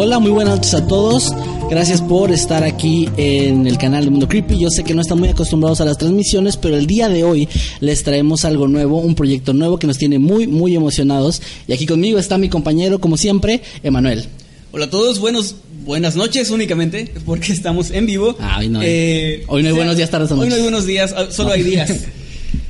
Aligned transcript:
Hola, 0.00 0.20
muy 0.20 0.30
buenas 0.30 0.54
noches 0.54 0.74
a 0.74 0.86
todos. 0.86 1.32
Gracias 1.68 2.00
por 2.00 2.30
estar 2.30 2.62
aquí 2.62 3.08
en 3.16 3.66
el 3.66 3.78
canal 3.78 4.04
de 4.04 4.10
Mundo 4.10 4.28
Creepy. 4.28 4.56
Yo 4.56 4.70
sé 4.70 4.84
que 4.84 4.94
no 4.94 5.00
están 5.00 5.18
muy 5.18 5.28
acostumbrados 5.28 5.80
a 5.80 5.84
las 5.84 5.98
transmisiones, 5.98 6.56
pero 6.56 6.76
el 6.76 6.86
día 6.86 7.08
de 7.08 7.24
hoy 7.24 7.48
les 7.80 8.04
traemos 8.04 8.44
algo 8.44 8.68
nuevo, 8.68 9.00
un 9.00 9.16
proyecto 9.16 9.54
nuevo 9.54 9.76
que 9.76 9.88
nos 9.88 9.98
tiene 9.98 10.20
muy, 10.20 10.46
muy 10.46 10.76
emocionados. 10.76 11.42
Y 11.66 11.72
aquí 11.72 11.84
conmigo 11.84 12.20
está 12.20 12.38
mi 12.38 12.48
compañero, 12.48 13.00
como 13.00 13.16
siempre, 13.16 13.60
Emanuel. 13.82 14.26
Hola 14.70 14.84
a 14.84 14.90
todos, 14.90 15.18
buenos, 15.18 15.56
buenas 15.84 16.14
noches 16.14 16.50
únicamente, 16.50 17.12
porque 17.26 17.52
estamos 17.52 17.90
en 17.90 18.06
vivo. 18.06 18.36
Ah, 18.38 18.58
hoy 18.60 18.68
no 18.68 18.78
hay, 18.78 18.86
Eh, 18.88 19.44
hoy 19.48 19.64
no 19.64 19.70
hay 19.70 19.72
o 19.72 19.74
sea, 19.74 19.80
buenos 19.80 19.96
días, 19.96 20.10
tardes 20.10 20.30
o 20.30 20.38
Hoy 20.38 20.48
no 20.48 20.54
hay 20.54 20.62
buenos 20.62 20.86
días, 20.86 21.12
ah, 21.16 21.26
solo 21.32 21.50
hay 21.50 21.64
días. 21.64 21.92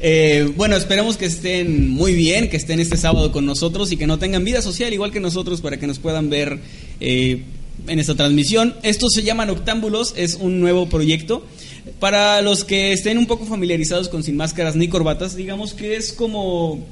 Eh, 0.00 0.52
bueno, 0.56 0.76
esperemos 0.76 1.16
que 1.16 1.26
estén 1.26 1.90
muy 1.90 2.12
bien, 2.14 2.48
que 2.48 2.56
estén 2.56 2.78
este 2.78 2.96
sábado 2.96 3.32
con 3.32 3.44
nosotros 3.44 3.90
y 3.90 3.96
que 3.96 4.06
no 4.06 4.18
tengan 4.18 4.44
vida 4.44 4.62
social 4.62 4.92
igual 4.92 5.10
que 5.10 5.18
nosotros 5.18 5.60
para 5.60 5.76
que 5.76 5.88
nos 5.88 5.98
puedan 5.98 6.30
ver 6.30 6.60
eh, 7.00 7.42
en 7.86 7.98
esta 7.98 8.14
transmisión. 8.14 8.74
Esto 8.82 9.08
se 9.08 9.22
llama 9.22 9.46
Noctámbulos, 9.46 10.14
es 10.16 10.34
un 10.34 10.60
nuevo 10.60 10.88
proyecto. 10.88 11.44
Para 12.00 12.42
los 12.42 12.64
que 12.64 12.92
estén 12.92 13.18
un 13.18 13.26
poco 13.26 13.46
familiarizados 13.46 14.08
con 14.08 14.22
Sin 14.22 14.36
Máscaras 14.36 14.76
ni 14.76 14.88
Corbatas, 14.88 15.36
digamos 15.36 15.74
que 15.74 15.96
es 15.96 16.12
como 16.12 16.84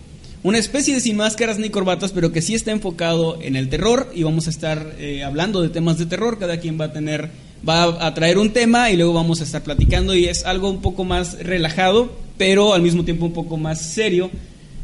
una 0.42 0.58
especie 0.58 0.94
de 0.94 1.00
Sin 1.00 1.16
Máscaras 1.16 1.58
ni 1.58 1.70
Corbatas, 1.70 2.12
pero 2.12 2.32
que 2.32 2.42
sí 2.42 2.54
está 2.54 2.70
enfocado 2.70 3.38
en 3.42 3.56
el 3.56 3.68
terror 3.68 4.10
y 4.14 4.22
vamos 4.22 4.46
a 4.46 4.50
estar 4.50 4.94
eh, 4.98 5.22
hablando 5.22 5.60
de 5.60 5.68
temas 5.68 5.98
de 5.98 6.06
terror. 6.06 6.38
Cada 6.38 6.58
quien 6.60 6.80
va 6.80 6.86
a 6.86 6.92
tener, 6.92 7.30
va 7.68 8.06
a 8.06 8.14
traer 8.14 8.38
un 8.38 8.52
tema 8.52 8.90
y 8.90 8.96
luego 8.96 9.12
vamos 9.12 9.40
a 9.40 9.44
estar 9.44 9.62
platicando 9.62 10.14
y 10.14 10.26
es 10.26 10.44
algo 10.44 10.70
un 10.70 10.80
poco 10.80 11.04
más 11.04 11.38
relajado, 11.40 12.12
pero 12.38 12.74
al 12.74 12.82
mismo 12.82 13.04
tiempo 13.04 13.26
un 13.26 13.32
poco 13.32 13.56
más 13.56 13.80
serio. 13.80 14.30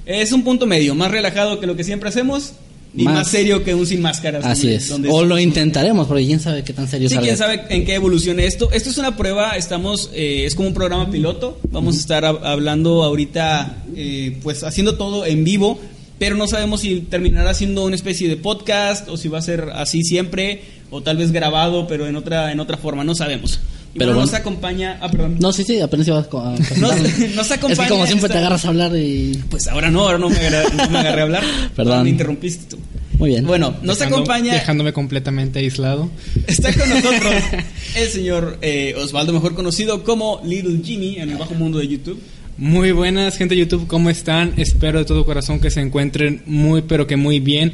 Es 0.05 0.33
un 0.33 0.43
punto 0.43 0.67
medio, 0.67 0.95
más 0.95 1.11
relajado 1.11 1.61
que 1.61 1.67
lo 1.67 1.77
que 1.77 1.85
siempre 1.85 2.09
hacemos 2.09 2.55
y 2.95 3.05
más, 3.05 3.15
Más- 3.15 3.29
serio 3.29 3.65
que 3.65 3.75
un 3.75 3.87
Sin 3.87 4.03
Máscaras. 4.03 4.45
Así 4.45 4.63
donde- 4.69 4.77
es. 4.77 4.89
donde 4.89 5.09
o 5.11 5.25
lo 5.25 5.39
intentaremos, 5.39 6.07
porque 6.07 6.27
quién 6.27 6.41
sabe 6.41 6.63
qué 6.63 6.73
tan 6.73 6.89
serio 6.89 7.09
Sí, 7.09 7.17
quién 7.19 7.37
sabe 7.37 7.63
en 7.71 7.85
qué 7.85 7.95
evolucione 7.95 8.45
esto. 8.47 8.71
Esto 8.73 8.91
es 8.91 8.99
una 8.99 9.17
prueba, 9.17 9.57
estamos, 9.57 10.11
eh, 10.15 10.45
es 10.47 10.55
como 10.55 10.69
un 10.69 10.75
programa 10.75 11.11
piloto. 11.11 11.59
Vamos 11.71 11.97
a 11.97 12.01
estar 12.01 12.25
hab- 12.25 12.41
hablando 12.45 13.03
ahorita, 13.03 13.85
eh, 13.97 14.37
pues 14.43 14.63
haciendo 14.63 14.97
todo 14.97 15.25
en 15.25 15.43
vivo, 15.45 15.81
pero 16.19 16.37
no 16.37 16.47
sabemos 16.47 16.83
si 16.83 17.01
terminará 17.01 17.55
siendo 17.55 17.85
una 17.85 17.97
especie 17.97 18.29
de 18.29 18.37
podcast 18.37 19.09
o 19.09 19.17
si 19.17 19.29
va 19.29 19.39
a 19.39 19.43
ser 19.43 19.71
así 19.75 20.03
siempre 20.03 20.63
o 20.91 21.01
tal 21.03 21.17
vez 21.17 21.33
grabado, 21.33 21.87
pero 21.87 22.07
en 22.07 22.17
otra, 22.17 22.53
en 22.53 22.61
otra 22.61 22.77
forma, 22.77 23.03
no 23.05 23.15
sabemos. 23.15 23.59
Y 23.95 23.99
Pero 23.99 24.13
bueno, 24.13 24.21
bueno. 24.21 24.33
nos 24.33 24.41
acompaña, 24.41 24.99
ah, 25.03 25.11
perdón. 25.11 25.37
No, 25.39 25.53
sí, 25.53 25.65
sí, 25.65 25.79
apenas 25.81 26.09
ibas 26.09 26.27
a. 26.27 26.29
Nos- 26.79 26.97
nos 27.37 27.47
Es 27.47 27.53
acompaña 27.53 27.85
que 27.85 27.89
como 27.91 28.07
siempre 28.07 28.27
esta- 28.27 28.29
te 28.35 28.39
agarras 28.39 28.65
a 28.65 28.69
hablar 28.69 28.97
y... 28.97 29.39
Pues 29.51 29.67
ahora 29.69 29.91
no, 29.91 30.01
ahora 30.03 30.19
no 30.19 30.31
me 30.31 30.37
agarré, 30.39 30.75
no 30.77 30.89
me 30.91 30.99
agarré 30.99 31.21
a 31.21 31.25
hablar. 31.25 31.45
Perdón. 31.77 32.05
Me 32.05 32.11
interrumpiste 32.11 32.65
tú. 32.75 32.79
Muy 33.19 33.29
bien. 33.31 33.47
Bueno, 33.47 33.75
nos 33.83 33.99
Dejando- 33.99 34.17
acompaña. 34.17 34.55
Dejándome 34.55 34.93
completamente 34.95 35.59
aislado. 35.59 36.11
Está 36.47 36.73
con 36.73 36.89
nosotros 36.89 37.35
el 37.97 38.09
señor 38.09 38.59
eh, 38.63 38.95
Osvaldo, 38.97 39.33
mejor 39.35 39.55
conocido 39.55 40.03
como 40.05 40.41
Little 40.45 40.81
Jimmy 40.83 41.17
en 41.19 41.31
el 41.31 41.37
bajo 41.37 41.55
mundo 41.55 41.79
de 41.79 41.87
YouTube. 41.89 42.19
Muy 42.59 42.93
buenas, 42.93 43.39
gente 43.39 43.55
de 43.55 43.63
YouTube, 43.63 43.87
¿cómo 43.87 44.11
están? 44.11 44.53
Espero 44.59 44.99
de 44.99 45.07
todo 45.07 45.25
corazón 45.25 45.59
que 45.59 45.71
se 45.71 45.81
encuentren 45.81 46.43
muy, 46.45 46.83
pero 46.83 47.07
que 47.07 47.17
muy 47.17 47.41
bien. 47.41 47.73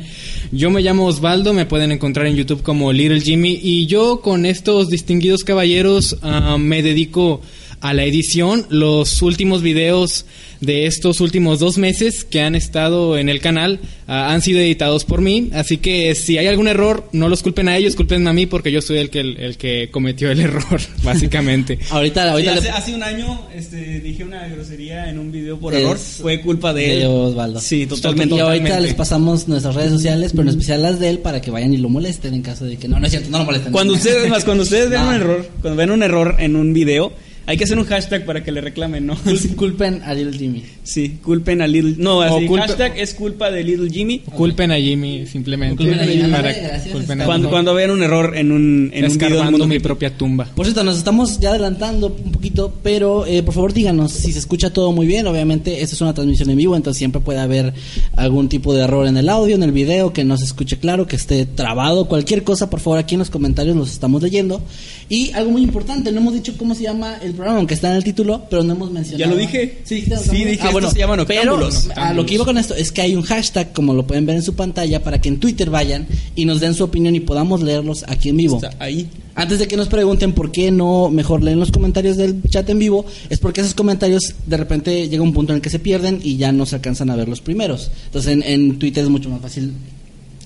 Yo 0.53 0.71
me 0.71 0.83
llamo 0.83 1.07
Osvaldo, 1.07 1.53
me 1.53 1.67
pueden 1.67 1.91
encontrar 1.91 2.27
en 2.27 2.37
YouTube 2.37 2.63
como 2.63 2.93
Little 2.93 3.21
Jimmy 3.21 3.59
y 3.61 3.87
yo 3.87 4.21
con 4.21 4.47
estos 4.47 4.89
distinguidos 4.89 5.43
caballeros 5.43 6.17
ah, 6.23 6.59
me 6.59 6.83
dedico 6.85 7.41
la 7.83 8.05
edición. 8.05 8.67
Los 8.71 9.23
últimos 9.23 9.63
videos 9.63 10.27
de 10.61 10.87
estos 10.87 11.21
últimos 11.21 11.61
dos 11.61 11.79
meses 11.79 12.25
que 12.25 12.41
han 12.41 12.57
estado 12.57 13.17
en 13.17 13.29
el 13.29 13.41
canal 13.41 13.79
ah, 14.09 14.33
han 14.33 14.43
sido 14.43 14.59
editados 14.59 15.05
por 15.05 15.21
mí, 15.21 15.51
así 15.55 15.77
que 15.79 16.17
si 16.17 16.37
hay 16.37 16.49
algún 16.49 16.67
error, 16.67 17.09
no 17.13 17.29
los 17.29 17.45
culpen 17.45 17.69
a 17.69 17.77
ellos, 17.77 17.95
culpenme 17.95 18.29
a 18.29 18.33
mí 18.33 18.47
porque 18.47 18.73
yo 18.73 18.83
soy 18.83 18.99
el 18.99 19.09
que, 19.09 19.21
el, 19.21 19.57
que 19.57 19.89
cometió 19.93 20.33
el 20.33 20.41
error, 20.49 20.81
básicamente. 21.05 21.79
Ahorita, 21.91 22.23
Sí, 22.25 22.29
ahorita 22.31 22.53
hace, 22.55 22.63
le- 22.63 22.71
hace 22.71 22.95
un 22.95 23.03
año 23.05 23.41
este, 23.55 24.01
dije 24.01 24.25
una 24.25 24.49
grosería 24.49 25.09
en 25.09 25.19
un 25.21 25.31
video 25.31 25.59
por 25.59 25.73
Es 25.75 25.81
error. 25.81 25.97
Fue 25.99 26.41
culpa 26.41 26.73
de 26.73 26.93
él. 26.95 26.99
de 27.01 27.07
Osvaldo. 27.07 27.61
Sí, 27.61 27.87
totalmente. 27.87 28.35
Y 28.35 28.41
ahorita 28.41 28.81
les 28.81 28.95
pasamos 28.95 29.47
nuestras 29.47 29.75
redes 29.77 29.93
sociales, 29.93 30.33
pero 30.33 30.43
en 30.43 30.49
especial 30.49 30.83
las 30.83 30.99
de 30.99 31.11
él, 31.11 31.19
para 31.21 31.41
que 31.41 31.51
vayan 31.53 31.73
y 31.73 31.77
lo 31.77 31.89
molesten 31.89 32.35
en 32.35 32.43
caso 32.43 32.65
de 32.65 32.77
que... 32.77 32.89
No, 32.89 32.99
no 32.99 33.07
es 33.07 33.13
cierto, 33.13 33.31
no 33.31 33.39
lo 33.39 33.45
molesten. 33.45 33.73
Cuando 33.73 33.95
ustedes, 33.95 34.29
más, 34.29 34.45
cuando 34.45 34.65
ustedes 34.65 34.91
ven 34.91 35.01
No. 35.01 35.09
un 35.09 35.15
error, 35.15 35.49
cuando 35.63 35.77
ven 35.77 35.91
un 35.93 36.03
error 36.03 36.35
en 36.41 36.57
un 36.57 36.73
video, 36.73 37.13
hay 37.49 37.57
que 37.57 37.65
hacer 37.65 37.79
un 37.79 37.87
hashtag 37.87 38.27
para 38.27 38.45
que 38.45 38.53
le 38.53 38.61
reclamen, 38.61 39.07
¿no? 39.07 39.17
Cul- 39.17 39.55
Culpen 39.57 40.03
a 40.05 40.13
Little 40.13 40.39
Jimmy. 40.39 40.63
Sí, 40.85 41.19
culpen 41.23 41.63
a 41.63 41.67
Little. 41.67 41.95
No, 41.97 42.21
así, 42.21 42.47
culpe- 42.47 42.61
hashtag 42.67 42.99
es 42.99 43.15
culpa 43.15 43.51
de 43.51 43.65
Little 43.65 43.89
Jimmy. 43.91 44.19
Culpen 44.21 44.71
a 44.71 44.77
Jimmy 44.77 45.27
simplemente. 45.27 45.77
Culpen 45.83 45.99
a 46.01 46.05
Jimmy. 46.05 46.31
Para- 46.31 46.53
Gracias, 46.53 46.89
culpen 46.93 47.23
a 47.23 47.25
Cuando, 47.25 47.49
cuando 47.49 47.73
vean 47.73 47.91
un 47.91 48.03
error 48.03 48.37
en 48.37 48.53
un, 48.53 48.91
en 48.93 49.11
un 49.11 49.17
video 49.19 49.45
mundo 49.45 49.67
mi 49.67 49.79
propia 49.79 50.15
tumba. 50.17 50.45
Por 50.55 50.67
cierto, 50.67 50.85
nos 50.85 50.99
estamos 50.99 51.41
ya 51.41 51.51
adelantando 51.51 52.15
un 52.23 52.33
poquito, 52.33 52.73
pero 52.83 53.25
eh, 53.27 53.43
por 53.43 53.55
favor 53.55 53.73
díganos 53.73 54.13
si 54.13 54.31
se 54.33 54.39
escucha 54.39 54.71
todo 54.71 54.93
muy 54.93 55.07
bien. 55.07 55.27
Obviamente, 55.27 55.81
esta 55.81 55.95
es 55.97 56.01
una 56.03 56.13
transmisión 56.13 56.51
en 56.51 56.57
vivo, 56.59 56.77
entonces 56.77 56.99
siempre 56.99 57.21
puede 57.23 57.39
haber 57.41 57.73
algún 58.15 58.49
tipo 58.51 58.75
de 58.75 58.83
error 58.83 59.07
en 59.07 59.17
el 59.17 59.29
audio, 59.31 59.55
en 59.57 59.63
el 59.63 59.73
video, 59.73 60.13
que 60.13 60.23
no 60.25 60.37
se 60.37 60.45
escuche 60.45 60.77
claro, 60.79 61.07
que 61.07 61.17
esté 61.17 61.47
trabado, 61.47 62.09
cualquier 62.09 62.45
cosa, 62.45 62.69
por 62.69 62.81
favor, 62.81 62.99
aquí 62.99 63.15
en 63.15 63.21
los 63.21 63.31
comentarios 63.31 63.75
los 63.75 63.91
estamos 63.91 64.23
leyendo. 64.23 64.61
Y 65.09 65.33
algo 65.33 65.51
muy 65.53 65.63
importante, 65.63 66.13
no 66.13 66.21
hemos 66.21 66.35
dicho 66.35 66.53
cómo 66.59 66.75
se 66.75 66.83
llama 66.83 67.17
el 67.23 67.33
programa, 67.39 67.59
aunque 67.59 67.75
está 67.75 67.91
en 67.91 67.97
el 67.97 68.05
título, 68.05 68.43
pero 68.51 68.63
no 68.63 68.75
hemos 68.75 68.91
mencionado. 68.91 69.31
Ya 69.31 69.35
lo 69.35 69.41
dije. 69.41 69.79
Sí, 69.85 69.97
dijiste 69.97 70.19
Sí, 70.19 70.45
dije, 70.45 70.69
esto 70.69 70.91
se 70.91 70.99
llama 70.99 71.17
Pero 71.27 71.69
a 71.97 72.13
lo 72.13 72.27
que 72.27 72.35
iba 72.35 72.45
con 72.45 72.59
esto 72.59 72.75
es 72.75 72.93
que 72.93 73.01
hay 73.01 73.17
un 73.17 73.23
hashtag, 73.23 73.73
como 73.73 73.95
lo 73.95 74.07
pueden 74.07 74.27
ver 74.27 74.37
en 74.37 74.43
su 74.43 74.55
pantalla, 74.55 75.03
para 75.03 75.21
que 75.21 75.29
en 75.29 75.41
Twitter 75.41 75.71
vayan 75.71 76.07
y 76.35 76.45
nos 76.45 76.61
den 76.61 76.75
su 76.75 76.85
opinión 76.85 77.15
y 77.15 77.21
podamos 77.21 77.63
leerlos 77.63 78.05
aquí 78.07 78.29
en 78.29 78.37
vivo. 78.37 78.57
Está 78.57 78.73
ahí. 78.79 79.09
Antes 79.35 79.61
de 79.61 79.69
que 79.69 79.77
nos 79.77 79.89
pregunten 79.89 80.33
por 80.33 80.51
qué 80.51 80.71
no 80.71 81.11
mejor 81.11 81.43
leen 81.43 81.61
los 81.61 81.71
comentarios 81.71 82.17
del 82.17 82.43
chat 82.43 82.69
en 82.69 82.79
vivo, 82.79 83.07
es 83.31 83.39
porque 83.39 83.61
esos 83.61 83.75
comentarios 83.75 84.35
de 84.47 84.57
repente 84.57 85.09
llega 85.09 85.23
un 85.23 85.33
punto 85.33 85.53
en 85.53 85.57
el 85.57 85.63
que 85.63 85.71
se 85.71 85.79
pierden 85.79 86.21
y 86.23 86.37
ya 86.37 86.53
no 86.53 86.67
se 86.67 86.75
alcanzan 86.75 87.09
a 87.11 87.17
ver 87.17 87.29
los 87.29 87.41
primeros. 87.41 87.91
Entonces 88.07 88.33
en, 88.33 88.43
en 88.43 88.79
Twitter 88.79 89.05
es 89.05 89.11
mucho 89.11 89.31
más 89.31 89.41
fácil 89.41 89.73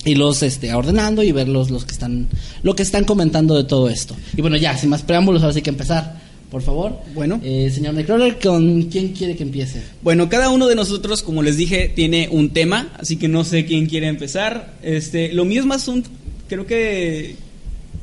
irlos 0.04 0.42
este, 0.42 0.74
ordenando 0.74 1.22
y 1.22 1.32
ver 1.32 1.48
los, 1.48 1.70
los 1.70 1.84
que 1.84 1.92
están, 1.92 2.28
lo 2.62 2.74
que 2.74 2.82
están 2.82 3.04
comentando 3.04 3.56
de 3.56 3.64
todo 3.64 3.88
esto. 3.88 4.16
Y 4.36 4.40
bueno, 4.40 4.56
ya, 4.56 4.76
sin 4.76 4.90
más 4.90 5.02
preámbulos, 5.02 5.42
ahora 5.42 5.54
sí 5.54 5.62
que 5.62 5.70
empezar, 5.70 6.20
por 6.52 6.60
favor. 6.60 6.98
Bueno. 7.14 7.40
Eh, 7.42 7.70
señor 7.74 7.94
Nightcrawler, 7.94 8.38
¿con 8.38 8.82
quién 8.82 9.08
quiere 9.14 9.34
que 9.34 9.42
empiece? 9.42 9.80
Bueno, 10.02 10.28
cada 10.28 10.50
uno 10.50 10.68
de 10.68 10.74
nosotros, 10.74 11.22
como 11.22 11.42
les 11.42 11.56
dije, 11.56 11.90
tiene 11.92 12.28
un 12.30 12.50
tema, 12.50 12.92
así 12.98 13.16
que 13.16 13.26
no 13.26 13.42
sé 13.42 13.64
quién 13.64 13.86
quiere 13.86 14.06
empezar. 14.06 14.74
Este, 14.82 15.32
lo 15.32 15.46
mío 15.46 15.60
es 15.60 15.66
más 15.66 15.88
un, 15.88 16.04
creo 16.48 16.66
que, 16.66 17.36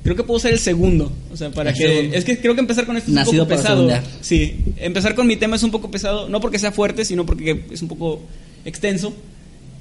creo 0.04 0.16
que 0.16 0.24
puedo 0.24 0.40
ser 0.40 0.54
el 0.54 0.58
segundo, 0.60 1.12
o 1.32 1.38
sea, 1.38 1.52
para 1.52 1.70
El 1.70 1.78
que, 1.78 1.88
segundo. 1.88 2.18
es 2.18 2.26
que 2.26 2.40
creo 2.40 2.56
que 2.56 2.62
empezar 2.62 2.88
con 2.88 2.98
esto 2.98 3.12
es 3.12 3.16
Nacido 3.16 3.44
un 3.44 3.50
poco 3.50 3.62
pesado. 3.62 3.76
segundear. 3.88 4.04
Sí, 4.22 4.56
empezar 4.78 5.14
con 5.14 5.28
mi 5.28 5.36
tema 5.36 5.56
es 5.56 5.62
un 5.62 5.70
poco 5.70 5.92
pesado, 5.92 6.28
no 6.28 6.42
porque 6.42 6.58
sea 6.58 6.72
fuerte, 6.72 7.06
sino 7.06 7.28
porque 7.28 7.66
es 7.70 7.84
un 7.84 7.88
poco 7.88 8.20
extenso. 8.66 9.14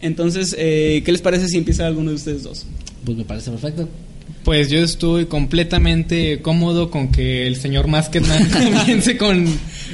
Entonces, 0.03 0.55
eh, 0.59 1.01
¿qué 1.07 1.11
les 1.11 1.23
parece 1.23 1.49
si 1.49 1.57
empieza 1.57 1.87
alguno 1.87 2.11
de 2.11 2.17
ustedes 2.17 2.43
dos? 2.43 2.67
Pues 3.03 3.17
me 3.17 3.25
parece 3.25 3.51
perfecto. 3.51 3.89
Pues 4.49 4.71
yo 4.71 4.79
estoy 4.79 5.27
completamente 5.27 6.41
cómodo 6.41 6.91
con 6.91 7.13
que 7.13 7.47
el 7.47 7.57
señor 7.57 7.87
Masketman 7.87 8.49
comience 8.77 9.19
con 9.19 9.47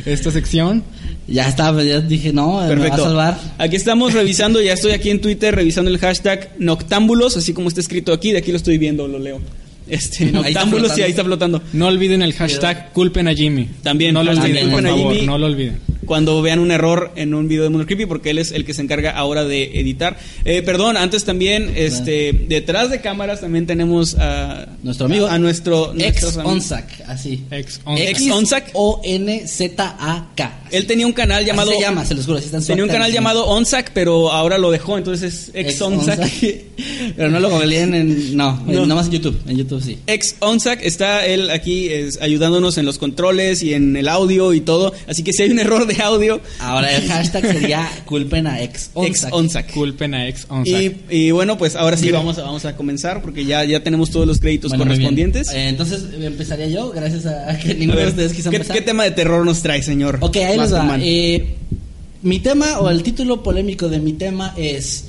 esta 0.07 0.31
sección. 0.31 0.85
Ya 1.27 1.49
está, 1.49 1.73
ya 1.83 2.01
dije, 2.01 2.33
no, 2.33 2.51
me 2.51 2.55
va 2.59 2.65
a 2.67 2.69
Perfecto. 2.69 3.03
salvar. 3.03 3.41
Aquí 3.59 3.75
estamos 3.75 4.13
revisando, 4.13 4.63
ya 4.63 4.75
estoy 4.75 4.93
aquí 4.93 5.11
en 5.11 5.21
Twitter 5.21 5.57
revisando 5.57 5.91
el 5.91 5.99
hashtag 5.99 6.53
Noctámbulos, 6.61 7.37
así 7.37 7.53
como 7.53 7.67
está 7.67 7.81
escrito 7.81 8.13
aquí, 8.13 8.31
de 8.31 8.39
aquí 8.39 8.53
lo 8.53 8.57
estoy 8.57 8.79
viendo, 8.79 9.09
lo 9.09 9.19
leo. 9.19 9.41
Este, 9.89 10.27
Ahí 10.27 10.31
Noctámbulos 10.31 10.97
y 10.99 11.03
ahí 11.03 11.11
está 11.11 11.25
flotando. 11.25 11.61
No 11.73 11.89
olviden 11.89 12.23
el 12.23 12.33
hashtag 12.33 12.93
culpen 12.93 13.27
a 13.27 13.35
Jimmy. 13.35 13.69
También, 13.83 14.15
no 14.15 14.23
lo 14.23 14.31
olviden, 14.31 14.71
por 14.71 14.85
favor, 14.85 15.23
no 15.25 15.37
lo 15.37 15.47
olviden. 15.47 15.81
Cuando 16.05 16.41
vean 16.43 16.59
un 16.59 16.71
error 16.71 17.13
en 17.17 17.35
un 17.35 17.49
video 17.49 17.65
de 17.65 17.71
Mundo 17.71 17.87
Creepy, 17.87 18.07
porque 18.07 18.31
él 18.31 18.39
es 18.39 18.53
el 18.53 18.65
que 18.65 18.75
se 18.75 18.83
encarga 18.83 19.11
ahora 19.13 19.45
de 19.45 19.81
editar. 19.81 20.17
Eh, 20.45 20.63
perdón, 20.63 20.97
antes 20.97 21.25
también, 21.25 21.73
este, 21.77 22.33
detrás 22.49 22.91
de 22.91 23.01
cámaras 23.01 23.41
también 23.41 23.67
tenemos 23.67 24.17
a 24.19 24.67
Nuestro 24.83 25.07
amigo. 25.07 25.27
a 25.27 25.39
nuestro 25.39 25.95
Ex. 25.99 26.37
Onzac, 26.37 26.89
así. 27.07 27.45
Ex 27.51 27.81
Ex 27.97 28.31
Onzac. 28.31 28.71
O-N-Z-A-K. 28.75 30.61
Él 30.71 30.87
tenía 30.87 31.07
un 31.07 31.13
canal 31.13 31.45
llamado 31.45 31.71
Así 31.71 31.79
se 31.79 31.85
llama, 31.85 32.05
se 32.05 32.15
los 32.15 32.27
juro, 32.27 32.39
así 32.39 32.47
está 32.47 32.57
en 32.57 32.63
su 32.63 32.69
tenía 32.69 32.85
un 32.85 32.91
canal 32.91 33.13
llamado 33.13 33.47
Onsac, 33.47 33.93
pero 33.95 34.33
ahora 34.33 34.59
lo 34.59 34.71
dejó, 34.71 34.99
entonces 34.99 35.51
es 35.55 35.67
Ex 35.67 35.81
Onsac. 35.81 36.21
Pero 37.17 37.31
no 37.31 37.39
lo 37.39 37.49
googleen 37.51 37.95
en. 37.95 38.37
No, 38.37 38.61
No. 38.67 38.83
nada 38.83 38.97
más 38.97 39.07
en 39.07 39.13
YouTube. 39.13 39.39
En 39.47 39.57
YouTube 39.57 39.81
sí. 39.83 39.99
Ex 40.09 40.35
Onsac 40.41 40.81
está 40.83 41.25
él 41.27 41.51
aquí 41.51 41.89
es, 41.89 42.21
ayudándonos 42.21 42.77
en 42.79 42.85
los 42.87 42.99
controles 42.99 43.63
y 43.63 43.75
en 43.75 43.95
el 43.97 44.09
audio 44.09 44.53
y 44.53 44.61
todo. 44.61 44.93
Así 45.07 45.23
que 45.23 45.33
si 45.33 45.43
hay 45.45 45.51
un 45.51 45.61
error 45.61 45.87
de 45.87 45.94
audio, 46.01 46.41
Ahora 46.59 46.95
el 46.95 47.07
hashtag 47.09 47.45
sería 47.53 47.91
culpen 48.05 48.47
a 48.47 48.63
ex 48.63 48.91
Ex 48.97 49.27
Onzac. 49.31 49.73
Culpen 49.73 50.15
a 50.15 50.29
ex 50.29 50.47
Onzac. 50.49 50.67
Y, 50.83 50.97
y 51.11 51.31
bueno, 51.31 51.59
pues 51.59 51.77
ahora 51.77 51.97
sí 51.97 52.11
vamos 52.11 52.39
a, 52.39 52.43
vamos 52.43 52.65
a 52.65 52.77
comenzar 52.77 53.23
porque 53.23 53.45
ya, 53.45 53.65
ya 53.65 53.83
tenemos 53.83 54.11
todos 54.11 54.27
los 54.27 54.41
créditos 54.41 54.71
Bueno, 54.71 54.85
correspondientes. 54.85 55.51
Eh, 55.53 55.69
entonces 55.69 56.05
empezaría 56.21 56.69
yo, 56.69 56.91
gracias 56.91 57.27
a 57.27 57.59
que 57.59 57.73
A 57.73 57.75
ninguno 57.75 57.97
ver, 57.97 58.07
de 58.07 58.11
ustedes 58.11 58.33
quiso 58.33 58.51
¿qué, 58.51 58.57
empezar. 58.57 58.77
qué 58.77 58.83
tema 58.83 59.05
de 59.05 59.11
terror 59.11 59.45
nos 59.45 59.63
trae, 59.63 59.83
señor? 59.83 60.19
Ok, 60.21 60.37
ahí 60.37 60.59
les 60.59 60.73
va. 60.73 60.97
Eh, 61.01 61.55
mi 62.23 62.41
tema 62.41 62.79
o 62.81 62.89
el 62.91 63.03
título 63.03 63.43
polémico 63.43 63.89
de 63.89 63.99
mi 64.01 64.15
tema 64.15 64.55
es 64.57 65.05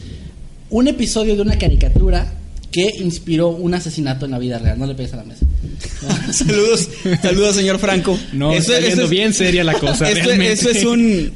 un 0.69 0.87
episodio 0.87 1.35
de 1.35 1.41
una 1.41 1.57
caricatura 1.57 2.33
que 2.75 2.93
inspiró 2.99 3.51
un 3.51 3.73
asesinato 3.73 4.25
en 4.25 4.31
la 4.31 4.37
vida 4.37 4.59
real. 4.59 4.77
No 4.77 4.85
le 4.85 4.95
pegues 4.95 5.13
a 5.13 5.15
la 5.15 5.23
mesa. 5.23 5.45
saludos, 6.33 6.89
saludos, 7.21 7.55
señor 7.55 7.79
Franco. 7.79 8.19
No, 8.33 8.51
está 8.51 8.81
yendo 8.81 9.07
bien 9.07 9.33
seria 9.33 9.63
la 9.63 9.75
cosa, 9.75 10.09
realmente. 10.13 10.51
eso 10.51 10.69
es 10.69 10.83
un 10.83 11.31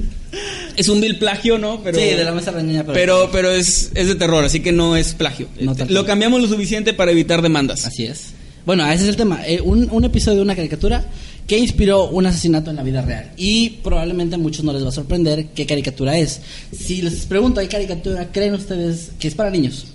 es 0.76 0.90
un 0.90 1.00
vil 1.00 1.18
plagio, 1.18 1.58
¿no? 1.58 1.82
Pero, 1.82 1.98
sí, 1.98 2.04
de 2.04 2.26
la 2.26 2.34
mesa 2.34 2.52
reñida, 2.52 2.84
pero, 2.84 2.94
pero, 2.94 3.30
pero 3.32 3.52
es, 3.52 3.90
es 3.96 4.10
de 4.10 4.16
terror, 4.16 4.44
así 4.44 4.60
que 4.60 4.74
no 4.74 4.98
es 4.98 5.14
plagio. 5.14 5.48
No 5.62 5.72
Este, 5.72 5.86
lo 5.86 6.06
cambiamos 6.06 6.42
lo 6.42 6.48
suficiente 6.50 6.94
para 6.94 7.12
evitar 7.12 7.42
demandas. 7.42 7.86
Así 7.86 8.04
es. 8.04 8.32
Bueno, 8.66 8.86
ese 8.92 9.04
es 9.04 9.10
el 9.10 9.16
tema. 9.16 9.40
Eh, 9.48 9.62
un, 9.62 9.88
un 9.92 10.04
episodio 10.04 10.40
de 10.40 10.44
una 10.44 10.58
caricatura 10.58 11.06
que 11.48 11.58
inspiró 11.58 12.10
un 12.10 12.26
asesinato 12.26 12.70
en 12.70 12.76
la 12.76 12.84
vida 12.84 13.02
real. 13.02 13.32
Y 13.38 13.70
probablemente 13.82 14.36
a 14.36 14.38
muchos 14.38 14.66
no 14.66 14.74
les 14.74 14.84
va 14.84 14.90
a 14.90 14.92
sorprender 14.92 15.48
qué 15.56 15.66
caricatura 15.66 16.18
es. 16.18 16.42
Si 16.78 17.02
les 17.02 17.26
pregunto, 17.26 17.62
¿hay 17.62 17.70
caricatura? 17.70 18.30
¿Creen 18.30 18.56
ustedes 18.56 19.12
que 19.18 19.30
es 19.30 19.36
para 19.36 19.50
niños? 19.50 19.86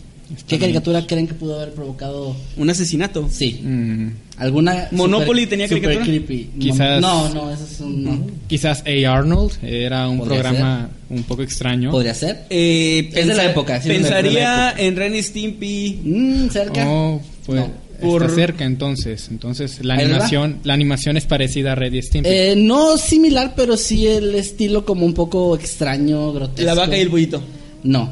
¿Qué 0.49 0.59
caricatura 0.59 1.07
creen 1.07 1.27
que 1.27 1.35
pudo 1.35 1.57
haber 1.61 1.73
provocado? 1.75 2.35
Un 2.57 2.71
asesinato. 2.71 3.29
Sí. 3.31 3.61
Mm, 3.63 4.09
¿Alguna? 4.39 4.89
¿Monopoly 4.91 5.43
super- 5.43 5.49
tenía 5.51 5.69
super 5.69 5.83
caricatura? 5.83 6.05
creepy? 6.27 6.51
Quizás- 6.59 7.01
No, 7.01 7.29
no, 7.35 7.51
eso 7.51 7.65
es 7.65 7.81
un... 7.81 8.05
no. 8.05 8.27
quizás 8.49 8.83
A. 8.87 9.13
Arnold 9.15 9.53
era 9.63 10.09
un 10.09 10.21
programa 10.25 10.89
un 11.11 11.23
poco 11.25 11.43
extraño. 11.43 11.91
¿Podría 11.91 12.15
ser? 12.15 12.47
Eh, 12.51 13.11
Es 13.15 13.27
de 13.27 13.35
la 13.35 13.45
época, 13.47 13.81
sí, 13.81 13.91
es 13.91 14.03
de 14.03 14.11
la 14.11 14.17
pensaría 14.17 14.69
época. 14.71 14.83
en 14.83 14.97
Ren 14.97 15.15
y 15.15 15.23
Stimpy. 15.23 16.01
Mm, 16.03 16.49
cerca. 16.49 16.85
Oh, 16.89 17.21
pues 17.47 17.61
No. 17.61 17.85
Por- 18.01 18.23
está 18.23 18.35
cerca 18.35 18.65
entonces. 18.65 19.29
Entonces 19.31 19.85
la 19.85 19.95
animación, 19.95 20.59
la 20.65 20.75
animación 20.75 21.17
es 21.17 21.27
parecida 21.27 21.73
a 21.73 21.75
Red 21.77 21.93
y 21.93 22.03
Stimpy. 22.03 22.29
Eh, 22.29 22.55
no 22.57 22.97
similar, 22.99 23.53
pero 23.55 23.77
sí 23.77 24.07
el 24.07 24.35
estilo 24.35 24.85
como 24.85 25.07
un 25.07 25.15
poco 25.15 25.55
extraño, 25.55 26.33
grotesco. 26.33 26.67
La 26.67 26.75
vaca 26.75 26.97
y 26.99 27.03
el 27.03 27.09
pollito. 27.11 27.41
No. 27.85 28.11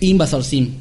Invasor 0.00 0.44
Sim. 0.44 0.72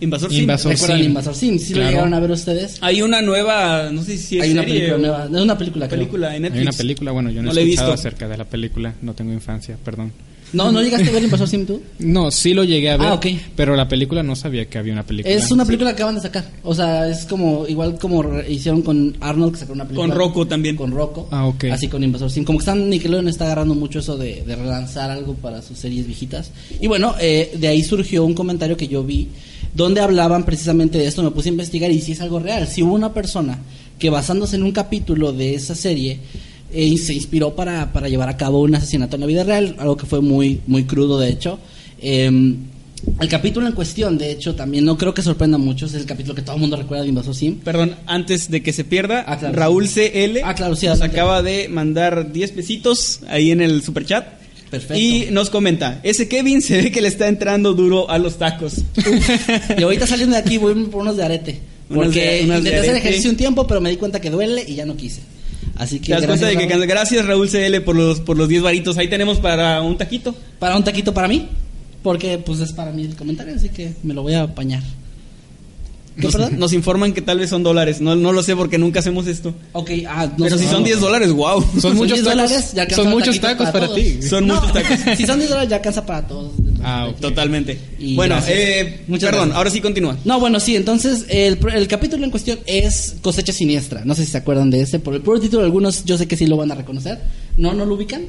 Invasor 0.00 0.30
Sim. 0.30 0.40
Invasor 0.40 0.72
¿Recuerdan 0.72 0.98
Sim. 0.98 1.06
Invasor 1.06 1.34
Sim? 1.34 1.58
¿Sí 1.58 1.70
lo 1.70 1.76
Claro. 1.76 1.90
llegaron 1.90 2.14
a 2.14 2.20
ver 2.20 2.30
ustedes? 2.30 2.78
Hay 2.80 3.02
una 3.02 3.20
nueva, 3.20 3.90
no 3.90 4.02
sé 4.04 4.16
si 4.16 4.38
es 4.38 4.44
Hay 4.44 4.52
una 4.52 4.62
serie 4.62 4.74
película 4.80 4.96
o- 4.96 4.98
nueva. 4.98 5.38
Es 5.38 5.42
una 5.44 5.58
película, 5.58 5.88
creo. 5.88 5.98
película 5.98 6.36
en 6.36 6.42
Netflix. 6.42 6.58
Hay 6.60 6.62
una 6.68 6.72
película, 6.76 7.12
bueno, 7.12 7.30
yo 7.30 7.42
no, 7.42 7.52
No 7.52 7.58
he 7.58 7.62
he 7.62 7.64
escuchado 7.64 7.92
visto. 7.92 8.00
acerca 8.08 8.28
de 8.28 8.36
la 8.36 8.44
película, 8.44 8.94
no 9.02 9.14
tengo 9.14 9.32
infancia, 9.32 9.76
perdón. 9.84 10.12
No, 10.50 10.72
¿no 10.72 10.80
llegaste 10.80 11.10
a 11.10 11.12
ver 11.12 11.22
Invasor 11.24 11.46
Sim 11.46 11.66
tú? 11.66 11.82
No, 11.98 12.30
sí 12.30 12.54
lo 12.54 12.64
llegué 12.64 12.88
a 12.88 12.96
ver, 12.96 13.08
Ah, 13.08 13.14
ok. 13.14 13.26
pero 13.54 13.76
la 13.76 13.86
película 13.86 14.22
no 14.22 14.34
sabía 14.34 14.64
que 14.64 14.78
había 14.78 14.94
una 14.94 15.02
película. 15.02 15.34
Es 15.34 15.50
una 15.50 15.66
película 15.66 15.90
que 15.90 15.96
acaban 15.96 16.14
de 16.14 16.22
sacar. 16.22 16.42
O 16.62 16.74
sea, 16.74 17.06
es 17.06 17.26
como 17.26 17.66
igual 17.68 17.98
como 17.98 18.24
hicieron 18.48 18.80
con 18.80 19.14
Arnold 19.20 19.52
que 19.52 19.58
sacó 19.58 19.74
una 19.74 19.84
película. 19.84 20.08
Con 20.08 20.16
Rocco 20.16 20.46
también. 20.46 20.74
Con 20.74 20.90
Rocco. 20.92 21.28
Ah, 21.30 21.44
ok. 21.46 21.64
Así 21.70 21.88
con 21.88 22.02
Invasor 22.02 22.30
Sim. 22.30 22.44
Como 22.44 22.58
que 22.58 22.62
están 22.62 22.88
Nickelodeon 22.88 23.28
está 23.28 23.44
agarrando 23.44 23.74
mucho 23.74 23.98
eso 23.98 24.16
de, 24.16 24.42
de 24.46 24.56
relanzar 24.56 25.10
algo 25.10 25.34
para 25.34 25.60
sus 25.60 25.76
series 25.76 26.06
viejitas. 26.06 26.50
Y 26.80 26.86
bueno, 26.86 27.14
eh, 27.20 27.52
de 27.58 27.68
ahí 27.68 27.82
surgió 27.84 28.24
un 28.24 28.32
comentario 28.32 28.74
que 28.74 28.88
yo 28.88 29.04
vi 29.04 29.28
donde 29.74 30.00
hablaban 30.00 30.44
precisamente 30.44 30.98
de 30.98 31.06
esto. 31.06 31.22
Me 31.22 31.30
puse 31.30 31.48
a 31.48 31.52
investigar 31.52 31.90
y 31.90 32.00
si 32.00 32.12
es 32.12 32.20
algo 32.20 32.38
real. 32.38 32.66
Si 32.66 32.82
hubo 32.82 32.94
una 32.94 33.12
persona 33.12 33.58
que 33.98 34.10
basándose 34.10 34.56
en 34.56 34.62
un 34.62 34.72
capítulo 34.72 35.32
de 35.32 35.54
esa 35.54 35.74
serie 35.74 36.18
eh, 36.72 36.96
se 36.98 37.14
inspiró 37.14 37.56
para, 37.56 37.92
para 37.92 38.08
llevar 38.08 38.28
a 38.28 38.36
cabo 38.36 38.60
un 38.60 38.74
asesinato 38.74 39.16
en 39.16 39.20
la 39.20 39.26
vida 39.26 39.44
real, 39.44 39.74
algo 39.78 39.96
que 39.96 40.06
fue 40.06 40.20
muy, 40.20 40.60
muy 40.66 40.84
crudo 40.84 41.18
de 41.18 41.30
hecho. 41.30 41.58
Eh, 42.00 42.56
el 43.20 43.28
capítulo 43.28 43.66
en 43.66 43.72
cuestión, 43.74 44.18
de 44.18 44.30
hecho, 44.30 44.54
también 44.54 44.84
no 44.84 44.98
creo 44.98 45.14
que 45.14 45.22
sorprenda 45.22 45.54
a 45.54 45.58
muchos, 45.58 45.94
es 45.94 46.00
el 46.00 46.06
capítulo 46.06 46.34
que 46.34 46.42
todo 46.42 46.56
el 46.56 46.60
mundo 46.60 46.76
recuerda 46.76 47.04
de 47.04 47.08
Invasor 47.08 47.34
Sim. 47.34 47.56
Perdón, 47.58 47.94
antes 48.06 48.50
de 48.50 48.62
que 48.62 48.72
se 48.72 48.84
pierda, 48.84 49.24
Ah, 49.26 49.38
claro, 49.38 49.54
Raúl. 49.54 49.88
CL 49.88 50.40
Ah, 50.44 50.54
claro, 50.54 50.74
sí, 50.76 50.86
nos 50.86 51.00
acaba 51.00 51.42
de 51.42 51.68
mandar 51.68 52.32
10 52.32 52.52
pesitos 52.52 53.20
ahí 53.28 53.50
en 53.50 53.60
el 53.60 53.82
superchat. 53.82 54.26
Perfecto. 54.70 54.98
Y 54.98 55.28
nos 55.30 55.50
comenta, 55.50 56.00
ese 56.02 56.28
Kevin 56.28 56.60
se 56.60 56.82
ve 56.82 56.92
que 56.92 57.00
le 57.00 57.08
está 57.08 57.28
entrando 57.28 57.74
duro 57.74 58.10
a 58.10 58.18
los 58.18 58.38
tacos. 58.38 58.74
Y 59.76 59.82
ahorita 59.82 60.06
saliendo 60.06 60.34
de 60.36 60.42
aquí 60.42 60.58
voy 60.58 60.74
por 60.84 61.02
unos 61.02 61.16
de 61.16 61.24
arete. 61.24 61.60
Porque 61.92 62.42
intenté 62.42 62.76
hacer 62.76 62.96
ejercicio 62.96 63.30
un 63.30 63.36
tiempo, 63.36 63.66
pero 63.66 63.80
me 63.80 63.90
di 63.90 63.96
cuenta 63.96 64.20
que 64.20 64.30
duele 64.30 64.64
y 64.66 64.74
ya 64.74 64.84
no 64.84 64.96
quise. 64.96 65.22
Así 65.76 66.00
que 66.00 66.06
¿Te 66.06 66.12
das 66.12 66.26
cuenta 66.26 66.46
de 66.46 66.56
que 66.56 66.68
Raúl. 66.68 66.86
gracias 66.86 67.24
Raúl 67.24 67.48
CL 67.48 67.80
por 67.82 67.96
los 67.96 68.20
por 68.20 68.36
los 68.36 68.48
10 68.48 68.62
varitos? 68.62 68.98
Ahí 68.98 69.08
tenemos 69.08 69.38
para 69.38 69.80
un 69.80 69.96
taquito. 69.96 70.34
para 70.58 70.76
un 70.76 70.84
taquito 70.84 71.14
para 71.14 71.28
mí, 71.28 71.48
porque 72.02 72.38
pues 72.38 72.60
es 72.60 72.72
para 72.72 72.90
mí 72.90 73.04
el 73.04 73.16
comentario, 73.16 73.54
así 73.54 73.68
que 73.68 73.92
me 74.02 74.12
lo 74.12 74.22
voy 74.22 74.34
a 74.34 74.42
apañar. 74.42 74.82
¿Qué, 76.18 76.24
Nos, 76.24 76.32
perdón? 76.32 76.58
nos 76.58 76.72
informan 76.72 77.12
que 77.12 77.22
tal 77.22 77.38
vez 77.38 77.48
son 77.50 77.62
dólares. 77.62 78.00
No, 78.00 78.16
no 78.16 78.32
lo 78.32 78.42
sé 78.42 78.56
porque 78.56 78.76
nunca 78.76 78.98
hacemos 79.00 79.26
esto. 79.28 79.54
Ok, 79.72 79.90
ah, 80.08 80.26
no 80.36 80.44
Pero 80.44 80.58
sé, 80.58 80.64
si 80.64 80.70
son 80.70 80.80
no. 80.80 80.86
10 80.86 81.00
dólares, 81.00 81.32
wow. 81.32 81.64
Son 81.80 81.94
muchos 81.96 82.14
10 82.18 82.24
tacos. 82.24 82.24
dólares, 82.50 82.72
ya 82.74 82.90
Son 82.90 83.04
para 83.04 83.10
muchos 83.16 83.40
tacos 83.40 83.68
para 83.70 83.86
todos. 83.86 83.96
ti. 84.00 84.22
Son 84.22 84.46
muchos 84.46 84.72
tacos. 84.72 84.98
si 85.16 85.26
son 85.26 85.38
10 85.38 85.48
dólares 85.48 85.70
ya 85.70 85.76
alcanza 85.76 86.04
para 86.04 86.26
todos. 86.26 86.52
Ah, 86.82 87.06
ok. 87.10 87.20
Totalmente. 87.20 87.78
Y 87.98 88.16
bueno, 88.16 88.36
eh, 88.48 89.04
Muchas 89.06 89.30
perdón, 89.30 89.48
gracias. 89.48 89.56
ahora 89.56 89.70
sí 89.70 89.80
continúa. 89.80 90.16
No, 90.24 90.40
bueno, 90.40 90.58
sí, 90.60 90.74
entonces 90.76 91.24
el, 91.28 91.58
el 91.74 91.88
capítulo 91.88 92.24
en 92.24 92.30
cuestión 92.30 92.58
es 92.66 93.16
Cosecha 93.22 93.52
Siniestra. 93.52 94.02
No 94.04 94.14
sé 94.14 94.24
si 94.24 94.32
se 94.32 94.38
acuerdan 94.38 94.70
de 94.70 94.80
ese. 94.82 94.98
Por 94.98 95.14
el 95.14 95.20
puro 95.22 95.38
título, 95.40 95.62
algunos 95.64 96.04
yo 96.04 96.18
sé 96.18 96.26
que 96.26 96.36
sí 96.36 96.46
lo 96.46 96.56
van 96.56 96.72
a 96.72 96.74
reconocer. 96.74 97.18
¿No, 97.56 97.74
no 97.74 97.84
lo 97.84 97.94
ubican? 97.94 98.22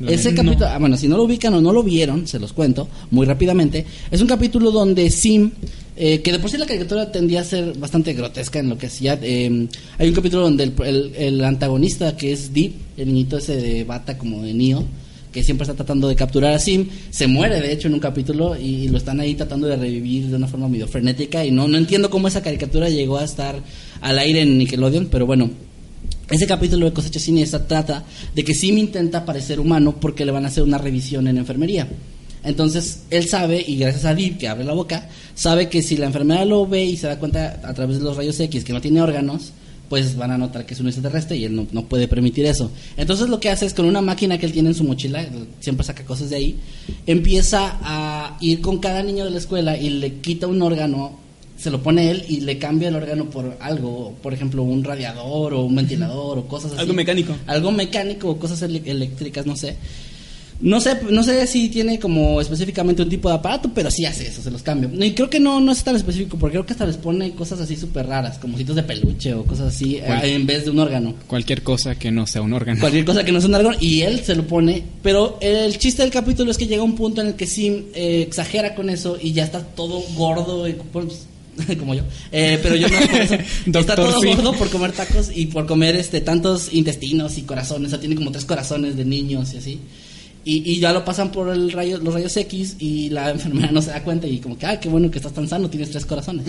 La 0.00 0.12
Ese 0.12 0.32
capítulo, 0.34 0.66
ah, 0.66 0.78
bueno, 0.78 0.96
si 0.96 1.08
no 1.08 1.16
lo 1.16 1.24
ubican 1.24 1.54
o 1.54 1.60
no 1.60 1.72
lo 1.72 1.82
vieron, 1.82 2.26
se 2.28 2.38
los 2.38 2.52
cuento 2.52 2.88
muy 3.10 3.26
rápidamente. 3.26 3.84
Es 4.10 4.20
un 4.20 4.28
capítulo 4.28 4.70
donde 4.70 5.10
Sim, 5.10 5.50
eh, 5.96 6.20
que 6.20 6.30
de 6.30 6.38
por 6.38 6.48
sí 6.50 6.56
la 6.56 6.66
caricatura 6.66 7.10
tendía 7.10 7.40
a 7.40 7.44
ser 7.44 7.76
bastante 7.76 8.12
grotesca 8.14 8.60
en 8.60 8.68
lo 8.68 8.78
que 8.78 8.86
hacía. 8.86 9.18
eh, 9.20 9.66
hay 9.98 10.08
un 10.08 10.14
capítulo 10.14 10.42
donde 10.42 10.64
el, 10.64 10.72
el- 10.84 11.12
el 11.16 11.44
antagonista, 11.44 12.16
que 12.16 12.30
es 12.32 12.52
Deep, 12.52 12.72
el 12.96 13.08
niñito 13.08 13.38
ese 13.38 13.56
de 13.56 13.82
bata 13.84 14.16
como 14.16 14.42
de 14.42 14.54
Neo, 14.54 14.84
que 15.32 15.42
siempre 15.42 15.64
está 15.64 15.74
tratando 15.74 16.06
de 16.08 16.14
capturar 16.14 16.54
a 16.54 16.58
Sim, 16.60 16.86
se 17.10 17.26
muere 17.26 17.60
de 17.60 17.72
hecho 17.72 17.88
en 17.88 17.94
un 17.94 18.00
capítulo 18.00 18.56
y, 18.56 18.86
lo 18.88 18.98
están 18.98 19.18
ahí 19.18 19.34
tratando 19.34 19.66
de 19.66 19.76
revivir 19.76 20.28
de 20.28 20.36
una 20.36 20.46
forma 20.46 20.68
medio 20.68 20.86
frenética. 20.86 21.44
Y 21.44 21.50
no, 21.50 21.66
no 21.66 21.76
entiendo 21.76 22.08
cómo 22.08 22.28
esa 22.28 22.40
caricatura 22.42 22.88
llegó 22.88 23.18
a 23.18 23.24
estar 23.24 23.56
al 24.00 24.18
aire 24.20 24.42
en 24.42 24.58
Nickelodeon, 24.58 25.08
pero 25.10 25.26
bueno. 25.26 25.50
Ese 26.30 26.46
capítulo 26.46 26.84
de 26.84 26.92
Cosecha 26.92 27.18
Siniestra 27.18 27.66
trata 27.66 28.04
de 28.34 28.44
que 28.44 28.54
Sim 28.54 28.76
intenta 28.76 29.24
parecer 29.24 29.58
humano 29.60 29.96
porque 29.98 30.26
le 30.26 30.32
van 30.32 30.44
a 30.44 30.48
hacer 30.48 30.62
una 30.62 30.76
revisión 30.76 31.26
en 31.26 31.38
enfermería. 31.38 31.88
Entonces 32.44 33.04
él 33.08 33.26
sabe, 33.26 33.64
y 33.66 33.78
gracias 33.78 34.04
a 34.04 34.14
Deep 34.14 34.36
que 34.36 34.46
abre 34.46 34.64
la 34.64 34.74
boca, 34.74 35.08
sabe 35.34 35.70
que 35.70 35.82
si 35.82 35.96
la 35.96 36.04
enfermera 36.04 36.44
lo 36.44 36.66
ve 36.66 36.84
y 36.84 36.98
se 36.98 37.06
da 37.06 37.18
cuenta 37.18 37.60
a 37.64 37.72
través 37.72 37.98
de 37.98 38.04
los 38.04 38.14
rayos 38.14 38.38
X 38.38 38.62
que 38.62 38.74
no 38.74 38.80
tiene 38.82 39.00
órganos, 39.00 39.52
pues 39.88 40.16
van 40.16 40.30
a 40.30 40.36
notar 40.36 40.66
que 40.66 40.74
es 40.74 40.80
un 40.80 40.88
extraterrestre 40.88 41.38
y 41.38 41.44
él 41.44 41.56
no, 41.56 41.66
no 41.72 41.86
puede 41.86 42.08
permitir 42.08 42.44
eso. 42.44 42.70
Entonces 42.98 43.30
lo 43.30 43.40
que 43.40 43.48
hace 43.48 43.64
es 43.64 43.72
con 43.72 43.86
una 43.86 44.02
máquina 44.02 44.36
que 44.36 44.44
él 44.44 44.52
tiene 44.52 44.68
en 44.68 44.74
su 44.74 44.84
mochila, 44.84 45.26
siempre 45.60 45.86
saca 45.86 46.04
cosas 46.04 46.28
de 46.28 46.36
ahí, 46.36 46.56
empieza 47.06 47.78
a 47.80 48.36
ir 48.42 48.60
con 48.60 48.80
cada 48.80 49.02
niño 49.02 49.24
de 49.24 49.30
la 49.30 49.38
escuela 49.38 49.78
y 49.78 49.88
le 49.88 50.16
quita 50.16 50.46
un 50.46 50.60
órgano 50.60 51.26
se 51.58 51.70
lo 51.70 51.82
pone 51.82 52.10
él 52.10 52.24
y 52.28 52.40
le 52.40 52.56
cambia 52.58 52.88
el 52.88 52.94
órgano 52.94 53.28
por 53.28 53.56
algo, 53.60 54.14
por 54.22 54.32
ejemplo, 54.32 54.62
un 54.62 54.84
radiador 54.84 55.54
o 55.54 55.64
un 55.64 55.74
ventilador 55.74 56.38
o 56.38 56.46
cosas 56.46 56.72
así. 56.72 56.80
Algo 56.80 56.94
mecánico. 56.94 57.34
Algo 57.46 57.72
mecánico 57.72 58.30
o 58.30 58.38
cosas 58.38 58.62
eléctricas, 58.62 59.44
no 59.44 59.56
sé. 59.56 59.76
No 60.60 60.80
sé, 60.80 60.98
no 61.08 61.22
sé 61.22 61.46
si 61.46 61.68
tiene 61.68 62.00
como 62.00 62.40
específicamente 62.40 63.02
un 63.02 63.08
tipo 63.08 63.28
de 63.28 63.36
aparato, 63.36 63.70
pero 63.72 63.92
sí 63.92 64.04
hace 64.04 64.26
eso, 64.26 64.42
se 64.42 64.50
los 64.50 64.62
cambia. 64.62 64.90
Y 65.06 65.12
creo 65.12 65.30
que 65.30 65.38
no, 65.38 65.60
no 65.60 65.70
es 65.70 65.84
tan 65.84 65.94
específico, 65.94 66.36
porque 66.36 66.54
creo 66.54 66.66
que 66.66 66.72
hasta 66.72 66.84
les 66.84 66.96
pone 66.96 67.30
cosas 67.32 67.60
así 67.60 67.76
súper 67.76 68.06
raras, 68.06 68.38
como 68.38 68.58
sitios 68.58 68.74
de 68.74 68.82
peluche 68.82 69.34
o 69.34 69.44
cosas 69.44 69.68
así, 69.68 69.96
eh, 69.96 70.04
en 70.24 70.46
vez 70.46 70.64
de 70.64 70.72
un 70.72 70.80
órgano. 70.80 71.14
Cualquier 71.28 71.62
cosa 71.62 71.94
que 71.94 72.10
no 72.10 72.26
sea 72.26 72.42
un 72.42 72.52
órgano. 72.52 72.80
Cualquier 72.80 73.04
cosa 73.04 73.24
que 73.24 73.30
no 73.30 73.40
sea 73.40 73.50
un 73.50 73.54
órgano, 73.54 73.76
y 73.80 74.02
él 74.02 74.20
se 74.24 74.34
lo 74.34 74.48
pone. 74.48 74.82
Pero 75.00 75.38
el 75.40 75.78
chiste 75.78 76.02
del 76.02 76.10
capítulo 76.10 76.50
es 76.50 76.58
que 76.58 76.66
llega 76.66 76.82
un 76.82 76.96
punto 76.96 77.20
en 77.20 77.28
el 77.28 77.34
que 77.34 77.46
Sim 77.46 77.84
eh, 77.94 78.22
exagera 78.26 78.74
con 78.74 78.90
eso 78.90 79.16
y 79.20 79.32
ya 79.32 79.44
está 79.44 79.62
todo 79.62 80.02
gordo, 80.16 80.66
y, 80.66 80.72
pues, 80.72 81.28
como 81.78 81.94
yo. 81.94 82.02
Eh, 82.32 82.58
pero 82.62 82.76
yo 82.76 82.88
no 82.88 82.96
por 82.98 83.20
eso. 83.20 83.34
Está 83.78 83.94
todo 83.94 84.20
gordo 84.22 84.52
por 84.54 84.70
comer 84.70 84.92
tacos 84.92 85.30
y 85.34 85.46
por 85.46 85.66
comer 85.66 85.96
este 85.96 86.20
tantos 86.20 86.72
intestinos 86.72 87.38
y 87.38 87.42
corazones. 87.42 87.88
O 87.88 87.90
sea, 87.90 88.00
tiene 88.00 88.14
como 88.14 88.30
tres 88.30 88.44
corazones 88.44 88.96
de 88.96 89.04
niños 89.04 89.54
y 89.54 89.58
así. 89.58 89.80
Y, 90.44 90.72
y 90.72 90.78
ya 90.78 90.92
lo 90.92 91.04
pasan 91.04 91.30
por 91.30 91.50
el 91.50 91.70
rayo, 91.72 91.98
los 91.98 92.14
rayos 92.14 92.36
X 92.36 92.76
y 92.78 93.10
la 93.10 93.30
enfermera 93.32 93.70
no 93.70 93.82
se 93.82 93.90
da 93.90 94.02
cuenta 94.02 94.26
y 94.26 94.38
como 94.38 94.56
que, 94.56 94.66
ah, 94.66 94.80
qué 94.80 94.88
bueno 94.88 95.10
que 95.10 95.18
estás 95.18 95.32
tan 95.32 95.48
sano, 95.48 95.68
tienes 95.68 95.90
tres 95.90 96.06
corazones. 96.06 96.46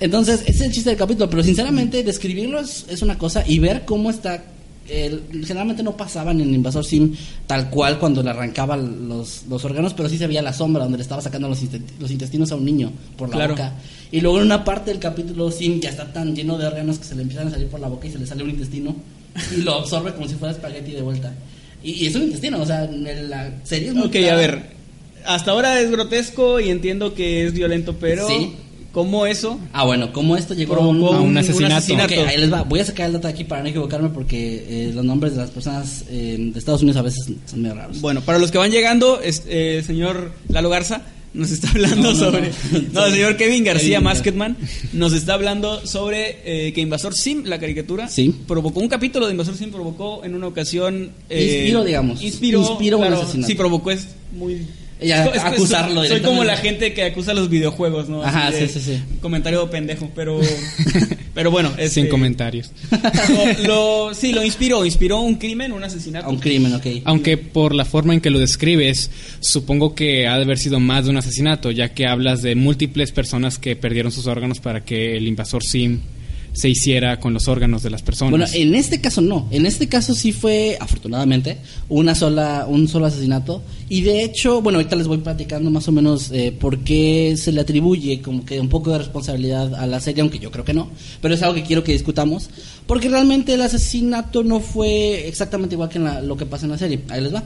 Entonces, 0.00 0.42
ese 0.42 0.50
es 0.50 0.60
el 0.60 0.72
chiste 0.72 0.90
del 0.90 0.98
capítulo, 0.98 1.30
pero 1.30 1.42
sinceramente 1.42 2.02
describirlo 2.02 2.60
es, 2.60 2.84
es 2.88 3.02
una 3.02 3.16
cosa 3.16 3.44
y 3.46 3.58
ver 3.58 3.84
cómo 3.84 4.10
está 4.10 4.44
el- 4.88 5.22
generalmente 5.44 5.82
no 5.82 5.96
pasaban 5.96 6.40
en 6.40 6.54
Invasor 6.54 6.84
Sim 6.84 7.14
tal 7.46 7.70
cual 7.70 7.98
cuando 7.98 8.22
le 8.22 8.30
arrancaba 8.30 8.76
los, 8.76 9.44
los 9.48 9.64
órganos, 9.64 9.94
pero 9.94 10.08
sí 10.08 10.18
se 10.18 10.26
veía 10.26 10.42
la 10.42 10.52
sombra 10.52 10.82
donde 10.82 10.98
le 10.98 11.02
estaba 11.02 11.22
sacando 11.22 11.48
los, 11.48 11.60
los 12.00 12.10
intestinos 12.10 12.50
a 12.52 12.56
un 12.56 12.64
niño 12.64 12.92
por 13.16 13.28
la 13.28 13.36
Claro. 13.36 13.52
boca. 13.54 13.72
Y 14.10 14.20
luego 14.20 14.38
en 14.40 14.46
una 14.46 14.64
parte 14.64 14.90
del 14.90 15.00
capítulo 15.00 15.50
Sim 15.50 15.80
ya 15.80 15.90
está 15.90 16.12
tan 16.12 16.34
lleno 16.36 16.58
de 16.58 16.66
órganos 16.66 16.98
que 16.98 17.04
se 17.04 17.14
le 17.14 17.22
empiezan 17.22 17.48
a 17.48 17.50
salir 17.50 17.68
por 17.68 17.80
la 17.80 17.88
boca 17.88 18.06
y 18.06 18.10
se 18.12 18.18
le 18.18 18.26
sale 18.26 18.42
un 18.44 18.50
intestino 18.50 18.94
y 19.56 19.62
lo 19.62 19.74
absorbe 19.76 20.12
como 20.14 20.28
si 20.28 20.34
fuera 20.34 20.52
espagueti 20.52 20.92
de 20.92 21.00
vuelta. 21.02 21.32
Y, 21.82 21.92
y 21.92 22.06
es 22.06 22.14
un 22.14 22.22
intestino, 22.24 22.60
o 22.60 22.66
sea, 22.66 22.84
en 22.84 23.30
la 23.30 23.50
serie 23.64 23.88
es 23.88 23.94
muy 23.94 24.06
Ok, 24.08 24.16
a 24.30 24.34
ver. 24.36 24.70
Hasta 25.24 25.52
ahora 25.52 25.80
es 25.80 25.90
grotesco 25.90 26.60
y 26.60 26.68
entiendo 26.70 27.14
que 27.14 27.46
es 27.46 27.52
violento, 27.54 27.96
pero 27.98 28.26
Sí. 28.28 28.52
¿Cómo 28.92 29.26
eso? 29.26 29.58
Ah, 29.72 29.84
bueno, 29.84 30.12
como 30.12 30.36
esto 30.36 30.54
llegó 30.54 30.76
a 30.76 30.86
un 31.20 31.36
asesinato. 31.36 31.94
Ahí 32.26 32.38
les 32.38 32.52
va. 32.52 32.62
Voy 32.62 32.80
a 32.80 32.84
sacar 32.84 33.06
el 33.06 33.12
dato 33.14 33.28
aquí 33.28 33.44
para 33.44 33.62
no 33.62 33.68
equivocarme 33.68 34.10
porque 34.10 34.64
eh, 34.68 34.92
los 34.94 35.04
nombres 35.04 35.32
de 35.34 35.40
las 35.40 35.50
personas 35.50 36.04
eh, 36.10 36.36
de 36.38 36.58
Estados 36.58 36.82
Unidos 36.82 36.98
a 36.98 37.02
veces 37.02 37.26
son 37.46 37.62
medio 37.62 37.74
raros. 37.74 38.00
Bueno, 38.00 38.20
para 38.20 38.38
los 38.38 38.50
que 38.50 38.58
van 38.58 38.70
llegando, 38.70 39.20
es- 39.20 39.44
eh, 39.48 39.78
el 39.78 39.84
señor 39.84 40.32
Lalo 40.48 40.68
Garza 40.70 41.02
nos 41.34 41.50
está 41.50 41.70
hablando 41.70 42.12
No, 42.12 42.12
no, 42.12 42.18
sobre. 42.18 42.50
no. 42.50 42.80
No, 42.92 43.06
el 43.06 43.12
señor 43.14 43.36
Kevin 43.38 43.64
García 43.64 43.92
Kevin 43.96 44.04
Masketman 44.04 44.56
nos 44.92 45.14
está 45.14 45.32
hablando 45.32 45.86
sobre 45.86 46.40
eh, 46.44 46.72
que 46.74 46.82
Invasor 46.82 47.14
Sim, 47.14 47.44
la 47.46 47.58
caricatura, 47.58 48.08
Sí. 48.08 48.34
provocó 48.46 48.80
un 48.80 48.88
capítulo 48.88 49.24
de 49.26 49.32
Invasor 49.32 49.56
Sim, 49.56 49.70
provocó 49.70 50.22
en 50.24 50.34
una 50.34 50.46
ocasión. 50.48 51.10
Inspiró, 51.30 51.84
digamos. 51.84 52.22
Inspiró, 52.22 52.60
Inspiró 52.60 52.98
un 52.98 53.04
claro, 53.06 53.22
asesinato. 53.22 53.48
Sí, 53.48 53.54
provocó, 53.54 53.90
es 53.90 54.08
muy. 54.36 54.66
Ya, 55.04 55.24
es- 55.26 55.36
es- 55.36 55.42
acusarlo 55.42 56.04
Soy 56.04 56.20
como 56.20 56.44
la 56.44 56.56
gente 56.56 56.92
que 56.94 57.04
acusa 57.04 57.34
los 57.34 57.48
videojuegos, 57.48 58.08
¿no? 58.08 58.22
Ajá, 58.22 58.50
de 58.50 58.68
sí, 58.68 58.80
sí, 58.80 58.92
sí. 58.94 59.00
Comentario 59.20 59.68
pendejo, 59.70 60.10
pero. 60.14 60.40
pero 61.34 61.50
bueno. 61.50 61.70
Sin 61.76 61.80
este, 61.84 62.08
comentarios. 62.08 62.70
Lo, 63.62 64.08
lo- 64.08 64.14
sí, 64.14 64.32
lo 64.32 64.44
inspiró. 64.44 64.84
Inspiró 64.84 65.20
un 65.20 65.36
crimen, 65.36 65.72
un 65.72 65.84
asesinato. 65.84 66.28
Un 66.30 66.38
crimen, 66.38 66.74
ok. 66.74 66.86
Aunque 67.04 67.36
por 67.38 67.74
la 67.74 67.84
forma 67.84 68.14
en 68.14 68.20
que 68.20 68.30
lo 68.30 68.38
describes, 68.38 69.10
supongo 69.40 69.94
que 69.94 70.26
ha 70.26 70.36
de 70.36 70.42
haber 70.44 70.58
sido 70.58 70.80
más 70.80 71.04
de 71.04 71.10
un 71.10 71.16
asesinato, 71.16 71.70
ya 71.70 71.90
que 71.94 72.06
hablas 72.06 72.42
de 72.42 72.54
múltiples 72.54 73.12
personas 73.12 73.58
que 73.58 73.76
perdieron 73.76 74.12
sus 74.12 74.26
órganos 74.26 74.60
para 74.60 74.84
que 74.84 75.16
el 75.16 75.26
invasor 75.26 75.62
Sim 75.64 76.00
se 76.52 76.68
hiciera 76.68 77.18
con 77.18 77.32
los 77.32 77.48
órganos 77.48 77.82
de 77.82 77.88
las 77.90 78.02
personas. 78.02 78.30
Bueno, 78.30 78.46
en 78.52 78.74
este 78.74 79.00
caso 79.00 79.20
no. 79.22 79.48
En 79.50 79.64
este 79.64 79.88
caso 79.88 80.14
sí 80.14 80.32
fue, 80.32 80.76
afortunadamente, 80.78 81.56
una 81.88 82.14
sola, 82.14 82.66
un 82.68 82.88
solo 82.88 83.06
asesinato. 83.06 83.62
Y 83.88 84.02
de 84.02 84.22
hecho, 84.22 84.60
bueno, 84.60 84.78
ahorita 84.78 84.96
les 84.96 85.06
voy 85.06 85.18
platicando 85.18 85.70
más 85.70 85.88
o 85.88 85.92
menos 85.92 86.30
eh, 86.30 86.52
por 86.58 86.80
qué 86.80 87.34
se 87.38 87.52
le 87.52 87.62
atribuye 87.62 88.20
como 88.20 88.44
que 88.44 88.60
un 88.60 88.68
poco 88.68 88.90
de 88.92 88.98
responsabilidad 88.98 89.74
a 89.74 89.86
la 89.86 89.98
serie, 90.00 90.20
aunque 90.20 90.38
yo 90.38 90.50
creo 90.50 90.64
que 90.64 90.74
no. 90.74 90.90
Pero 91.22 91.34
es 91.34 91.42
algo 91.42 91.54
que 91.54 91.62
quiero 91.62 91.82
que 91.84 91.92
discutamos. 91.92 92.50
Porque 92.86 93.08
realmente 93.08 93.54
el 93.54 93.62
asesinato 93.62 94.42
no 94.44 94.60
fue 94.60 95.26
exactamente 95.28 95.74
igual 95.74 95.88
que 95.88 95.98
en 95.98 96.04
la- 96.04 96.20
lo 96.20 96.36
que 96.36 96.44
pasa 96.46 96.66
en 96.66 96.72
la 96.72 96.78
serie. 96.78 97.00
Ahí 97.08 97.22
les 97.22 97.34
va. 97.34 97.44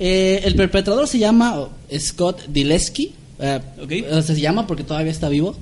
Eh, 0.00 0.40
el 0.44 0.54
perpetrador 0.54 1.06
se 1.08 1.18
llama 1.18 1.68
Scott 1.98 2.46
Dileski. 2.48 3.12
eh, 3.40 3.60
Ok. 3.82 3.92
o 4.10 4.22
sea, 4.22 4.34
se 4.34 4.40
llama 4.40 4.66
porque 4.66 4.84
todavía 4.84 5.12
está 5.12 5.28
vivo. 5.28 5.54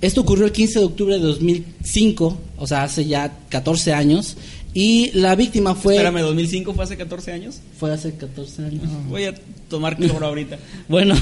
Esto 0.00 0.20
ocurrió 0.20 0.46
el 0.46 0.52
15 0.52 0.78
de 0.78 0.84
octubre 0.84 1.14
de 1.14 1.20
2005, 1.20 2.38
o 2.58 2.66
sea, 2.66 2.84
hace 2.84 3.04
ya 3.04 3.38
14 3.48 3.92
años. 3.92 4.36
Y 4.74 5.10
la 5.14 5.34
víctima 5.34 5.74
fue. 5.74 5.94
Espérame, 5.94 6.20
2005 6.20 6.74
fue 6.74 6.84
hace 6.84 6.96
14 6.96 7.32
años. 7.32 7.60
Fue 7.78 7.92
hace 7.92 8.14
14 8.14 8.64
años. 8.64 8.82
Voy 9.08 9.24
a 9.24 9.34
tomar 9.68 9.96
cloro 9.96 10.26
ahorita. 10.26 10.58
Bueno, 10.88 11.14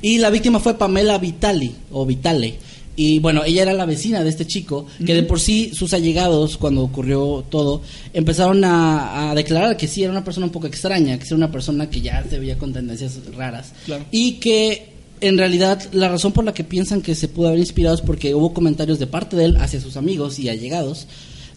y 0.00 0.18
la 0.18 0.30
víctima 0.30 0.58
fue 0.58 0.78
Pamela 0.78 1.18
Vitali, 1.18 1.74
o 1.92 2.06
Vitale. 2.06 2.54
Y 2.96 3.18
bueno, 3.18 3.42
ella 3.44 3.62
era 3.62 3.72
la 3.72 3.86
vecina 3.86 4.22
de 4.22 4.30
este 4.30 4.46
chico, 4.46 4.86
que 5.04 5.14
de 5.14 5.24
por 5.24 5.40
sí 5.40 5.72
sus 5.74 5.92
allegados, 5.92 6.56
cuando 6.56 6.82
ocurrió 6.82 7.44
todo, 7.50 7.82
empezaron 8.12 8.64
a, 8.64 9.30
a 9.30 9.34
declarar 9.34 9.76
que 9.76 9.88
sí 9.88 10.02
era 10.02 10.12
una 10.12 10.22
persona 10.22 10.46
un 10.46 10.52
poco 10.52 10.68
extraña, 10.68 11.18
que 11.18 11.24
sí 11.24 11.30
era 11.30 11.38
una 11.38 11.50
persona 11.50 11.90
que 11.90 12.00
ya 12.00 12.24
se 12.28 12.38
veía 12.38 12.56
con 12.56 12.72
tendencias 12.72 13.18
raras. 13.36 13.72
Claro. 13.84 14.04
Y 14.12 14.34
que 14.34 14.93
en 15.26 15.38
realidad 15.38 15.82
la 15.92 16.08
razón 16.08 16.32
por 16.32 16.44
la 16.44 16.54
que 16.54 16.64
piensan 16.64 17.00
que 17.02 17.14
se 17.14 17.28
pudo 17.28 17.48
haber 17.48 17.60
inspirado 17.60 17.94
es 17.94 18.02
porque 18.02 18.34
hubo 18.34 18.52
comentarios 18.52 18.98
de 18.98 19.06
parte 19.06 19.36
de 19.36 19.46
él 19.46 19.56
hacia 19.56 19.80
sus 19.80 19.96
amigos 19.96 20.38
y 20.38 20.48
allegados, 20.48 21.06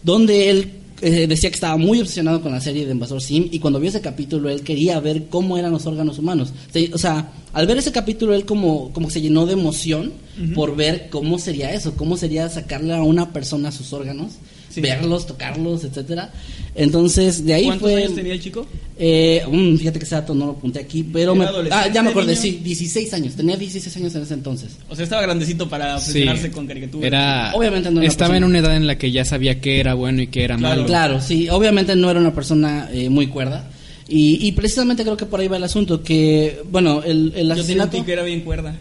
donde 0.02 0.50
él 0.50 0.72
eh, 1.00 1.26
decía 1.28 1.50
que 1.50 1.54
estaba 1.54 1.76
muy 1.76 2.00
obsesionado 2.00 2.40
con 2.42 2.50
la 2.50 2.60
serie 2.60 2.84
de 2.84 2.92
Invasor 2.92 3.20
Sim 3.20 3.48
y 3.52 3.60
cuando 3.60 3.78
vio 3.78 3.90
ese 3.90 4.00
capítulo 4.00 4.48
él 4.48 4.62
quería 4.62 4.98
ver 4.98 5.26
cómo 5.28 5.56
eran 5.56 5.72
los 5.72 5.86
órganos 5.86 6.18
humanos. 6.18 6.52
O 6.92 6.98
sea, 6.98 7.30
al 7.52 7.66
ver 7.66 7.78
ese 7.78 7.92
capítulo 7.92 8.34
él 8.34 8.44
como, 8.44 8.92
como 8.92 9.10
se 9.10 9.20
llenó 9.20 9.46
de 9.46 9.52
emoción 9.52 10.12
por 10.54 10.74
ver 10.74 11.08
cómo 11.10 11.38
sería 11.38 11.72
eso, 11.72 11.94
cómo 11.94 12.16
sería 12.16 12.48
sacarle 12.48 12.94
a 12.94 13.02
una 13.02 13.32
persona 13.32 13.70
sus 13.70 13.92
órganos, 13.92 14.32
Sí. 14.78 14.82
verlos, 14.82 15.26
tocarlos, 15.26 15.84
etcétera. 15.84 16.30
Entonces, 16.74 17.44
de 17.44 17.54
ahí 17.54 17.64
¿Cuántos 17.64 17.90
fue... 17.90 18.02
años 18.02 18.14
tenía 18.14 18.32
el 18.34 18.40
chico? 18.42 18.66
Eh, 18.98 19.42
mm, 19.50 19.76
fíjate 19.76 19.98
que 19.98 20.04
ese 20.04 20.14
dato 20.14 20.34
no 20.34 20.46
lo 20.46 20.52
apunté 20.52 20.78
aquí, 20.80 21.02
pero 21.02 21.34
¿Era 21.34 21.52
me, 21.62 21.68
ah, 21.70 21.88
ya 21.92 22.02
me 22.02 22.10
acordé, 22.10 22.32
niño? 22.32 22.40
sí, 22.42 22.60
16 22.62 23.14
años, 23.14 23.34
tenía 23.34 23.56
16 23.56 23.96
años 23.96 24.14
en 24.14 24.22
ese 24.22 24.34
entonces. 24.34 24.70
O 24.88 24.94
sea, 24.94 25.04
estaba 25.04 25.22
grandecito 25.22 25.68
para 25.68 25.98
Sí. 25.98 26.08
obsesionarse 26.10 26.50
con 26.50 26.66
caricaturas. 26.66 27.06
Era, 27.06 27.52
Obviamente 27.54 27.90
no 27.90 28.00
era 28.00 28.08
estaba 28.08 28.30
persona. 28.30 28.36
en 28.38 28.44
una 28.50 28.58
edad 28.60 28.76
en 28.76 28.86
la 28.86 28.96
que 28.98 29.10
ya 29.10 29.24
sabía 29.24 29.60
qué 29.60 29.80
era 29.80 29.94
bueno 29.94 30.22
y 30.22 30.28
qué 30.28 30.44
era 30.44 30.56
Claro. 30.56 30.74
malo. 30.76 30.86
Claro, 30.86 31.20
sí, 31.20 31.48
obviamente 31.48 31.96
no 31.96 32.10
era 32.10 32.20
una 32.20 32.34
persona 32.34 32.88
eh, 32.92 33.08
muy 33.08 33.26
cuerda. 33.26 33.70
Y, 34.08 34.46
y 34.46 34.52
precisamente 34.52 35.02
creo 35.02 35.16
que 35.16 35.26
por 35.26 35.40
ahí 35.40 35.48
va 35.48 35.56
el 35.58 35.64
asunto, 35.64 36.02
que, 36.02 36.62
bueno, 36.70 37.02
el, 37.04 37.32
el 37.36 37.48
Yo 37.48 37.52
asesinato... 37.54 37.90
tío 37.96 38.04
que 38.06 38.12
era 38.12 38.22
bien 38.22 38.40
cuerda. 38.42 38.74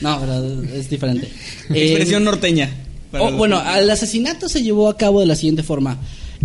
No, 0.00 0.20
pero 0.20 0.62
es 0.74 0.88
diferente. 0.90 1.28
Eh, 1.74 1.84
Expresión 1.86 2.24
norteña. 2.24 2.68
Oh, 3.18 3.32
bueno, 3.32 3.62
el 3.76 3.90
asesinato 3.90 4.48
se 4.48 4.62
llevó 4.62 4.88
a 4.88 4.96
cabo 4.96 5.20
de 5.20 5.26
la 5.26 5.36
siguiente 5.36 5.62
forma. 5.62 5.98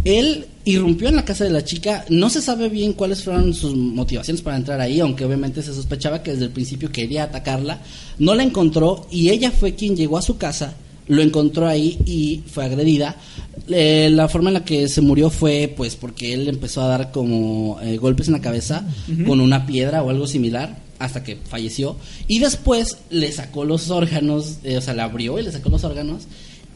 Él 0.03 0.45
irrumpió 0.65 1.07
en 1.09 1.15
la 1.15 1.25
casa 1.25 1.43
de 1.43 1.49
la 1.49 1.63
chica, 1.63 2.05
no 2.09 2.29
se 2.29 2.41
sabe 2.41 2.69
bien 2.69 2.93
cuáles 2.93 3.23
fueron 3.23 3.53
sus 3.53 3.75
motivaciones 3.75 4.41
para 4.41 4.57
entrar 4.57 4.79
ahí, 4.81 4.99
aunque 4.99 5.25
obviamente 5.25 5.61
se 5.61 5.73
sospechaba 5.73 6.21
que 6.21 6.31
desde 6.31 6.45
el 6.45 6.51
principio 6.51 6.91
quería 6.91 7.23
atacarla. 7.23 7.81
No 8.19 8.35
la 8.35 8.43
encontró 8.43 9.07
y 9.09 9.29
ella 9.29 9.51
fue 9.51 9.75
quien 9.75 9.95
llegó 9.95 10.17
a 10.17 10.21
su 10.21 10.37
casa, 10.37 10.75
lo 11.07 11.21
encontró 11.21 11.67
ahí 11.67 11.97
y 12.05 12.43
fue 12.51 12.65
agredida. 12.65 13.15
Eh, 13.69 14.09
la 14.11 14.27
forma 14.27 14.49
en 14.49 14.55
la 14.55 14.65
que 14.65 14.87
se 14.87 15.01
murió 15.01 15.29
fue 15.29 15.73
pues 15.75 15.95
porque 15.95 16.33
él 16.33 16.47
empezó 16.47 16.81
a 16.83 16.87
dar 16.87 17.11
como 17.11 17.79
eh, 17.81 17.97
golpes 17.97 18.27
en 18.27 18.33
la 18.33 18.41
cabeza 18.41 18.85
con 19.25 19.41
una 19.41 19.65
piedra 19.65 20.03
o 20.03 20.09
algo 20.09 20.25
similar 20.25 20.77
hasta 20.99 21.23
que 21.23 21.35
falleció 21.35 21.97
y 22.27 22.39
después 22.39 22.97
le 23.09 23.31
sacó 23.31 23.65
los 23.65 23.89
órganos, 23.89 24.59
eh, 24.63 24.77
o 24.77 24.81
sea, 24.81 24.93
la 24.93 25.03
abrió 25.03 25.37
y 25.37 25.43
le 25.43 25.51
sacó 25.51 25.69
los 25.69 25.83
órganos 25.83 26.23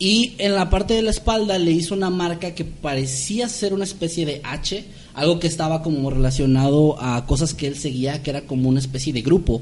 y 0.01 0.33
en 0.39 0.55
la 0.55 0.71
parte 0.71 0.95
de 0.95 1.03
la 1.03 1.11
espalda 1.11 1.59
le 1.59 1.69
hizo 1.69 1.93
una 1.93 2.09
marca 2.09 2.55
que 2.55 2.65
parecía 2.65 3.47
ser 3.47 3.71
una 3.71 3.83
especie 3.83 4.25
de 4.25 4.41
H, 4.43 4.83
algo 5.13 5.39
que 5.39 5.45
estaba 5.45 5.83
como 5.83 6.09
relacionado 6.09 6.99
a 6.99 7.27
cosas 7.27 7.53
que 7.53 7.67
él 7.67 7.75
seguía, 7.75 8.23
que 8.23 8.31
era 8.31 8.41
como 8.41 8.67
una 8.67 8.79
especie 8.79 9.13
de 9.13 9.21
grupo, 9.21 9.61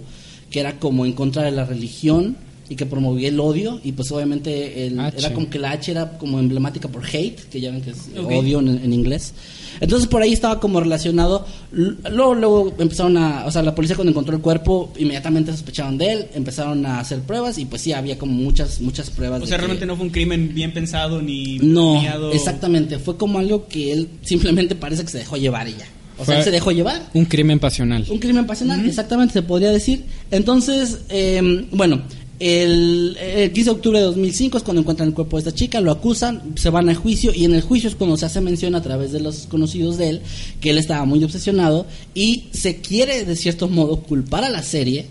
que 0.50 0.62
era 0.62 0.79
como 0.79 1.05
en 1.05 1.12
contra 1.12 1.43
de 1.43 1.51
la 1.51 1.65
religión 1.65 2.38
y 2.70 2.76
que 2.76 2.86
promovía 2.86 3.30
el 3.30 3.40
odio 3.40 3.80
y 3.84 3.92
pues 3.94 4.12
obviamente 4.12 4.86
el- 4.88 5.00
H. 5.00 5.18
era 5.18 5.34
como 5.34 5.50
que 5.50 5.58
la 5.60 5.72
H 5.72 5.92
era 5.92 6.18
como 6.18 6.40
emblemática 6.40 6.88
por 6.88 7.04
hate, 7.06 7.40
que 7.50 7.60
ya 7.60 7.72
ven 7.72 7.82
que 7.82 7.90
es 7.92 7.98
odio 8.24 8.60
en, 8.60 8.68
en 8.70 8.94
inglés. 8.94 9.34
Entonces 9.82 10.08
por 10.08 10.22
ahí 10.22 10.34
estaba 10.34 10.60
como 10.60 10.80
relacionado. 10.80 11.46
Luego, 11.72 12.36
luego 12.36 12.76
empezaron 12.80 13.18
a, 13.18 13.46
o 13.46 13.52
sea, 13.52 13.64
la 13.64 13.74
policía 13.74 13.96
cuando 13.96 14.12
encontró 14.12 14.36
el 14.36 14.42
cuerpo 14.42 14.92
inmediatamente 14.98 15.52
sospecharon 15.52 15.98
de 15.98 16.12
él, 16.12 16.26
empezaron 16.36 16.86
a 16.86 17.00
hacer 17.00 17.20
pruebas 17.22 17.58
y 17.58 17.66
pues 17.66 17.82
sí 17.82 17.94
había 17.94 18.18
como 18.18 18.34
muchas 18.34 18.82
muchas 18.82 19.10
pruebas. 19.10 19.42
O 19.42 19.46
sea, 19.48 19.58
que- 19.58 19.62
realmente 19.62 19.86
no 19.86 19.96
fue 19.96 20.06
un 20.06 20.12
crimen 20.12 20.54
bien 20.54 20.74
pensado 20.74 21.22
ni 21.22 21.58
no, 21.60 21.94
planeado. 21.94 22.32
exactamente. 22.34 23.00
Fue 23.00 23.18
como 23.18 23.40
algo 23.40 23.68
que 23.68 23.92
él 23.94 24.10
simplemente 24.22 24.76
parece 24.76 25.04
que 25.04 25.10
se 25.10 25.18
dejó 25.20 25.38
llevar 25.38 25.68
y 25.68 25.72
ya. 25.72 25.88
O 26.18 26.26
sea, 26.26 26.38
él 26.40 26.44
se 26.44 26.52
dejó 26.52 26.72
llevar. 26.74 27.02
Un 27.14 27.24
crimen 27.24 27.60
pasional. 27.60 28.06
Un 28.10 28.20
crimen 28.20 28.46
pasional, 28.46 28.86
exactamente, 28.86 29.32
se 29.34 29.42
podría 29.42 29.72
decir. 29.72 30.04
Entonces, 30.32 31.00
eh, 31.08 31.66
bueno, 31.72 32.02
el, 32.39 33.17
el 33.17 33.51
15 33.51 33.69
de 33.69 33.75
octubre 33.75 34.00
de 34.00 34.05
2005 34.05 34.58
es 34.58 34.63
cuando 34.63 34.81
encuentran 34.81 35.10
el 35.10 35.13
cuerpo 35.13 35.38
de 35.38 35.41
esta 35.50 35.53
chica, 35.53 35.81
lo 35.81 35.91
acusan, 35.91 36.41
se 36.55 36.69
van 36.69 36.89
a 36.89 36.96
juicio 36.96 37.34
y 37.34 37.46
en 37.46 37.53
el 37.53 37.62
juicio 37.62 37.89
es 37.89 37.96
cuando 37.96 38.15
se 38.17 38.25
hace 38.25 38.39
mención 38.41 38.75
a 38.75 38.81
través 38.81 39.12
de 39.12 39.19
los 39.19 39.48
conocidos 39.48 39.98
de 39.98 40.10
él 40.10 40.22
que 40.62 40.69
él 40.69 40.77
estaba 40.77 41.03
muy 41.05 41.24
obsesionado 41.24 41.86
y 42.13 42.46
se 42.51 42.77
quiere 42.77 43.25
de 43.25 43.36
cierto 43.36 43.67
modo 43.67 44.01
culpar 44.01 44.43
a 44.43 44.50
la 44.50 44.63
serie 44.63 45.08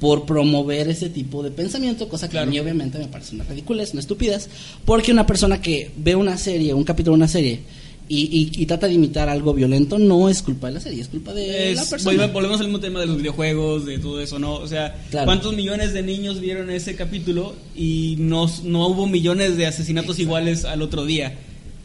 por 0.00 0.26
promover 0.26 0.88
ese 0.88 1.08
tipo 1.08 1.44
de 1.44 1.52
pensamiento, 1.52 2.08
cosa 2.08 2.26
que 2.26 2.32
Claro. 2.32 2.48
a 2.48 2.50
mí 2.50 2.58
obviamente 2.58 2.98
me 2.98 3.06
parece 3.06 3.36
una 3.36 3.44
ridiculez, 3.44 3.92
una 3.92 4.00
estupidez, 4.00 4.48
porque 4.84 5.12
una 5.12 5.26
persona 5.26 5.60
que 5.62 5.92
ve 5.96 6.16
una 6.16 6.36
serie, 6.36 6.74
un 6.74 6.82
capítulo 6.82 7.12
de 7.14 7.18
una 7.18 7.28
serie 7.28 7.60
y, 8.08 8.18
y- 8.56 8.62
y 8.62 8.66
trata 8.66 8.88
de 8.88 8.94
imitar 8.94 9.28
algo 9.28 9.54
violento 9.54 9.98
no 9.98 10.28
es 10.28 10.42
culpa 10.42 10.66
de 10.68 10.74
la 10.74 10.80
serie, 10.80 11.00
es 11.00 11.08
culpa 11.08 11.32
de 11.32 11.70
Es- 11.72 11.76
la 11.76 11.84
persona. 11.86 12.12
volve- 12.26 12.32
volvemos 12.32 12.60
al 12.60 12.66
mismo 12.66 12.80
tema 12.80 13.00
de 13.00 13.06
los 13.06 13.16
videojuegos, 13.16 13.86
de 13.86 13.98
todo 13.98 14.20
eso, 14.20 14.38
¿no? 14.38 14.54
O 14.54 14.66
sea, 14.68 14.94
Claro. 15.10 15.26
¿cuántos 15.26 15.54
millones 15.56 15.92
de 15.94 16.02
niños 16.02 16.40
vieron 16.40 16.68
ese 16.70 16.94
capítulo 16.96 17.54
y 17.76 18.16
no, 18.18 18.50
no 18.64 18.86
hubo 18.88 19.06
millones 19.06 19.56
de 19.56 19.66
asesinatos 19.66 20.18
iguales 20.18 20.64
al 20.64 20.82
otro 20.82 21.04
día? 21.06 21.34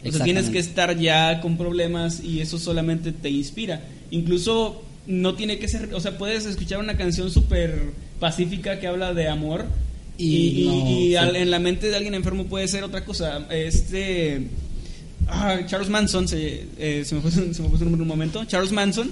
O 0.05 0.11
sea, 0.11 0.23
tienes 0.23 0.49
que 0.49 0.59
estar 0.59 0.97
ya 0.99 1.41
con 1.41 1.57
problemas 1.57 2.21
y 2.23 2.39
eso 2.41 2.57
solamente 2.59 3.11
te 3.11 3.29
inspira. 3.29 3.83
Incluso 4.11 4.81
no 5.05 5.35
tiene 5.35 5.57
que 5.59 5.67
ser, 5.67 5.93
o 5.93 5.99
sea, 5.99 6.17
puedes 6.17 6.45
escuchar 6.45 6.79
una 6.79 6.97
canción 6.97 7.31
súper 7.31 7.91
pacífica 8.19 8.79
que 8.79 8.87
habla 8.87 9.13
de 9.13 9.27
amor 9.27 9.65
y, 10.17 10.25
Y 10.35 10.61
y- 10.61 10.65
no, 10.67 10.89
y 10.89 11.07
sí. 11.09 11.15
al- 11.15 11.35
en 11.35 11.51
la 11.51 11.59
mente 11.59 11.89
de 11.89 11.95
alguien 11.95 12.13
enfermo 12.15 12.45
puede 12.45 12.67
ser 12.67 12.83
otra 12.83 13.05
cosa. 13.05 13.47
Este 13.51 14.47
ah, 15.27 15.59
Charles 15.65 15.89
Manson, 15.89 16.27
se, 16.27 16.65
eh, 16.77 17.03
se 17.05 17.15
me 17.15 17.21
fue, 17.21 17.31
su- 17.31 17.53
se 17.53 17.61
me 17.61 17.69
fue 17.69 17.79
nombre 17.79 18.01
un 18.01 18.07
momento. 18.07 18.43
Charles 18.45 18.71
Manson 18.71 19.11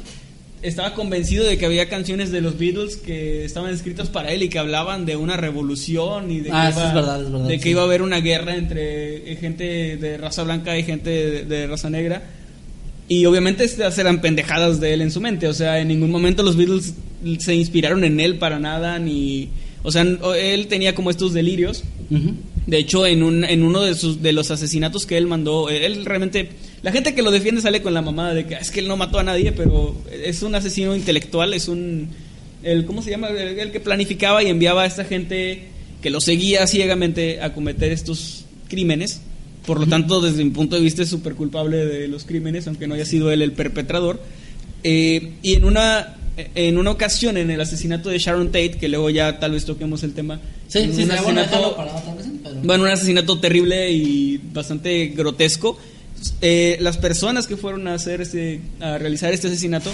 estaba 0.62 0.94
convencido 0.96 1.46
de 1.46 1.58
que 1.58 1.66
había 1.66 1.88
canciones 1.90 2.32
de 2.32 2.42
los 2.42 2.58
Beatles 2.58 2.96
que 2.98 3.46
estaban 3.46 3.72
escritas 3.74 4.10
para 4.10 4.32
él 4.32 4.42
y 4.42 4.50
que 4.50 4.58
hablaban 4.58 5.06
de 5.06 5.16
una 5.16 5.38
revolución 5.38 6.32
y 6.32 6.40
de 6.40 6.50
Ah, 6.52 6.68
que, 6.68 6.74
sí, 6.74 6.80
iba, 6.80 6.88
es 6.90 6.94
verdad, 6.96 7.22
es 7.24 7.32
verdad, 7.32 7.48
de 7.48 7.58
que 7.58 7.64
sí. 7.64 7.70
iba 7.70 7.82
a 7.82 7.86
haber 7.86 8.02
una 8.02 8.20
guerra 8.20 8.56
entre 8.56 9.32
eh, 9.32 9.36
gente 9.36 9.98
de 9.98 10.18
raza 10.18 10.44
blanca 10.44 10.78
y 10.78 10.84
gente 10.84 11.10
de, 11.10 11.46
de 11.46 11.68
raza 11.68 11.90
negra. 11.90 12.24
Y 13.08 13.26
obviamente 13.28 13.64
estas 13.64 13.96
eran 14.00 14.20
pendejadas 14.22 14.80
de 14.80 14.94
él 14.94 15.02
en 15.02 15.12
su 15.12 15.22
mente. 15.22 15.48
O 15.48 15.54
sea, 15.54 15.80
en 15.80 15.90
ningún 15.90 16.10
momento 16.10 16.42
los 16.42 16.56
Beatles 16.56 16.96
se 17.38 17.54
inspiraron 17.54 18.04
en 18.04 18.20
él 18.20 18.40
para 18.40 18.58
nada. 18.58 18.98
Ni. 18.98 19.50
O 19.84 19.92
sea, 19.92 20.02
él 20.02 20.66
tenía 20.68 20.96
como 20.96 21.12
estos 21.12 21.32
delirios. 21.32 21.84
De 22.68 22.78
hecho, 22.80 23.06
en, 23.06 23.22
un, 23.24 23.44
en 23.46 23.64
uno 23.64 23.82
de, 23.82 23.94
sus, 23.94 24.22
de 24.24 24.34
los 24.34 24.50
asesinatos 24.52 25.06
que 25.06 25.18
él 25.18 25.28
mandó, 25.28 25.70
eh, 25.70 25.86
él 25.86 26.04
realmente. 26.06 26.50
La 26.82 26.92
gente 26.92 27.14
que 27.16 27.22
lo 27.22 27.32
defiende 27.32 27.62
sale 27.62 27.82
con 27.82 27.94
la 27.94 28.02
mamada 28.02 28.34
de 28.34 28.46
que 28.46 28.56
"Ah, 28.56 28.60
es 28.60 28.72
que 28.72 28.80
él 28.80 28.88
no 28.88 28.98
mató 28.98 29.20
a 29.20 29.24
nadie, 29.24 29.52
pero 29.52 29.96
es 30.12 30.42
un 30.44 30.56
asesino 30.56 30.96
intelectual, 30.96 31.54
es 31.54 31.68
un. 31.68 32.10
El, 32.64 32.86
¿Cómo 32.86 33.02
se 33.04 33.12
llama? 33.12 33.28
El, 33.30 33.60
el 33.60 33.72
que 33.72 33.80
planificaba 33.80 34.42
y 34.44 34.48
enviaba 34.48 34.84
a 34.84 34.86
esta 34.88 35.06
gente 35.06 35.68
que 36.02 36.10
lo 36.10 36.20
seguía 36.22 36.66
ciegamente 36.68 37.42
a 37.42 37.54
cometer 37.54 37.92
estos 37.92 38.46
crímenes. 38.68 39.22
Por 39.68 39.80
lo 39.80 39.88
tanto, 39.88 40.22
desde 40.22 40.44
mi 40.44 40.52
punto 40.52 40.76
de 40.76 40.82
vista, 40.84 41.02
es 41.04 41.10
súper 41.10 41.34
culpable 41.36 41.78
de 41.86 42.08
los 42.08 42.24
crímenes, 42.26 42.68
aunque 42.68 42.88
no 42.88 42.94
haya 42.96 43.06
sido 43.06 43.32
él 43.32 43.42
el 43.42 43.52
perpetrador. 43.52 44.20
Eh, 44.84 45.34
y 45.42 45.54
en 45.54 45.64
una, 45.66 46.18
en 46.54 46.78
una 46.78 46.92
ocasión, 46.92 47.38
en 47.38 47.50
el 47.50 47.60
asesinato 47.62 48.10
de 48.10 48.20
Sharon 48.20 48.48
Tate, 48.48 48.74
que 48.80 48.88
luego 48.88 49.10
ya 49.10 49.40
tal 49.40 49.52
vez 49.54 49.66
toquemos 49.66 50.04
el 50.04 50.14
tema. 50.14 50.40
Sí, 50.68 50.82
sí, 50.82 50.88
bueno 51.06 51.14
asesinato- 51.16 51.36
dejarlo 51.36 51.76
para 51.76 51.96
otra 51.96 52.14
ocasión, 52.14 52.35
bueno, 52.64 52.84
un 52.84 52.90
asesinato 52.90 53.40
terrible 53.40 53.92
y 53.92 54.40
bastante 54.54 55.08
grotesco. 55.08 55.78
Eh, 56.42 56.78
las 56.80 56.98
personas 56.98 57.48
que 57.48 57.58
fueron 57.58 57.88
a 57.88 57.94
hacer 57.94 58.22
este, 58.22 58.62
a 58.80 58.98
realizar 58.98 59.34
este 59.34 59.48
asesinato, 59.48 59.92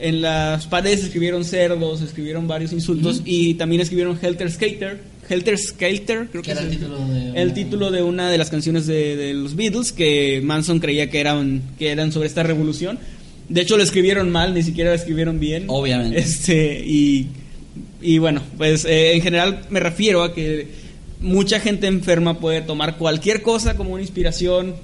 en 0.00 0.20
las 0.20 0.66
paredes 0.66 1.02
escribieron 1.04 1.44
cerdos, 1.44 2.02
escribieron 2.02 2.46
varios 2.46 2.72
insultos 2.72 3.22
y 3.24 3.54
también 3.54 3.80
escribieron 3.80 4.18
Helter 4.20 4.50
Skater, 4.50 5.00
Helter 5.28 5.58
Skelter, 5.58 6.28
creo 6.30 6.42
Que 6.42 6.46
que 6.46 6.50
era 6.52 6.60
es 6.60 6.66
el 6.66 6.72
título 6.78 6.98
de 7.08 7.28
el 7.40 7.44
una- 7.46 7.54
título 7.54 7.90
de 7.90 8.02
una 8.02 8.30
de 8.30 8.38
las 8.38 8.50
canciones 8.50 8.86
de, 8.86 9.16
de 9.16 9.34
los 9.34 9.56
Beatles 9.56 9.92
que 9.92 10.40
Manson 10.44 10.80
creía 10.80 11.08
que 11.10 11.18
eran 11.20 11.62
que 11.78 11.90
eran 11.90 12.12
sobre 12.12 12.28
esta 12.28 12.42
revolución. 12.42 12.98
De 13.48 13.60
hecho 13.62 13.76
lo 13.76 13.82
escribieron 13.82 14.30
mal, 14.30 14.54
ni 14.54 14.62
siquiera 14.62 14.90
lo 14.90 14.96
escribieron 14.96 15.40
bien. 15.40 15.64
Obviamente. 15.68 16.18
Este 16.18 16.82
y 16.86 17.28
y 18.02 18.18
bueno, 18.18 18.42
pues 18.58 18.84
eh, 18.84 19.14
en 19.14 19.22
general 19.22 19.62
me 19.70 19.80
refiero 19.80 20.22
a 20.22 20.34
que 20.34 20.68
mucha 21.20 21.60
gente 21.60 21.86
enferma 21.86 22.38
puede 22.38 22.60
tomar 22.62 22.96
cualquier 22.98 23.42
cosa 23.42 23.76
como 23.76 23.90
una 23.94 24.02
inspiración. 24.02 24.74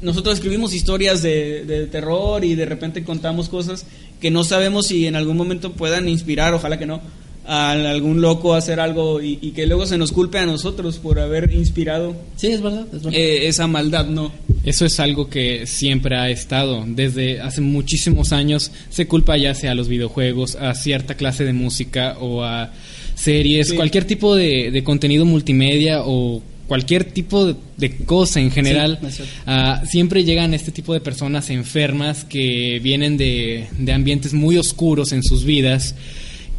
Nosotros 0.00 0.34
escribimos 0.34 0.74
historias 0.74 1.22
de, 1.22 1.64
de 1.64 1.86
terror 1.86 2.44
y 2.44 2.54
de 2.54 2.66
repente 2.66 3.04
contamos 3.04 3.48
cosas 3.48 3.86
que 4.20 4.30
no 4.30 4.44
sabemos 4.44 4.86
si 4.88 5.06
en 5.06 5.16
algún 5.16 5.36
momento 5.36 5.72
puedan 5.72 6.08
inspirar, 6.08 6.54
ojalá 6.54 6.78
que 6.78 6.86
no, 6.86 7.00
a 7.46 7.72
algún 7.72 8.20
loco 8.20 8.54
a 8.54 8.58
hacer 8.58 8.78
algo 8.80 9.20
y, 9.20 9.38
y 9.42 9.50
que 9.50 9.66
luego 9.66 9.84
se 9.86 9.98
nos 9.98 10.12
culpe 10.12 10.38
a 10.38 10.46
nosotros 10.46 10.98
por 10.98 11.18
haber 11.18 11.52
inspirado 11.52 12.16
Sí, 12.36 12.48
es 12.48 12.60
verdad, 12.62 12.86
es 12.92 13.02
verdad. 13.02 13.12
eh, 13.18 13.48
esa 13.48 13.66
maldad, 13.66 14.06
¿no? 14.06 14.30
Eso 14.64 14.86
es 14.86 15.00
algo 15.00 15.28
que 15.28 15.66
siempre 15.66 16.16
ha 16.16 16.30
estado. 16.30 16.84
Desde 16.86 17.40
hace 17.40 17.60
muchísimos 17.60 18.32
años 18.32 18.70
se 18.90 19.08
culpa 19.08 19.36
ya 19.36 19.54
sea 19.54 19.72
a 19.72 19.74
los 19.74 19.88
videojuegos, 19.88 20.54
a 20.54 20.72
cierta 20.74 21.16
clase 21.16 21.44
de 21.44 21.52
música 21.52 22.16
o 22.20 22.44
a 22.44 22.70
series, 23.22 23.68
Sí. 23.68 23.76
cualquier 23.76 24.04
tipo 24.04 24.34
de, 24.34 24.70
de 24.70 24.82
contenido 24.84 25.24
multimedia 25.24 26.02
o 26.04 26.42
cualquier 26.66 27.04
tipo 27.04 27.44
de, 27.46 27.54
de 27.76 27.96
cosa 28.04 28.40
en 28.40 28.50
general. 28.50 28.98
Sí, 29.10 29.22
ah, 29.46 29.82
siempre 29.86 30.24
llegan 30.24 30.54
este 30.54 30.72
tipo 30.72 30.94
de 30.94 31.00
personas 31.00 31.50
enfermas 31.50 32.24
que 32.24 32.80
vienen 32.82 33.16
de, 33.16 33.66
de 33.78 33.92
ambientes 33.92 34.32
muy 34.32 34.56
oscuros 34.56 35.12
en 35.12 35.22
sus 35.22 35.44
vidas 35.44 35.94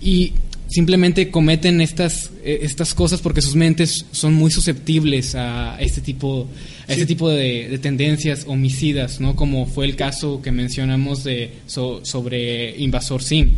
y 0.01 0.33
simplemente 0.73 1.29
cometen 1.29 1.79
estas 1.81 2.31
eh, 2.43 2.59
estas 2.63 2.93
cosas 2.93 3.21
porque 3.21 3.41
sus 3.41 3.55
mentes 3.55 4.05
son 4.11 4.33
muy 4.33 4.49
susceptibles 4.51 5.35
a 5.35 5.77
este 5.79 6.01
tipo 6.01 6.47
a 6.87 6.91
este 6.93 7.05
tipo 7.05 7.29
de, 7.29 7.67
de 7.69 7.77
tendencias 7.77 8.45
homicidas 8.47 9.19
no 9.21 9.35
como 9.35 9.65
fue 9.67 9.85
el 9.85 9.95
caso 9.95 10.41
que 10.41 10.51
mencionamos 10.51 11.23
de 11.23 11.51
so- 11.67 12.03
sobre 12.03 12.75
invasor 12.77 13.21
sim. 13.21 13.53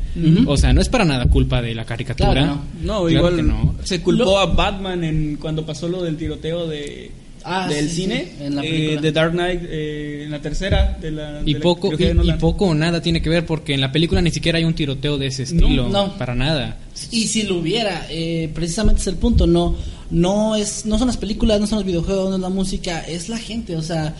O 0.45 0.57
sea 0.57 0.73
no 0.73 0.81
es 0.81 0.89
para 0.89 1.05
nada 1.05 1.25
culpa 1.27 1.61
de 1.61 1.73
la 1.73 1.85
caricatura. 1.85 2.31
Claro 2.33 2.61
No, 2.81 3.05
Claro 3.05 3.09
igual 3.09 3.35
que 3.37 3.43
no. 3.43 3.75
se 3.83 4.01
culpó 4.01 4.23
Lo- 4.25 4.39
a 4.39 4.45
Batman 4.47 5.03
en 5.03 5.37
cuando 5.37 5.65
pasó 5.65 5.87
lo 5.87 6.03
del 6.03 6.17
tiroteo 6.17 6.67
de 6.67 7.11
Ah, 7.47 7.67
del 7.67 7.89
sí, 7.89 7.95
cine 7.97 8.31
sí, 8.37 8.43
en 8.43 8.55
la 8.55 8.63
eh, 8.63 8.69
película. 8.69 9.01
de 9.01 9.11
Dark 9.11 9.31
Knight 9.33 9.61
eh, 9.67 10.23
en 10.25 10.31
la 10.31 10.41
tercera 10.41 10.97
de 10.99 11.11
la 11.11 11.41
y 11.45 11.53
de 11.53 11.59
la 11.59 11.63
poco 11.63 11.91
y, 11.93 12.31
poco 12.39 12.65
o 12.65 12.73
nada 12.73 13.01
tiene 13.01 13.21
que 13.21 13.29
ver 13.29 13.45
porque 13.45 13.73
en 13.75 13.81
la 13.81 13.91
película 13.91 14.21
ni 14.21 14.31
siquiera 14.31 14.57
hay 14.57 14.63
un 14.65 14.73
tiroteo 14.73 15.17
de 15.19 15.27
ese 15.27 15.43
No, 15.53 15.61
estilo 15.67 15.89
no. 15.89 16.17
para 16.17 16.33
nada 16.33 16.77
Y 17.11 17.27
si 17.27 17.43
lo 17.43 17.57
hubiera, 17.57 18.07
eh, 18.09 18.49
precisamente 18.53 19.01
es 19.01 19.07
el 19.07 19.15
punto, 19.17 19.45
no, 19.45 19.75
no 20.09 20.55
es, 20.55 20.85
no 20.87 20.97
son 20.97 21.07
las 21.07 21.17
películas, 21.17 21.59
no 21.59 21.67
son 21.67 21.77
los 21.79 21.85
videojuegos, 21.85 22.29
no 22.29 22.35
es 22.37 22.41
la 22.41 22.49
música, 22.49 23.01
es 23.01 23.29
la 23.29 23.37
gente, 23.37 23.75
o 23.75 23.81
sea, 23.83 24.15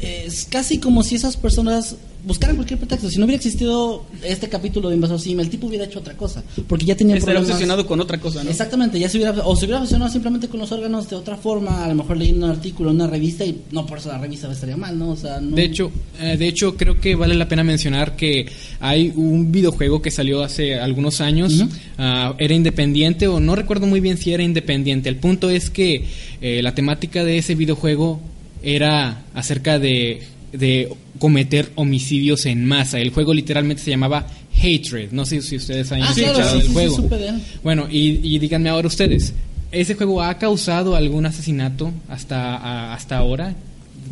es 0.00 0.46
casi 0.50 0.78
como 0.78 1.02
si 1.02 1.14
esas 1.14 1.36
personas 1.36 1.96
buscaran 2.26 2.56
cualquier 2.56 2.78
pretexto. 2.80 3.08
Si 3.08 3.18
no 3.18 3.24
hubiera 3.24 3.36
existido 3.36 4.04
este 4.24 4.48
capítulo 4.48 4.88
de 4.88 4.96
Invasor 4.96 5.20
Sim, 5.20 5.38
el 5.38 5.48
tipo 5.48 5.68
hubiera 5.68 5.84
hecho 5.84 6.00
otra 6.00 6.16
cosa, 6.16 6.42
porque 6.66 6.84
ya 6.84 6.96
tenía 6.96 7.14
Estaría 7.14 7.34
problemas. 7.36 7.50
obsesionado 7.54 7.86
con 7.86 8.00
otra 8.00 8.18
cosa, 8.18 8.42
¿no? 8.42 8.50
Exactamente, 8.50 8.98
ya 8.98 9.08
se 9.08 9.18
hubiera, 9.18 9.32
o 9.46 9.54
se 9.54 9.64
hubiera 9.66 9.78
obsesionado 9.78 10.10
simplemente 10.10 10.48
con 10.48 10.58
los 10.58 10.72
órganos 10.72 11.08
de 11.08 11.14
otra 11.14 11.36
forma, 11.36 11.84
a 11.84 11.88
lo 11.88 11.94
mejor 11.94 12.16
leyendo 12.16 12.46
un 12.46 12.52
artículo 12.52 12.90
en 12.90 12.96
una 12.96 13.06
revista 13.06 13.44
y 13.44 13.60
no 13.70 13.86
por 13.86 13.98
eso 13.98 14.08
la 14.08 14.18
revista 14.18 14.50
estaría 14.50 14.76
mal, 14.76 14.98
¿no? 14.98 15.10
O 15.10 15.16
sea, 15.16 15.40
no. 15.40 15.54
De 15.54 15.62
hecho, 15.62 15.92
eh, 16.20 16.36
de 16.36 16.48
hecho 16.48 16.76
creo 16.76 17.00
que 17.00 17.14
vale 17.14 17.36
la 17.36 17.46
pena 17.48 17.62
mencionar 17.62 18.16
que 18.16 18.46
hay 18.80 19.12
un 19.14 19.52
videojuego 19.52 20.02
que 20.02 20.10
salió 20.10 20.42
hace 20.42 20.74
algunos 20.80 21.20
años, 21.20 21.64
ah, 21.96 22.34
era 22.38 22.54
independiente 22.54 23.28
o 23.28 23.38
no 23.38 23.54
recuerdo 23.54 23.86
muy 23.86 24.00
bien 24.00 24.18
si 24.18 24.32
era 24.32 24.42
independiente. 24.42 25.08
El 25.08 25.16
punto 25.16 25.48
es 25.48 25.70
que 25.70 26.04
eh, 26.40 26.60
la 26.60 26.74
temática 26.74 27.22
de 27.22 27.38
ese 27.38 27.54
videojuego 27.54 28.20
era 28.62 29.22
acerca 29.34 29.78
de, 29.78 30.22
de 30.52 30.92
cometer 31.18 31.70
homicidios 31.76 32.46
en 32.46 32.64
masa. 32.66 32.98
El 33.00 33.10
juego 33.10 33.32
literalmente 33.34 33.82
se 33.82 33.90
llamaba 33.90 34.26
Hatred. 34.58 35.10
No 35.12 35.24
sé 35.26 35.42
si 35.42 35.56
ustedes 35.56 35.90
han 35.92 36.02
Ah, 36.02 36.08
escuchado 36.10 36.34
claro, 36.34 36.50
sí, 36.50 36.56
del 36.56 36.62
sí, 36.62 36.68
sí, 36.68 36.74
juego. 36.74 36.96
supe 36.96 37.16
de 37.18 37.28
él. 37.28 37.42
Bueno, 37.62 37.86
y, 37.90 38.20
y 38.22 38.38
díganme 38.38 38.68
ahora 38.68 38.88
ustedes, 38.88 39.32
¿ese 39.72 39.94
juego 39.94 40.22
ha 40.22 40.36
causado 40.38 40.94
algún 40.96 41.26
asesinato 41.26 41.92
hasta, 42.08 42.56
a- 42.56 42.94
hasta 42.94 43.18
ahora? 43.18 43.54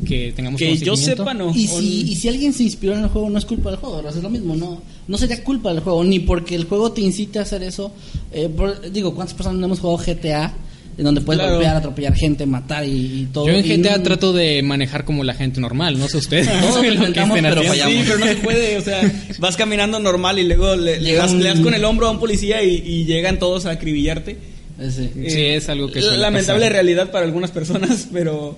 Que 0.06 0.32
tengamos 0.34 0.58
que 0.58 0.76
yo 0.76 0.96
sepa 0.96 1.32
no 1.34 1.54
Y 1.54 1.68
si, 1.68 2.00
y 2.10 2.16
si 2.16 2.28
alguien 2.28 2.52
se 2.52 2.64
inspiró 2.64 2.94
en 2.94 3.04
el 3.04 3.08
juego, 3.08 3.30
no 3.30 3.38
es 3.38 3.44
culpa 3.44 3.70
del 3.70 3.78
juego, 3.78 3.96
¿verdad? 3.98 4.14
es 4.16 4.22
lo 4.22 4.28
mismo, 4.28 4.56
no, 4.56 4.82
no 5.06 5.16
sería 5.16 5.42
culpa 5.44 5.72
del 5.72 5.82
juego, 5.84 6.02
ni 6.02 6.18
porque 6.18 6.56
el 6.56 6.64
juego 6.64 6.90
te 6.90 7.00
incite 7.00 7.38
a 7.38 7.42
hacer 7.42 7.62
eso. 7.62 7.92
Eh, 8.32 8.48
por- 8.48 8.90
digo, 8.90 9.14
¿cuántas 9.14 9.34
personas 9.34 9.60
no 9.60 9.66
hemos 9.66 9.78
jugado 9.78 9.98
GTA? 10.04 10.52
En 10.96 11.04
donde 11.04 11.20
puedes 11.22 11.40
Claro. 11.40 11.56
golpear, 11.56 11.76
atropellar 11.76 12.14
gente, 12.14 12.46
matar 12.46 12.84
y, 12.86 12.90
y 13.22 13.28
todo. 13.32 13.48
Yo 13.48 13.54
en 13.54 13.64
y 13.66 13.68
GTA 13.82 13.96
no- 13.96 14.02
trato 14.04 14.32
de 14.32 14.62
manejar 14.62 15.04
como 15.04 15.24
la 15.24 15.34
gente 15.34 15.60
normal, 15.60 15.98
no 15.98 16.06
sé 16.08 16.18
ustedes. 16.18 16.46
Todos 16.60 16.76
lo 16.76 16.82
que 16.82 16.88
intentamos, 16.94 17.36
estén 17.36 17.50
pero 17.54 17.62
fallamos. 17.68 17.94
Sí, 17.94 18.02
pero 18.06 18.18
no 18.18 18.26
se 18.26 18.36
puede, 18.36 18.78
o 18.78 18.80
sea, 18.80 19.12
vas 19.40 19.56
caminando 19.56 19.98
normal 19.98 20.38
y 20.38 20.44
luego 20.44 20.76
le, 20.76 21.00
le 21.00 21.14
das, 21.14 21.32
un- 21.32 21.42
le 21.42 21.48
das 21.48 21.58
con 21.60 21.74
el 21.74 21.84
hombro 21.84 22.06
a 22.06 22.10
un 22.12 22.20
policía 22.20 22.62
y, 22.62 22.74
y 22.76 23.04
llegan 23.06 23.38
todos 23.40 23.66
a 23.66 23.72
acribillarte. 23.72 24.36
Ese. 24.80 25.08
Sí, 25.28 25.40
es 25.40 25.68
algo 25.68 25.90
que 25.90 26.00
suele 26.02 26.18
Lamentable 26.18 26.60
pasar. 26.62 26.72
realidad 26.72 27.10
para 27.10 27.24
algunas 27.26 27.50
personas, 27.50 28.08
pero 28.12 28.56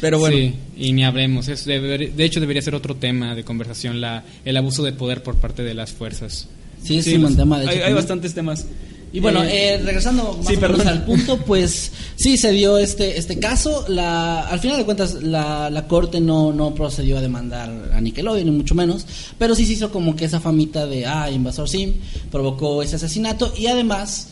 pero 0.00 0.20
bueno. 0.20 0.36
Sí, 0.36 0.54
y 0.76 0.92
ni 0.92 1.04
hablemos. 1.04 1.48
Es 1.48 1.66
deber- 1.66 2.12
de 2.12 2.24
hecho, 2.24 2.38
debería 2.38 2.62
ser 2.62 2.76
otro 2.76 2.94
tema 2.94 3.34
de 3.34 3.42
conversación, 3.42 4.00
la, 4.00 4.22
el 4.44 4.56
abuso 4.56 4.84
de 4.84 4.92
poder 4.92 5.24
por 5.24 5.36
parte 5.36 5.64
de 5.64 5.74
las 5.74 5.90
fuerzas. 5.90 6.46
Sí, 6.84 6.98
es 6.98 7.04
Sí, 7.04 7.14
un 7.16 7.22
buen 7.22 7.34
pues, 7.34 7.42
tema, 7.44 7.58
de 7.58 7.64
hecho. 7.66 7.74
hay, 7.74 7.80
hay 7.80 7.92
bastantes 7.94 8.32
temas. 8.34 8.66
Y 9.12 9.20
bueno, 9.20 9.42
Eh, 9.42 9.74
eh, 9.74 9.78
regresando 9.78 10.34
más 10.36 10.46
sí, 10.46 10.56
o 10.56 10.60
menos 10.60 10.86
al 10.86 11.04
punto, 11.04 11.38
pues 11.46 11.92
sí 12.16 12.36
se 12.36 12.52
dio 12.52 12.78
este 12.78 13.18
este 13.18 13.38
caso. 13.38 13.86
La, 13.88 14.40
al 14.40 14.60
final 14.60 14.76
de 14.76 14.84
cuentas, 14.84 15.14
la, 15.14 15.70
la 15.70 15.86
corte 15.88 16.20
no, 16.20 16.52
no 16.52 16.74
procedió 16.74 17.18
a 17.18 17.20
demandar 17.20 17.90
a 17.92 18.00
Nickelodeon, 18.00 18.46
ni 18.46 18.52
mucho 18.52 18.74
menos, 18.74 19.06
pero 19.38 19.54
sí 19.54 19.64
se 19.64 19.72
hizo 19.72 19.90
como 19.90 20.14
que 20.14 20.26
esa 20.26 20.40
famita 20.40 20.86
de, 20.86 21.06
ah, 21.06 21.30
Invasor 21.30 21.68
Sim 21.68 21.94
provocó 22.30 22.82
ese 22.82 22.96
asesinato 22.96 23.52
y 23.56 23.66
además 23.66 24.28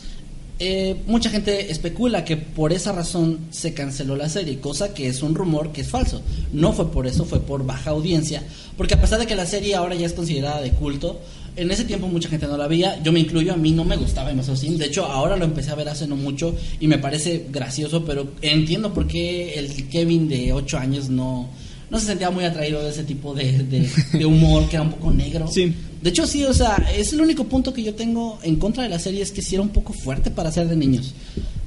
eh, 0.59 1.03
mucha 1.05 1.29
gente 1.29 1.71
especula 1.71 2.25
que 2.25 2.35
por 2.35 2.73
esa 2.73 2.91
razón 2.91 3.39
se 3.51 3.73
canceló 3.75 4.15
la 4.15 4.27
serie, 4.27 4.59
cosa 4.59 4.93
que 4.93 5.07
es 5.07 5.21
un 5.21 5.35
rumor 5.35 5.71
que 5.71 5.81
es 5.81 5.87
falso. 5.87 6.21
No 6.51 6.73
fue 6.73 6.91
por 6.91 7.05
eso, 7.05 7.25
fue 7.25 7.39
por 7.39 7.65
baja 7.65 7.91
audiencia, 7.91 8.43
porque 8.75 8.95
a 8.95 9.01
pesar 9.01 9.19
de 9.19 9.27
que 9.27 9.35
la 9.35 9.45
serie 9.45 9.75
ahora 9.75 9.95
ya 9.95 10.07
es 10.07 10.13
considerada 10.13 10.61
de 10.61 10.71
culto, 10.71 11.19
en 11.57 11.69
ese 11.71 11.83
tiempo 11.85 12.07
mucha 12.07 12.29
gente 12.29 12.47
no 12.47 12.55
la 12.57 12.67
veía, 12.67 13.01
yo 13.03 13.11
me 13.11 13.19
incluyo, 13.19 13.53
a 13.53 13.57
mí 13.57 13.71
no 13.71 13.83
me 13.83 13.97
gustaba 13.97 14.31
Invasor 14.31 14.57
Sim, 14.57 14.77
de 14.77 14.85
hecho 14.85 15.05
ahora 15.05 15.35
lo 15.35 15.45
empecé 15.45 15.71
a 15.71 15.75
ver 15.75 15.89
hace 15.89 16.07
no 16.07 16.15
mucho 16.15 16.55
y 16.79 16.87
me 16.87 16.97
parece 16.99 17.45
gracioso, 17.51 18.05
pero 18.05 18.27
entiendo 18.41 18.93
por 18.93 19.07
qué 19.07 19.55
el 19.55 19.87
Kevin 19.89 20.29
de 20.29 20.53
8 20.53 20.77
años 20.77 21.09
no 21.09 21.49
no 21.89 21.99
se 22.01 22.05
sentía 22.07 22.29
muy 22.29 22.43
atraído 22.43 22.83
de 22.83 22.89
ese 22.89 23.03
tipo 23.05 23.33
de, 23.33 23.63
de- 23.63 23.89
de 24.11 24.25
humor 24.25 24.67
que 24.67 24.75
era 24.75 24.83
un 24.83 24.91
poco 24.91 25.09
negro. 25.11 25.47
Sí. 25.47 25.73
De 26.01 26.09
hecho, 26.09 26.27
sí, 26.27 26.43
o 26.43 26.53
sea, 26.53 26.75
es 26.97 27.13
el 27.13 27.21
único 27.21 27.45
punto 27.45 27.73
que 27.73 27.81
yo 27.81 27.95
tengo 27.95 28.39
en 28.43 28.57
contra 28.57 28.83
de 28.83 28.89
la 28.89 28.99
serie 28.99 29.21
es 29.21 29.31
que 29.31 29.41
sí 29.41 29.55
era 29.55 29.61
un 29.61 29.69
poco 29.69 29.93
fuerte 29.93 30.29
para 30.29 30.51
ser 30.51 30.67
de 30.67 30.75
niños. 30.75 31.13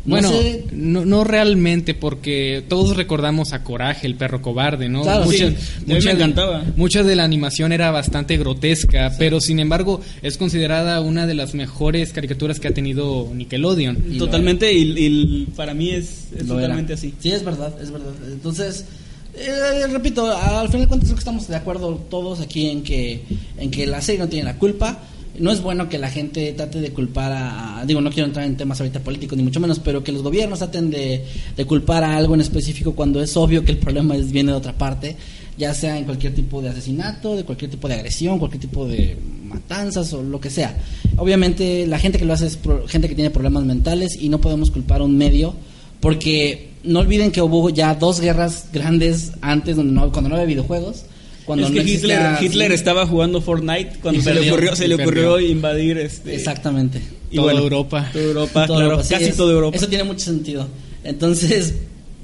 No 0.05 0.15
bueno, 0.17 0.31
sé- 0.31 0.65
no, 0.73 1.05
no 1.05 1.25
realmente, 1.25 1.93
porque 1.95 2.65
todos 2.69 2.97
recordamos 2.97 3.53
a 3.53 3.63
Coraje, 3.63 4.07
el 4.07 4.15
perro 4.15 4.41
cobarde, 4.41 4.89
¿no? 4.89 5.03
Claro, 5.03 5.31
sí. 5.31 5.45
Mucha- 5.87 6.05
me 6.07 6.11
encantaba. 6.13 6.65
De 7.05 7.17
la 7.17 7.25
animación 7.25 7.73
era 7.73 7.91
bastante 7.91 8.37
grotesca, 8.39 9.13
pero 9.19 9.41
sin 9.41 9.61
embargo 9.61 10.01
es 10.23 10.39
considerada 10.39 11.01
una 11.03 11.27
de 11.27 11.35
las 11.35 11.55
mejores 11.55 12.13
caricaturas 12.13 12.59
que 12.59 12.69
ha 12.69 12.75
tenido 12.75 13.29
Nickelodeon. 13.35 14.05
Y 14.13 14.19
Totalmente, 14.19 14.73
y, 14.73 14.95
y 14.97 15.47
para 15.55 15.75
mí 15.75 15.91
es, 15.91 16.29
es 16.35 16.47
Lo 16.47 16.55
era. 16.55 16.63
totalmente 16.69 16.95
así. 16.95 17.13
Sí, 17.21 17.33
es 17.33 17.45
verdad, 17.45 17.75
es 17.83 17.91
verdad. 17.91 18.13
Entonces, 18.27 18.87
eh, 19.35 19.87
repito, 19.93 20.27
al 20.35 20.67
final 20.69 20.83
de 20.83 20.89
cuentas 20.89 21.09
creo 21.09 21.17
que 21.17 21.21
estamos 21.21 21.47
de 21.47 21.57
acuerdo 21.57 21.95
todos 22.11 22.41
aquí 22.41 22.69
en 22.69 22.83
que, 22.83 23.23
en 23.59 23.71
que 23.71 23.87
la 23.87 24.01
serie 24.01 24.21
no 24.21 24.29
tiene 24.29 24.45
la 24.45 24.57
culpa. 24.57 24.99
No 25.41 25.51
es 25.51 25.63
bueno 25.63 25.89
que 25.89 25.99
la 25.99 26.11
gente 26.11 26.53
trate 26.53 26.81
de 26.81 26.91
culpar 26.91 27.33
a, 27.33 27.85
digo, 27.87 28.01
no 28.01 28.11
quiero 28.11 28.27
entrar 28.27 28.45
en 28.47 28.57
temas 28.57 28.79
ahorita 28.81 29.01
políticos 29.01 29.37
ni 29.39 29.43
mucho 29.43 29.59
menos, 29.59 29.79
pero 29.81 30.05
que 30.05 30.13
los 30.13 30.23
gobiernos 30.23 30.59
traten 30.59 30.91
de, 30.91 31.25
de 31.57 31.65
culpar 31.65 32.05
a 32.05 32.17
algo 32.17 32.35
en 32.35 32.43
específico 32.43 32.95
cuando 32.95 33.23
es 33.23 33.37
obvio 33.37 33.65
que 33.65 33.73
el 33.73 33.79
problema 33.79 34.15
es, 34.17 34.31
viene 34.31 34.53
de 34.53 34.59
otra 34.59 34.77
parte, 34.77 35.17
ya 35.57 35.73
sea 35.75 35.99
en 35.99 36.05
cualquier 36.05 36.35
tipo 36.35 36.61
de 36.63 36.69
asesinato, 36.69 37.37
de 37.37 37.45
cualquier 37.45 37.71
tipo 37.71 37.89
de 37.89 37.95
agresión, 37.95 38.39
cualquier 38.39 38.61
tipo 38.61 38.87
de 38.87 39.17
matanzas 39.47 40.13
o 40.13 40.23
lo 40.23 40.41
que 40.41 40.51
sea. 40.51 40.77
Obviamente 41.17 41.87
la 41.87 41.99
gente 41.99 42.19
que 42.19 42.25
lo 42.27 42.35
hace 42.35 42.47
es 42.47 42.57
pro- 42.57 42.87
gente 42.87 43.09
que 43.09 43.15
tiene 43.15 43.31
problemas 43.31 43.65
mentales 43.65 44.17
y 44.21 44.29
no 44.29 44.41
podemos 44.41 44.71
culpar 44.71 45.01
a 45.01 45.05
un 45.05 45.17
medio 45.17 45.55
porque 46.01 46.71
no 46.85 47.01
olviden 47.01 47.31
que 47.31 47.43
hubo 47.43 47.69
ya 47.71 47.95
dos 47.95 48.21
guerras 48.21 48.67
grandes 48.73 49.33
antes 49.41 49.77
donde 49.77 49.93
no, 49.93 50.11
cuando 50.13 50.29
no 50.31 50.37
había 50.37 50.47
videojuegos. 50.47 51.05
Cuando 51.51 51.67
es 51.67 51.73
que 51.73 51.79
no 51.79 51.83
existía- 51.83 52.33
Hitler, 52.41 52.45
Hitler 52.45 52.69
sí, 52.69 52.75
estaba 52.75 53.07
jugando 53.07 53.41
Fortnite 53.41 53.93
cuando 54.03 54.21
Y 54.21 54.23
se 54.25 54.35
le 54.35 54.51
ocurrió, 54.51 54.77
se 54.77 54.89
le 54.89 54.95
ocurrió 54.95 55.35
perdió. 55.35 55.51
invadir 55.51 55.99
este 55.99 56.35
Exactamente. 56.35 57.01
y 57.31 57.37
Toda 57.37 57.53
bueno, 57.53 57.61
Europa. 57.61 58.09
toda 58.13 58.25
Europa, 58.25 58.53
Toda 58.53 58.67
claro, 58.67 58.83
Europa, 58.85 59.03
sí, 59.05 59.15
casi 59.15 59.25
es- 59.27 59.37
toda 59.37 59.53
Europa. 59.53 59.77
Eso 59.77 59.89
tiene 59.89 60.05
mucho 60.05 60.21
sentido. 60.25 60.67
Entonces, 61.05 61.75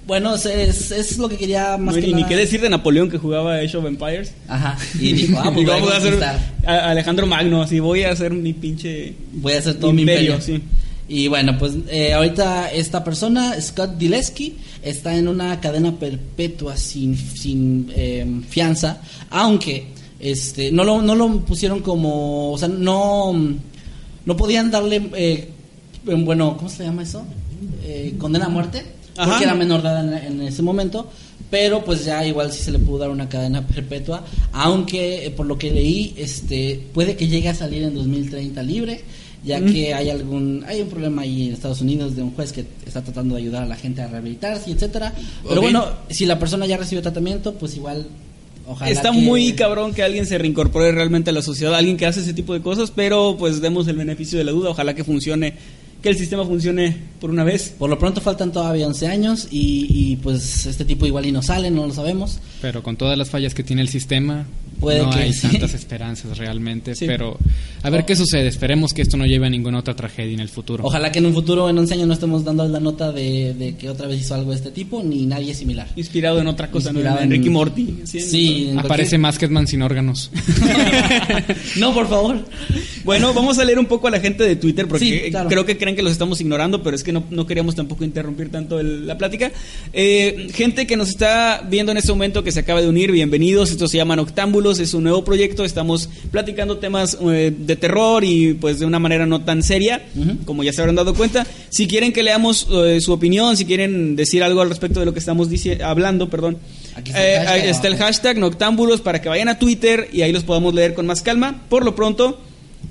bueno, 0.06 0.34
es, 0.36 0.46
es, 0.46 0.90
es 0.92 1.18
lo 1.18 1.28
que 1.28 1.36
quería 1.36 1.76
más 1.76 1.94
No, 1.96 2.00
que 2.00 2.06
y 2.06 2.12
ni 2.14 2.20
nada- 2.22 2.28
qué 2.28 2.36
decir 2.36 2.60
de 2.60 2.68
Napoleón 2.70 3.10
que 3.10 3.18
jugaba 3.18 3.56
Age 3.56 3.76
of 3.76 3.86
Empires. 3.86 4.32
Ajá. 4.48 4.78
Y 5.00 5.12
dijo, 5.12 5.38
ah, 5.38 5.50
pues 5.54 5.66
voy 5.66 5.90
a 5.92 5.96
hacer 5.96 6.22
a- 6.64 6.90
Alejandro 6.90 7.26
Magno, 7.26 7.62
así 7.62 7.80
voy 7.80 8.04
a 8.04 8.12
hacer 8.12 8.32
mi 8.32 8.52
pinche 8.52 9.14
Voy 9.32 9.54
a 9.54 9.58
hacer 9.58 9.74
todo 9.74 9.90
Imperio, 9.90 10.36
mi 10.36 10.36
imperio. 10.36 10.40
sí. 10.40 10.62
Y 11.08 11.28
bueno, 11.28 11.56
pues 11.58 11.74
eh, 11.88 12.12
ahorita 12.12 12.72
esta 12.72 13.04
persona, 13.04 13.60
Scott 13.60 13.96
Dileski, 13.96 14.56
está 14.82 15.16
en 15.16 15.28
una 15.28 15.60
cadena 15.60 15.92
perpetua 15.92 16.76
sin, 16.76 17.16
sin 17.16 17.92
eh, 17.94 18.42
fianza, 18.48 19.00
aunque 19.30 19.86
este 20.18 20.72
no 20.72 20.82
lo, 20.82 21.02
no 21.02 21.14
lo 21.14 21.40
pusieron 21.40 21.80
como, 21.80 22.52
o 22.52 22.58
sea, 22.58 22.68
no, 22.68 23.32
no 24.24 24.36
podían 24.36 24.70
darle, 24.70 25.10
eh, 25.14 25.48
bueno, 26.04 26.56
¿cómo 26.56 26.68
se 26.68 26.84
llama 26.84 27.02
eso? 27.02 27.24
Eh, 27.84 28.14
condena 28.18 28.46
a 28.46 28.48
muerte, 28.48 28.84
Ajá. 29.16 29.30
porque 29.30 29.44
era 29.44 29.54
menor 29.54 29.82
de 29.82 29.88
edad 29.88 30.26
en, 30.26 30.40
en 30.40 30.42
ese 30.42 30.62
momento. 30.62 31.08
Pero 31.50 31.84
pues 31.84 32.04
ya 32.04 32.26
igual 32.26 32.52
sí 32.52 32.64
se 32.64 32.72
le 32.72 32.78
pudo 32.80 32.98
dar 32.98 33.10
una 33.10 33.28
cadena 33.28 33.64
perpetua, 33.64 34.24
aunque 34.52 35.26
eh, 35.26 35.30
por 35.30 35.46
lo 35.46 35.56
que 35.56 35.70
leí, 35.70 36.12
este 36.16 36.84
puede 36.92 37.16
que 37.16 37.28
llegue 37.28 37.48
a 37.48 37.54
salir 37.54 37.84
en 37.84 37.94
2030 37.94 38.62
libre, 38.64 39.04
ya 39.46 39.60
Mm. 39.60 39.72
que 39.72 39.94
hay 39.94 40.10
algún 40.10 40.64
hay 40.66 40.80
un 40.82 40.88
problema 40.88 41.22
ahí 41.22 41.46
en 41.48 41.54
Estados 41.54 41.80
Unidos 41.80 42.16
de 42.16 42.22
un 42.22 42.32
juez 42.32 42.52
que 42.52 42.66
está 42.84 43.00
tratando 43.02 43.36
de 43.36 43.42
ayudar 43.42 43.62
a 43.62 43.66
la 43.66 43.76
gente 43.76 44.02
a 44.02 44.08
rehabilitarse, 44.08 44.70
etcétera. 44.70 45.14
Pero 45.48 45.62
bueno, 45.62 45.86
si 46.10 46.26
la 46.26 46.38
persona 46.38 46.66
ya 46.66 46.76
recibió 46.76 47.00
tratamiento, 47.00 47.54
pues 47.54 47.76
igual 47.76 48.06
ojalá 48.66 48.90
Está 48.90 49.12
que- 49.12 49.18
muy 49.18 49.52
cabrón 49.52 49.94
que 49.94 50.02
alguien 50.02 50.26
se 50.26 50.36
reincorpore 50.36 50.90
realmente 50.92 51.30
a 51.30 51.32
la 51.32 51.42
sociedad, 51.42 51.74
alguien 51.74 51.96
que 51.96 52.06
hace 52.06 52.20
ese 52.20 52.34
tipo 52.34 52.52
de 52.52 52.60
cosas, 52.60 52.90
pero 52.90 53.36
pues 53.38 53.60
demos 53.60 53.86
el 53.88 53.96
beneficio 53.96 54.36
de 54.38 54.44
la 54.44 54.50
duda, 54.52 54.70
ojalá 54.70 54.94
que 54.94 55.04
funcione, 55.04 55.54
que 56.02 56.08
el 56.10 56.16
sistema 56.18 56.44
funcione 56.44 56.96
por 57.20 57.30
una 57.30 57.42
vez. 57.44 57.72
Por 57.78 57.88
lo 57.88 57.98
pronto 57.98 58.20
faltan 58.20 58.52
todavía 58.52 58.86
11 58.86 59.06
años 59.06 59.48
y, 59.50 59.86
y, 59.88 60.16
pues 60.16 60.66
este 60.66 60.84
tipo 60.84 61.06
igual 61.06 61.26
y 61.26 61.32
no 61.32 61.42
sale, 61.42 61.70
no 61.70 61.86
lo 61.86 61.94
sabemos. 61.94 62.38
Pero 62.60 62.82
con 62.82 62.96
todas 62.96 63.16
las 63.16 63.30
fallas 63.30 63.54
que 63.54 63.62
tiene 63.62 63.82
el 63.82 63.88
sistema, 63.88 64.46
Puede 64.80 65.02
no 65.02 65.10
que 65.10 65.18
hay 65.18 65.32
sí. 65.32 65.48
tantas 65.48 65.74
esperanzas 65.74 66.36
realmente. 66.38 66.94
Sí. 66.94 67.06
Pero 67.06 67.38
a 67.82 67.90
ver 67.90 68.04
qué 68.04 68.14
sucede. 68.16 68.46
Esperemos 68.48 68.92
que 68.92 69.02
esto 69.02 69.16
no 69.16 69.26
lleve 69.26 69.46
a 69.46 69.50
ninguna 69.50 69.78
otra 69.78 69.94
tragedia 69.94 70.34
en 70.34 70.40
el 70.40 70.48
futuro. 70.48 70.84
Ojalá 70.84 71.10
que 71.12 71.18
en 71.18 71.26
un 71.26 71.34
futuro, 71.34 71.68
en 71.70 71.78
11 71.78 71.94
años, 71.94 72.06
no 72.08 72.14
estemos 72.14 72.44
dando 72.44 72.66
la 72.68 72.80
nota 72.80 73.12
de, 73.12 73.54
de 73.54 73.76
que 73.76 73.88
otra 73.88 74.06
vez 74.06 74.20
hizo 74.20 74.34
algo 74.34 74.50
de 74.50 74.56
este 74.56 74.70
tipo, 74.70 75.02
ni 75.02 75.26
nadie 75.26 75.54
similar. 75.54 75.88
Inspirado 75.96 76.40
en 76.40 76.46
otra 76.46 76.70
cosa, 76.70 76.92
¿no? 76.92 76.98
Inspirado 77.00 77.18
En 77.18 77.24
en- 77.24 77.30
Ricky 77.30 77.50
Morty. 77.50 77.98
Sí. 78.04 78.20
Sí, 78.20 78.68
en 78.70 78.78
Aparece 78.78 79.18
Masketman 79.18 79.66
sin 79.66 79.82
órganos. 79.82 80.30
no, 81.76 81.94
por 81.94 82.08
favor. 82.08 82.44
Bueno, 83.04 83.32
vamos 83.34 83.58
a 83.58 83.64
leer 83.64 83.78
un 83.78 83.86
poco 83.86 84.08
a 84.08 84.10
la 84.10 84.20
gente 84.20 84.44
de 84.44 84.56
Twitter 84.56 84.86
porque 84.88 85.04
Sí, 85.24 85.30
claro. 85.30 85.48
creo 85.48 85.64
que 85.64 85.76
creen 85.78 85.94
que 85.96 86.02
los 86.02 86.12
estamos 86.12 86.40
ignorando, 86.40 86.82
pero 86.82 86.96
es 86.96 87.02
que 87.04 87.12
no, 87.12 87.24
no 87.30 87.46
queríamos 87.46 87.74
tampoco 87.74 88.04
interrumpir 88.04 88.50
tanto 88.50 88.80
el- 88.80 89.06
la 89.06 89.16
plática. 89.16 89.52
Eh, 89.92 90.48
gente 90.52 90.86
que 90.86 90.96
nos 90.96 91.08
está 91.08 91.64
viendo 91.68 91.92
en 91.92 91.98
este 91.98 92.10
momento 92.12 92.42
que 92.42 92.52
se 92.52 92.60
acaba 92.60 92.80
de 92.82 92.88
unir, 92.88 93.12
bienvenidos. 93.12 93.70
Esto 93.70 93.86
se 93.88 93.96
llama 93.96 94.16
Es 94.72 94.92
un 94.94 95.04
nuevo 95.04 95.24
proyecto. 95.24 95.64
Estamos 95.64 96.08
platicando 96.30 96.78
temas 96.78 97.16
eh, 97.22 97.52
de 97.56 97.76
terror 97.76 98.24
y 98.24 98.54
pues 98.54 98.78
de 98.80 98.86
una 98.86 98.98
manera 98.98 99.24
no 99.26 99.42
tan 99.42 99.62
seria, 99.62 100.04
Ujú. 100.16 100.38
como 100.44 100.64
ya 100.64 100.72
se 100.72 100.80
habrán 100.80 100.96
dado 100.96 101.14
cuenta. 101.14 101.46
Si 101.70 101.86
quieren 101.86 102.12
que 102.12 102.22
leamos 102.22 102.66
eh, 102.70 103.00
su 103.00 103.12
opinión, 103.12 103.56
si 103.56 103.64
quieren 103.64 104.16
decir 104.16 104.42
algo 104.42 104.60
al 104.60 104.68
respecto 104.68 104.98
de 105.00 105.06
lo 105.06 105.12
que 105.12 105.20
estamos 105.20 105.48
hablando, 105.84 106.28
perdón. 106.28 106.58
Aquí 106.96 107.10
está 107.10 107.22
el 107.22 107.28
eh, 107.28 107.46
hashtag 107.46 107.68
está 107.70 107.88
el 107.88 107.96
hashtag 107.96 108.38
Noctámbulos 108.38 109.00
para 109.00 109.20
que 109.22 109.28
vayan 109.28 109.48
a 109.48 109.58
Twitter 109.58 110.08
y 110.12 110.22
ahí 110.22 110.32
los 110.32 110.42
podamos 110.44 110.74
leer 110.74 110.94
con 110.94 111.06
más 111.06 111.22
calma. 111.22 111.62
Por 111.68 111.84
lo 111.84 111.94
pronto, 111.94 112.40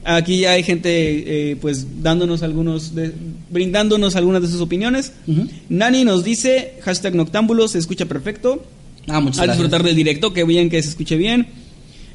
aquí 0.03 0.39
ya 0.41 0.51
hay 0.51 0.63
gente 0.63 1.51
eh, 1.51 1.55
pues 1.55 2.03
dándonos 2.03 2.43
algunos, 2.43 2.93
de- 2.95 3.11
brindándonos 3.49 4.15
algunas 4.15 4.41
de 4.43 4.47
sus 4.47 4.61
opiniones. 4.61 5.13
Ujú. 5.27 5.47
Nani 5.69 6.03
nos 6.03 6.23
dice, 6.23 6.73
hashtag 6.83 7.15
Noctámbulos, 7.15 7.71
se 7.71 7.79
escucha 7.79 8.05
perfecto. 8.05 8.63
Ah, 9.07 9.19
muchas 9.19 9.39
A 9.39 9.43
gracias. 9.45 9.57
disfrutar 9.57 9.83
del 9.83 9.95
directo, 9.95 10.33
que 10.33 10.43
bien 10.43 10.69
que 10.69 10.81
se 10.83 10.89
escuche 10.89 11.15
bien. 11.15 11.47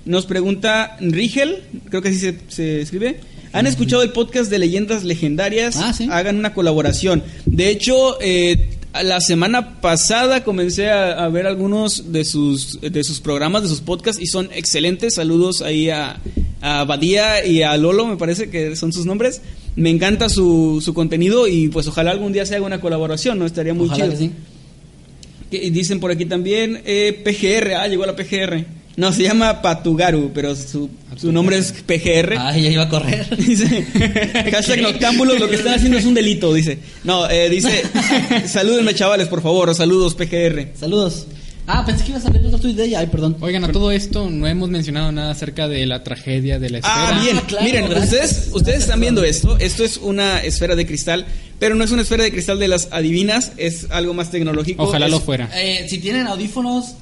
Nos 0.05 0.27
pregunta 0.27 0.97
Rigel, 1.01 1.63
creo 1.89 2.03
que 2.03 2.09
así 2.09 2.19
se, 2.19 2.37
se 2.49 2.81
escribe. 2.81 3.21
¿Han 3.53 3.67
escuchado 3.67 4.03
el 4.03 4.13
podcast 4.13 4.51
de 4.51 4.59
leyendas 4.59 5.03
legendarias? 5.05 5.77
Ah, 5.77 5.93
sí. 5.93 6.09
Hagan 6.11 6.39
una 6.39 6.55
colaboración. 6.55 7.23
De 7.47 7.69
hecho, 7.69 8.17
eh, 8.21 8.71
la 9.03 9.21
semana 9.21 9.81
pasada 9.81 10.45
comencé 10.45 10.89
a, 10.91 11.25
a 11.25 11.29
ver 11.29 11.47
algunos 11.47 12.13
de 12.13 12.25
sus, 12.25 12.81
de 12.81 13.03
sus 13.05 13.21
programas, 13.21 13.63
de 13.63 13.69
sus 13.69 13.81
podcasts, 13.81 14.23
y 14.23 14.27
son 14.27 14.49
excelentes. 14.55 15.15
Saludos 15.15 15.63
ahí 15.63 15.91
a, 15.91 16.21
a 16.61 16.85
Badía 16.85 17.45
y 17.45 17.63
a 17.63 17.77
Lolo, 17.77 18.07
me 18.07 18.17
parece 18.17 18.51
que 18.51 18.77
son 18.77 18.93
sus 18.93 19.05
nombres. 19.05 19.43
Me 19.77 19.91
encanta 19.91 20.29
su, 20.29 20.81
su 20.85 20.95
contenido 20.95 21.47
y 21.49 21.69
pues 21.69 21.87
ojalá 21.89 22.13
algún 22.13 22.33
día 22.33 22.47
se 22.47 22.55
haga 22.57 22.67
una 22.67 22.81
colaboración, 22.81 23.39
¿no? 23.39 23.47
Estaría 23.47 23.75
muy 23.75 23.87
Ojalá 23.87 24.05
chido. 24.05 24.17
que 24.19 24.25
sí. 24.25 24.31
Que 25.51 25.71
dicen 25.73 25.99
por 25.99 26.13
aquí 26.13 26.25
también 26.27 26.83
eh, 26.85 27.21
PGR, 27.25 27.75
ah, 27.75 27.89
llegó 27.89 28.07
la 28.07 28.15
PGR. 28.15 28.65
No, 29.01 29.15
se 29.15 29.23
llama 29.23 29.63
Patugaru, 29.63 30.31
pero 30.35 30.55
su, 30.55 30.91
su 31.17 31.33
nombre 31.33 31.57
es 31.57 31.73
PGR. 31.73 32.37
Ah, 32.37 32.55
ya 32.55 32.71
iba 32.71 32.83
a 32.83 32.89
correr. 32.91 33.35
Dice, 33.39 33.87
hashtag 34.53 34.83
noctámbulos, 34.83 35.41
lo 35.41 35.49
que 35.49 35.57
están 35.57 35.73
haciendo 35.73 35.97
es 35.97 36.05
un 36.05 36.13
delito, 36.13 36.53
dice. 36.53 36.79
No, 37.03 37.27
eh, 37.31 37.49
dice, 37.49 37.83
salúdenme 38.47 38.95
chavales, 38.95 39.29
por 39.29 39.41
favor, 39.41 39.75
saludos 39.75 40.15
PGR. 40.15 40.77
Saludos. 40.79 41.27
Ah, 41.73 41.85
pensé 41.87 42.05
que 42.05 42.11
ibas 42.11 42.27
a 42.27 42.31
tweet 42.61 42.75
de 42.75 42.85
ella. 42.85 42.99
Ay, 43.01 43.07
perdón. 43.07 43.37
Oigan, 43.41 43.65
a 43.65 43.71
todo 43.73 43.91
esto 43.93 44.29
no 44.29 44.47
hemos 44.47 44.69
mencionado 44.71 45.13
nada 45.13 45.31
acerca 45.31 45.69
de 45.69 45.87
la 45.87 46.03
tragedia 46.03 46.59
de 46.59 46.71
la 46.71 46.79
esfera. 46.79 47.09
Ah, 47.19 47.21
bien, 47.23 47.39
claro, 47.47 47.65
miren, 47.65 47.89
gracias. 47.89 48.13
ustedes, 48.13 48.51
ustedes 48.53 48.79
están 48.83 49.01
viendo 49.01 49.23
esto, 49.25 49.57
esto 49.59 49.85
es 49.85 49.97
una 49.97 50.41
esfera 50.41 50.75
de 50.75 50.87
cristal, 50.87 51.27
pero 51.59 51.75
no 51.75 51.85
es 51.85 51.91
una 51.91 52.03
esfera 52.03 52.25
de 52.25 52.33
cristal 52.33 52.59
de 52.59 52.69
las 52.69 52.89
adivinas, 52.91 53.53
es 53.57 53.87
algo 53.91 54.15
más 54.15 54.31
tecnológico. 54.31 54.83
Ojalá 54.83 55.07
es- 55.07 55.13
lo 55.13 55.21
fuera. 55.21 55.49
Eh, 55.55 55.87
si 55.89 55.99
tienen 55.99 56.27
audífonos, 56.27 56.95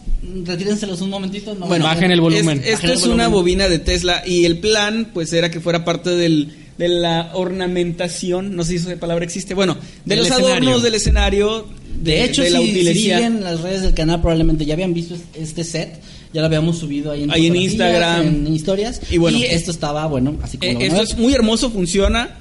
retírenselos 0.45 1.01
un 1.01 1.11
momentito. 1.11 1.55
No 1.55 1.67
Bueno, 1.67 1.85
bajen 1.85 2.11
el 2.11 2.21
volumen. 2.21 2.61
Es- 2.65 2.75
esto 2.75 2.93
es 2.93 3.05
una 3.07 3.29
bobina 3.29 3.69
de 3.69 3.79
Tesla 3.79 4.23
y 4.27 4.45
el 4.45 4.59
plan 4.59 5.11
pues 5.15 5.33
era 5.33 5.51
que 5.51 5.61
fuera 5.61 5.85
parte 5.85 6.11
del, 6.11 6.55
de 6.79 6.89
la 6.89 7.31
ornamentación, 7.35 8.55
no 8.57 8.63
sé 8.65 8.79
si 8.79 8.87
esa 8.89 8.97
palabra 9.01 9.25
existe, 9.25 9.53
bueno, 9.55 9.75
de 9.75 10.15
Del 10.15 10.19
los 10.21 10.29
escenario. 10.29 10.55
adornos 10.55 10.83
del 10.83 10.95
escenario, 10.95 11.67
De 12.01 12.25
hecho, 12.25 12.43
de 12.43 12.51
la 12.51 12.61
si, 12.61 12.67
si 12.67 12.71
utilería. 12.73 13.17
siguen 13.17 13.43
las 13.45 13.61
redes 13.61 13.83
del 13.83 13.95
canal, 13.95 14.21
probablemente 14.21 14.65
ya 14.65 14.75
habían 14.75 14.95
visto 14.95 15.17
este 15.35 15.65
set. 15.65 16.01
Ya 16.33 16.41
lo 16.43 16.47
habíamos 16.47 16.79
subido 16.79 17.11
ahí 17.11 17.23
en, 17.25 17.31
Ahí 17.33 17.47
en 17.47 17.57
Instagram. 17.57 18.27
en 18.47 18.55
historias. 18.55 19.01
Y 19.11 19.17
bueno. 19.17 19.39
esto 19.43 19.71
estaba, 19.71 20.07
bueno, 20.07 20.37
así 20.43 20.59
como 20.59 20.71
Eh, 20.73 20.87
esto 20.87 21.03
es 21.03 21.17
muy 21.17 21.33
hermoso, 21.35 21.71
funciona, 21.71 22.37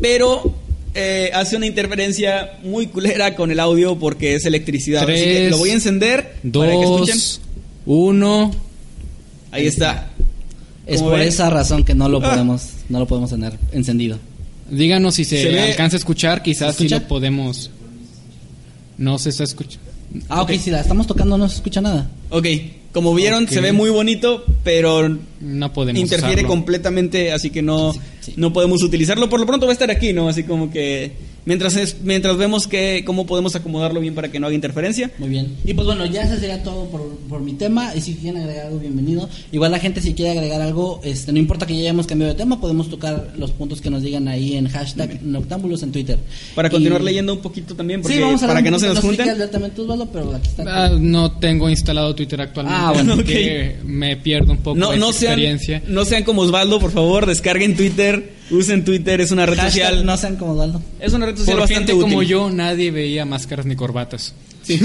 pero 0.00 0.54
eh, 0.94 1.30
hace 1.34 1.56
una 1.56 1.66
interferencia 1.66 2.52
muy 2.62 2.86
culera 2.86 3.34
con 3.34 3.50
el 3.50 3.58
audio 3.60 3.98
porque 3.98 4.36
es 4.36 4.46
electricidad. 4.46 5.02
Así 5.02 5.12
que 5.24 5.48
lo 5.50 5.58
voy 5.58 5.70
a 5.70 5.74
encender 5.74 6.36
para 6.52 6.70
que 6.70 6.82
escuchen. 6.82 7.16
Dos, 7.16 7.40
uno. 7.84 8.52
Ahí 9.50 9.66
está. 9.66 10.11
Es 10.86 11.00
por 11.02 11.20
esa 11.20 11.48
razón 11.50 11.84
que 11.84 11.94
no 11.94 12.08
lo 12.08 12.18
Ah. 12.24 12.30
podemos, 12.30 12.62
no 12.88 12.98
lo 12.98 13.06
podemos 13.06 13.30
tener 13.30 13.58
encendido. 13.72 14.18
Díganos 14.70 15.14
si 15.16 15.24
se, 15.24 15.60
alcanza 15.60 15.96
a 15.96 15.98
escuchar, 15.98 16.42
quizás 16.42 16.76
¿Se 16.76 16.84
si 16.84 16.88
lo 16.88 17.00
podemos. 17.06 17.70
No 18.98 19.18
se 19.18 19.30
está 19.30 19.44
escuchando. 19.44 19.86
Ah, 20.28 20.42
ok, 20.42 20.50
Ok. 20.50 20.56
si 20.60 20.70
la 20.70 20.80
estamos 20.80 21.06
tocando 21.06 21.38
no 21.38 21.48
se 21.48 21.56
escucha 21.56 21.80
nada. 21.80 22.10
Ok, 22.30 22.46
como 22.92 23.14
vieron, 23.14 23.48
se 23.48 23.60
ve 23.60 23.72
muy 23.72 23.90
bonito, 23.90 24.44
pero 24.62 25.08
No 25.40 25.72
podemos 25.72 26.00
interfiere 26.00 26.34
usarlo. 26.42 26.48
completamente, 26.48 27.32
así 27.32 27.50
que 27.50 27.62
no, 27.62 27.92
Sí, 27.94 28.00
sí. 28.20 28.34
no 28.36 28.52
podemos 28.52 28.82
utilizarlo. 28.82 29.28
Por 29.28 29.40
lo 29.40 29.46
pronto 29.46 29.66
va 29.66 29.72
a 29.72 29.74
estar 29.74 29.90
aquí, 29.90 30.12
¿no? 30.12 30.28
Así 30.28 30.42
como 30.44 30.70
que 30.70 31.12
mientras 31.44 31.76
es, 31.76 31.96
mientras 32.02 32.36
vemos 32.36 32.66
que 32.66 33.02
cómo 33.04 33.26
podemos 33.26 33.54
acomodarlo 33.56 34.00
bien 34.00 34.14
para 34.14 34.30
que 34.30 34.38
no 34.40 34.46
haga 34.46 34.54
interferencia. 34.54 35.10
Muy 35.18 35.28
bien. 35.28 35.56
Y 35.64 35.74
pues 35.74 35.86
bueno, 35.86 36.06
ya 36.06 36.22
ese 36.22 36.38
sería 36.38 36.62
todo 36.62 36.86
por, 36.86 37.16
por 37.28 37.40
mi 37.40 37.54
tema. 37.54 37.94
Y 37.96 38.00
si 38.00 38.14
quieren 38.14 38.42
agregar 38.42 38.66
algo, 38.66 38.78
bienvenido. 38.78 39.28
Igual 39.52 39.72
la 39.72 39.78
gente 39.78 40.00
si 40.00 40.14
quiere 40.14 40.32
agregar 40.32 40.60
algo, 40.62 41.00
este, 41.04 41.32
no 41.32 41.38
importa 41.38 41.66
que 41.66 41.74
ya 41.74 41.80
hayamos 41.80 42.06
cambiado 42.06 42.32
de 42.32 42.38
tema, 42.38 42.60
podemos 42.60 42.88
tocar 42.88 43.32
los 43.36 43.50
puntos 43.52 43.80
que 43.80 43.90
nos 43.90 44.02
digan 44.02 44.28
ahí 44.28 44.56
en 44.56 44.68
hashtag 44.68 45.22
Noctámbulos 45.22 45.82
en 45.82 45.92
Twitter. 45.92 46.18
Para 46.54 46.68
Y- 46.68 46.70
continuar 46.70 47.02
leyendo 47.02 47.32
un 47.32 47.40
poquito 47.40 47.74
también, 47.74 48.02
porque 48.02 48.16
Sí, 48.16 48.22
vamos 48.22 48.42
a 48.42 48.46
para 48.46 48.62
que 48.62 48.70
no 48.70 48.78
se 48.78 48.86
nos 48.88 49.00
junten. 49.00 49.28
Osvaldo, 49.82 50.06
pero 50.12 50.34
aquí 50.34 50.48
está. 50.48 50.64
Ah, 50.84 50.88
no 50.98 51.32
tengo 51.38 51.68
instalado 51.70 52.14
Twitter 52.14 52.40
actualmente, 52.40 52.80
Ah, 52.82 52.92
bueno, 52.92 53.14
así 53.14 53.24
que 53.24 53.76
me 53.84 54.16
pierdo 54.16 54.52
un 54.52 54.58
poco 54.58 54.78
No, 54.78 54.90
de 54.92 54.98
no 54.98 55.12
sean, 55.12 55.32
experiencia. 55.32 55.82
no 55.88 56.04
sean 56.04 56.24
como 56.24 56.42
Osvaldo, 56.42 56.78
por 56.78 56.90
favor, 56.92 57.26
descarguen 57.26 57.76
Twitter, 57.76 58.32
usen 58.50 58.84
Twitter, 58.84 59.20
es 59.20 59.30
una 59.30 59.46
red 59.46 59.56
Hashtag 59.56 59.72
social. 59.88 60.06
no 60.06 60.16
sean 60.16 60.36
como 60.36 60.52
Osvaldo. 60.52 60.82
Es 61.00 61.12
una 61.12 61.26
red 61.26 61.36
social 61.36 61.54
Por 61.56 61.60
bastante 61.68 61.92
gente 61.92 62.02
como 62.04 62.16
útil. 62.18 62.28
yo, 62.28 62.50
nadie 62.50 62.90
veía 62.90 63.24
máscaras 63.24 63.66
ni 63.66 63.76
corbatas. 63.76 64.34
Sí. 64.62 64.80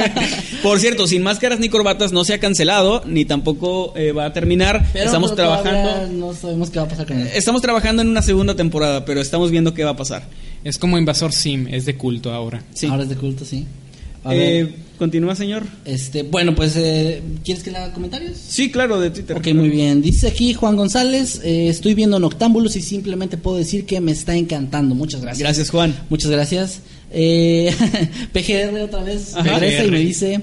Por 0.62 0.78
cierto, 0.78 1.06
sin 1.06 1.22
máscaras 1.22 1.58
ni 1.58 1.68
corbatas 1.68 2.12
no 2.12 2.24
se 2.24 2.34
ha 2.34 2.38
cancelado, 2.40 3.02
ni 3.06 3.24
tampoco 3.24 3.92
eh, 3.96 4.12
va 4.12 4.26
a 4.26 4.32
terminar. 4.32 4.86
Pero, 4.92 5.06
estamos 5.06 5.34
trabajando. 5.34 6.06
No 6.12 6.32
sabemos 6.34 6.70
qué 6.70 6.78
va 6.78 6.84
a 6.84 6.88
pasar 6.88 7.06
con 7.06 7.18
él. 7.20 7.28
Estamos 7.34 7.62
trabajando 7.62 8.02
en 8.02 8.08
una 8.08 8.22
segunda 8.22 8.54
temporada, 8.54 9.04
pero 9.04 9.20
estamos 9.20 9.50
viendo 9.50 9.74
qué 9.74 9.84
va 9.84 9.90
a 9.90 9.96
pasar. 9.96 10.24
Es 10.64 10.78
como 10.78 10.98
Invasor 10.98 11.32
Sim, 11.32 11.66
es 11.68 11.84
de 11.84 11.96
culto 11.96 12.32
ahora. 12.32 12.62
Sí. 12.74 12.86
Ahora 12.86 13.02
es 13.04 13.08
de 13.08 13.16
culto, 13.16 13.44
sí. 13.44 13.66
A 14.24 14.34
Eh, 14.34 14.38
ver, 14.38 14.74
Continúa, 14.98 15.34
señor. 15.36 15.62
este, 15.84 16.24
bueno, 16.24 16.54
pues, 16.54 16.74
eh, 16.76 17.22
¿quieres 17.44 17.62
que 17.62 17.70
le 17.70 17.78
haga 17.78 17.92
comentarios? 17.92 18.36
Sí, 18.36 18.70
claro, 18.70 18.98
de 19.00 19.10
Twitter. 19.10 19.36
Ok, 19.36 19.46
muy 19.54 19.68
bien. 19.68 20.02
Dice 20.02 20.26
aquí 20.28 20.54
Juan 20.54 20.76
González, 20.76 21.40
eh, 21.44 21.68
estoy 21.68 21.94
viendo 21.94 22.18
Noctámbulos 22.18 22.74
y 22.76 22.82
simplemente 22.82 23.36
puedo 23.36 23.56
decir 23.56 23.86
que 23.86 24.00
me 24.00 24.12
está 24.12 24.34
encantando. 24.34 24.94
Muchas 24.94 25.20
gracias. 25.22 25.40
Gracias, 25.40 25.70
Juan. 25.70 25.94
Muchas 26.10 26.30
gracias. 26.30 26.80
Eh, 27.10 27.72
PGR 28.32 28.82
otra 28.82 29.02
vez 29.02 29.34
Ajá. 29.34 29.58
regresa 29.58 29.84
y 29.84 29.90
me 29.90 29.98
dice 30.00 30.40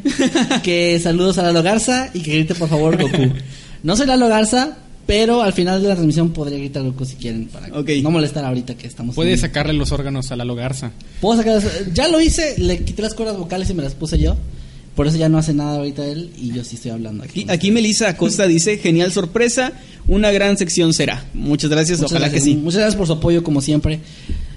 que 0.63 0.99
saludos 0.99 1.37
a 1.37 1.43
Lalo 1.43 1.61
Garza 1.61 2.09
y 2.13 2.21
que 2.21 2.31
grite 2.31 2.55
por 2.55 2.69
favor 2.69 2.97
Goku. 2.99 3.33
No 3.83 3.95
soy 3.95 4.07
Lalo 4.07 4.27
Garza, 4.27 4.79
pero 5.05 5.41
al 5.43 5.53
final 5.53 5.81
de 5.81 5.87
la 5.89 5.93
transmisión 5.95 6.31
podría 6.31 6.57
gritar 6.57 6.83
Goku 6.83 7.05
si 7.05 7.15
quieren 7.15 7.45
para 7.47 7.67
Ok. 7.77 7.89
no 8.01 8.11
molestar 8.11 8.43
ahorita 8.45 8.75
que 8.75 8.87
estamos. 8.87 9.15
Puede 9.15 9.33
en- 9.33 9.37
sacarle 9.37 9.73
los 9.73 9.91
órganos 9.91 10.31
a 10.31 10.35
la 10.35 10.45
Logarza. 10.45 10.91
Puedo 11.21 11.37
sacar 11.37 11.61
ya 11.93 12.07
lo 12.07 12.19
hice, 12.21 12.55
le 12.57 12.79
quité 12.83 13.01
las 13.01 13.13
cuerdas 13.13 13.37
vocales 13.37 13.69
y 13.69 13.73
me 13.73 13.83
las 13.83 13.93
puse 13.95 14.17
yo. 14.17 14.35
Por 14.95 15.07
eso 15.07 15.17
ya 15.17 15.27
no 15.27 15.37
hace 15.37 15.53
nada 15.53 15.75
ahorita 15.77 16.05
él 16.05 16.31
y 16.37 16.53
yo 16.53 16.63
sí 16.63 16.75
estoy 16.77 16.91
hablando 16.91 17.23
aquí. 17.23 17.41
Aquí, 17.41 17.51
aquí 17.51 17.71
Melissa 17.71 18.07
Acosta 18.09 18.47
dice, 18.47 18.77
genial 18.77 19.11
sorpresa, 19.11 19.73
una 20.07 20.31
gran 20.31 20.57
sección 20.57 20.93
será. 20.93 21.25
Muchas 21.33 21.69
gracias, 21.69 21.99
Muchas 21.99 22.11
ojalá 22.13 22.27
gracias. 22.29 22.43
que 22.45 22.51
sí. 22.51 22.55
Muchas 22.57 22.79
gracias 22.79 22.95
por 22.95 23.05
su 23.07 23.13
apoyo 23.13 23.43
como 23.43 23.59
siempre. 23.61 23.99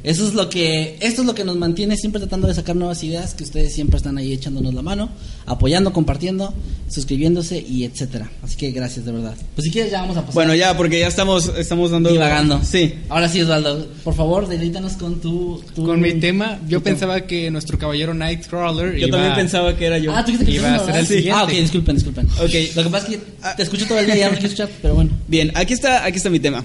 Eso 0.09 0.27
es 0.27 0.33
lo 0.33 0.49
que 0.49 0.97
esto 1.01 1.21
es 1.21 1.27
lo 1.27 1.35
que 1.35 1.45
nos 1.45 1.57
mantiene 1.57 1.95
siempre 1.99 2.19
tratando 2.19 2.49
de 2.49 2.55
sacar 2.55 2.75
nuevas 2.75 3.05
ideas, 3.05 3.35
que 3.35 3.45
ustedes 3.45 3.75
siempre 3.75 3.99
están 3.99 4.17
ahí 4.17 4.33
echándonos 4.33 4.73
la 4.73 4.81
mano, 4.81 5.11
apoyando, 5.45 5.93
compartiendo, 5.93 6.55
suscribiéndose 6.89 7.59
y 7.69 7.85
etcétera. 7.85 8.31
Así 8.43 8.57
que 8.57 8.71
gracias 8.71 9.05
de 9.05 9.13
verdad. 9.13 9.35
Pues 9.55 9.67
si 9.67 9.71
quieres 9.71 9.93
ya 9.93 10.01
vamos 10.01 10.17
a 10.17 10.21
pasar. 10.21 10.35
Bueno, 10.35 10.55
ya, 10.55 10.75
porque 10.79 10.99
ya 11.01 11.09
estamos, 11.09 11.53
estamos 11.59 11.91
dando... 11.91 12.11
divagando. 12.11 12.59
Sí. 12.65 12.95
Ahora 13.11 13.29
sí, 13.29 13.43
Osvaldo, 13.43 13.87
por 14.03 14.15
favor, 14.15 14.49
delítanos 14.49 14.95
con 14.95 15.21
tu, 15.21 15.63
tu- 15.75 15.85
Con 15.85 16.01
mi 16.01 16.15
tema, 16.15 16.59
yo 16.67 16.83
pensaba 16.83 17.21
que 17.27 17.51
nuestro 17.51 17.79
caballero 17.79 18.15
Nightcrawler 18.15 18.97
Yo 18.97 19.09
iba... 19.09 19.19
también 19.19 19.35
pensaba 19.37 19.77
que 19.77 19.85
era 19.85 19.99
yo. 19.99 20.15
Ah, 20.17 20.25
tú 20.25 20.33
que 20.39 20.51
Iba 20.51 20.75
a 20.75 20.85
ser 20.87 20.97
el 20.97 21.07
siguiente. 21.07 21.33
Ah, 21.33 21.45
ok, 21.45 21.51
disculpen, 21.51 21.95
disculpen. 21.97 22.27
Ok. 22.41 22.75
Lo 22.77 22.83
que 22.85 22.89
pasa 22.89 23.09
es 23.09 23.17
que 23.19 23.21
te 23.59 23.63
escucho 23.63 23.87
todo 23.87 23.99
el 23.99 24.07
día 24.07 24.17
y 24.17 24.21
ya 24.21 24.27
no 24.29 24.33
quiero 24.33 24.47
escuchar, 24.47 24.71
pero 24.81 24.95
bueno. 24.95 25.11
Bien, 25.27 25.53
aquí 25.55 25.75
está, 25.75 26.03
aquí 26.07 26.17
está 26.17 26.31
mi 26.31 26.41
tema. 26.41 26.65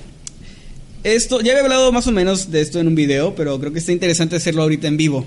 Esto, 1.04 1.42
ya 1.42 1.52
había 1.52 1.64
hablado 1.64 1.92
más 1.92 2.08
o 2.08 2.14
menos 2.14 2.50
de 2.50 2.62
esto 2.62 2.80
en 2.80 2.88
un 2.88 2.96
video, 2.96 3.36
pero 3.36 3.60
creo 3.60 3.74
que 3.74 3.80
está 3.80 3.92
interesante 3.92 4.38
hacerlo 4.38 4.62
ahorita 4.62 4.88
en 4.88 4.96
vivo. 4.96 5.26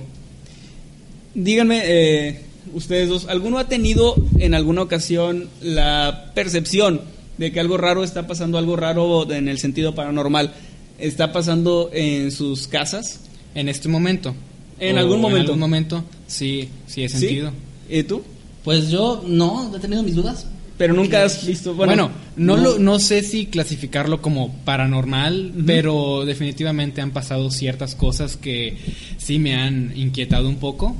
Díganme, 1.34 1.82
eh, 1.84 2.40
ustedes 2.72 3.10
dos, 3.10 3.26
¿alguno 3.28 3.58
ha 3.58 3.68
tenido 3.68 4.16
en 4.38 4.54
alguna 4.54 4.80
ocasión 4.80 5.50
la 5.60 6.32
percepción 6.34 7.02
de 7.36 7.52
que 7.52 7.60
algo 7.60 7.76
raro 7.76 8.04
está 8.04 8.26
pasando, 8.26 8.56
algo 8.56 8.74
raro 8.76 9.30
en 9.30 9.48
el 9.48 9.58
sentido 9.58 9.94
paranormal, 9.94 10.54
está 10.98 11.30
pasando 11.32 11.90
en 11.92 12.30
sus 12.30 12.68
casas? 12.68 13.20
En 13.54 13.68
este 13.68 13.88
momento. 13.88 14.34
En 14.80 14.96
algún 14.96 15.20
momento. 15.20 15.38
En 15.38 15.44
algún 15.44 15.60
momento, 15.60 16.04
sí, 16.26 16.70
sí 16.86 17.04
he 17.04 17.08
sentido. 17.10 17.52
¿Y 17.90 18.02
tú? 18.02 18.22
Pues 18.64 18.88
yo 18.88 19.22
no, 19.26 19.74
he 19.76 19.78
tenido 19.78 20.02
mis 20.02 20.14
dudas. 20.14 20.46
Pero 20.78 20.92
nunca 20.92 21.24
has 21.24 21.46
visto, 21.46 21.74
Bueno, 21.74 22.10
bueno, 22.10 22.10
no, 22.36 22.56
no. 22.56 22.62
Lo, 22.62 22.78
no 22.78 22.98
sé 22.98 23.22
si 23.22 23.46
clasificarlo 23.46 24.20
como 24.20 24.52
paranormal, 24.64 25.52
pero 25.66 26.24
definitivamente 26.26 27.00
han 27.00 27.12
pasado 27.12 27.50
ciertas 27.50 27.94
cosas 27.94 28.36
que 28.36 28.76
sí 29.16 29.38
me 29.38 29.54
han 29.54 29.92
inquietado 29.96 30.48
un 30.48 30.56
poco. 30.56 30.94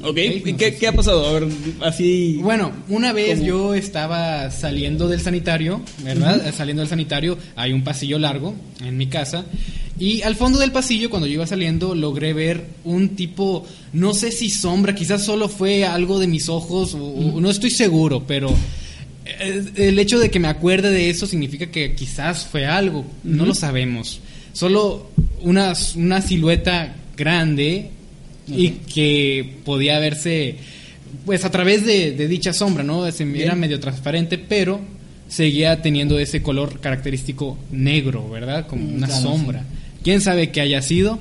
Ok. 0.00 0.08
ok, 0.10 0.18
¿y 0.46 0.52
no 0.52 0.56
qué, 0.58 0.70
sé 0.72 0.78
qué 0.78 0.88
ha 0.88 0.92
pasado? 0.92 1.26
A 1.28 1.32
ver, 1.40 1.48
así... 1.82 2.38
Bueno, 2.42 2.72
una 2.88 3.12
vez 3.12 3.34
¿Cómo? 3.38 3.46
yo 3.46 3.74
estaba 3.74 4.50
saliendo 4.50 5.08
del 5.08 5.20
sanitario, 5.20 5.82
¿verdad? 6.02 6.52
Saliendo 6.56 6.80
del 6.80 6.88
sanitario, 6.88 7.36
hay 7.54 7.72
un 7.74 7.84
pasillo 7.84 8.18
largo 8.18 8.54
en 8.82 8.96
mi 8.96 9.08
casa. 9.08 9.44
Y 10.00 10.22
al 10.22 10.36
fondo 10.36 10.58
del 10.58 10.72
pasillo, 10.72 11.10
cuando 11.10 11.26
yo 11.26 11.34
iba 11.34 11.46
saliendo, 11.46 11.94
logré 11.94 12.32
ver 12.32 12.64
un 12.84 13.10
tipo, 13.10 13.66
no 13.92 14.14
sé 14.14 14.30
si 14.32 14.48
sombra, 14.48 14.94
quizás 14.94 15.24
solo 15.24 15.48
fue 15.48 15.84
algo 15.84 16.18
de 16.18 16.28
mis 16.28 16.48
ojos, 16.48 16.94
o- 16.94 17.38
no 17.40 17.50
estoy 17.50 17.70
seguro, 17.70 18.22
pero 18.26 18.48
el 19.76 19.98
hecho 19.98 20.18
de 20.18 20.30
que 20.30 20.38
me 20.40 20.48
acuerde 20.48 20.90
de 20.90 21.10
eso 21.10 21.26
significa 21.26 21.66
que 21.66 21.94
quizás 21.94 22.46
fue 22.46 22.66
algo, 22.66 23.04
no 23.24 23.46
lo 23.46 23.54
sabemos. 23.54 24.20
Solo 24.52 25.10
una, 25.42 25.72
una 25.96 26.20
silueta 26.22 26.94
grande 27.16 27.90
y 28.48 28.70
que 28.70 29.56
podía 29.64 29.98
verse 29.98 30.56
pues 31.24 31.44
a 31.44 31.50
través 31.50 31.84
de, 31.86 32.12
de 32.12 32.28
dicha 32.28 32.52
sombra, 32.52 32.82
¿no? 32.82 33.10
Se- 33.12 33.42
Era 33.42 33.54
medio 33.54 33.78
transparente, 33.80 34.38
pero 34.38 34.80
seguía 35.28 35.80
teniendo 35.82 36.18
ese 36.18 36.42
color 36.42 36.80
característico 36.80 37.58
negro, 37.70 38.28
¿verdad? 38.30 38.66
Como 38.66 38.82
Mm, 38.84 38.94
una 38.96 39.06
claro, 39.06 39.22
sombra. 39.22 39.64
¿Quién 40.02 40.20
sabe 40.22 40.50
qué 40.50 40.60
haya 40.62 40.80
sido? 40.82 41.18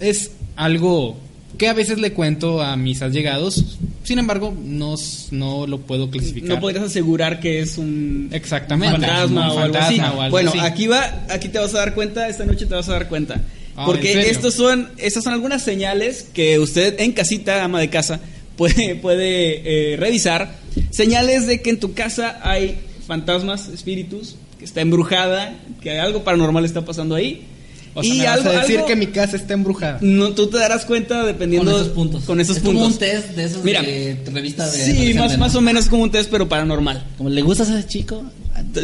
Es 0.00 0.32
algo 0.56 1.18
que 1.58 1.68
a 1.68 1.72
veces 1.74 1.98
le 1.98 2.12
cuento 2.12 2.62
a 2.62 2.76
mis 2.76 3.02
allegados, 3.02 3.78
sin 4.04 4.18
embargo, 4.18 4.56
no, 4.64 4.94
no 5.32 5.66
lo 5.66 5.80
puedo 5.80 6.08
clasificar. 6.08 6.50
No 6.50 6.60
podrías 6.60 6.84
asegurar 6.84 7.40
que 7.40 7.60
es 7.60 7.76
un 7.76 8.30
Exactamente. 8.32 8.94
un 8.94 9.02
fantasma, 9.02 9.26
Un 9.26 9.36
o, 9.36 9.60
algo 9.60 9.74
fantasma 9.74 9.88
así. 9.88 10.16
o 10.16 10.22
algo 10.22 10.30
bueno, 10.30 10.50
así. 10.50 10.58
aquí 10.60 10.86
va, 10.86 11.24
aquí 11.28 11.48
te 11.48 11.58
vas 11.58 11.74
a 11.74 11.78
dar 11.78 11.94
cuenta, 11.94 12.28
esta 12.28 12.44
noche 12.46 12.66
te 12.66 12.74
vas 12.74 12.88
a 12.88 12.92
dar 12.92 13.08
cuenta. 13.08 13.42
Ah, 13.76 13.82
¿en 13.82 13.86
Porque 13.86 14.30
estos 14.30 14.54
son, 14.54 14.88
estas 14.98 15.24
son 15.24 15.32
algunas 15.32 15.62
señales 15.62 16.28
que 16.32 16.58
usted 16.58 17.00
en 17.00 17.12
casita, 17.12 17.64
ama 17.64 17.80
de 17.80 17.90
casa, 17.90 18.20
puede, 18.56 18.94
puede 18.94 19.92
eh, 19.92 19.96
revisar. 19.96 20.54
Señales 20.90 21.46
de 21.48 21.60
que 21.60 21.70
en 21.70 21.80
tu 21.80 21.92
casa 21.92 22.38
hay 22.42 22.78
fantasmas, 23.06 23.68
espíritus, 23.68 24.36
que 24.58 24.64
está 24.64 24.80
embrujada, 24.80 25.58
que 25.82 25.98
algo 25.98 26.22
paranormal 26.22 26.64
está 26.64 26.84
pasando 26.84 27.16
ahí. 27.16 27.46
O 27.94 28.02
sea, 28.02 28.14
y 28.14 28.18
me 28.18 28.24
vas 28.26 28.36
algo, 28.38 28.50
a 28.50 28.60
decir 28.60 28.76
algo- 28.76 28.86
que 28.86 28.96
mi 28.96 29.06
casa 29.08 29.36
está 29.36 29.54
embrujada. 29.54 29.98
no, 30.00 30.30
tú 30.32 30.46
te 30.48 30.58
darás 30.58 30.84
cuenta 30.84 31.24
dependiendo 31.26 31.70
Con 31.72 31.80
esos 31.80 31.92
puntos. 31.92 32.24
Con 32.24 32.40
esos 32.40 32.56
es 32.58 32.62
puntos. 32.62 32.82
como 32.82 32.94
un 32.94 32.98
test 32.98 33.28
de 33.30 33.44
esos 33.44 33.64
Mira, 33.64 33.82
de 33.82 34.16
revista 34.32 34.70
de 34.70 34.84
Sí, 34.84 35.14
más, 35.14 35.36
más 35.38 35.54
o 35.54 35.60
menos 35.60 35.86
como 35.86 36.02
un 36.04 36.10
test, 36.10 36.30
pero 36.30 36.48
paranormal. 36.48 37.04
Como 37.16 37.30
le 37.30 37.42
gustas 37.42 37.70
a 37.70 37.78
ese 37.78 37.88
chico. 37.88 38.22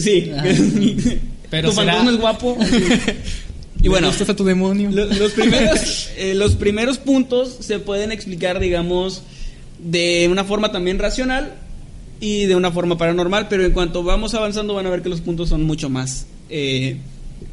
Sí. 0.00 0.30
Pero 1.50 1.68
tu 1.68 1.74
será- 1.76 1.92
fantasma 1.92 2.10
es 2.12 2.16
guapo. 2.18 2.58
y 3.82 3.88
bueno, 3.88 4.08
¿Gustas 4.08 4.30
a 4.30 4.36
tu 4.36 4.44
demonio? 4.44 4.90
lo- 4.90 5.06
los 5.06 5.32
primeros, 5.36 6.08
eh, 6.16 6.34
los 6.34 6.54
primeros 6.56 6.98
puntos 6.98 7.56
se 7.60 7.78
pueden 7.78 8.10
explicar, 8.12 8.58
digamos, 8.58 9.22
de 9.78 10.26
una 10.30 10.44
forma 10.44 10.72
también 10.72 10.98
racional 10.98 11.54
y 12.20 12.46
de 12.46 12.56
una 12.56 12.72
forma 12.72 12.96
paranormal, 12.96 13.48
pero 13.48 13.64
en 13.64 13.72
cuanto 13.72 14.02
vamos 14.02 14.34
avanzando 14.34 14.74
van 14.74 14.86
a 14.86 14.90
ver 14.90 15.02
que 15.02 15.08
los 15.10 15.20
puntos 15.20 15.48
son 15.50 15.62
mucho 15.64 15.90
más, 15.90 16.26
eh, 16.48 16.96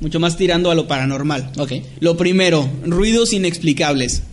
mucho 0.01 0.19
más 0.19 0.35
tirando 0.35 0.69
a 0.71 0.75
lo 0.75 0.87
paranormal. 0.87 1.51
Ok. 1.57 1.71
Lo 2.01 2.17
primero, 2.17 2.67
ruidos 2.85 3.31
inexplicables. 3.31 4.23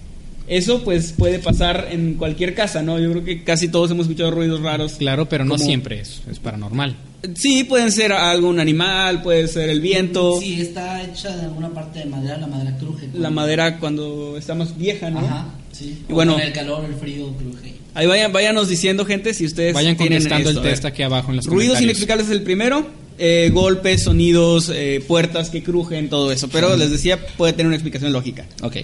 Eso 0.48 0.82
pues 0.82 1.12
puede 1.12 1.38
pasar 1.40 1.88
en 1.90 2.14
cualquier 2.14 2.54
casa, 2.54 2.82
¿no? 2.82 2.98
Yo 2.98 3.10
creo 3.12 3.22
que 3.24 3.44
casi 3.44 3.68
todos 3.68 3.90
hemos 3.90 4.06
escuchado 4.06 4.30
ruidos 4.30 4.60
raros. 4.62 4.94
Claro, 4.94 5.28
pero 5.28 5.44
no 5.44 5.52
Como- 5.56 5.64
siempre 5.64 6.00
es, 6.00 6.22
es 6.30 6.38
paranormal. 6.38 6.96
Sí, 7.34 7.64
pueden 7.64 7.92
ser 7.92 8.12
algún 8.12 8.58
animal, 8.60 9.22
puede 9.22 9.46
ser 9.48 9.68
el 9.68 9.80
viento, 9.80 10.40
Sí, 10.40 10.60
está 10.60 11.02
hecha 11.02 11.36
de 11.36 11.42
alguna 11.42 11.68
parte 11.68 11.98
de 11.98 12.04
madera, 12.06 12.38
la 12.38 12.46
madera 12.46 12.76
cruje. 12.78 13.08
la 13.12 13.28
madera 13.28 13.78
cuando 13.78 14.36
está 14.38 14.54
más 14.54 14.78
vieja, 14.78 15.10
¿no? 15.10 15.18
Ajá, 15.18 15.48
sí. 15.72 15.98
Y 16.08 16.12
bueno- 16.12 16.34
Con 16.34 16.42
el 16.42 16.52
calor, 16.52 16.84
el 16.86 16.94
frío, 16.94 17.26
cruje. 17.36 17.74
Ahí 17.94 18.06
vayan, 18.06 18.32
váyanos 18.32 18.68
diciendo, 18.68 19.04
gente, 19.04 19.34
si 19.34 19.44
ustedes 19.44 19.74
Vayan 19.74 19.96
tienen 19.96 20.20
contestando 20.20 20.50
esto. 20.50 20.62
el 20.62 20.70
test 20.70 20.84
aquí 20.84 21.02
abajo 21.02 21.30
en 21.30 21.36
los 21.38 21.46
Ruidos 21.46 21.82
inexplicables 21.82 22.26
es 22.28 22.32
el 22.32 22.42
primero. 22.42 22.86
Eh, 23.18 23.50
golpes, 23.52 24.02
sonidos, 24.04 24.70
eh, 24.74 25.02
puertas 25.06 25.50
que 25.50 25.62
crujen, 25.62 26.08
todo 26.08 26.30
eso. 26.32 26.48
Pero 26.48 26.76
les 26.76 26.90
decía, 26.90 27.18
puede 27.36 27.52
tener 27.52 27.66
una 27.66 27.76
explicación 27.76 28.12
lógica. 28.12 28.46
Ok. 28.62 28.76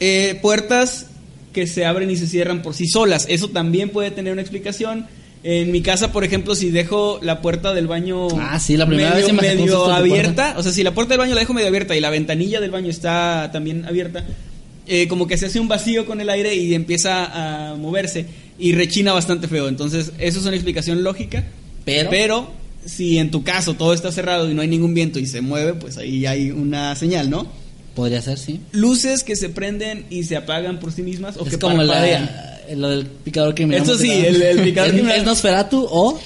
Eh, 0.00 0.38
puertas 0.42 1.06
que 1.52 1.66
se 1.66 1.84
abren 1.84 2.10
y 2.10 2.16
se 2.16 2.26
cierran 2.26 2.62
por 2.62 2.74
sí 2.74 2.88
solas. 2.88 3.26
Eso 3.28 3.48
también 3.48 3.90
puede 3.90 4.10
tener 4.10 4.32
una 4.32 4.42
explicación. 4.42 5.06
En 5.44 5.72
mi 5.72 5.82
casa, 5.82 6.12
por 6.12 6.22
ejemplo, 6.24 6.54
si 6.54 6.70
dejo 6.70 7.18
la 7.20 7.40
puerta 7.42 7.74
del 7.74 7.88
baño 7.88 8.28
Ah, 8.38 8.60
sí, 8.60 8.76
la 8.76 8.86
primera 8.86 9.10
medio, 9.10 9.26
vez 9.26 9.34
me 9.34 9.42
medio 9.42 9.86
abierta, 9.86 10.54
o 10.56 10.62
sea, 10.62 10.70
si 10.70 10.84
la 10.84 10.94
puerta 10.94 11.14
del 11.14 11.18
baño 11.18 11.34
la 11.34 11.40
dejo 11.40 11.52
medio 11.52 11.66
abierta 11.66 11.96
y 11.96 12.00
la 12.00 12.10
ventanilla 12.10 12.60
del 12.60 12.70
baño 12.70 12.88
está 12.88 13.50
también 13.52 13.84
abierta, 13.84 14.24
eh, 14.86 15.08
como 15.08 15.26
que 15.26 15.36
se 15.36 15.46
hace 15.46 15.58
un 15.58 15.66
vacío 15.66 16.06
con 16.06 16.20
el 16.20 16.30
aire 16.30 16.54
y 16.54 16.74
empieza 16.74 17.72
a 17.72 17.74
moverse 17.74 18.24
y 18.56 18.72
rechina 18.72 19.12
bastante 19.12 19.48
feo. 19.48 19.66
Entonces, 19.66 20.12
eso 20.20 20.38
es 20.38 20.46
una 20.46 20.54
explicación 20.54 21.02
lógica. 21.02 21.44
Pero- 21.84 22.52
si 22.84 23.18
en 23.18 23.30
tu 23.30 23.42
caso 23.44 23.74
todo 23.74 23.92
está 23.94 24.10
cerrado 24.12 24.50
y 24.50 24.54
no 24.54 24.62
hay 24.62 24.68
ningún 24.68 24.94
viento 24.94 25.18
y 25.18 25.26
se 25.26 25.40
mueve, 25.40 25.74
pues 25.74 25.98
ahí 25.98 26.26
hay 26.26 26.50
una 26.50 26.94
señal, 26.96 27.30
¿no? 27.30 27.46
Podría 27.94 28.22
ser, 28.22 28.38
sí. 28.38 28.60
Luces 28.72 29.22
que 29.22 29.36
se 29.36 29.48
prenden 29.50 30.06
y 30.10 30.24
se 30.24 30.36
apagan 30.36 30.80
por 30.80 30.92
sí 30.92 31.02
mismas 31.02 31.36
o 31.36 31.44
es 31.44 31.50
que 31.50 31.58
como 31.58 31.82
la- 31.82 31.92
parpadean. 31.92 32.30
lo 32.76 32.88
del 32.88 33.06
picador 33.06 33.54
criminal. 33.54 33.82
Eso 33.82 33.98
sí, 33.98 34.08
¿no? 34.08 34.14
el- 34.28 34.42
el 34.42 34.60
picador 34.62 34.88
¿Es- 34.90 34.94
criminal. 34.94 35.18
¿Es 35.18 35.24
Nosferatu 35.24 35.86
o...? 35.90 36.18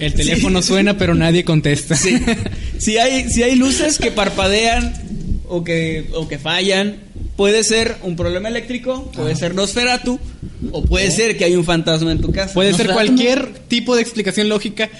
El 0.00 0.12
teléfono 0.12 0.60
suena, 0.60 0.98
pero 0.98 1.14
nadie 1.14 1.44
contesta. 1.44 1.94
Sí. 1.96 2.16
si 2.78 2.98
hay 2.98 3.30
si 3.30 3.44
hay 3.44 3.54
luces 3.54 3.98
que 3.98 4.10
parpadean 4.10 4.92
o 5.48 5.62
que 5.62 6.08
o 6.14 6.26
que 6.26 6.36
fallan, 6.38 6.96
puede 7.36 7.62
ser 7.62 7.96
un 8.02 8.16
problema 8.16 8.48
eléctrico, 8.48 9.08
puede 9.14 9.36
ser 9.36 9.54
Nosferatu 9.54 10.18
o 10.72 10.82
puede 10.84 11.12
ser 11.12 11.36
que 11.38 11.44
hay 11.44 11.54
un 11.54 11.64
fantasma 11.64 12.10
en 12.10 12.20
tu 12.20 12.32
casa. 12.32 12.52
Puede 12.54 12.74
ser 12.74 12.88
cualquier 12.90 13.54
tipo 13.68 13.94
de 13.94 14.02
explicación 14.02 14.48
lógica 14.48 14.90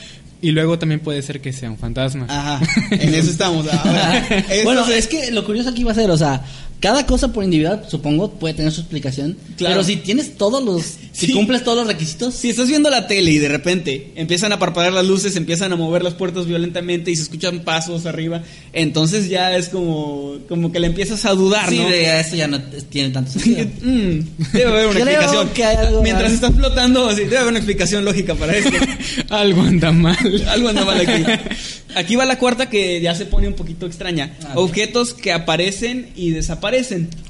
y 0.40 0.50
luego 0.50 0.78
también 0.78 1.00
puede 1.00 1.22
ser 1.22 1.40
que 1.40 1.52
sea 1.52 1.70
un 1.70 1.78
fantasma. 1.78 2.26
Ajá, 2.28 2.60
en 2.90 3.14
eso 3.14 3.30
estamos. 3.30 3.66
Ahora, 3.68 4.26
bueno, 4.64 4.86
es 4.92 5.06
que 5.06 5.30
lo 5.30 5.44
curioso 5.44 5.70
aquí 5.70 5.84
va 5.84 5.92
a 5.92 5.94
ser, 5.94 6.10
o 6.10 6.16
sea, 6.16 6.42
cada 6.84 7.06
cosa 7.06 7.32
por 7.32 7.42
individual, 7.44 7.86
supongo, 7.88 8.30
puede 8.32 8.52
tener 8.52 8.70
su 8.70 8.82
explicación. 8.82 9.38
Claro. 9.56 9.76
Pero 9.76 9.84
si 9.84 9.96
tienes 9.96 10.36
todos 10.36 10.62
los... 10.62 10.82
Si 11.12 11.28
Sí. 11.28 11.32
cumples 11.32 11.64
todos 11.64 11.78
los 11.78 11.86
requisitos... 11.86 12.34
Si 12.34 12.50
estás 12.50 12.68
viendo 12.68 12.90
la 12.90 13.06
tele 13.06 13.30
y 13.30 13.38
de 13.38 13.48
repente 13.48 14.12
empiezan 14.16 14.52
a 14.52 14.58
parpadear 14.58 14.92
las 14.92 15.06
luces, 15.06 15.34
empiezan 15.36 15.72
a 15.72 15.76
mover 15.76 16.02
las 16.04 16.12
puertas 16.12 16.44
violentamente 16.46 17.10
y 17.10 17.16
se 17.16 17.22
escuchan 17.22 17.60
pasos 17.60 18.04
arriba, 18.04 18.42
entonces 18.74 19.30
ya 19.30 19.56
es 19.56 19.70
como, 19.70 20.34
como 20.46 20.72
que 20.72 20.78
le 20.80 20.88
empiezas 20.88 21.24
a 21.24 21.30
dudar, 21.32 21.70
Sí, 21.70 21.78
¿no? 21.78 21.88
de 21.88 22.20
eso 22.20 22.36
ya 22.36 22.48
no 22.48 22.60
tiene 22.90 23.08
tanto 23.10 23.30
sentido. 23.38 23.64
Mm, 23.80 24.18
debe 24.52 24.64
haber 24.70 24.86
una 24.88 24.98
explicación. 25.00 25.48
que 25.54 25.64
hay 25.64 25.76
algo 25.76 26.02
Mientras 26.02 26.32
estás 26.32 26.52
flotando, 26.54 27.10
sí, 27.12 27.20
debe 27.22 27.38
haber 27.38 27.48
una 27.50 27.58
explicación 27.60 28.04
lógica 28.04 28.34
para 28.34 28.54
esto. 28.58 28.72
Algo 29.30 29.62
anda 29.62 29.90
mal. 29.90 30.18
Algo 30.48 30.68
anda 30.68 30.84
mal 30.84 31.00
aquí. 31.00 31.24
Aquí 31.96 32.16
va 32.16 32.24
la 32.26 32.38
cuarta 32.40 32.68
que 32.68 33.00
ya 33.00 33.14
se 33.14 33.24
pone 33.24 33.46
un 33.46 33.54
poquito 33.54 33.86
extraña. 33.86 34.36
Ah. 34.42 34.54
Objetos 34.56 35.14
que 35.14 35.32
aparecen 35.32 36.10
y 36.16 36.30
desaparecen. 36.30 36.73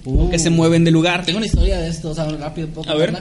Uh. 0.04 0.24
o 0.24 0.30
que 0.30 0.38
se 0.38 0.50
mueven 0.50 0.84
de 0.84 0.90
lugar. 0.90 1.24
Tengo 1.24 1.38
una 1.38 1.46
historia 1.46 1.78
de 1.78 1.88
esto, 1.88 2.10
o 2.10 2.14
sea, 2.14 2.24
rápido, 2.24 2.68
¿puedo 2.68 2.90
A 2.90 2.94
ver. 2.94 3.14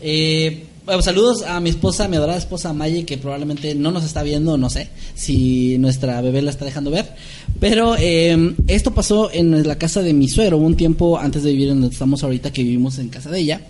Eh, 0.00 0.64
bueno, 0.88 1.02
saludos 1.02 1.42
a 1.42 1.60
mi 1.60 1.68
esposa, 1.68 2.08
mi 2.08 2.16
adorada 2.16 2.38
esposa 2.38 2.72
Maye, 2.72 3.04
que 3.04 3.18
probablemente 3.18 3.74
no 3.74 3.90
nos 3.90 4.04
está 4.04 4.22
viendo, 4.22 4.56
no 4.56 4.70
sé 4.70 4.88
si 5.14 5.76
nuestra 5.76 6.22
bebé 6.22 6.40
la 6.40 6.50
está 6.50 6.64
dejando 6.64 6.90
ver. 6.90 7.14
Pero 7.60 7.94
eh, 7.98 8.54
esto 8.68 8.94
pasó 8.94 9.30
en 9.30 9.68
la 9.68 9.76
casa 9.76 10.00
de 10.00 10.14
mi 10.14 10.28
suegro, 10.28 10.56
un 10.56 10.76
tiempo 10.76 11.18
antes 11.18 11.42
de 11.42 11.50
vivir 11.50 11.68
en 11.68 11.80
donde 11.80 11.92
estamos 11.92 12.24
ahorita, 12.24 12.52
que 12.52 12.62
vivimos 12.62 12.98
en 12.98 13.10
casa 13.10 13.30
de 13.30 13.40
ella. 13.40 13.60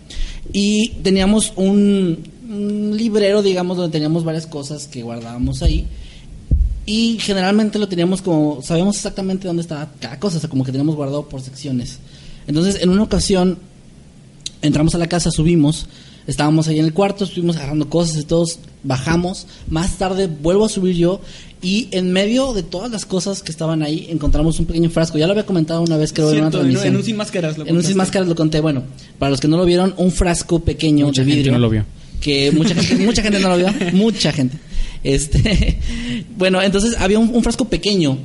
Y 0.52 0.90
teníamos 1.02 1.52
un, 1.56 2.18
un 2.48 2.96
librero, 2.96 3.42
digamos, 3.42 3.76
donde 3.76 3.90
teníamos 3.90 4.22
varias 4.22 4.46
cosas 4.46 4.87
que 4.87 5.02
guardábamos 5.02 5.62
ahí. 5.62 5.88
Y 6.90 7.18
generalmente 7.20 7.79
lo 7.79 7.87
teníamos 7.87 8.22
como, 8.22 8.62
sabemos 8.62 8.96
exactamente 8.96 9.46
dónde 9.46 9.61
estaba 9.61 9.90
cada 10.01 10.18
cosa, 10.18 10.38
o 10.38 10.40
sea, 10.40 10.48
como 10.48 10.64
que 10.64 10.72
teníamos 10.72 10.96
guardado 10.96 11.29
por 11.29 11.42
secciones. 11.42 11.98
Entonces, 12.46 12.81
en 12.81 12.88
una 12.88 13.03
ocasión, 13.03 13.59
entramos 14.62 14.94
a 14.94 14.98
la 14.98 15.07
casa, 15.07 15.31
subimos, 15.31 15.87
estábamos 16.27 16.66
ahí 16.66 16.79
en 16.79 16.87
el 16.87 16.94
cuarto, 16.94 17.24
estuvimos 17.24 17.59
agarrando 17.59 17.90
cosas 17.90 18.16
y 18.16 18.24
todos 18.24 18.61
bajamos. 18.85 19.46
Más 19.68 19.98
tarde 19.98 20.29
vuelvo 20.29 20.64
a 20.64 20.70
subir 20.70 20.96
yo 20.96 21.20
y 21.61 21.88
en 21.90 22.11
medio 22.11 22.55
de 22.55 22.62
todas 22.62 22.90
las 22.90 23.05
cosas 23.05 23.42
que 23.42 23.53
estaban 23.53 23.83
ahí 23.83 24.07
encontramos 24.09 24.59
un 24.59 24.64
pequeño 24.64 24.88
frasco. 24.88 25.18
Ya 25.18 25.27
lo 25.27 25.33
había 25.33 25.44
comentado 25.44 25.83
una 25.83 25.98
vez, 25.98 26.14
creo, 26.14 26.31
en 26.31 26.37
una 26.38 26.51
Cierto, 26.51 26.57
en, 26.57 26.62
transmisión. 26.72 26.87
en 26.94 26.96
un 26.96 27.05
sin 27.05 27.16
máscaras. 27.18 27.59
lo 27.59 27.66
En 27.66 27.77
un 27.77 27.85
sin 27.85 27.98
máscaras 27.98 28.27
lo 28.29 28.35
conté. 28.35 28.61
Bueno, 28.61 28.85
para 29.18 29.29
los 29.29 29.42
que 29.42 29.48
no 29.48 29.59
lo 29.59 29.66
vieron, 29.66 29.92
un 29.98 30.11
frasco 30.11 30.61
pequeño 30.61 31.05
Mucha 31.09 31.20
de 31.20 31.27
gente 31.27 31.37
vidrio. 31.37 31.53
no 31.53 31.59
lo 31.59 31.68
vio. 31.68 31.85
Que 32.18 32.51
mucha 32.51 32.74
gente, 32.74 33.05
mucha 33.05 33.20
gente 33.22 33.40
no 33.40 33.51
lo 33.51 33.59
vio. 33.59 33.66
Mucha 33.92 34.33
gente. 34.33 34.57
Este, 35.02 35.78
bueno, 36.37 36.61
entonces 36.62 36.96
había 36.98 37.18
un, 37.18 37.42
frasco 37.42 37.66
pequeño 37.66 38.18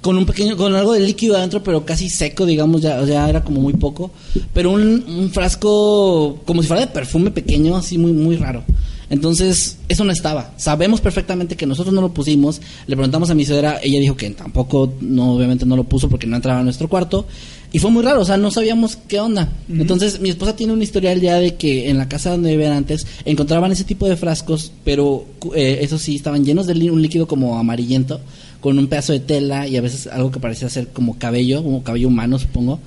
con 0.00 0.16
un 0.16 0.26
pequeño, 0.26 0.56
con 0.56 0.74
algo 0.74 0.92
de 0.92 1.00
líquido 1.00 1.36
adentro, 1.36 1.62
pero 1.62 1.84
casi 1.84 2.08
seco, 2.08 2.46
digamos, 2.46 2.82
ya, 2.82 3.04
ya 3.04 3.28
era 3.28 3.42
como 3.42 3.60
muy 3.60 3.72
poco. 3.72 4.10
Pero 4.54 4.70
un, 4.70 5.04
un 5.08 5.30
frasco 5.30 6.40
como 6.46 6.62
si 6.62 6.68
fuera 6.68 6.86
de 6.86 6.92
perfume 6.92 7.30
pequeño, 7.30 7.76
así 7.76 7.98
muy, 7.98 8.12
muy 8.12 8.36
raro. 8.36 8.62
Entonces, 9.10 9.78
eso 9.88 10.04
no 10.04 10.12
estaba. 10.12 10.52
Sabemos 10.56 11.00
perfectamente 11.00 11.56
que 11.56 11.66
nosotros 11.66 11.94
no 11.94 12.00
lo 12.00 12.12
pusimos. 12.12 12.60
Le 12.86 12.96
preguntamos 12.96 13.30
a 13.30 13.34
mi 13.34 13.44
suegra, 13.46 13.80
ella 13.82 14.00
dijo 14.00 14.16
que 14.16 14.28
tampoco, 14.30 14.92
no, 15.00 15.34
obviamente 15.34 15.64
no 15.64 15.76
lo 15.76 15.84
puso 15.84 16.08
porque 16.08 16.26
no 16.26 16.36
entraba 16.36 16.60
a 16.60 16.62
nuestro 16.62 16.88
cuarto. 16.88 17.26
Y 17.70 17.80
fue 17.80 17.90
muy 17.90 18.02
raro, 18.02 18.22
o 18.22 18.24
sea, 18.24 18.38
no 18.38 18.50
sabíamos 18.50 18.96
qué 18.96 19.20
onda. 19.20 19.52
Entonces, 19.68 20.20
mi 20.20 20.30
esposa 20.30 20.56
tiene 20.56 20.72
un 20.72 20.80
historial 20.80 21.20
ya 21.20 21.38
de 21.38 21.56
que 21.56 21.90
en 21.90 21.98
la 21.98 22.08
casa 22.08 22.30
donde 22.30 22.50
vivían 22.50 22.72
antes 22.72 23.06
encontraban 23.26 23.72
ese 23.72 23.84
tipo 23.84 24.08
de 24.08 24.16
frascos, 24.16 24.72
pero 24.84 25.26
eh, 25.54 25.80
eso 25.82 25.98
sí, 25.98 26.16
estaban 26.16 26.46
llenos 26.46 26.66
de 26.66 26.90
un 26.90 27.02
líquido 27.02 27.28
como 27.28 27.58
amarillento, 27.58 28.20
con 28.60 28.78
un 28.78 28.86
pedazo 28.86 29.12
de 29.12 29.20
tela 29.20 29.68
y 29.68 29.76
a 29.76 29.82
veces 29.82 30.06
algo 30.06 30.30
que 30.30 30.40
parecía 30.40 30.70
ser 30.70 30.88
como 30.88 31.18
cabello, 31.18 31.62
como 31.62 31.82
cabello 31.82 32.08
humano, 32.08 32.38
supongo. 32.38 32.80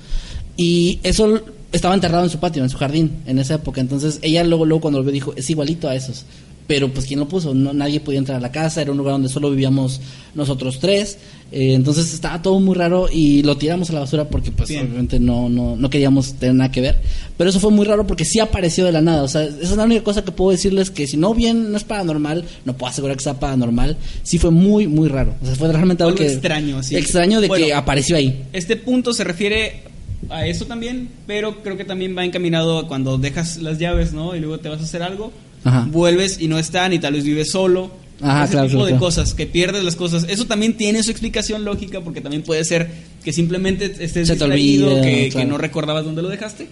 Y 0.56 0.98
eso 1.04 1.40
estaba 1.72 1.94
enterrado 1.94 2.24
en 2.24 2.30
su 2.30 2.38
patio, 2.38 2.62
en 2.62 2.70
su 2.70 2.78
jardín, 2.78 3.22
en 3.26 3.38
esa 3.38 3.54
época. 3.54 3.80
Entonces, 3.80 4.18
ella 4.22 4.44
luego, 4.44 4.64
luego 4.66 4.82
cuando 4.82 4.98
lo 4.98 5.04
vio 5.04 5.12
dijo, 5.12 5.32
es 5.36 5.48
igualito 5.50 5.88
a 5.88 5.94
esos. 5.94 6.24
Pero 6.66 6.92
pues 6.92 7.06
quién 7.06 7.18
lo 7.18 7.28
puso, 7.28 7.52
no, 7.54 7.72
nadie 7.72 7.98
podía 7.98 8.20
entrar 8.20 8.38
a 8.38 8.40
la 8.40 8.52
casa, 8.52 8.80
era 8.80 8.92
un 8.92 8.98
lugar 8.98 9.14
donde 9.14 9.28
solo 9.28 9.50
vivíamos 9.50 10.00
nosotros 10.34 10.78
tres. 10.78 11.18
Eh, 11.50 11.74
entonces 11.74 12.14
estaba 12.14 12.40
todo 12.40 12.60
muy 12.60 12.74
raro 12.74 13.08
y 13.12 13.42
lo 13.42 13.58
tiramos 13.58 13.90
a 13.90 13.94
la 13.94 14.00
basura 14.00 14.28
porque 14.28 14.52
pues 14.52 14.70
Bien. 14.70 14.86
obviamente 14.86 15.18
no, 15.18 15.50
no, 15.50 15.76
no 15.76 15.90
queríamos 15.90 16.34
tener 16.34 16.54
nada 16.54 16.70
que 16.70 16.80
ver. 16.80 17.00
Pero 17.36 17.50
eso 17.50 17.58
fue 17.58 17.72
muy 17.72 17.84
raro 17.84 18.06
porque 18.06 18.24
sí 18.24 18.38
apareció 18.38 18.84
de 18.86 18.92
la 18.92 19.02
nada. 19.02 19.22
O 19.24 19.28
sea, 19.28 19.42
esa 19.42 19.60
es 19.60 19.76
la 19.76 19.84
única 19.84 20.04
cosa 20.04 20.24
que 20.24 20.30
puedo 20.30 20.52
decirles 20.52 20.90
que 20.90 21.06
si 21.06 21.16
no 21.16 21.34
bien 21.34 21.72
no 21.72 21.76
es 21.76 21.84
paranormal, 21.84 22.44
no 22.64 22.76
puedo 22.76 22.90
asegurar 22.90 23.16
que 23.16 23.24
sea 23.24 23.40
paranormal, 23.40 23.96
sí 24.22 24.38
fue 24.38 24.50
muy, 24.50 24.86
muy 24.86 25.08
raro. 25.08 25.34
O 25.42 25.46
sea, 25.46 25.56
fue 25.56 25.70
realmente 25.72 26.04
algo, 26.04 26.16
Algo 26.16 26.24
que... 26.26 26.32
extraño, 26.32 26.82
sí. 26.82 26.96
Extraño 26.96 27.40
de 27.40 27.48
que 27.50 27.74
apareció 27.74 28.16
ahí. 28.16 28.44
Este 28.52 28.76
punto 28.76 29.12
se 29.12 29.24
refiere 29.24 29.91
a 30.30 30.46
eso 30.46 30.66
también, 30.66 31.08
pero 31.26 31.62
creo 31.62 31.76
que 31.76 31.84
también 31.84 32.16
va 32.16 32.24
encaminado 32.24 32.78
a 32.78 32.88
cuando 32.88 33.18
dejas 33.18 33.58
las 33.58 33.78
llaves, 33.78 34.12
¿no? 34.12 34.36
Y 34.36 34.40
luego 34.40 34.58
te 34.58 34.68
vas 34.68 34.80
a 34.80 34.84
hacer 34.84 35.02
algo, 35.02 35.32
Ajá. 35.64 35.86
vuelves 35.90 36.40
y 36.40 36.48
no 36.48 36.58
están 36.58 36.92
y 36.92 36.98
tal 36.98 37.14
vez 37.14 37.24
vives 37.24 37.50
solo. 37.50 37.90
Ajá, 38.20 38.44
ese 38.44 38.52
claro, 38.52 38.68
tipo 38.68 38.80
claro, 38.80 38.94
de 38.94 39.00
cosas, 39.00 39.34
que 39.34 39.46
pierdes 39.46 39.82
las 39.82 39.96
cosas. 39.96 40.26
Eso 40.28 40.46
también 40.46 40.76
tiene 40.76 41.02
su 41.02 41.10
explicación 41.10 41.64
lógica 41.64 42.00
porque 42.02 42.20
también 42.20 42.42
puede 42.42 42.64
ser 42.64 42.88
que 43.24 43.32
simplemente 43.32 43.86
estés 43.86 44.28
Se 44.28 44.34
distraído, 44.34 44.88
olvida, 44.88 45.02
que, 45.02 45.28
claro. 45.30 45.46
que 45.46 45.50
no 45.50 45.58
recordabas 45.58 46.04
dónde 46.04 46.22
lo 46.22 46.28
dejaste. 46.28 46.68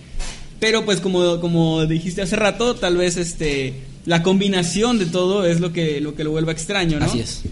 Pero 0.61 0.85
pues 0.85 1.01
como, 1.01 1.41
como 1.41 1.87
dijiste 1.87 2.23
hace 2.23 2.37
rato, 2.37 2.77
tal 2.77 2.97
vez 2.97 3.17
este 3.17 3.75
la 4.07 4.23
combinación 4.23 4.99
de 4.99 5.07
todo 5.07 5.45
es 5.45 5.61
lo 5.61 5.73
que 5.73 6.01
lo 6.01 6.15
que 6.15 6.23
lo 6.23 6.31
vuelva 6.31 6.53
extraño, 6.53 7.01
¿no? 7.01 7.07
Así 7.07 7.21
es. 7.21 7.43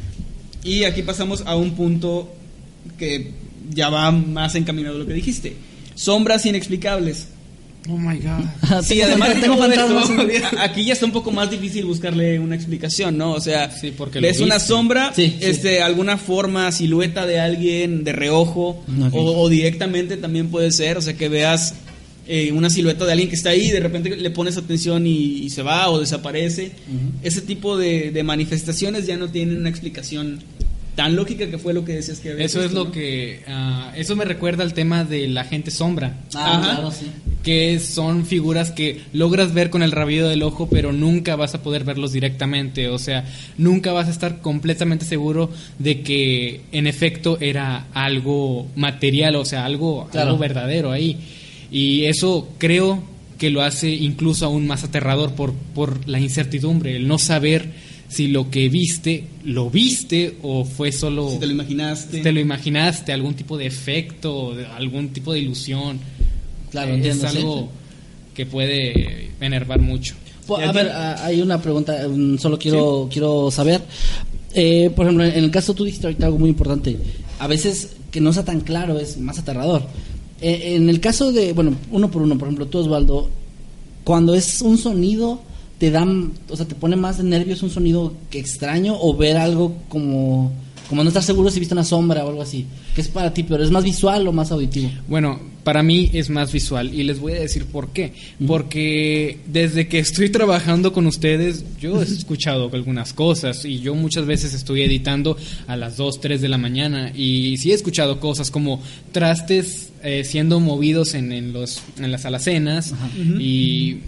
Y 0.62 0.84
aquí 0.84 1.02
pasamos 1.02 1.42
a 1.46 1.56
un 1.56 1.72
punto 1.72 2.32
que 2.98 3.32
ya 3.70 3.88
va 3.88 4.10
más 4.10 4.54
encaminado 4.54 4.96
a 4.96 4.98
lo 4.98 5.06
que 5.06 5.14
dijiste. 5.14 5.56
Sombras 5.98 6.46
inexplicables. 6.46 7.26
Oh 7.90 7.96
my 7.96 8.18
god. 8.18 8.82
Sí, 8.84 8.94
Tengo 8.96 9.06
además 9.06 9.40
tengo 9.40 9.56
fantasmas. 9.56 10.10
aquí 10.60 10.84
ya 10.84 10.92
está 10.92 11.06
un 11.06 11.12
poco 11.12 11.30
más 11.32 11.50
difícil 11.50 11.86
buscarle 11.86 12.38
una 12.38 12.54
explicación, 12.54 13.16
¿no? 13.16 13.32
O 13.32 13.40
sea, 13.40 13.70
Sí, 13.70 13.92
porque 13.96 14.20
ves 14.20 14.40
una 14.40 14.60
sombra, 14.60 15.12
Sí, 15.14 15.26
sí. 15.40 15.46
este, 15.46 15.82
alguna 15.82 16.18
forma, 16.18 16.70
silueta 16.70 17.26
de 17.26 17.40
alguien 17.40 18.04
de 18.04 18.12
reojo, 18.12 18.84
o, 19.12 19.18
o 19.42 19.48
directamente 19.48 20.16
también 20.18 20.48
puede 20.50 20.70
ser, 20.70 20.98
o 20.98 21.02
sea, 21.02 21.16
que 21.16 21.28
veas 21.28 21.74
eh, 22.26 22.52
una 22.52 22.68
silueta 22.68 23.06
de 23.06 23.12
alguien 23.12 23.30
que 23.30 23.36
está 23.36 23.50
ahí 23.50 23.68
y 23.68 23.70
de 23.70 23.80
repente 23.80 24.14
le 24.14 24.30
pones 24.30 24.58
atención 24.58 25.06
y, 25.06 25.14
y 25.44 25.50
se 25.50 25.62
va 25.62 25.88
o 25.88 25.98
desaparece. 25.98 26.72
Ese 27.22 27.40
tipo 27.40 27.78
de, 27.78 28.10
de 28.10 28.22
manifestaciones 28.22 29.06
ya 29.06 29.16
no 29.16 29.28
tienen 29.30 29.56
una 29.56 29.70
explicación 29.70 30.40
tan 30.98 31.14
lógica 31.14 31.46
que 31.48 31.58
fue 31.58 31.72
lo 31.72 31.84
que 31.84 31.92
decías 31.92 32.18
que 32.18 32.32
había 32.32 32.44
Eso 32.44 32.60
es 32.60 32.72
lo 32.72 32.86
¿no? 32.86 32.90
que... 32.90 33.44
ah, 33.46 33.92
eso 33.96 34.16
me 34.16 34.24
recuerda 34.24 34.64
al 34.64 34.74
tema 34.74 35.04
de 35.04 35.28
la 35.28 35.44
gente 35.44 35.70
sombra. 35.70 36.16
Ah, 36.34 36.54
Ajá. 36.58 36.60
claro, 36.74 36.90
sí. 36.90 37.06
que 37.44 37.78
son 37.78 38.26
figuras 38.26 38.72
que 38.72 39.02
logras 39.12 39.54
ver 39.54 39.70
con 39.70 39.84
el 39.84 39.92
rabillo 39.92 40.26
del 40.28 40.42
ojo, 40.42 40.68
pero 40.68 40.92
nunca 40.92 41.36
vas 41.36 41.54
a 41.54 41.62
poder 41.62 41.84
verlos 41.84 42.10
directamente. 42.12 42.88
O 42.88 42.98
sea, 42.98 43.24
nunca 43.58 43.92
vas 43.92 44.08
a 44.08 44.10
estar 44.10 44.40
completamente 44.40 45.04
seguro 45.04 45.50
de 45.78 46.02
que 46.02 46.62
en 46.72 46.88
efecto 46.88 47.38
era 47.40 47.86
algo 47.94 48.66
material, 48.74 49.36
o 49.36 49.44
sea, 49.44 49.66
algo, 49.66 50.08
Claro. 50.10 50.30
algo 50.30 50.38
verdadero 50.40 50.90
ahí. 50.90 51.16
Y 51.70 52.06
eso 52.06 52.48
creo 52.58 53.04
que 53.38 53.50
lo 53.50 53.62
hace 53.62 53.88
incluso 53.90 54.46
aún 54.46 54.66
más 54.66 54.82
aterrador 54.82 55.32
por, 55.36 55.54
por 55.76 56.08
la 56.08 56.18
incertidumbre, 56.18 56.96
el 56.96 57.06
no 57.06 57.18
saber 57.18 57.86
si 58.08 58.28
lo 58.28 58.50
que 58.50 58.68
viste, 58.68 59.24
lo 59.44 59.68
viste 59.70 60.36
o 60.42 60.64
fue 60.64 60.92
solo... 60.92 61.30
Si 61.30 61.38
te 61.38 61.46
lo 61.46 61.52
imaginaste. 61.52 62.16
si 62.18 62.22
te 62.22 62.32
lo 62.32 62.40
imaginaste, 62.40 63.12
algún 63.12 63.34
tipo 63.34 63.56
de 63.58 63.66
efecto, 63.66 64.54
algún 64.76 65.10
tipo 65.10 65.32
de 65.32 65.40
ilusión. 65.40 65.98
Claro, 66.70 66.92
Eh, 66.92 66.96
entiendo, 66.96 67.26
Es 67.26 67.34
algo 67.36 67.68
que 68.34 68.46
puede 68.46 69.30
enervar 69.40 69.80
mucho. 69.80 70.14
Pues, 70.46 70.66
a 70.66 70.72
ver, 70.72 70.88
a- 70.88 71.24
hay 71.26 71.42
una 71.42 71.60
pregunta, 71.60 72.06
um, 72.08 72.38
solo 72.38 72.58
quiero, 72.58 73.08
quiero 73.12 73.50
saber. 73.50 73.82
Eh, 74.54 74.90
por 74.96 75.04
ejemplo, 75.04 75.24
en 75.24 75.44
el 75.44 75.50
caso 75.50 75.74
tú 75.74 75.84
dijiste 75.84 76.06
ahorita 76.06 76.26
algo 76.26 76.38
muy 76.38 76.48
importante. 76.50 76.96
A 77.38 77.46
veces 77.46 77.90
que 78.10 78.20
no 78.22 78.32
sea 78.32 78.44
tan 78.44 78.60
claro 78.62 78.98
es 78.98 79.18
más 79.18 79.38
aterrador. 79.38 79.82
Eh, 80.40 80.76
en 80.76 80.88
el 80.88 81.00
caso 81.00 81.32
de, 81.32 81.52
bueno, 81.52 81.76
uno 81.90 82.10
por 82.10 82.22
uno, 82.22 82.38
por 82.38 82.48
ejemplo, 82.48 82.66
tú 82.66 82.78
Osvaldo, 82.78 83.28
cuando 84.04 84.34
es 84.34 84.62
un 84.62 84.78
sonido, 84.78 85.42
te 85.78 85.90
dan, 85.90 86.32
o 86.48 86.56
sea, 86.56 86.66
te 86.66 86.74
pone 86.74 86.96
más 86.96 87.18
de 87.18 87.24
nervios 87.24 87.62
un 87.62 87.70
sonido 87.70 88.12
que 88.30 88.38
extraño 88.38 88.96
o 89.00 89.16
ver 89.16 89.36
algo 89.36 89.76
como, 89.88 90.52
como 90.88 91.02
no 91.04 91.08
estar 91.08 91.22
seguro 91.22 91.50
si 91.50 91.60
viste 91.60 91.74
una 91.74 91.84
sombra 91.84 92.24
o 92.24 92.28
algo 92.28 92.42
así. 92.42 92.66
¿Qué 92.94 93.00
es 93.00 93.08
para 93.08 93.32
ti? 93.32 93.44
¿Pero 93.44 93.62
es 93.62 93.70
más 93.70 93.84
visual 93.84 94.26
o 94.26 94.32
más 94.32 94.50
auditivo? 94.50 94.90
Bueno, 95.06 95.38
para 95.62 95.82
mí 95.82 96.10
es 96.14 96.30
más 96.30 96.50
visual 96.50 96.92
y 96.92 97.04
les 97.04 97.20
voy 97.20 97.32
a 97.32 97.40
decir 97.40 97.66
por 97.66 97.90
qué. 97.90 98.12
Porque 98.44 99.38
desde 99.46 99.86
que 99.86 100.00
estoy 100.00 100.30
trabajando 100.30 100.92
con 100.92 101.06
ustedes, 101.06 101.64
yo 101.78 102.00
he 102.00 102.04
escuchado 102.04 102.70
algunas 102.72 103.12
cosas 103.12 103.64
y 103.64 103.78
yo 103.78 103.94
muchas 103.94 104.26
veces 104.26 104.54
estoy 104.54 104.82
editando 104.82 105.36
a 105.68 105.76
las 105.76 105.96
2, 105.96 106.20
3 106.20 106.40
de 106.40 106.48
la 106.48 106.58
mañana 106.58 107.12
y 107.14 107.56
sí 107.58 107.70
he 107.70 107.74
escuchado 107.74 108.18
cosas 108.18 108.50
como 108.50 108.82
trastes 109.12 109.90
eh, 110.02 110.24
siendo 110.24 110.58
movidos 110.58 111.14
en, 111.14 111.32
en 111.32 111.52
los, 111.52 111.82
en 111.98 112.10
las 112.10 112.24
alacenas 112.24 112.94
y 113.38 113.98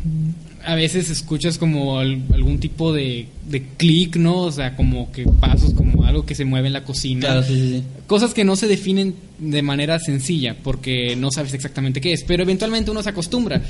a 0.65 0.75
veces 0.75 1.11
escuchas 1.11 1.59
como 1.59 1.99
al- 1.99 2.23
algún 2.33 2.59
tipo 2.61 2.93
de, 2.93 3.27
de 3.49 3.63
clic, 3.77 4.17
¿no? 4.17 4.39
O 4.43 4.53
sea, 4.53 4.77
como 4.77 5.11
que 5.13 5.25
pasos, 5.25 5.73
como 5.75 6.05
algo 6.05 6.27
que 6.27 6.35
se 6.35 6.45
mueve 6.45 6.67
en 6.69 6.73
la 6.75 6.85
cocina. 6.85 7.21
Claro, 7.21 7.43
sí, 7.43 7.55
sí. 7.55 7.83
Cosas 8.07 8.35
que 8.35 8.45
no 8.45 8.57
se 8.57 8.67
definen 8.69 9.15
de 9.39 9.63
manera 9.63 9.99
sencilla 9.99 10.57
porque 10.63 11.17
no 11.17 11.31
sabes 11.31 11.55
exactamente 11.55 12.01
qué 12.01 12.13
es, 12.13 12.25
pero 12.25 12.43
eventualmente 12.43 12.91
uno 12.91 13.03
se 13.03 13.09
acostumbra 13.11 13.63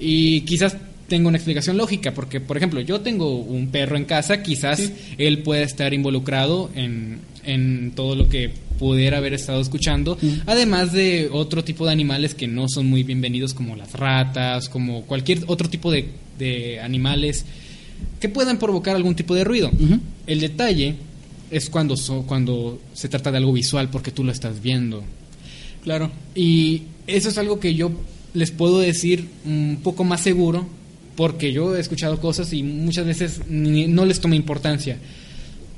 y 0.00 0.40
quizás 0.42 0.76
tenga 1.08 1.28
una 1.28 1.38
explicación 1.38 1.76
lógica 1.76 2.12
porque, 2.12 2.40
por 2.40 2.56
ejemplo, 2.56 2.80
yo 2.80 3.00
tengo 3.00 3.36
un 3.38 3.68
perro 3.68 3.96
en 3.96 4.04
casa, 4.04 4.42
quizás 4.42 4.92
él 5.16 5.38
pueda 5.38 5.62
estar 5.62 5.94
involucrado 5.94 6.70
en, 6.74 7.18
en 7.44 7.92
todo 7.94 8.14
lo 8.14 8.28
que 8.28 8.50
pudiera 8.78 9.18
haber 9.18 9.34
estado 9.34 9.60
escuchando, 9.60 10.16
además 10.46 10.92
de 10.92 11.28
otro 11.32 11.64
tipo 11.64 11.84
de 11.86 11.92
animales 11.92 12.34
que 12.34 12.46
no 12.46 12.68
son 12.68 12.86
muy 12.88 13.02
bienvenidos 13.02 13.52
como 13.54 13.76
las 13.76 13.92
ratas, 13.92 14.68
como 14.68 15.02
cualquier 15.02 15.40
otro 15.48 15.68
tipo 15.68 15.90
de, 15.90 16.08
de 16.38 16.80
animales 16.80 17.44
que 18.20 18.28
puedan 18.28 18.58
provocar 18.58 18.94
algún 18.96 19.14
tipo 19.14 19.34
de 19.34 19.44
ruido. 19.44 19.70
El 20.26 20.40
detalle 20.40 20.94
es 21.50 21.68
cuando, 21.70 21.96
so- 21.96 22.22
cuando 22.26 22.80
se 22.94 23.08
trata 23.08 23.30
de 23.30 23.38
algo 23.38 23.52
visual 23.52 23.88
porque 23.90 24.10
tú 24.12 24.22
lo 24.24 24.32
estás 24.32 24.62
viendo. 24.62 25.02
Claro. 25.82 26.10
Y 26.34 26.82
eso 27.06 27.28
es 27.28 27.38
algo 27.38 27.58
que 27.60 27.74
yo 27.74 27.90
les 28.34 28.50
puedo 28.50 28.78
decir 28.78 29.26
un 29.44 29.80
poco 29.82 30.04
más 30.04 30.20
seguro 30.20 30.66
porque 31.16 31.52
yo 31.52 31.74
he 31.76 31.80
escuchado 31.80 32.20
cosas 32.20 32.52
y 32.52 32.62
muchas 32.62 33.06
veces 33.06 33.40
ni- 33.48 33.88
no 33.88 34.04
les 34.04 34.20
toma 34.20 34.36
importancia. 34.36 34.98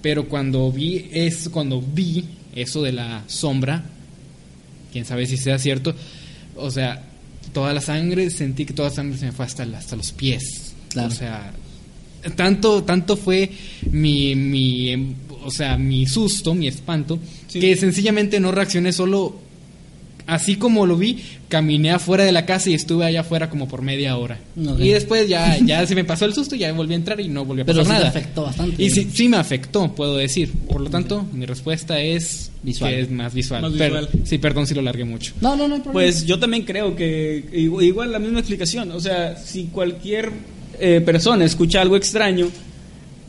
Pero 0.03 0.28
cuando 0.28 0.70
vi 0.72 1.07
es 1.12 1.48
cuando 1.48 1.80
vi 1.80 2.24
eso 2.55 2.82
de 2.82 2.92
la 2.92 3.24
sombra, 3.26 3.84
quién 4.92 5.05
sabe 5.05 5.26
si 5.26 5.36
sea 5.36 5.59
cierto, 5.59 5.94
o 6.57 6.70
sea, 6.70 7.03
toda 7.53 7.72
la 7.72 7.80
sangre, 7.80 8.30
sentí 8.30 8.64
que 8.64 8.72
toda 8.74 8.88
la 8.90 8.94
sangre 8.94 9.18
se 9.18 9.26
me 9.26 9.32
fue 9.32 9.44
hasta, 9.44 9.62
hasta 9.62 9.96
los 9.96 10.12
pies. 10.12 10.72
Claro. 10.90 11.09
O 11.09 11.12
sea, 11.12 11.53
tanto, 12.36 12.82
tanto 12.84 13.16
fue 13.16 13.51
mi, 13.90 14.34
mi, 14.34 15.14
o 15.44 15.51
sea, 15.51 15.76
mi 15.78 16.07
susto, 16.07 16.55
mi 16.55 16.68
espanto, 16.68 17.18
Sí. 17.46 17.59
que 17.61 17.74
sencillamente 17.76 18.38
no 18.40 18.53
reaccioné 18.53 18.92
solo 18.92 19.40
así 20.31 20.57
como 20.57 20.87
lo 20.87 20.97
vi, 20.97 21.18
caminé 21.49 21.91
afuera 21.91 22.24
de 22.24 22.33
la 22.33 22.47
casa 22.47 22.70
y 22.70 22.74
estuve 22.74 23.05
allá 23.05 23.20
afuera 23.20 23.51
como 23.51 23.68
por 23.68 23.83
media 23.83 24.16
hora. 24.16 24.39
Y 24.78 24.89
después 24.91 25.28
ya, 25.28 25.59
ya 25.59 25.87
se 25.87 25.95
me 25.95 26.05
pasó 26.05 26.24
el 26.24 26.33
susto 26.35 26.55
y 26.55 26.61
ya 26.61 26.72
volví 26.72 26.95
a 26.95 26.97
entrar 26.97 27.20
y 27.20 27.28
no 27.28 27.45
volvió 27.45 27.64
a 27.64 27.66
Pero 27.66 27.78
pasar 27.81 27.93
sí 27.93 27.99
te 27.99 28.05
nada. 28.07 28.09
afectó 28.18 28.43
bastante. 28.45 28.83
Y 28.83 28.91
sí, 28.91 29.09
sí 29.12 29.28
me 29.28 29.37
afectó, 29.37 29.95
puedo 29.95 30.16
decir. 30.16 30.51
Por 30.68 30.81
lo 30.81 30.89
tanto, 30.91 31.26
mi 31.33 31.47
respuesta 31.47 32.01
es 32.01 32.51
Visual. 32.62 32.93
que 32.93 33.01
es 33.01 33.11
más 33.11 33.35
visual. 33.35 33.62
Más 33.62 33.72
visual. 33.72 34.09
sí, 34.24 34.39
perdón 34.39 34.66
si 34.66 34.74
lo 34.74 34.83
largué 34.83 35.05
mucho. 35.05 35.33
No, 35.41 35.57
no, 35.57 35.68
no 35.68 35.74
hay 35.74 35.81
problema. 35.81 35.93
Pues 35.93 36.24
yo 36.26 36.39
también 36.39 36.64
creo 36.64 36.95
que 36.97 37.45
igu- 37.53 37.83
igual 37.85 38.12
la 38.12 38.18
misma 38.18 38.39
explicación. 38.41 38.91
O 38.93 39.01
sea, 39.01 39.37
si 39.37 39.64
cualquier 39.64 40.31
eh, 40.78 41.01
persona 41.05 41.45
escucha 41.45 41.81
algo 41.83 41.97
extraño, 41.97 42.49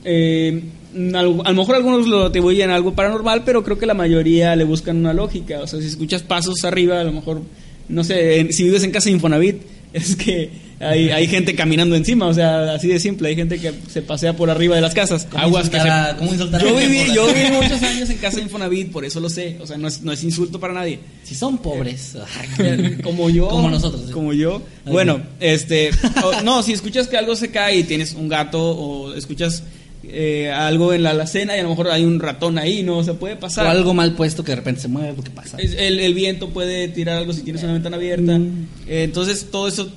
eh, 0.03 0.61
a 0.93 1.21
lo 1.23 1.53
mejor 1.53 1.75
algunos 1.75 2.07
lo 2.07 2.25
atribuyen 2.25 2.69
a 2.69 2.75
algo 2.75 2.93
paranormal, 2.93 3.43
pero 3.43 3.63
creo 3.63 3.77
que 3.77 3.85
la 3.85 3.93
mayoría 3.93 4.55
le 4.55 4.63
buscan 4.63 4.97
una 4.97 5.13
lógica. 5.13 5.59
O 5.61 5.67
sea, 5.67 5.79
si 5.79 5.87
escuchas 5.87 6.21
pasos 6.23 6.63
arriba, 6.63 6.99
a 6.99 7.03
lo 7.03 7.11
mejor, 7.13 7.41
no 7.89 8.03
sé, 8.03 8.39
en- 8.39 8.53
si 8.53 8.63
vives 8.63 8.83
en 8.83 8.91
casa 8.91 9.05
de 9.05 9.11
Infonavit, 9.15 9.61
es 9.93 10.15
que 10.15 10.49
hay, 10.79 11.09
hay 11.11 11.27
gente 11.27 11.53
caminando 11.53 11.95
encima. 11.95 12.25
O 12.27 12.33
sea, 12.33 12.73
así 12.73 12.87
de 12.87 12.99
simple. 12.99 13.29
Hay 13.29 13.35
gente 13.35 13.59
que 13.59 13.71
se 13.89 14.01
pasea 14.01 14.35
por 14.35 14.49
arriba 14.49 14.75
de 14.75 14.81
las 14.81 14.93
casas. 14.95 15.27
¿Cómo 15.29 15.43
aguas 15.43 15.69
que 15.69 15.77
a 15.77 16.17
Yo 16.59 16.75
viví, 16.75 17.13
yo 17.13 17.27
viví 17.33 17.51
muchos 17.51 17.81
años 17.83 18.09
en 18.09 18.17
casa 18.17 18.37
de 18.37 18.43
Infonavit, 18.43 18.91
por 18.91 19.05
eso 19.05 19.19
lo 19.19 19.29
sé. 19.29 19.57
O 19.61 19.67
sea, 19.67 19.77
no 19.77 19.87
es, 19.87 20.01
no 20.01 20.11
es 20.11 20.23
insulto 20.23 20.59
para 20.59 20.73
nadie. 20.73 20.99
Si 21.23 21.35
son 21.35 21.57
pobres. 21.59 22.17
como 23.03 23.29
yo 23.29 23.47
Como 23.49 23.69
nosotros. 23.69 24.03
sí. 24.07 24.11
como 24.11 24.33
yo 24.33 24.61
bueno 24.85 25.19
no. 25.19 25.23
este 25.39 25.91
o- 26.23 26.41
no 26.41 26.63
si 26.63 26.73
escuchas 26.73 27.07
que 27.07 27.17
algo 27.17 27.35
se 27.35 27.51
cae 27.51 27.77
y 27.77 27.83
tienes 27.83 28.13
un 28.13 28.27
gato 28.27 28.59
o 28.61 29.13
escuchas 29.13 29.63
eh, 30.03 30.51
algo 30.51 30.93
en 30.93 31.03
la 31.03 31.11
alacena 31.11 31.55
y 31.55 31.59
a 31.59 31.63
lo 31.63 31.69
mejor 31.69 31.89
hay 31.89 32.03
un 32.03 32.19
ratón 32.19 32.57
ahí 32.57 32.81
no 32.83 33.03
se 33.03 33.13
puede 33.13 33.35
O 33.35 33.39
pasar 33.39 33.67
algo 33.67 33.93
mal 33.93 34.13
puesto 34.15 34.43
que 34.43 34.51
de 34.51 34.55
repente 34.57 34.81
se 34.81 34.87
mueve, 34.87 35.13
¿qué 35.23 35.29
pasa? 35.29 35.57
Es- 35.57 35.75
el, 35.77 35.99
el 35.99 36.13
viento 36.13 36.49
puede 36.49 36.87
tirar 36.87 37.17
algo 37.17 37.33
si 37.33 37.41
tienes 37.41 37.61
una 37.63 37.73
ventana 37.73 37.97
abierta 37.97 38.37
Mm. 38.39 38.67
Eh, 38.87 39.03
entonces 39.03 39.47
todo 39.51 39.67
eso 39.67 39.89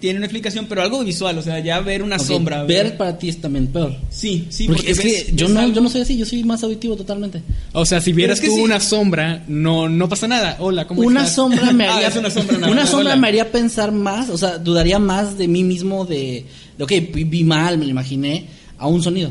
tiene 0.00 0.18
una 0.18 0.26
explicación 0.26 0.66
pero 0.68 0.82
algo 0.82 1.02
visual 1.02 1.38
o 1.38 1.42
sea 1.42 1.60
ya 1.60 1.80
ver 1.80 2.02
una 2.02 2.16
Ok, 2.16 2.22
sombra 2.22 2.64
Ver 2.64 2.96
para 2.98 3.16
ti 3.16 3.28
es 3.30 3.40
también 3.40 3.68
peor. 3.68 3.94
sí 4.10 4.46
sí 4.50 4.66
porque, 4.66 4.90
es 4.90 4.98
ves- 4.98 5.24
que 5.24 5.32
yo 5.34 5.48
no, 5.48 5.66
yo 5.72 5.80
no 5.80 5.88
soy 5.88 6.02
así, 6.02 6.18
yo 6.18 6.26
soy 6.26 6.44
más 6.44 6.62
auditivo 6.62 6.94
totalmente. 6.96 7.40
O 7.72 7.86
sea, 7.86 8.00
si 8.02 8.12
vieras 8.12 8.36
es 8.38 8.42
que 8.42 8.48
tú 8.48 8.56
sí. 8.56 8.60
una 8.62 8.80
sombra, 8.80 9.44
no, 9.48 9.88
no 9.88 10.08
pasa 10.08 10.28
nada. 10.28 10.56
Hola, 10.58 10.86
¿cómo 10.86 11.00
Una 11.02 11.20
estás? 11.20 11.36
sombra 11.36 11.72
me 11.72 11.86
Ah, 11.88 11.94
haría 11.96 12.08
es 12.08 12.16
una 12.16 12.28
sombra 12.28 12.58
nada 12.58 12.70
una 12.72 12.86
sombra 12.86 13.12
Hola. 13.12 13.16
me 13.16 13.28
haría 13.28 13.50
pensar 13.50 13.92
más, 13.92 14.28
o 14.28 14.36
sea, 14.36 14.58
dudaría 14.58 14.98
más 14.98 15.38
de 15.38 15.48
mí 15.48 15.62
mismo 15.62 16.04
de, 16.04 16.44
de 16.76 16.84
ok, 16.84 16.90
vi, 17.14 17.24
vi 17.24 17.44
mal, 17.44 17.78
me 17.78 17.84
lo 17.86 17.90
imaginé, 17.92 18.46
a 18.78 18.86
un 18.86 19.02
sonido. 19.02 19.30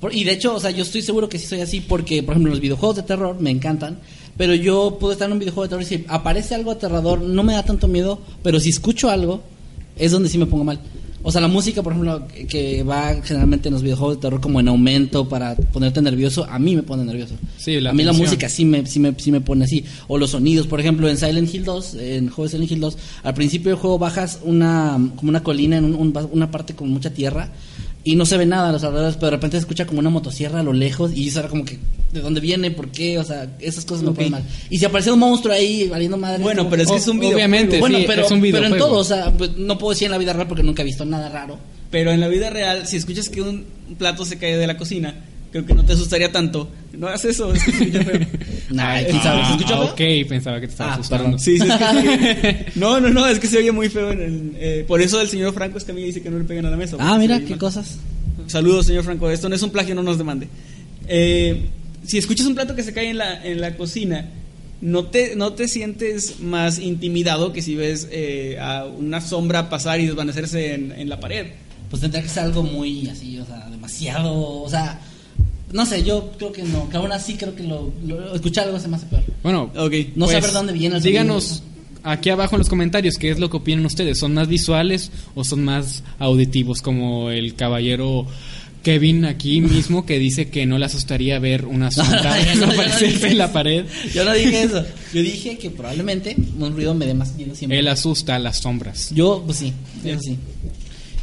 Por- 0.00 0.14
y 0.14 0.24
de 0.24 0.32
hecho, 0.32 0.54
o 0.54 0.60
sea, 0.60 0.70
yo 0.70 0.82
estoy 0.82 1.02
seguro 1.02 1.28
que 1.28 1.38
sí 1.38 1.46
soy 1.46 1.60
así 1.60 1.80
porque, 1.80 2.22
por 2.22 2.32
ejemplo, 2.34 2.50
los 2.50 2.60
videojuegos 2.60 2.96
de 2.96 3.02
terror 3.04 3.36
me 3.40 3.50
encantan, 3.50 3.98
pero 4.36 4.54
yo 4.54 4.98
puedo 5.00 5.12
estar 5.12 5.26
en 5.28 5.32
un 5.32 5.38
videojuego 5.38 5.62
de 5.64 5.68
terror 5.70 5.82
y 5.82 5.86
si 5.86 6.04
aparece 6.08 6.54
algo 6.54 6.70
aterrador, 6.72 7.20
no 7.22 7.42
me 7.42 7.54
da 7.54 7.62
tanto 7.62 7.88
miedo, 7.88 8.20
pero 8.42 8.60
si 8.60 8.68
escucho 8.70 9.08
algo, 9.10 9.42
es 9.96 10.10
donde 10.12 10.28
sí 10.28 10.36
me 10.38 10.46
pongo 10.46 10.64
mal. 10.64 10.80
O 11.26 11.32
sea, 11.32 11.40
la 11.40 11.48
música, 11.48 11.82
por 11.82 11.94
ejemplo, 11.94 12.26
que- 12.48 12.82
va 12.82 13.14
generalmente 13.22 13.68
en 13.68 13.72
los 13.72 13.82
videojuegos 13.82 14.16
de 14.16 14.20
terror 14.20 14.42
como 14.42 14.60
en 14.60 14.68
aumento 14.68 15.26
para 15.26 15.54
ponerte 15.56 16.02
nervioso, 16.02 16.44
a 16.44 16.58
mí 16.58 16.76
me 16.76 16.82
pone 16.82 17.02
nervioso. 17.02 17.34
Sí, 17.56 17.80
la 17.80 17.90
a 17.90 17.92
mí 17.94 18.02
la 18.02 18.12
música 18.12 18.46
sí 18.50 18.66
me, 18.66 18.84
sí, 18.84 19.00
me, 19.00 19.14
sí 19.18 19.32
me 19.32 19.40
pone 19.40 19.64
así. 19.64 19.82
O 20.06 20.18
los 20.18 20.32
sonidos, 20.32 20.66
por 20.66 20.80
ejemplo, 20.80 21.08
en 21.08 21.16
Silent 21.16 21.54
Hill 21.54 21.64
2, 21.64 21.94
en 21.94 22.24
el 22.24 22.30
juego 22.30 22.42
de 22.44 22.48
Silent 22.50 22.70
Hill 22.72 22.80
2, 22.80 22.98
al 23.22 23.32
principio 23.32 23.70
del 23.70 23.78
juego 23.78 23.98
bajas 23.98 24.40
una, 24.44 24.98
como 25.16 25.30
una 25.30 25.42
colina 25.42 25.78
en 25.78 25.86
un- 25.86 25.94
un- 25.94 26.28
una 26.32 26.50
parte 26.50 26.74
con 26.74 26.90
mucha 26.90 27.08
tierra 27.08 27.50
y 28.04 28.16
no 28.16 28.26
se 28.26 28.36
ve 28.36 28.44
nada 28.46 28.68
a 28.68 28.72
los 28.72 28.84
alrededores, 28.84 29.16
pero 29.16 29.26
de 29.26 29.36
repente 29.36 29.56
se 29.56 29.62
escucha 29.62 29.86
como 29.86 29.98
una 30.00 30.10
motosierra 30.10 30.60
a 30.60 30.62
lo 30.62 30.72
lejos 30.74 31.12
y 31.14 31.28
eso 31.28 31.40
era 31.40 31.48
como 31.48 31.64
que, 31.64 31.78
¿de 32.12 32.20
dónde 32.20 32.40
viene? 32.40 32.70
¿Por 32.70 32.90
qué? 32.90 33.18
O 33.18 33.24
sea, 33.24 33.48
esas 33.60 33.84
cosas 33.84 34.02
me 34.04 34.10
Ok. 34.10 34.16
ponen 34.16 34.30
mal. 34.32 34.42
Y 34.68 34.78
si 34.78 34.84
aparece 34.84 35.10
un 35.10 35.18
monstruo 35.18 35.54
ahí 35.54 35.88
valiendo 35.88 36.16
madre. 36.18 36.42
Bueno, 36.42 36.68
pero 36.68 36.82
es 36.82 36.90
que 36.90 36.96
es 36.96 37.08
un 37.08 37.16
videojuego. 37.18 37.36
Obviamente, 37.38 37.80
bueno, 37.80 37.98
sí, 37.98 38.04
pero, 38.06 38.22
es 38.26 38.30
un 38.30 38.40
pero 38.42 38.66
en 38.66 38.76
todo, 38.76 38.98
o 38.98 39.04
sea, 39.04 39.32
pues, 39.32 39.56
no 39.56 39.78
puedo 39.78 39.90
decir 39.92 40.06
en 40.06 40.12
la 40.12 40.18
vida 40.18 40.32
real 40.34 40.46
porque 40.46 40.62
nunca 40.62 40.82
he 40.82 40.84
visto 40.84 41.04
nada 41.04 41.28
raro. 41.30 41.58
pero 41.90 42.10
en 42.12 42.20
la 42.20 42.28
vida 42.28 42.50
real 42.50 42.86
si 42.86 42.96
escuchas 42.96 43.28
que 43.28 43.40
un 43.40 43.64
plato 43.98 44.24
se 44.24 44.36
cae 44.36 44.56
de 44.56 44.66
la 44.66 44.76
cocina 44.76 45.14
creo 45.54 45.66
que 45.66 45.74
no 45.74 45.84
te 45.84 45.92
asustaría 45.92 46.32
tanto 46.32 46.68
no 46.98 47.06
hagas 47.06 47.24
eso 47.26 47.52
es 47.52 47.62
que 47.62 47.70
se 47.72 47.84
escucha 47.84 48.02
feo. 48.04 48.26
Nah, 48.70 49.02
¿quién 49.04 49.20
sabe? 49.22 49.40
¿Se 49.44 49.46
Ah, 49.46 49.50
escucha 49.56 49.76
feo? 49.76 49.84
ok, 50.22 50.28
pensaba 50.28 50.60
que 50.60 50.66
te 50.66 50.72
estaba 50.72 50.90
Ah, 50.90 50.94
asustando. 50.94 51.38
Sí, 51.38 51.58
sí, 51.58 51.66
es 51.68 51.76
que 51.76 52.64
sí. 52.64 52.70
No, 52.80 52.98
no, 53.00 53.10
no, 53.10 53.26
es 53.26 53.38
que 53.38 53.46
se 53.46 53.58
oye 53.58 53.70
muy 53.72 53.88
feo. 53.88 54.10
En 54.12 54.20
el, 54.22 54.52
eh, 54.56 54.84
por 54.86 55.00
eso 55.00 55.20
el 55.20 55.28
señor 55.28 55.52
Franco 55.54 55.78
es 55.78 55.84
que 55.84 55.92
a 55.92 55.94
mí 55.94 56.02
dice 56.02 56.22
que 56.22 56.30
no 56.30 56.38
le 56.38 56.44
peguen 56.44 56.66
a 56.66 56.70
la 56.70 56.76
mesa. 56.76 56.96
Ah, 56.98 57.16
mira, 57.18 57.38
qué 57.40 57.50
mal. 57.50 57.58
cosas. 57.58 57.98
Saludos, 58.48 58.86
señor 58.86 59.04
Franco. 59.04 59.30
Esto 59.30 59.48
no 59.48 59.54
es 59.54 59.62
un 59.62 59.70
plagio, 59.70 59.94
no 59.94 60.02
nos 60.02 60.18
demande. 60.18 60.48
Eh, 61.08 61.66
si 62.04 62.18
escuchas 62.18 62.46
un 62.46 62.54
plato 62.54 62.74
que 62.74 62.82
se 62.82 62.92
cae 62.92 63.10
en 63.10 63.18
la, 63.18 63.44
en 63.44 63.60
la 63.60 63.76
cocina, 63.76 64.28
no 64.80 65.06
te, 65.06 65.34
no 65.36 65.52
te 65.52 65.68
sientes 65.68 66.40
más 66.40 66.78
intimidado 66.78 67.52
que 67.52 67.62
si 67.62 67.74
ves 67.74 68.08
eh, 68.10 68.58
a 68.60 68.84
una 68.86 69.20
sombra 69.20 69.68
pasar 69.70 70.00
y 70.00 70.06
desvanecerse 70.06 70.74
en, 70.74 70.92
en 70.92 71.08
la 71.08 71.18
pared. 71.20 71.46
pues 71.90 72.00
tendría 72.02 72.22
que 72.22 72.28
ser 72.28 72.44
algo 72.44 72.62
muy 72.62 73.08
así, 73.08 73.38
o 73.38 73.44
sea, 73.46 73.68
demasiado, 73.70 74.32
o 74.62 74.68
sea, 74.68 75.00
no 75.74 75.84
sé, 75.84 76.02
yo 76.04 76.32
creo 76.38 76.52
que 76.52 76.62
no, 76.62 76.88
que 76.88 76.96
aún 76.96 77.12
así 77.12 77.34
creo 77.34 77.54
que 77.54 77.64
lo, 77.64 77.92
lo- 78.06 78.34
escuchar 78.34 78.64
algo 78.66 78.80
se 78.80 78.88
me 78.88 78.96
hace 78.96 79.04
peor. 79.06 79.22
Bueno, 79.42 79.70
Ok. 79.76 79.92
No 80.16 80.24
pues, 80.24 80.38
saber 80.38 80.52
dónde 80.52 80.72
viene 80.72 80.96
el 80.96 81.02
Díganos 81.02 81.44
sonido. 81.44 81.64
aquí 82.04 82.30
abajo 82.30 82.54
en 82.56 82.60
los 82.60 82.68
comentarios 82.70 83.18
qué 83.18 83.30
es 83.30 83.38
lo 83.38 83.50
que 83.50 83.58
opinan 83.58 83.84
ustedes. 83.84 84.18
¿Son 84.18 84.32
más 84.32 84.48
visuales 84.48 85.10
o 85.34 85.44
son 85.44 85.62
más 85.64 86.02
auditivos 86.18 86.80
como 86.80 87.30
el 87.30 87.54
caballero 87.54 88.26
Kevin 88.82 89.24
aquí 89.24 89.62
mismo 89.62 90.04
que 90.04 90.18
dice 90.18 90.50
que 90.50 90.66
no 90.66 90.76
le 90.78 90.84
asustaría 90.84 91.38
ver 91.38 91.64
una 91.64 91.90
sombra 91.90 92.36
no- 92.56 92.66
no 92.66 92.72
en 92.74 93.38
la 93.38 93.44
eso. 93.46 93.52
pared. 93.52 93.84
Yo 94.14 94.24
no 94.24 94.32
dije 94.34 94.62
eso. 94.64 94.84
Yo 95.14 95.22
dije 95.22 95.56
que 95.58 95.70
probablemente 95.70 96.36
un 96.58 96.72
ruido 96.74 96.94
me 96.94 97.06
dé 97.06 97.14
más 97.14 97.34
miedo 97.34 97.54
siempre. 97.54 97.78
Él 97.78 97.88
asusta 97.88 98.36
a 98.36 98.38
las 98.38 98.58
sombras. 98.58 99.10
Yo, 99.14 99.42
pues 99.46 99.58
sí, 99.58 99.72
eso 100.04 100.20
sí. 100.20 100.36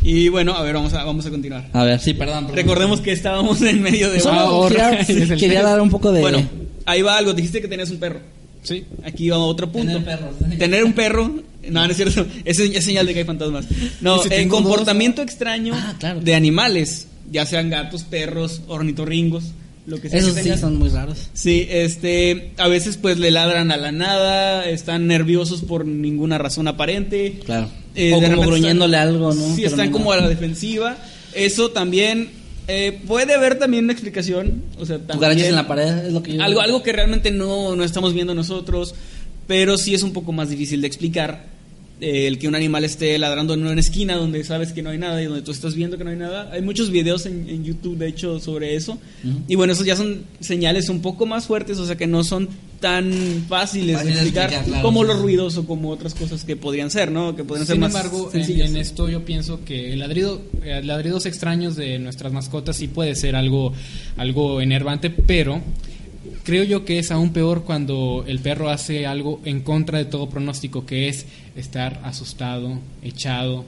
Y 0.03 0.29
bueno, 0.29 0.53
a 0.55 0.63
ver, 0.63 0.73
vamos 0.73 0.93
a, 0.93 1.03
vamos 1.03 1.25
a 1.25 1.29
continuar. 1.29 1.67
A 1.73 1.83
ver, 1.83 1.99
sí, 1.99 2.13
perdón. 2.13 2.45
perdón. 2.45 2.55
Recordemos 2.57 3.01
que 3.01 3.11
estábamos 3.11 3.61
en 3.61 3.81
medio 3.81 4.09
de... 4.11 4.19
Solo 4.19 4.39
Ahora 4.39 5.05
quería, 5.05 5.35
quería 5.37 5.63
dar 5.63 5.79
un 5.81 5.89
poco 5.89 6.11
de. 6.11 6.21
Bueno, 6.21 6.47
ahí 6.85 7.01
va 7.01 7.17
algo. 7.17 7.33
Dijiste 7.33 7.61
que 7.61 7.67
tenías 7.67 7.89
un 7.91 7.97
perro. 7.97 8.19
Sí. 8.63 8.85
Aquí 9.03 9.29
va 9.29 9.37
otro 9.37 9.71
punto. 9.71 9.87
Tener 9.93 10.03
perros. 10.05 10.35
Tener 10.57 10.83
un 10.83 10.93
perro. 10.93 11.31
No, 11.69 11.85
no 11.85 11.91
es 11.91 11.97
cierto. 11.97 12.25
Es, 12.45 12.59
es 12.59 12.83
señal 12.83 13.05
de 13.05 13.13
que 13.13 13.19
hay 13.19 13.25
fantasmas. 13.25 13.65
No, 14.01 14.21
si 14.23 14.33
el 14.33 14.49
dos, 14.49 14.61
comportamiento 14.61 15.21
extraño 15.21 15.73
Ah, 15.75 15.95
claro. 15.99 16.19
de 16.21 16.33
animales, 16.35 17.07
ya 17.31 17.45
sean 17.45 17.69
gatos, 17.69 18.03
perros, 18.03 18.61
ornitorringos, 18.67 19.51
lo 19.85 20.01
que 20.01 20.09
sea. 20.09 20.19
Esos 20.19 20.33
que 20.33 20.43
sí 20.43 20.57
son 20.57 20.77
muy 20.79 20.89
raros. 20.89 21.29
Sí, 21.33 21.67
este, 21.69 22.51
a 22.57 22.67
veces 22.67 22.97
pues 22.97 23.19
le 23.19 23.29
ladran 23.29 23.71
a 23.71 23.77
la 23.77 23.91
nada, 23.91 24.67
están 24.67 25.05
nerviosos 25.07 25.61
por 25.61 25.85
ninguna 25.85 26.39
razón 26.39 26.67
aparente. 26.67 27.39
Claro. 27.45 27.69
Eh, 27.95 28.13
o 28.13 28.19
de 28.21 28.29
como 28.29 28.43
gruñéndole 28.47 28.97
están- 28.97 29.07
algo, 29.09 29.33
¿no? 29.33 29.47
Sí, 29.47 29.53
Pero 29.57 29.67
están 29.69 29.87
no- 29.91 29.97
como 29.97 30.11
a 30.11 30.17
la 30.17 30.29
defensiva. 30.29 30.97
Eso 31.33 31.71
también 31.71 32.29
eh, 32.67 33.01
puede 33.07 33.33
haber 33.33 33.59
también 33.59 33.83
una 33.85 33.93
explicación. 33.93 34.63
O 34.79 34.85
sea, 34.85 34.97
también, 34.99 35.39
en 35.39 35.55
la 35.55 35.67
pared 35.67 36.05
es 36.05 36.13
lo 36.13 36.23
que 36.23 36.35
yo. 36.35 36.43
algo, 36.43 36.61
algo 36.61 36.83
que 36.83 36.93
realmente 36.93 37.31
no, 37.31 37.75
no 37.75 37.83
estamos 37.83 38.13
viendo 38.13 38.33
nosotros, 38.33 38.95
pero 39.47 39.77
sí 39.77 39.93
es 39.93 40.03
un 40.03 40.13
poco 40.13 40.31
más 40.31 40.49
difícil 40.49 40.79
de 40.79 40.87
explicar. 40.87 41.45
Eh, 42.01 42.27
el 42.27 42.39
que 42.39 42.47
un 42.47 42.55
animal 42.55 42.83
esté 42.83 43.17
ladrando 43.19 43.53
en 43.53 43.65
una 43.65 43.79
esquina 43.79 44.15
donde 44.15 44.43
sabes 44.43 44.73
que 44.73 44.81
no 44.81 44.89
hay 44.89 44.97
nada 44.97 45.21
y 45.21 45.25
donde 45.25 45.43
tú 45.43 45.51
estás 45.51 45.75
viendo 45.75 45.97
que 45.97 46.03
no 46.03 46.09
hay 46.09 46.17
nada. 46.17 46.49
Hay 46.51 46.61
muchos 46.61 46.89
videos 46.89 47.27
en, 47.27 47.47
en 47.47 47.63
YouTube, 47.63 47.97
de 47.97 48.07
hecho, 48.07 48.39
sobre 48.39 48.75
eso. 48.75 48.97
Y 49.47 49.55
bueno, 49.55 49.73
esos 49.73 49.85
ya 49.85 49.95
son 49.95 50.23
señales 50.39 50.89
un 50.89 51.01
poco 51.01 51.25
más 51.25 51.45
fuertes, 51.45 51.77
o 51.77 51.85
sea 51.85 51.95
que 51.95 52.07
no 52.07 52.23
son 52.23 52.49
tan 52.79 53.45
fáciles 53.47 54.03
de 54.03 54.11
explicar 54.11 54.45
explicar, 54.45 54.65
claro. 54.65 54.83
como 54.83 55.03
los 55.03 55.21
ruidos 55.21 55.55
o 55.57 55.65
como 55.67 55.91
otras 55.91 56.15
cosas 56.15 56.43
que 56.43 56.55
podrían 56.55 56.89
ser, 56.89 57.11
¿no? 57.11 57.35
Que 57.35 57.43
podrían 57.43 57.67
ser 57.67 57.75
Sin 57.75 57.81
más 57.81 57.93
embargo, 57.93 58.25
en, 58.25 58.31
sencillas. 58.31 58.71
en 58.71 58.77
esto 58.77 59.07
yo 59.07 59.23
pienso 59.23 59.63
que 59.63 59.93
el 59.93 59.99
ladrido, 59.99 60.41
eh, 60.63 60.81
ladridos 60.83 61.27
extraños 61.27 61.75
de 61.75 61.99
nuestras 61.99 62.33
mascotas 62.33 62.77
sí 62.77 62.87
puede 62.87 63.15
ser 63.15 63.35
algo, 63.35 63.71
algo 64.17 64.59
enervante, 64.59 65.11
pero 65.11 65.61
creo 66.43 66.63
yo 66.63 66.85
que 66.85 66.99
es 66.99 67.11
aún 67.11 67.33
peor 67.33 67.63
cuando 67.63 68.23
el 68.27 68.39
perro 68.39 68.69
hace 68.69 69.05
algo 69.05 69.39
en 69.45 69.61
contra 69.61 69.97
de 69.97 70.05
todo 70.05 70.29
pronóstico, 70.29 70.85
que 70.85 71.07
es 71.07 71.25
estar 71.55 72.01
asustado, 72.03 72.79
echado, 73.01 73.65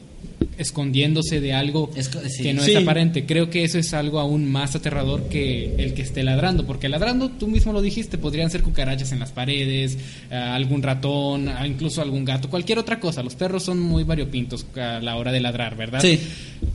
escondiéndose 0.57 1.41
de 1.41 1.53
algo 1.53 1.89
Esco- 1.95 2.21
sí. 2.29 2.43
que 2.43 2.53
no 2.53 2.61
Sí. 2.63 2.71
es 2.71 2.77
aparente. 2.77 3.25
Creo 3.25 3.49
que 3.49 3.63
eso 3.63 3.79
es 3.79 3.93
algo 3.93 4.19
aún 4.19 4.49
más 4.51 4.75
aterrador 4.75 5.27
que 5.27 5.73
el 5.77 5.93
que 5.93 6.03
esté 6.03 6.21
ladrando, 6.23 6.65
porque 6.67 6.89
ladrando, 6.89 7.29
tú 7.29 7.47
mismo 7.47 7.73
lo 7.73 7.81
dijiste, 7.81 8.17
podrían 8.19 8.51
ser 8.51 8.61
cucarachas 8.61 9.11
en 9.11 9.19
las 9.19 9.31
paredes, 9.31 9.97
eh, 10.29 10.35
algún 10.35 10.83
ratón, 10.83 11.49
ah, 11.49 11.65
incluso 11.67 12.01
algún 12.01 12.23
gato, 12.23 12.49
cualquier 12.49 12.77
otra 12.79 12.99
cosa. 12.99 13.23
Los 13.23 13.35
perros 13.35 13.63
son 13.63 13.79
muy 13.79 14.03
variopintos 14.03 14.65
a 14.75 14.99
la 15.01 15.15
hora 15.17 15.31
de 15.31 15.39
ladrar, 15.39 15.75
¿verdad? 15.75 16.01
Sí. 16.01 16.19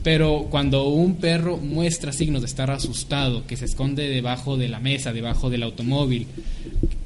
Pero 0.03 0.47
cuando 0.49 0.87
un 0.89 1.15
perro 1.15 1.57
muestra 1.57 2.11
signos 2.11 2.41
de 2.41 2.47
estar 2.47 2.69
asustado, 2.71 3.47
que 3.47 3.55
se 3.55 3.65
esconde 3.65 4.09
debajo 4.09 4.57
de 4.57 4.67
la 4.67 4.79
mesa, 4.79 5.13
debajo 5.13 5.49
del 5.49 5.63
automóvil, 5.63 6.27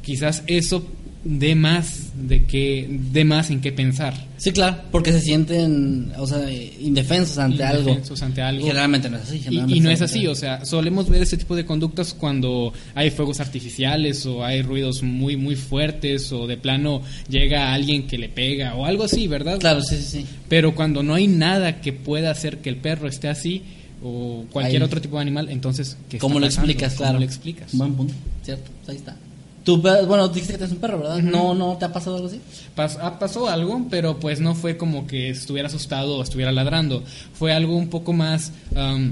quizás 0.02 0.44
eso 0.48 0.86
dé 1.26 1.56
más 1.56 2.10
de 2.28 2.44
que 2.44 2.86
dé 3.12 3.24
más 3.24 3.50
en 3.50 3.62
qué 3.62 3.72
pensar. 3.72 4.14
Sí, 4.38 4.52
claro, 4.52 4.78
porque 4.92 5.14
se 5.14 5.22
sienten, 5.22 6.12
o 6.18 6.28
sea, 6.28 6.52
indefensos 6.52 7.38
ante 7.38 7.64
Indefensos 7.64 8.22
algo. 8.22 8.26
ante 8.26 8.42
algo. 8.42 8.62
Y 8.62 8.68
Generalmente 8.68 9.10
no 9.10 9.16
es 9.18 9.24
así. 9.24 9.42
Y, 9.50 9.74
y 9.76 9.80
no 9.80 9.90
es 9.90 10.02
así, 10.02 10.28
o 10.28 10.36
sea, 10.36 10.66
solemos 10.66 11.08
ver 11.10 11.22
ese 11.22 11.38
tipo 11.38 11.56
de 11.56 11.66
conductas 11.66 12.14
cuando 12.14 12.74
hay 12.94 13.10
fuegos 13.10 13.40
artificiales 13.40 14.26
o 14.26 14.44
hay 14.44 14.62
ruidos 14.64 15.02
muy 15.02 15.38
muy 15.38 15.56
fuertes 15.56 16.30
o 16.34 16.46
de 16.46 16.58
plano 16.58 17.02
llega 17.30 17.74
alguien 17.74 18.06
que 18.06 18.18
le 18.18 18.28
pega 18.28 18.76
o 18.76 18.86
algo 18.86 19.04
así, 19.06 19.28
¿verdad? 19.28 19.60
Claro, 19.60 19.82
sí, 19.82 19.96
sí, 19.96 20.04
sí. 20.20 20.26
Pero 20.50 20.76
cuando 20.76 21.04
no 21.04 21.14
hay 21.16 21.28
nada 21.28 21.80
que 21.80 21.94
pueda 21.94 22.32
hacer 22.32 22.58
que 22.58 22.70
el 22.70 22.76
perro 22.78 23.08
esté 23.08 23.30
así 23.30 23.64
o 24.04 24.44
cualquier 24.52 24.82
Ahí. 24.82 24.86
otro 24.86 25.00
tipo 25.00 25.16
de 25.16 25.22
animal, 25.22 25.48
entonces 25.50 25.96
¿qué 26.10 26.18
¿Cómo 26.18 26.38
lo 26.42 26.48
pasando? 26.48 26.70
explicas? 26.70 26.94
¿Cómo 26.96 27.06
Claro. 27.06 27.20
lo 27.20 27.26
explicas? 27.26 27.70
Buen 27.78 27.94
punto, 27.94 28.14
cierto, 28.44 28.70
ahí 28.90 28.98
está. 28.98 29.16
Tú, 29.64 29.78
bueno, 29.78 30.28
dijiste 30.28 30.54
que 30.54 30.58
tienes 30.58 30.74
un 30.74 30.82
perro, 30.82 31.00
¿verdad? 31.00 31.20
No, 31.20 31.54
no, 31.54 31.78
¿te 31.78 31.86
ha 31.86 31.94
pasado 31.94 32.18
algo 32.18 32.28
así? 32.28 32.40
Pas- 32.76 32.98
ah, 33.02 33.18
pasó 33.18 33.48
algo, 33.48 33.88
pero 33.90 34.20
pues 34.20 34.42
no 34.42 34.56
fue 34.56 34.76
como 34.76 35.08
que 35.08 35.30
estuviera 35.30 35.68
asustado 35.70 36.18
o 36.18 36.24
estuviera 36.24 36.52
ladrando. 36.52 37.02
Fue 37.34 37.54
algo 37.54 37.76
un 37.78 37.88
poco 37.88 38.12
más, 38.12 38.52
um, 38.76 39.12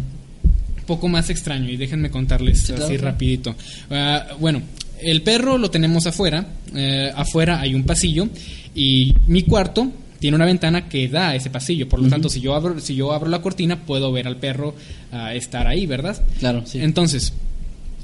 poco 0.86 1.08
más 1.08 1.30
extraño 1.30 1.70
y 1.70 1.78
déjenme 1.78 2.10
contarles 2.12 2.60
Sí, 2.62 2.68
claro, 2.74 2.86
así 2.86 2.98
rapidito. 2.98 3.56
Ah, 3.90 4.28
bueno, 4.42 4.62
el 5.02 5.22
perro 5.22 5.58
lo 5.58 5.72
tenemos 5.72 6.06
afuera. 6.06 6.46
eh, 6.76 7.12
afuera 7.16 7.62
hay 7.62 7.74
un 7.74 7.84
pasillo 7.84 8.28
y 8.76 9.14
mi 9.28 9.44
cuarto 9.44 9.90
tiene 10.20 10.36
una 10.36 10.46
ventana 10.46 10.88
que 10.90 11.08
da 11.08 11.30
a 11.30 11.36
ese 11.36 11.50
pasillo. 11.50 11.88
Por 11.90 12.00
lo 12.02 12.10
tanto, 12.10 12.28
si 12.30 12.42
yo 12.42 12.54
abro, 12.56 12.78
si 12.80 12.94
yo 12.94 13.14
abro 13.14 13.30
la 13.30 13.42
cortina, 13.42 13.86
puedo 13.86 14.12
ver 14.12 14.28
al 14.28 14.36
perro 14.38 14.76
ah, 15.14 15.34
estar 15.34 15.66
ahí, 15.68 15.86
¿verdad? 15.86 16.22
Claro, 16.40 16.64
sí. 16.66 16.80
Entonces, 16.82 17.34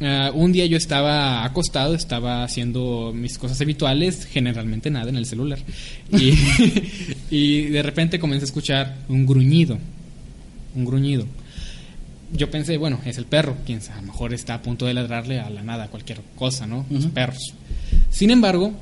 ah, 0.02 0.32
un 0.34 0.52
día 0.52 0.66
yo 0.66 0.78
estaba 0.78 1.44
acostado, 1.46 1.94
estaba 1.96 2.44
haciendo 2.44 3.12
mis 3.16 3.38
cosas 3.38 3.60
habituales, 3.62 4.26
generalmente 4.26 4.90
nada 4.90 5.10
en 5.10 5.18
el 5.18 5.26
celular. 5.26 5.60
Y, 6.12 6.34
y 7.30 7.62
de 7.66 7.84
repente 7.84 8.20
comencé 8.20 8.44
a 8.44 8.48
escuchar 8.48 8.98
un 9.10 9.26
gruñido. 9.26 9.78
Un 10.76 10.86
gruñido. 10.86 11.26
Yo 12.34 12.52
pensé, 12.52 12.78
bueno, 12.78 13.00
es 13.06 13.18
el 13.18 13.26
perro, 13.26 13.56
quien 13.66 13.80
a 13.92 13.96
lo 14.02 14.08
mejor 14.08 14.34
está 14.34 14.56
a 14.56 14.62
punto 14.62 14.86
de 14.86 14.94
ladrarle 14.94 15.40
a 15.40 15.50
la 15.50 15.64
nada, 15.64 15.86
a 15.86 15.88
cualquier 15.88 16.22
cosa, 16.36 16.68
¿no? 16.68 16.86
Los 16.90 17.06
Ujú. 17.06 17.14
perros. 17.14 17.54
Sin 18.10 18.32
embargo, 18.32 18.74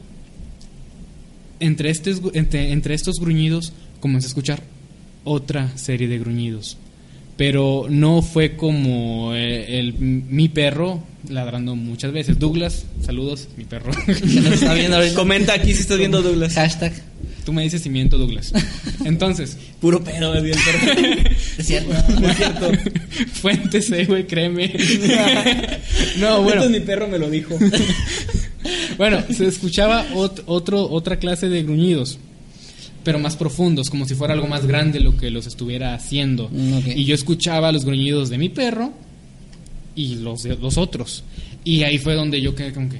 entre, 1.59 1.89
estes- 1.91 2.21
entre, 2.33 2.71
entre 2.71 2.95
estos 2.95 3.15
gruñidos 3.19 3.73
comencé 3.99 4.25
a 4.27 4.29
escuchar 4.29 4.63
otra 5.23 5.75
serie 5.77 6.07
de 6.07 6.19
gruñidos. 6.19 6.77
Pero 7.37 7.87
no 7.89 8.21
fue 8.21 8.55
como 8.55 9.33
eh, 9.35 9.79
el, 9.79 9.93
mi 9.95 10.47
perro 10.47 11.03
ladrando 11.29 11.75
muchas 11.75 12.13
veces. 12.13 12.39
Douglas, 12.39 12.85
saludos, 13.05 13.49
mi 13.57 13.65
perro. 13.65 13.91
Nos 14.07 14.53
está 14.53 14.73
viendo. 14.73 14.97
Comenta 15.15 15.53
aquí 15.53 15.73
si 15.73 15.81
estás 15.81 15.97
viendo 15.97 16.21
Douglas. 16.21 16.53
Hashtag. 16.53 16.93
Tú 17.43 17.53
me 17.53 17.61
dices 17.61 17.83
cimiento, 17.83 18.17
Douglas. 18.17 18.53
Entonces, 19.03 19.57
Puro 19.81 20.03
pero, 20.03 20.33
el 20.33 20.43
perro. 20.51 21.11
Es 21.57 21.67
cierto. 21.67 21.93
Es 22.25 22.37
cierto. 22.37 22.71
fuentes, 23.33 23.91
eh, 23.91 24.05
güey, 24.05 24.25
créeme. 24.25 24.73
no, 26.19 26.41
bueno. 26.41 26.61
Esto 26.61 26.71
mi 26.71 26.79
perro 26.79 27.07
me 27.07 27.19
lo 27.19 27.29
dijo. 27.29 27.55
Bueno, 28.97 29.21
se 29.35 29.45
escuchaba 29.47 30.07
ot- 30.13 30.41
otro, 30.47 30.89
otra 30.89 31.17
clase 31.19 31.49
de 31.49 31.61
gruñidos, 31.63 32.17
pero 33.05 33.19
más 33.19 33.37
profundos, 33.37 33.89
como 33.89 34.05
si 34.05 34.15
fuera 34.15 34.33
algo 34.33 34.47
más 34.47 34.65
grande 34.65 34.99
lo 34.99 35.15
que 35.15 35.29
los 35.29 35.45
estuviera 35.45 35.93
haciendo. 35.93 36.49
Mm. 36.51 36.79
Y 36.97 37.05
yo 37.05 37.13
escuchaba 37.13 37.71
los 37.71 37.85
gruñidos 37.85 38.29
de 38.29 38.39
mi 38.39 38.49
perro 38.49 38.91
y 39.95 40.15
los 40.15 40.41
de 40.41 40.57
los 40.57 40.77
otros. 40.77 41.23
Y 41.63 41.83
ahí 41.83 41.99
fue 41.99 42.15
donde 42.15 42.41
yo 42.41 42.55
quedé 42.55 42.73
como 42.73 42.89
que, 42.89 42.99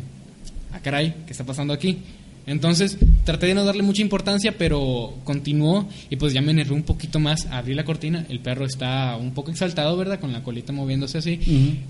ah, 0.72 0.80
caray, 0.82 1.16
¿qué 1.26 1.32
está 1.32 1.44
pasando 1.44 1.74
aquí? 1.74 1.98
Entonces 2.46 3.00
traté 3.24 3.48
de 3.48 3.56
no 3.56 3.66
darle 3.66 3.82
mucha 3.82 4.04
importancia, 4.04 4.56
pero 4.56 5.16
continuó 5.24 5.90
y 6.12 6.18
pues 6.18 6.34
ya 6.34 6.42
me 6.44 6.52
enervé 6.52 6.76
un 6.76 6.84
poquito 6.84 7.20
más. 7.20 7.48
Abrí 7.48 7.74
la 7.74 7.84
cortina, 7.84 8.28
el 8.30 8.40
perro 8.40 8.66
está 8.66 9.18
un 9.18 9.34
poco 9.34 9.50
exaltado, 9.50 9.98
¿verdad? 9.98 10.20
Con 10.20 10.32
la 10.32 10.44
colita 10.44 10.72
moviéndose 10.72 11.18
así. 11.18 11.40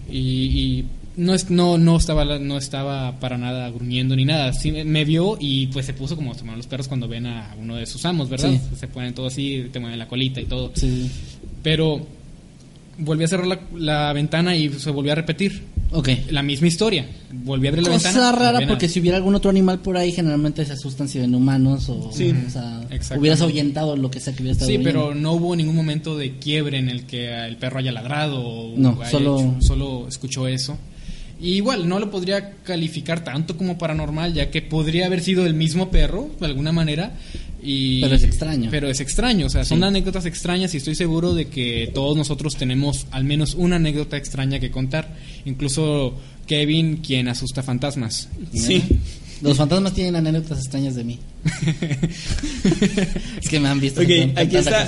Y 0.09 0.85
no, 1.17 1.33
es, 1.33 1.49
no, 1.49 1.77
no, 1.77 1.97
estaba, 1.97 2.25
no 2.39 2.57
estaba 2.57 3.19
para 3.19 3.37
nada 3.37 3.69
gruñendo 3.69 4.15
ni 4.15 4.25
nada. 4.25 4.51
Sí, 4.53 4.71
me- 4.71 5.05
vio 5.05 5.37
y 5.39 5.67
pues 5.67 5.85
se 5.85 5.93
puso 5.93 6.15
como 6.15 6.33
se 6.33 6.45
los 6.45 6.67
perros 6.67 6.87
cuando 6.87 7.07
ven 7.07 7.25
a 7.27 7.55
uno 7.59 7.75
de 7.75 7.85
sus 7.85 8.03
amos, 8.05 8.29
¿verdad? 8.29 8.51
Sí. 8.51 8.59
Se 8.79 8.87
ponen 8.87 9.13
todo 9.13 9.27
así, 9.27 9.67
te 9.71 9.79
mueven 9.79 9.99
la 9.99 10.07
colita 10.07 10.41
y 10.41 10.45
todo. 10.45 10.71
Sí. 10.75 11.09
Pero 11.63 12.05
volví 12.97 13.23
a 13.23 13.27
cerrar 13.27 13.47
la, 13.47 13.59
la 13.77 14.13
ventana 14.13 14.55
y 14.55 14.69
se 14.69 14.89
volvió 14.89 15.11
a 15.11 15.15
repetir. 15.15 15.63
Ok. 15.91 16.09
La 16.31 16.41
misma 16.43 16.67
historia. 16.67 17.05
Volví 17.31 17.67
a 17.67 17.69
abrir 17.69 17.83
la 17.85 17.91
Cosa 17.93 18.09
ventana. 18.09 18.31
no 18.31 18.37
rara 18.37 18.67
porque 18.67 18.89
si 18.89 18.99
hubiera 18.99 19.17
algún 19.17 19.35
otro 19.35 19.49
animal 19.51 19.79
por 19.79 19.95
ahí, 19.97 20.11
generalmente 20.11 20.65
se 20.65 20.73
asustan 20.73 21.07
si 21.07 21.19
ven 21.19 21.33
humanos 21.35 21.87
o, 21.89 22.11
Sí. 22.11 22.33
o 22.45 22.49
sea, 22.49 22.81
hubieras 23.17 23.39
ahuyentado 23.41 23.95
lo 23.95 24.09
que 24.11 24.19
sea 24.19 24.33
que 24.33 24.41
hubiera 24.41 24.53
estado 24.53 24.69
Sí, 24.71 24.77
huyendo. 24.77 24.89
pero 25.05 25.15
no 25.15 25.33
hubo 25.33 25.55
ningún 25.55 25.75
momento 25.75 26.17
de 26.17 26.37
quiebre 26.39 26.79
en 26.79 26.89
el 26.89 27.05
que 27.05 27.33
el 27.45 27.55
perro 27.57 27.79
haya 27.79 27.91
ladrado 27.91 28.41
o 28.41 28.73
No, 28.77 28.97
haya 29.01 29.09
solo- 29.11 29.39
hecho- 29.39 29.55
solo 29.61 30.07
escuchó 30.07 30.47
eso. 30.47 30.77
Y 31.41 31.55
igual, 31.55 31.87
no 31.89 31.99
lo 31.99 32.09
podría 32.09 32.51
calificar 32.63 33.23
tanto 33.23 33.57
como 33.57 33.77
paranormal, 33.77 34.33
ya 34.33 34.49
que 34.51 34.61
podría 34.61 35.05
haber 35.07 35.21
sido 35.21 35.45
el 35.45 35.53
mismo 35.53 35.91
perro, 35.91 36.29
de 36.39 36.45
alguna 36.45 36.71
manera. 36.71 37.13
Y, 37.61 37.99
Pero 38.01 38.15
es 38.15 38.23
extraño. 38.23 38.69
Pero 38.71 38.89
es 38.89 38.99
extraño, 39.01 39.47
o 39.47 39.49
sea, 39.49 39.65
son 39.65 39.79
Sí. 39.79 39.83
anécdotas 39.83 40.25
extrañas 40.25 40.73
y 40.73 40.77
estoy 40.77 40.95
seguro 40.95 41.33
de 41.33 41.47
que 41.47 41.89
todos 41.93 42.15
nosotros 42.15 42.55
tenemos 42.55 43.07
al 43.11 43.23
menos 43.23 43.55
una 43.55 43.75
anécdota 43.77 44.17
extraña 44.17 44.59
que 44.59 44.71
contar. 44.71 45.15
Incluso 45.45 46.15
Kevin, 46.47 46.97
quien 46.97 47.27
asusta 47.27 47.63
fantasmas. 47.63 48.29
Sí. 48.53 48.83
Los 49.41 49.57
fantasmas 49.57 49.93
tienen 49.93 50.15
anécdotas 50.15 50.59
extrañas 50.59 50.95
de 50.95 51.03
mí. 51.03 51.19
es 53.41 53.49
que 53.49 53.59
me 53.59 53.67
han 53.69 53.79
visto. 53.79 54.01
Ok, 54.01 54.09
aquí 54.35 54.55
está. 54.57 54.83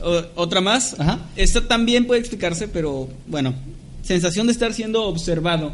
cosa. 0.00 0.30
Otra 0.36 0.60
más. 0.60 0.98
Ajá. 0.98 1.18
Esta 1.36 1.66
también 1.66 2.06
puede 2.06 2.20
explicarse, 2.20 2.68
pero 2.68 3.08
bueno, 3.26 3.54
sensación 4.04 4.46
de 4.46 4.52
estar 4.52 4.72
siendo 4.72 5.04
observado. 5.04 5.72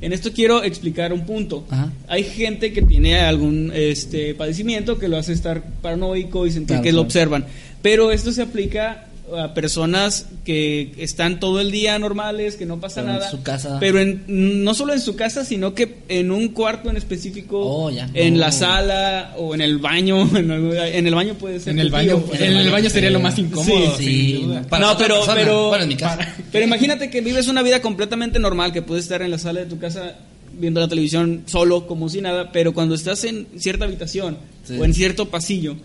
En 0.00 0.12
esto 0.12 0.32
quiero 0.32 0.64
explicar 0.64 1.12
un 1.12 1.24
punto. 1.24 1.64
Ajá. 1.70 1.92
Hay 2.08 2.24
gente 2.24 2.72
que 2.72 2.82
tiene 2.82 3.20
algún 3.20 3.70
este 3.72 4.34
padecimiento 4.34 4.98
que 4.98 5.06
lo 5.06 5.16
hace 5.16 5.32
estar 5.32 5.62
paranoico 5.80 6.44
y 6.44 6.50
sentir 6.50 6.66
Claro, 6.66 6.82
que 6.82 6.88
claro. 6.90 6.96
lo 6.96 7.02
observan, 7.02 7.46
pero 7.82 8.10
esto 8.10 8.32
se 8.32 8.42
aplica 8.42 9.06
a 9.38 9.54
personas 9.54 10.26
que 10.44 10.92
están 10.98 11.40
todo 11.40 11.60
el 11.60 11.70
día 11.70 11.98
normales, 11.98 12.56
que 12.56 12.66
no 12.66 12.80
pasa 12.80 13.00
Pero 13.02 13.12
en 13.12 13.18
nada, 13.18 13.30
su 13.30 13.42
casa. 13.42 13.76
pero 13.80 14.00
en, 14.00 14.24
no 14.64 14.74
solo 14.74 14.92
en 14.92 15.00
su 15.00 15.16
casa, 15.16 15.44
sino 15.44 15.74
que 15.74 15.98
en 16.08 16.30
un 16.30 16.48
cuarto 16.48 16.90
en 16.90 16.96
específico, 16.96 17.60
Oh, 17.60 17.90
ya. 17.90 18.08
en 18.14 18.38
la 18.38 18.52
sala 18.52 19.34
o 19.38 19.54
en 19.54 19.60
el 19.60 19.78
baño, 19.78 20.22
en 20.36 20.50
el, 20.50 20.76
en 20.76 21.06
el 21.06 21.14
baño 21.14 21.34
puede 21.34 21.60
ser 21.60 21.72
En 21.72 21.78
el 21.80 21.90
baño, 21.90 22.18
tío. 22.18 22.40
en 22.44 22.56
el 22.56 22.70
baño 22.70 22.90
sería 22.90 23.10
lo 23.10 23.20
más 23.20 23.38
incómodo. 23.38 23.96
Sí, 23.96 24.04
sí. 24.04 24.32
sin 24.38 24.46
duda. 24.48 24.62
Para 24.68 24.86
no, 24.86 24.92
otra 24.92 25.06
pero, 25.06 25.16
persona. 25.20 25.36
pero, 25.40 25.68
Bueno, 25.68 25.82
en 25.84 25.88
mi 25.88 25.96
casa. 25.96 26.34
pero 26.52 26.64
imagínate 26.64 27.10
que 27.10 27.20
vives 27.20 27.48
una 27.48 27.62
vida 27.62 27.80
completamente 27.80 28.38
normal, 28.38 28.72
que 28.72 28.82
puedes 28.82 29.04
estar 29.04 29.22
en 29.22 29.30
la 29.30 29.38
sala 29.38 29.60
de 29.60 29.66
tu 29.66 29.78
casa 29.78 30.16
viendo 30.58 30.80
la 30.80 30.88
televisión 30.88 31.44
solo, 31.46 31.86
como 31.86 32.08
si 32.10 32.20
nada, 32.20 32.52
pero 32.52 32.74
cuando 32.74 32.94
estás 32.94 33.24
en 33.24 33.46
cierta 33.56 33.86
habitación 33.86 34.36
Sí. 34.64 34.76
o 34.78 34.84
en 34.84 34.92
cierto 34.94 35.28
pasillo, 35.28 35.76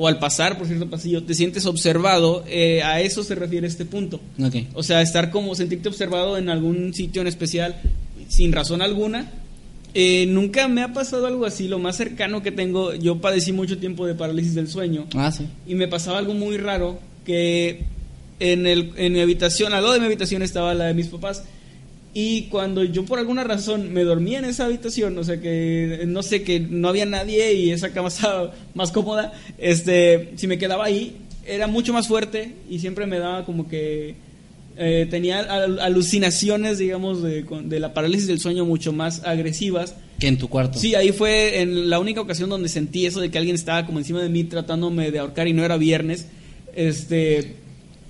o 0.00 0.06
al 0.06 0.20
pasar 0.20 0.56
por 0.58 0.68
cierto 0.68 0.88
pasillo, 0.88 1.24
te 1.24 1.34
sientes 1.34 1.66
observado, 1.66 2.44
eh, 2.46 2.82
a 2.84 3.00
eso 3.00 3.24
se 3.24 3.34
refiere 3.34 3.66
este 3.66 3.84
punto. 3.84 4.20
O 4.74 4.82
sea, 4.84 5.02
estar 5.02 5.30
como 5.30 5.56
sentirte 5.56 5.88
observado 5.88 6.38
en 6.38 6.48
algún 6.48 6.94
sitio 6.94 7.20
en 7.20 7.26
especial 7.26 7.74
sin 8.28 8.52
razón 8.52 8.80
alguna. 8.80 9.32
Eh, 9.94 10.26
nunca 10.28 10.68
me 10.68 10.82
ha 10.82 10.92
pasado 10.92 11.26
algo 11.26 11.44
así. 11.46 11.66
Lo 11.66 11.80
más 11.80 11.96
cercano 11.96 12.42
que 12.44 12.52
tengo, 12.52 12.94
yo 12.94 13.20
padecí 13.20 13.50
mucho 13.52 13.78
tiempo 13.78 14.06
de 14.06 14.14
parálisis 14.14 14.54
del 14.54 14.68
sueño 14.68 15.06
Ah, 15.14 15.32
sí. 15.32 15.46
y 15.66 15.74
me 15.74 15.88
pasaba 15.88 16.18
algo 16.18 16.32
muy 16.34 16.58
raro 16.58 17.00
que 17.24 17.84
en, 18.38 18.66
el, 18.68 18.92
en 18.96 19.14
mi 19.14 19.20
habitación, 19.20 19.72
al 19.72 19.82
lado 19.82 19.94
de 19.94 20.00
mi 20.00 20.06
habitación 20.06 20.42
estaba 20.42 20.74
la 20.74 20.84
de 20.84 20.94
mis 20.94 21.08
papás. 21.08 21.42
Y 22.14 22.42
cuando 22.44 22.82
yo 22.84 23.04
por 23.04 23.18
alguna 23.18 23.44
razón 23.44 23.92
me 23.92 24.02
dormía 24.02 24.38
en 24.38 24.46
esa 24.46 24.64
habitación, 24.64 25.16
o 25.18 25.24
sea 25.24 25.40
que 25.40 26.02
no 26.06 26.22
sé, 26.22 26.42
que 26.42 26.58
no 26.58 26.88
había 26.88 27.06
nadie 27.06 27.52
y 27.54 27.70
esa 27.70 27.90
cama 27.92 28.08
estaba 28.14 28.52
más 28.74 28.90
cómoda, 28.92 29.32
este, 29.58 30.30
si 30.36 30.46
me 30.46 30.58
quedaba 30.58 30.84
ahí, 30.86 31.16
era 31.46 31.66
mucho 31.66 31.92
más 31.92 32.08
fuerte 32.08 32.54
y 32.68 32.78
siempre 32.78 33.06
me 33.06 33.18
daba 33.18 33.44
como 33.44 33.68
que 33.68 34.14
eh, 34.76 35.06
tenía 35.10 35.40
al- 35.40 35.80
alucinaciones, 35.80 36.78
digamos, 36.78 37.22
de, 37.22 37.44
de 37.64 37.80
la 37.80 37.92
parálisis 37.94 38.26
del 38.26 38.38
sueño 38.40 38.64
mucho 38.64 38.92
más 38.92 39.22
agresivas. 39.24 39.94
Que 40.18 40.28
en 40.28 40.38
tu 40.38 40.48
cuarto. 40.48 40.78
Sí, 40.78 40.94
ahí 40.94 41.12
fue 41.12 41.60
en 41.60 41.88
la 41.90 41.98
única 42.00 42.20
ocasión 42.20 42.48
donde 42.50 42.68
sentí 42.68 43.06
eso 43.06 43.20
de 43.20 43.30
que 43.30 43.38
alguien 43.38 43.54
estaba 43.54 43.86
como 43.86 43.98
encima 43.98 44.20
de 44.22 44.28
mí 44.28 44.44
tratándome 44.44 45.10
de 45.10 45.18
ahorcar 45.20 45.46
y 45.48 45.52
no 45.52 45.64
era 45.64 45.76
viernes. 45.76 46.26
Este. 46.74 47.56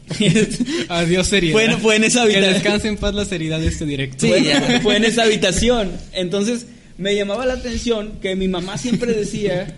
Adiós 0.88 1.26
seriedad. 1.26 1.52
Fue 1.52 1.64
en- 1.64 1.78
fue 1.80 1.96
en 1.96 2.04
esa 2.04 2.20
Que 2.26 2.34
habitación. 2.36 2.54
descanse 2.54 2.88
en 2.88 2.96
paz 2.96 3.14
la 3.14 3.24
seriedad 3.24 3.60
de 3.60 3.68
este 3.68 3.84
directo. 3.86 4.26
fue, 4.26 4.42
ya. 4.42 4.80
fue 4.82 4.96
en 4.96 5.04
esa 5.04 5.22
habitación. 5.24 5.92
Entonces 6.12 6.66
me 6.96 7.14
llamaba 7.14 7.46
la 7.46 7.54
atención 7.54 8.18
que 8.20 8.34
mi 8.36 8.48
mamá 8.48 8.78
siempre 8.78 9.12
decía 9.12 9.76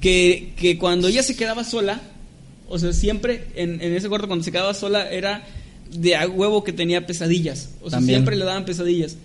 que, 0.00 0.52
que 0.56 0.78
cuando 0.78 1.08
ella 1.08 1.22
se 1.22 1.36
quedaba 1.36 1.64
sola, 1.64 2.00
o 2.68 2.78
sea, 2.78 2.92
siempre 2.92 3.44
en, 3.54 3.80
en 3.80 3.94
ese 3.94 4.08
cuarto 4.08 4.26
cuando 4.26 4.44
se 4.44 4.52
quedaba 4.52 4.74
sola 4.74 5.10
era 5.10 5.46
de 5.90 6.16
a 6.16 6.26
huevo 6.28 6.64
que 6.64 6.72
tenía 6.72 7.06
pesadillas. 7.06 7.70
O 7.80 7.88
sea, 7.90 7.98
También. 7.98 8.18
siempre 8.18 8.36
le 8.36 8.44
daban 8.44 8.64
pesadillas. 8.64 9.16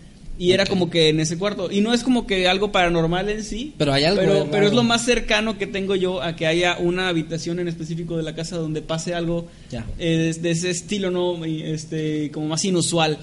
Y 0.44 0.52
era 0.52 0.66
como 0.66 0.90
que 0.90 1.10
en 1.10 1.20
ese 1.20 1.38
cuarto. 1.38 1.72
Y 1.72 1.82
no 1.82 1.94
es 1.94 2.04
como 2.04 2.28
que 2.28 2.48
algo 2.48 2.72
paranormal 2.72 3.30
en 3.30 3.44
sí. 3.44 3.74
Pero 3.78 3.94
hay 3.94 4.04
algo 4.04 4.48
Pero, 4.52 4.68
es 4.68 4.74
lo 4.74 4.84
más 4.84 5.06
cercano 5.06 5.58
que 5.58 5.68
tengo 5.68 5.96
yo 5.96 6.22
a 6.22 6.36
que 6.36 6.48
haya 6.48 6.78
una 6.80 7.08
habitación 7.08 7.60
en 7.60 7.68
específico 7.68 8.18
de 8.18 8.24
la 8.24 8.36
casa 8.36 8.58
donde 8.58 8.82
pase 8.82 9.14
algo 9.14 9.48
Ya. 9.72 9.86
eh, 10.00 10.34
de, 10.36 10.42
de 10.42 10.52
ese 10.52 10.70
estilo, 10.70 11.12
¿no? 11.12 11.44
Este, 11.46 12.30
como 12.32 12.48
más 12.48 12.66
inusual. 12.66 13.18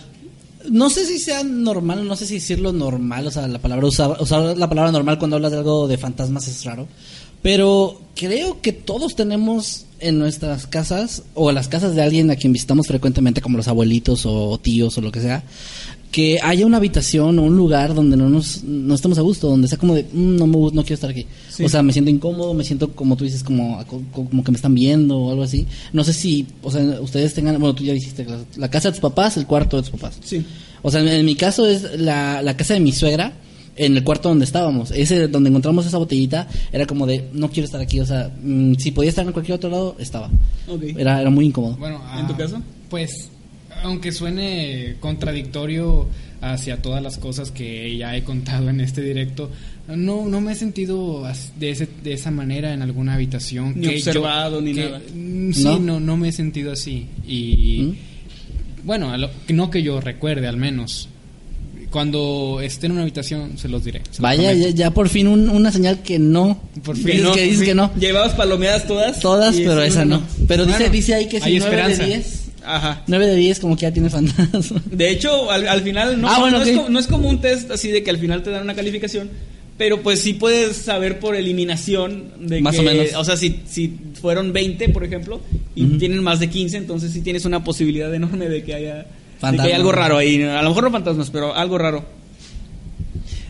No 0.69 0.91
sé 0.91 1.07
si 1.07 1.19
sea 1.19 1.43
normal, 1.43 2.07
no 2.07 2.17
sé 2.17 2.27
si 2.27 2.35
decirlo 2.35 2.73
normal, 2.73 3.27
o 3.27 3.31
sea, 3.31 3.49
la 3.49 3.59
palabra 3.59 3.87
usar, 3.87 4.17
usar 4.21 4.57
la 4.59 4.69
palabra 4.69 4.93
normal 4.93 5.19
cuando 5.19 5.37
hablas 5.37 5.53
de 5.53 5.59
algo 5.59 5.89
de 5.89 5.97
fantasmas 5.97 6.49
es 6.49 6.65
raro. 6.65 6.87
Pero 7.43 7.99
creo 8.15 8.61
que 8.61 8.73
todos 8.73 9.17
tenemos 9.17 9.87
en 9.99 10.19
nuestras 10.19 10.67
casas 10.67 11.23
o 11.35 11.49
en 11.49 11.55
las 11.55 11.69
casas 11.69 11.95
de 11.95 12.03
alguien 12.03 12.31
a 12.31 12.37
quien 12.37 12.53
visitamos 12.53 12.87
frecuentemente, 12.87 13.41
como 13.41 13.57
los 13.57 13.69
abuelitos 13.69 14.27
o 14.27 14.59
tíos 14.59 14.99
o 14.99 15.01
lo 15.01 15.11
que 15.11 15.21
sea, 15.21 15.43
que 16.11 16.39
haya 16.43 16.67
una 16.67 16.79
habitación 16.79 17.39
o 17.39 17.43
un 17.43 17.57
lugar 17.57 17.95
donde 17.95 18.17
no 18.17 18.29
nos 18.29 18.65
no 18.65 18.95
estemos 18.95 19.19
a 19.19 19.23
gusto, 19.23 19.49
donde 19.49 19.69
sea 19.69 19.79
como 19.79 19.95
de 19.95 20.05
"Mm, 20.13 20.37
no 20.37 20.47
me 20.47 20.57
no 20.57 20.83
quiero 20.83 20.95
estar 20.95 21.11
aquí. 21.11 21.27
Sí. 21.49 21.65
O 21.65 21.69
sea, 21.69 21.83
me 21.83 21.93
siento 21.93 22.11
incómodo, 22.11 22.53
me 22.53 22.65
siento 22.65 22.91
como 22.93 23.17
tú 23.17 23.25
dices 23.25 23.45
como 23.45 23.85
como 24.13 24.43
que 24.45 24.51
me 24.51 24.57
están 24.57 24.75
viendo 24.75 25.19
o 25.19 25.31
algo 25.31 25.45
así. 25.45 25.67
No 25.93 26.03
sé 26.03 26.13
si, 26.13 26.47
o 26.63 26.71
sea, 26.71 26.83
ustedes 27.01 27.35
tengan, 27.35 27.59
bueno, 27.61 27.75
tú 27.75 27.85
ya 27.85 27.93
dijiste 27.93 28.25
la, 28.25 28.39
la 28.57 28.71
casa 28.71 28.89
de 28.89 28.93
tus 28.93 29.01
papás, 29.01 29.37
el 29.37 29.47
cuarto 29.47 29.77
de 29.77 29.83
tus 29.83 29.93
papás. 29.93 30.19
Sí. 30.25 30.45
O 30.83 30.91
sea, 30.91 31.01
en, 31.01 31.09
en 31.09 31.25
mi 31.25 31.37
caso 31.37 31.67
es 31.67 31.99
la, 32.01 32.43
la 32.43 32.57
casa 32.57 32.75
de 32.75 32.81
mi 32.81 32.93
suegra, 32.93 33.33
en 33.77 33.97
el 33.97 34.05
cuarto 34.05 34.29
donde 34.29 34.45
estábamos. 34.45 34.91
Ese 34.91 35.29
donde 35.29 35.49
encontramos 35.51 35.87
esa 35.87 35.99
botellita, 35.99 36.49
era 36.73 36.87
como 36.87 37.07
de, 37.07 37.29
no 37.33 37.51
quiero 37.51 37.67
estar 37.67 37.81
aquí. 37.81 38.01
O 38.01 38.07
sea, 38.07 38.31
mm, 38.43 38.75
si 38.75 38.91
podía 38.91 39.11
estar 39.11 39.25
en 39.27 39.33
cualquier 39.33 39.57
otro 39.57 39.71
lado, 39.71 39.97
estaba. 39.99 40.29
Ok. 40.69 40.83
Era, 40.97 41.21
era 41.21 41.31
muy 41.31 41.47
incómodo. 41.47 41.77
Bueno, 41.77 42.01
¿En 42.19 42.27
tu 42.27 42.33
ah, 42.35 42.37
caso? 42.37 42.63
Pues, 42.89 43.31
aunque 43.83 44.13
suene 44.13 44.97
contradictorio 45.01 46.09
hacia 46.41 46.81
todas 46.81 47.03
las 47.03 47.19
cosas 47.19 47.51
que 47.51 47.97
ya 47.97 48.17
he 48.17 48.23
contado 48.25 48.71
en 48.71 48.81
este 48.81 49.03
directo, 49.03 49.51
no, 49.89 50.27
no 50.27 50.41
me 50.41 50.53
he 50.53 50.55
sentido 50.55 51.27
de, 51.59 51.71
ese, 51.71 51.89
de 52.03 52.13
esa 52.13 52.31
manera 52.31 52.73
en 52.73 52.83
alguna 52.83 53.15
habitación. 53.15 53.75
Ni 53.77 53.89
que 53.89 53.97
observado, 53.97 54.61
ni 54.61 54.73
que- 54.75 54.85
nada. 54.85 55.01
mm, 55.15 55.53
Sí, 55.53 55.65
¿No? 55.65 55.79
¿No? 55.79 56.01
no, 56.01 56.17
me 56.17 56.29
he 56.29 56.33
sentido 56.33 56.73
así. 56.73 57.07
Y 57.27 57.83
¿Mm? 57.83 58.87
bueno, 58.87 59.11
a 59.11 59.19
lo- 59.19 59.31
no 59.49 59.71
que 59.71 59.83
yo 59.83 60.01
recuerde 60.01 60.47
al 60.47 60.57
menos. 60.57 61.09
Cuando 61.91 62.61
esté 62.63 62.87
en 62.87 62.93
una 62.93 63.03
habitación 63.03 63.59
se 63.59 63.69
los 63.69 63.85
diré. 63.85 63.99
se 64.05 64.11
los 64.11 64.21
Vaya, 64.21 64.53
ya, 64.53 64.71
ya 64.71 64.91
por 64.93 65.09
fin 65.09 65.27
un- 65.27 65.49
una 65.51 65.73
señal 65.73 66.03
que 66.03 66.21
no. 66.21 66.63
Por 66.85 66.95
Que 66.97 67.03
fin. 67.03 67.17
dices 67.17 67.31
que, 67.35 67.43
dices 67.43 67.65
que 67.65 67.75
no. 67.75 67.91
Llevabas 67.99 68.35
palomeadas 68.35 68.87
todas. 68.87 69.19
Todas, 69.19 69.57
pero 69.57 69.83
es 69.83 69.95
esa 69.95 70.05
no. 70.05 70.23
Pero 70.47 70.65
dice, 70.67 70.79
Bueno, 70.79 70.93
dice 70.93 71.15
ahí 71.15 71.27
que 71.29 71.39
hay 71.39 71.55
si 71.55 71.59
9 71.59 71.77
de 71.77 71.83
esperanza. 71.93 72.05
10. 72.07 72.40
Ajá. 72.77 73.03
9 73.07 73.27
de 73.27 73.37
10 73.37 73.61
como 73.61 73.77
que 73.77 73.83
ya 73.83 73.93
tiene 73.93 74.11
fantasma. 74.11 74.83
De 74.91 75.11
hecho, 75.11 75.51
al, 75.51 75.67
al 75.69 75.83
final 75.83 76.21
no, 76.21 76.29
Ah, 76.29 76.39
bueno, 76.41 76.59
no, 76.59 76.65
es 76.65 76.77
como, 76.77 76.89
no 76.89 76.99
es 76.99 77.07
como 77.07 77.29
un 77.29 77.41
test 77.41 77.71
así 77.71 77.89
de 77.91 78.03
que 78.03 78.11
al 78.11 78.19
final 78.19 78.43
te 78.43 78.51
dan 78.51 78.63
una 78.63 78.75
calificación, 78.75 79.31
pero 79.77 80.03
pues 80.03 80.21
sí 80.21 80.35
puedes 80.35 80.77
saber 80.77 81.19
por 81.19 81.35
eliminación 81.37 82.33
de 82.41 82.61
Más 82.61 82.75
que, 82.75 82.81
o 82.81 82.85
menos. 82.85 83.15
o 83.17 83.25
sea, 83.25 83.37
si, 83.37 83.61
si 83.67 83.93
fueron 84.21 84.53
20, 84.53 84.89
por 84.91 85.05
ejemplo, 85.05 85.41
y 85.75 85.87
tienen 85.99 86.23
más 86.23 86.41
de 86.41 86.51
15, 86.51 86.77
entonces 86.77 87.13
sí 87.13 87.23
tienes 87.23 87.45
una 87.45 87.65
posibilidad 87.65 88.13
enorme 88.15 88.49
de 88.49 88.63
que 88.63 88.75
haya, 88.75 89.07
de 89.43 89.57
que 89.57 89.63
haya 89.63 89.77
algo 89.77 89.93
raro 89.93 90.19
ahí. 90.19 90.43
A 90.43 90.63
lo 90.63 90.69
mejor 90.71 90.85
no 90.85 90.91
fantasmas, 90.91 91.31
pero 91.31 91.55
algo 91.55 91.79
raro. 91.79 92.20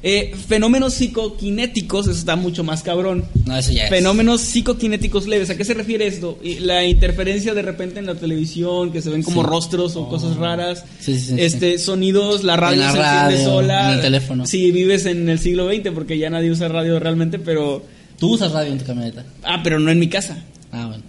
Eh, 0.03 0.33
fenómenos 0.49 0.95
psicoquinéticos, 0.95 2.07
eso 2.09 2.19
está 2.19 2.35
mucho 2.37 2.65
más 2.65 2.83
cabrón. 2.83 3.25
No, 3.47 3.57
eso 3.57 3.71
ya 3.73 3.85
es. 3.85 3.91
Fenómenos 3.91 4.41
psicoquinéticos 4.41 5.27
leves. 5.27 5.51
¿A 5.51 5.57
qué 5.57 5.65
se 5.65 5.75
refiere 5.75 6.07
esto? 6.07 6.39
La 6.61 6.85
interferencia 6.85 7.53
de 7.55 7.63
repente 7.63 7.99
en 7.99 8.07
la 8.07 8.15
televisión, 8.15 8.93
que 8.93 9.03
se 9.03 9.11
ven 9.11 9.23
como 9.23 9.43
Sí. 9.43 9.49
rostros 9.49 9.97
o 9.97 10.09
cosas 10.09 10.37
raras. 10.37 10.85
Sí, 11.01 11.19
sí, 11.19 11.27
sí, 11.29 11.35
este, 11.39 11.79
sonidos, 11.79 12.45
la 12.45 12.57
radio 12.57 12.81
la 12.81 12.93
se 12.93 12.99
enciende 12.99 13.21
radio, 13.37 13.45
sola. 13.45 13.89
en 13.91 13.95
el 13.97 14.01
teléfono. 14.01 14.47
Si 14.47 14.71
vives 14.73 15.05
en 15.07 15.29
el 15.29 15.39
siglo 15.39 15.69
XX, 15.71 15.91
porque 15.95 16.17
ya 16.19 16.31
nadie 16.31 16.51
usa 16.51 16.69
radio 16.69 16.99
realmente, 16.99 17.39
pero. 17.39 17.83
Tú 18.19 18.35
usas 18.35 18.53
radio 18.53 18.73
en 18.73 18.79
tu 18.79 18.85
camioneta. 18.85 19.25
Ah, 19.43 19.61
pero 19.63 19.79
no 19.81 19.91
en 19.91 19.99
mi 19.99 20.09
casa. 20.09 20.43
Ah, 20.73 20.87
bueno. 20.87 21.03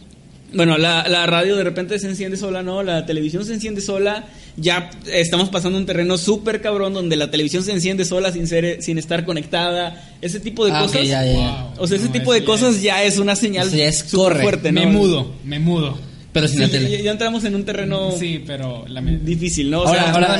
Bueno, 0.53 0.77
la, 0.77 1.07
la 1.07 1.25
radio 1.27 1.55
de 1.55 1.63
repente 1.63 1.97
se 1.97 2.07
enciende 2.07 2.35
sola, 2.35 2.61
¿no? 2.61 2.83
La 2.83 3.05
televisión 3.05 3.45
se 3.45 3.53
enciende 3.53 3.79
sola. 3.79 4.25
Ya 4.57 4.89
estamos 5.11 5.49
pasando 5.49 5.77
un 5.77 5.85
terreno 5.85 6.17
súper 6.17 6.61
cabrón 6.61 6.93
donde 6.93 7.15
la 7.15 7.31
televisión 7.31 7.63
se 7.63 7.71
enciende 7.71 8.03
sola 8.03 8.33
sin 8.33 8.47
ser, 8.47 8.83
sin 8.83 8.97
estar 8.97 9.23
conectada. 9.23 10.11
Ese 10.21 10.41
tipo 10.41 10.65
de 10.65 10.73
Ah, 10.73 10.81
cosas. 10.81 11.07
ya, 11.07 11.23
ya, 11.25 11.31
ya. 11.31 11.37
Wow. 11.37 11.83
O 11.83 11.87
sea, 11.87 11.97
ese 11.97 12.09
tipo 12.09 12.33
de 12.33 12.41
ya 12.41 12.45
cosas 12.45 12.75
es- 12.75 12.81
ya 12.81 13.03
es 13.03 13.17
una 13.17 13.35
señal 13.37 13.69
ya 13.71 13.85
es 13.85 13.99
súper 13.99 14.41
fuerte, 14.41 14.71
¿no? 14.73 14.81
Me 14.81 14.87
mudo, 14.87 15.33
me 15.45 15.59
mudo. 15.59 15.97
Pero 16.33 16.47
sin 16.47 16.57
Sí, 16.57 16.63
la 16.63 16.69
tele. 16.69 16.91
ya, 16.91 16.99
ya 17.01 17.11
entramos 17.11 17.43
en 17.43 17.55
un 17.55 17.65
terreno 17.65 18.11
Sí, 18.17 18.41
pero 18.45 18.85
la 18.87 19.01
difícil, 19.01 19.69
¿no? 19.69 19.81
O 19.81 19.87
ahora, 19.87 20.03
sea, 20.03 20.11
ahora, 20.13 20.33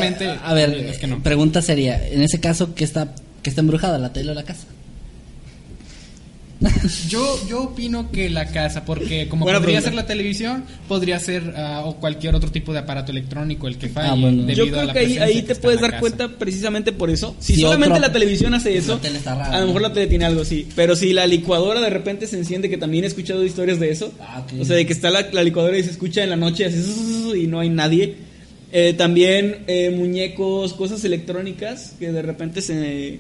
a 0.44 0.54
ver, 0.54 0.74
es 0.90 0.98
que 1.00 1.08
no. 1.08 1.22
pregunta 1.24 1.62
seria. 1.62 2.06
En 2.08 2.22
ese 2.22 2.40
caso, 2.40 2.76
¿qué 2.76 2.84
está, 2.86 3.14
qué 3.44 3.50
está 3.50 3.62
embrujada? 3.62 3.98
¿La 3.98 4.14
tele 4.14 4.32
o 4.32 4.34
la 4.34 4.44
casa? 4.44 4.68
Yo, 7.10 7.40
yo 7.50 7.64
opino 7.64 8.12
que 8.12 8.30
la 8.30 8.46
casa, 8.48 8.86
porque 8.86 9.28
como 9.28 9.46
Buena 9.46 9.60
podría 9.60 9.82
ser 9.82 9.94
la 9.96 10.06
televisión, 10.06 10.64
podría 10.88 11.20
ser 11.20 11.54
ah, 11.58 11.82
o 11.86 11.96
cualquier 11.98 12.36
otro 12.36 12.52
tipo 12.52 12.72
de 12.72 12.80
aparato 12.80 13.12
electrónico 13.12 13.68
el 13.68 13.78
que 13.78 13.90
falle. 13.90 14.10
Ah, 14.10 14.16
bueno. 14.16 14.44
debido 14.44 14.66
yo 14.66 14.72
a 14.72 14.76
creo 14.76 14.86
la 14.88 14.94
que 14.94 15.00
ahí, 15.00 15.18
ahí 15.18 15.42
que 15.42 15.56
te 15.56 15.62
puedes 15.62 15.82
dar 15.82 15.92
casa. 15.92 16.02
cuenta 16.02 16.28
precisamente 16.38 16.92
por 16.92 17.10
eso. 17.10 17.36
Si 17.40 17.56
Si 17.56 17.62
solamente 17.62 17.94
otro- 17.98 18.08
la 18.08 18.14
televisión 18.14 18.54
hace 18.54 18.78
eso, 18.78 18.96
La 18.96 19.02
tele 19.02 19.18
está 19.18 19.36
rara, 19.36 19.58
a 19.58 19.60
lo 19.62 19.68
mejor 19.68 19.82
¿no? 19.82 19.88
la 19.88 19.94
tele 19.94 20.08
tiene 20.08 20.26
algo 20.26 20.42
así. 20.42 20.68
Pero 20.76 20.96
si 20.96 21.14
la 21.14 21.26
licuadora 21.28 21.82
de 21.82 21.90
repente 21.90 22.28
se 22.28 22.38
enciende, 22.38 22.70
que 22.70 22.78
también 22.78 23.04
he 23.04 23.08
escuchado 23.08 23.44
historias 23.44 23.80
de 23.80 23.90
eso. 23.92 24.14
Ah. 24.20 24.46
O 24.60 24.64
sea, 24.66 24.76
de 24.76 24.86
que 24.86 24.94
está 24.94 25.10
la, 25.10 25.28
la 25.32 25.44
licuadora 25.44 25.78
y 25.78 25.84
se 25.84 25.90
escucha 25.92 26.24
en 26.24 26.30
la 26.30 26.36
noche 26.36 26.66
así 26.66 27.32
y 27.36 27.48
no 27.48 27.60
hay 27.60 27.70
nadie. 27.70 28.16
Eh, 28.72 28.94
también 28.94 29.64
eh, 29.68 29.90
muñecos, 29.90 30.74
cosas 30.74 31.04
electrónicas 31.04 31.96
que 32.00 32.12
de 32.12 32.22
repente 32.22 32.62
se, 32.62 33.20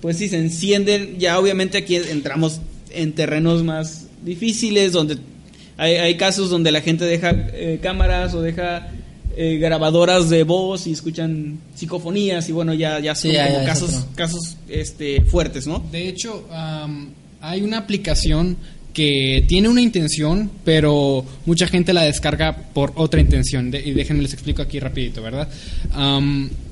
pues 0.00 0.16
sí, 0.16 0.28
se 0.28 0.38
encienden. 0.38 1.18
Ya 1.18 1.38
obviamente 1.38 1.78
aquí 1.78 1.96
entramos 1.96 2.60
en 2.92 3.12
terrenos 3.12 3.62
más 3.62 4.06
difíciles 4.24 4.92
donde 4.92 5.18
Hay, 5.76 5.94
hay 5.94 6.16
casos 6.16 6.50
donde 6.50 6.70
la 6.72 6.80
gente 6.80 7.04
deja 7.04 7.30
eh, 7.30 7.78
cámaras 7.82 8.34
o 8.34 8.42
deja 8.42 8.88
eh, 9.36 9.58
grabadoras 9.58 10.28
de 10.28 10.42
voz 10.44 10.86
y 10.86 10.92
escuchan 10.92 11.58
psicofonías 11.74 12.48
y 12.48 12.52
bueno, 12.52 12.74
ya, 12.74 12.98
ya 13.00 13.14
son 13.14 13.30
Sí, 13.30 13.36
como 13.36 13.60
ya 13.60 13.64
casos, 13.64 14.06
casos 14.14 14.56
este, 14.68 15.22
fuertes, 15.22 15.66
¿no? 15.66 15.82
De 15.90 16.08
hecho, 16.08 16.46
am, 16.50 17.10
hay 17.40 17.62
una 17.62 17.78
aplicación 17.78 18.56
que 18.92 19.44
tiene 19.46 19.68
una 19.68 19.80
intención, 19.80 20.50
pero 20.64 21.24
mucha 21.46 21.66
gente 21.68 21.92
la 21.92 22.02
descarga 22.02 22.56
por 22.74 22.92
otra 22.96 23.20
intención. 23.20 23.70
De- 23.70 23.80
y 23.80 23.92
déjenme 23.92 24.22
les 24.22 24.32
explico 24.32 24.62
aquí 24.62 24.80
rapidito, 24.80 25.22
¿verdad? 25.22 25.48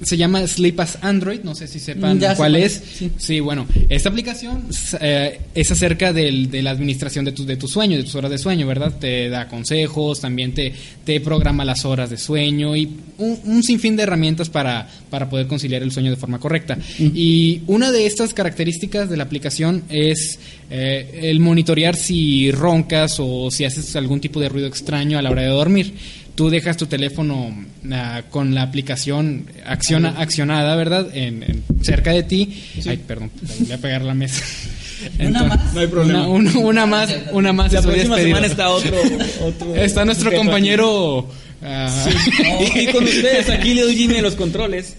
Se 0.02 0.16
llama 0.16 0.46
Sleep 0.46 0.78
as 0.80 0.98
Android, 1.02 1.40
no 1.42 1.54
sé 1.54 1.66
si 1.66 1.78
sepan 1.80 2.18
ya 2.20 2.34
cuál 2.36 2.56
es. 2.56 2.82
sí. 3.18 3.40
bueno, 3.40 3.66
esta 3.88 4.08
aplicación 4.08 4.64
eh, 5.00 5.40
es 5.54 5.70
acerca 5.70 6.12
del- 6.12 6.50
de 6.50 6.62
la 6.62 6.70
administración 6.70 7.24
de 7.24 7.32
tu, 7.32 7.44
de 7.44 7.56
tu 7.56 7.66
sueño, 7.68 7.96
de 7.96 8.04
tus 8.04 8.14
horas 8.14 8.30
de 8.30 8.38
sueño, 8.38 8.66
¿verdad? 8.66 8.94
Te 8.98 9.28
da 9.28 9.48
consejos, 9.48 10.20
también 10.20 10.54
te, 10.54 10.72
te 11.04 11.20
programa 11.20 11.64
las 11.64 11.84
horas 11.84 12.10
de 12.10 12.16
sueño 12.18 12.76
y 12.76 12.88
un, 13.18 13.38
un 13.44 13.62
sinfín 13.62 13.96
de 13.96 14.04
herramientas 14.04 14.48
para, 14.50 14.88
para 15.10 15.28
poder 15.28 15.46
conciliar 15.46 15.82
el 15.82 15.90
sueño 15.92 16.10
de 16.10 16.16
forma 16.16 16.38
correcta. 16.38 16.78
Y 16.98 17.62
una 17.66 17.90
de 17.92 18.06
estas 18.06 18.34
características 18.34 19.10
de 19.10 19.16
la 19.16 19.24
aplicación 19.24 19.82
es 19.88 20.38
eh, 20.70 21.20
el 21.24 21.40
monitorear 21.40 21.96
si 21.96 22.50
roncas 22.52 23.16
o 23.18 23.50
si 23.50 23.64
haces 23.64 23.94
algún 23.96 24.20
tipo 24.20 24.38
de 24.40 24.48
ruido 24.48 24.66
extraño 24.68 25.18
a 25.18 25.22
la 25.22 25.30
hora 25.30 25.42
de 25.42 25.48
dormir. 25.48 25.94
Tú 26.34 26.50
dejas 26.50 26.76
tu 26.76 26.86
teléfono 26.86 27.52
ah, 27.90 28.22
con 28.30 28.54
la 28.54 28.62
aplicación 28.62 29.46
acciona, 29.66 30.10
accionada, 30.20 30.76
¿verdad? 30.76 31.08
En, 31.16 31.42
en- 31.42 31.64
cerca 31.82 32.12
de 32.12 32.22
ti. 32.22 32.62
Ay, 32.86 32.96
perdón, 32.98 33.30
voy 33.60 33.72
a 33.72 33.78
pegar 33.78 34.02
la 34.02 34.14
mesa. 34.14 34.44
¿Una 35.20 35.44
más? 35.44 35.74
No 35.74 35.80
hay 35.80 35.86
problema. 35.88 36.28
Una, 36.28 36.50
una- 36.52 36.58
una 36.60 36.86
más, 36.86 37.16
una 37.32 37.52
más. 37.52 37.72
La 37.72 37.82
próxima 37.82 38.16
despedido. 38.16 38.26
semana 38.36 38.46
está 38.46 38.68
otro, 38.70 38.94
otro 39.44 39.74
Está 39.74 40.04
nuestro 40.04 40.32
compañero. 40.32 41.28
ah, 41.62 42.06
aquí. 42.06 42.80
Y 42.82 42.86
con 42.92 43.02
ustedes 43.02 43.48
aquí 43.50 43.74
Leo 43.74 43.88
Jimmy 43.88 44.16
en 44.16 44.22
los 44.22 44.34
controles. 44.36 44.94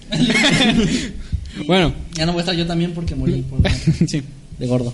bueno, 1.65 1.93
Ya 2.15 2.26
no 2.26 2.34
voy 2.34 2.39
a 2.39 2.43
estar 2.43 2.55
yo 2.55 2.65
también 2.65 2.91
porque 2.93 3.15
morí 3.15 3.43
por- 3.49 3.61
Sí. 4.07 4.22
de 4.57 4.67
gordo. 4.67 4.93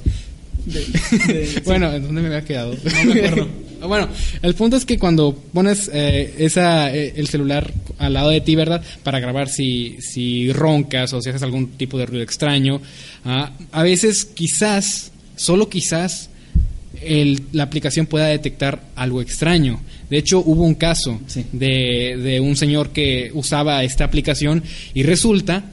De- 0.66 1.34
de- 1.34 1.62
bueno, 1.66 1.92
¿en 1.94 2.04
dónde 2.04 2.22
me 2.22 2.28
había 2.28 2.44
quedado? 2.46 2.74
No 2.74 3.14
me 3.14 3.20
acuerdo. 3.26 3.48
bueno, 3.88 4.10
el 4.42 4.56
punto 4.56 4.78
es 4.78 4.86
que 4.86 4.98
cuando 4.98 5.34
pones 5.54 5.90
eh, 5.94 6.34
esa, 6.40 6.94
eh, 6.96 7.14
el 7.18 7.28
celular 7.28 7.72
al 8.00 8.14
lado 8.14 8.30
de 8.30 8.42
ti, 8.42 8.56
¿verdad? 8.56 8.84
Para 9.04 9.20
grabar 9.20 9.48
si, 9.50 9.98
si 10.02 10.52
roncas 10.52 11.14
o 11.14 11.22
si 11.22 11.30
haces 11.30 11.44
algún 11.44 11.72
tipo 11.72 11.98
de 11.98 12.06
ruido 12.08 12.24
extraño, 12.24 12.82
ah, 13.26 13.52
a 13.72 13.84
veces 13.84 14.26
quizás, 14.26 15.12
solo 15.36 15.70
quizás, 15.70 16.30
el- 17.02 17.42
la 17.52 17.64
aplicación 17.64 18.06
pueda 18.08 18.26
detectar 18.28 18.82
algo 18.96 19.22
extraño. 19.22 19.82
De 20.10 20.18
hecho, 20.18 20.40
hubo 20.40 20.64
un 20.64 20.76
caso 20.76 21.20
Sí. 21.28 21.46
de, 21.52 22.18
de 22.22 22.40
un 22.40 22.56
señor 22.56 22.90
que 22.90 23.30
usaba 23.34 23.84
esta 23.84 24.04
aplicación 24.06 24.64
y 24.94 25.04
resulta 25.04 25.66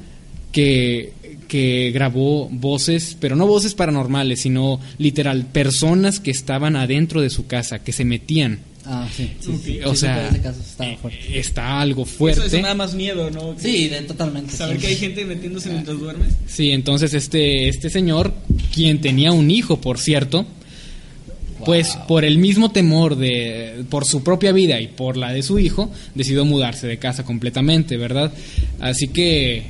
que, 0.51 1.13
que 1.53 1.91
grabó 1.93 2.49
voces, 2.51 3.15
pero 3.21 3.37
no 3.37 3.47
voces 3.47 3.75
paranormales, 3.75 4.41
sino 4.41 4.81
literal, 4.97 5.45
personas 5.53 6.19
que 6.19 6.31
estaban 6.31 6.77
adentro 6.77 7.21
de 7.21 7.29
su 7.29 7.47
casa, 7.47 7.81
que 7.81 7.93
se 7.93 8.07
metían. 8.07 8.61
Ah, 8.87 9.07
sí. 9.15 9.31
sí, 9.39 9.53
sí. 9.63 9.81
o 9.85 9.91
Sí, 9.93 9.99
sea, 10.01 10.29
ese 10.29 10.41
caso, 10.41 10.61
estaba 10.61 10.91
eh, 10.91 10.99
fuerte. 11.01 11.39
está 11.39 11.81
algo 11.83 12.05
Eso, 12.05 12.11
fuerte. 12.17 12.47
eso 12.47 12.57
me 12.57 12.63
da 12.63 12.75
más 12.75 12.95
miedo, 12.95 13.31
¿no? 13.31 13.55
Sí, 13.59 13.89
de- 13.89 14.01
totalmente. 14.01 14.57
Saber 14.57 14.77
sí. 14.77 14.81
que 14.81 14.87
hay 14.89 14.97
gente 14.97 15.25
metiéndose 15.27 15.69
mientras 15.71 15.99
duermes. 16.01 16.33
Sí, 16.47 16.71
entonces 16.71 17.13
este, 17.13 17.69
este 17.69 17.91
señor, 17.91 18.33
quien 18.75 19.03
tenía 19.03 19.31
un 19.33 19.51
hijo, 19.51 19.79
por 19.79 19.99
cierto, 19.99 20.47
pues 21.65 21.97
por 22.09 22.25
el 22.25 22.39
mismo 22.39 22.71
temor 22.71 23.17
de, 23.17 23.85
por 23.91 24.05
su 24.05 24.23
propia 24.23 24.53
vida 24.53 24.81
y 24.81 24.89
por 24.89 25.17
la 25.17 25.33
de 25.33 25.43
su 25.43 25.59
hijo, 25.59 25.91
decidió 26.15 26.45
mudarse 26.45 26.87
de 26.87 26.99
casa 26.99 27.25
completamente, 27.25 27.97
¿verdad? 27.97 28.33
Así 28.81 29.09
que 29.09 29.65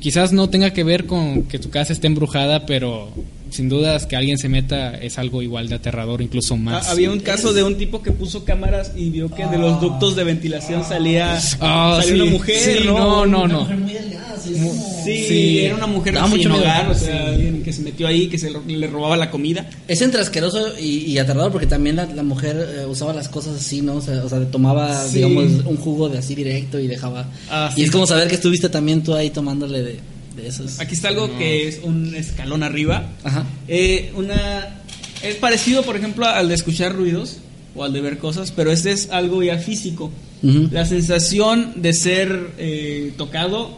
quizás 0.00 0.32
no 0.32 0.50
tenga 0.50 0.72
que 0.72 0.84
ver 0.84 1.06
con 1.06 1.44
que 1.44 1.58
tu 1.58 1.70
casa 1.70 1.92
esté 1.92 2.06
embrujada, 2.06 2.66
pero 2.66 3.12
sin 3.50 3.68
dudas 3.68 4.06
que 4.06 4.16
alguien 4.16 4.38
se 4.38 4.48
meta 4.48 4.94
es 4.96 5.18
algo 5.18 5.42
igual 5.42 5.68
de 5.68 5.74
aterrador, 5.76 6.22
incluso 6.22 6.56
más. 6.56 6.88
Ah, 6.88 6.92
había 6.92 7.10
un 7.10 7.20
caso 7.20 7.52
de 7.52 7.62
un 7.62 7.76
tipo 7.76 8.02
que 8.02 8.12
puso 8.12 8.44
cámaras 8.44 8.92
y 8.96 9.10
vio 9.10 9.28
que 9.30 9.46
de 9.46 9.58
los 9.58 9.80
ductos 9.80 10.16
de 10.16 10.24
ventilación 10.24 10.84
salía, 10.84 11.38
Ah, 11.60 12.00
salía 12.00 12.02
sí, 12.02 12.20
una 12.20 12.30
mujer, 12.30 12.56
sí, 12.78 12.84
¿no? 12.86 12.98
no, 12.98 13.26
no, 13.26 13.38
Una 13.44 13.52
no. 13.54 13.60
mujer 13.62 13.76
muy 13.78 13.92
delgada, 13.92 14.36
sí, 14.42 14.52
como- 14.54 14.90
Sí, 15.04 15.60
era 15.60 15.74
una 15.76 15.86
mujer 15.86 16.14
sin 16.38 16.50
hogar, 16.50 16.90
o 16.90 16.94
sea, 16.94 17.34
que 17.64 17.72
se 17.72 17.80
metió 17.82 18.06
ahí, 18.06 18.28
que 18.28 18.38
se 18.38 18.50
le 18.66 18.86
robaba 18.86 19.16
la 19.16 19.30
comida. 19.30 19.68
Es 19.88 20.02
entre 20.02 20.20
asqueroso 20.20 20.78
y, 20.78 21.04
y 21.06 21.18
aterrador 21.18 21.50
porque 21.52 21.66
también 21.66 21.96
la, 21.96 22.04
la 22.06 22.22
mujer 22.22 22.68
eh, 22.80 22.84
usaba 22.86 23.12
las 23.14 23.28
cosas 23.28 23.56
así, 23.56 23.80
¿no? 23.80 23.94
O 23.96 24.00
sea, 24.02 24.22
o 24.24 24.28
sea, 24.28 24.40
tomaba, 24.50 25.04
Sí. 25.06 25.16
digamos, 25.16 25.44
un 25.64 25.76
jugo 25.76 26.08
de 26.08 26.18
así 26.18 26.34
directo 26.34 26.78
y 26.78 26.86
dejaba. 26.86 27.26
Ah, 27.50 27.70
y 27.72 27.76
sí. 27.76 27.82
es 27.84 27.90
como 27.90 28.06
saber 28.06 28.28
que 28.28 28.34
estuviste 28.34 28.68
también 28.68 29.02
tú 29.02 29.14
ahí 29.14 29.30
tomándole 29.30 29.82
de, 29.82 30.00
de 30.40 30.48
esos. 30.48 30.80
Aquí 30.80 30.94
está 30.94 31.08
algo 31.08 31.36
que 31.38 31.68
es 31.68 31.80
un 31.82 32.14
escalón 32.14 32.62
arriba. 32.62 33.08
Ajá. 33.24 33.44
Eh, 33.68 34.12
una 34.16 34.80
es 35.22 35.36
parecido, 35.36 35.82
por 35.82 35.96
ejemplo, 35.96 36.26
al 36.26 36.48
de 36.48 36.54
escuchar 36.54 36.94
ruidos 36.94 37.38
o 37.74 37.84
al 37.84 37.92
de 37.92 38.00
ver 38.00 38.18
cosas, 38.18 38.52
pero 38.52 38.72
este 38.72 38.92
es 38.92 39.10
algo 39.10 39.42
ya 39.42 39.58
físico. 39.58 40.10
La 40.42 40.86
sensación 40.86 41.82
de 41.82 41.92
ser 41.92 42.52
eh, 42.56 43.12
tocado, 43.18 43.76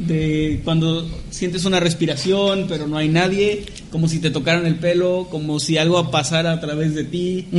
de 0.00 0.60
cuando 0.64 1.06
sientes 1.30 1.64
una 1.64 1.80
respiración, 1.80 2.66
pero 2.68 2.86
no 2.86 2.96
hay 2.96 3.08
nadie, 3.08 3.64
como 3.90 4.08
si 4.08 4.18
te 4.18 4.30
tocaran 4.30 4.66
el 4.66 4.76
pelo, 4.76 5.28
como 5.30 5.58
si 5.60 5.76
algo 5.78 6.10
pasara 6.10 6.52
a 6.52 6.60
través 6.60 6.94
de 6.94 7.04
ti. 7.04 7.46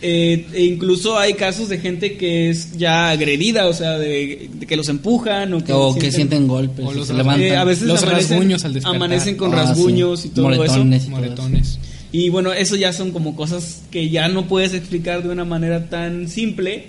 Eh, 0.00 0.46
e 0.54 0.62
incluso 0.62 1.18
hay 1.18 1.34
casos 1.34 1.68
de 1.68 1.78
gente 1.78 2.16
que 2.16 2.50
es 2.50 2.78
ya 2.78 3.10
agredida, 3.10 3.66
o 3.66 3.72
sea, 3.72 3.98
de, 3.98 4.48
de 4.54 4.64
que 4.64 4.76
los 4.76 4.88
empujan 4.88 5.52
o 5.54 5.64
que, 5.64 5.72
o 5.72 5.92
que 5.96 6.12
sienten 6.12 6.46
golpes, 6.46 6.84
o 6.84 6.90
o 6.90 6.94
los 6.94 7.08
se 7.08 7.14
ras- 7.14 7.18
levantan. 7.24 7.42
Eh, 7.44 7.56
a 7.56 7.64
veces 7.64 7.88
Los 7.88 8.04
amanecen, 8.04 8.30
rasguños 8.38 8.64
al 8.64 8.74
despertar. 8.74 8.94
amanecen 8.96 9.36
con 9.36 9.52
Ah, 9.54 9.56
rasguños 9.64 10.20
sí. 10.20 10.28
y 10.28 10.30
todo 10.30 10.44
Moretones. 10.44 11.02
eso. 11.02 11.10
Moretones. 11.10 11.78
Y 12.12 12.28
bueno, 12.28 12.52
eso 12.52 12.76
ya 12.76 12.92
son 12.92 13.10
como 13.10 13.34
cosas 13.34 13.82
que 13.90 14.08
ya 14.08 14.28
no 14.28 14.46
puedes 14.46 14.72
explicar 14.72 15.24
de 15.24 15.30
una 15.30 15.44
manera 15.44 15.88
tan 15.90 16.28
simple. 16.28 16.86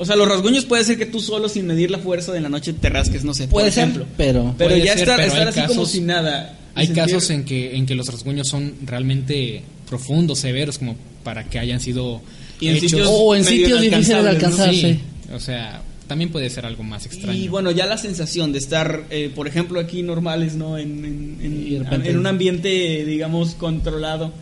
O 0.00 0.06
sea, 0.06 0.14
los 0.16 0.28
rasguños 0.28 0.64
puede 0.64 0.84
ser 0.84 0.96
que 0.96 1.06
tú 1.06 1.20
solo 1.20 1.48
sin 1.48 1.66
medir 1.66 1.90
la 1.90 1.98
fuerza 1.98 2.32
de 2.32 2.40
la 2.40 2.48
noche 2.48 2.72
te 2.72 2.88
rasques, 2.88 3.24
no 3.24 3.34
sé, 3.34 3.44
por 3.48 3.60
Puede 3.60 3.72
ser, 3.72 3.82
ejemplo. 3.84 4.06
pero 4.16 4.54
Pero 4.56 4.76
ya 4.76 4.92
ser, 4.94 5.00
estar, 5.02 5.16
pero 5.16 5.28
estar 5.28 5.48
hay 5.48 5.60
así 5.64 5.74
como 5.74 5.86
sin 5.86 6.06
nada. 6.06 6.56
Hay 6.74 6.86
sentir- 6.86 7.04
casos 7.04 7.30
en 7.30 7.44
que, 7.44 7.76
en 7.76 7.84
que 7.84 7.94
los 7.96 8.06
rasguños 8.06 8.46
son 8.48 8.74
realmente 8.86 9.62
profundos, 9.88 10.38
severos, 10.38 10.78
como 10.78 10.96
para 11.24 11.44
que 11.44 11.58
hayan 11.58 11.80
sido 11.80 12.22
Y 12.60 12.68
en 12.68 12.76
hechos. 12.76 12.90
sitios 12.90 13.08
o 13.10 13.34
en 13.34 13.44
sitios 13.44 13.80
difíciles 13.80 13.82
de 13.82 14.14
inalcanzables, 14.14 14.24
¿no? 14.24 14.46
alcanzar, 14.46 14.70
Sí, 14.74 14.80
sí. 14.80 15.00
o 15.34 15.40
sea, 15.40 15.82
también 16.06 16.30
puede 16.30 16.48
ser 16.48 16.64
algo 16.64 16.84
más 16.84 17.04
extraño. 17.04 17.36
Y 17.36 17.48
bueno, 17.48 17.70
ya 17.72 17.84
la 17.86 17.98
sensación 17.98 18.52
de 18.52 18.58
estar, 18.60 19.04
eh, 19.10 19.30
por 19.34 19.48
ejemplo, 19.48 19.80
aquí 19.80 20.02
normales, 20.04 20.54
¿no? 20.54 20.78
En, 20.78 21.04
en- 21.04 21.38
en- 21.42 21.66
Y 21.66 21.70
de 21.70 21.78
repente- 21.80 22.10
en 22.10 22.18
un 22.18 22.26
ambiente, 22.28 23.04
digamos, 23.04 23.56
controlado. 23.56 24.32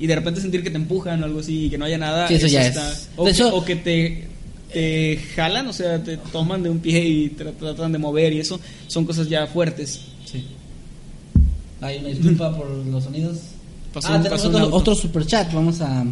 Y 0.00 0.08
de 0.08 0.16
repente 0.16 0.40
sentir 0.40 0.64
que 0.64 0.70
te 0.70 0.76
empujan 0.76 1.22
o 1.22 1.24
algo 1.26 1.38
así 1.38 1.66
y 1.66 1.70
que 1.70 1.78
no 1.78 1.84
haya 1.84 1.98
nada. 1.98 2.26
Sí, 2.26 2.34
eso 2.34 2.48
ya 2.48 2.66
es. 2.66 3.08
O, 3.16 3.24
De 3.24 3.30
que, 3.30 3.36
hecho- 3.36 3.54
o 3.54 3.64
que 3.64 3.76
te, 3.76 4.24
te 4.74 5.16
jalan, 5.34 5.66
o 5.68 5.72
sea, 5.72 6.02
te 6.02 6.18
toman 6.18 6.62
de 6.62 6.68
un 6.68 6.80
pie 6.80 7.02
y 7.02 7.30
tra- 7.30 7.54
tratan 7.56 7.92
de 7.92 7.98
mover 7.98 8.34
y 8.34 8.40
eso. 8.40 8.60
Son 8.88 9.06
cosas 9.06 9.26
ya 9.28 9.46
fuertes. 9.46 10.00
Sí. 10.30 10.44
Hay 11.80 11.98
una 11.98 12.08
disculpa 12.08 12.54
por 12.54 12.68
los 12.68 13.04
sonidos. 13.04 13.38
Pasó 13.92 14.08
ah, 14.12 14.20
tenemos 14.22 14.72
otro, 14.72 14.94
super 14.94 15.24
chat. 15.24 15.52
Vamos 15.52 15.80
a, 15.80 16.04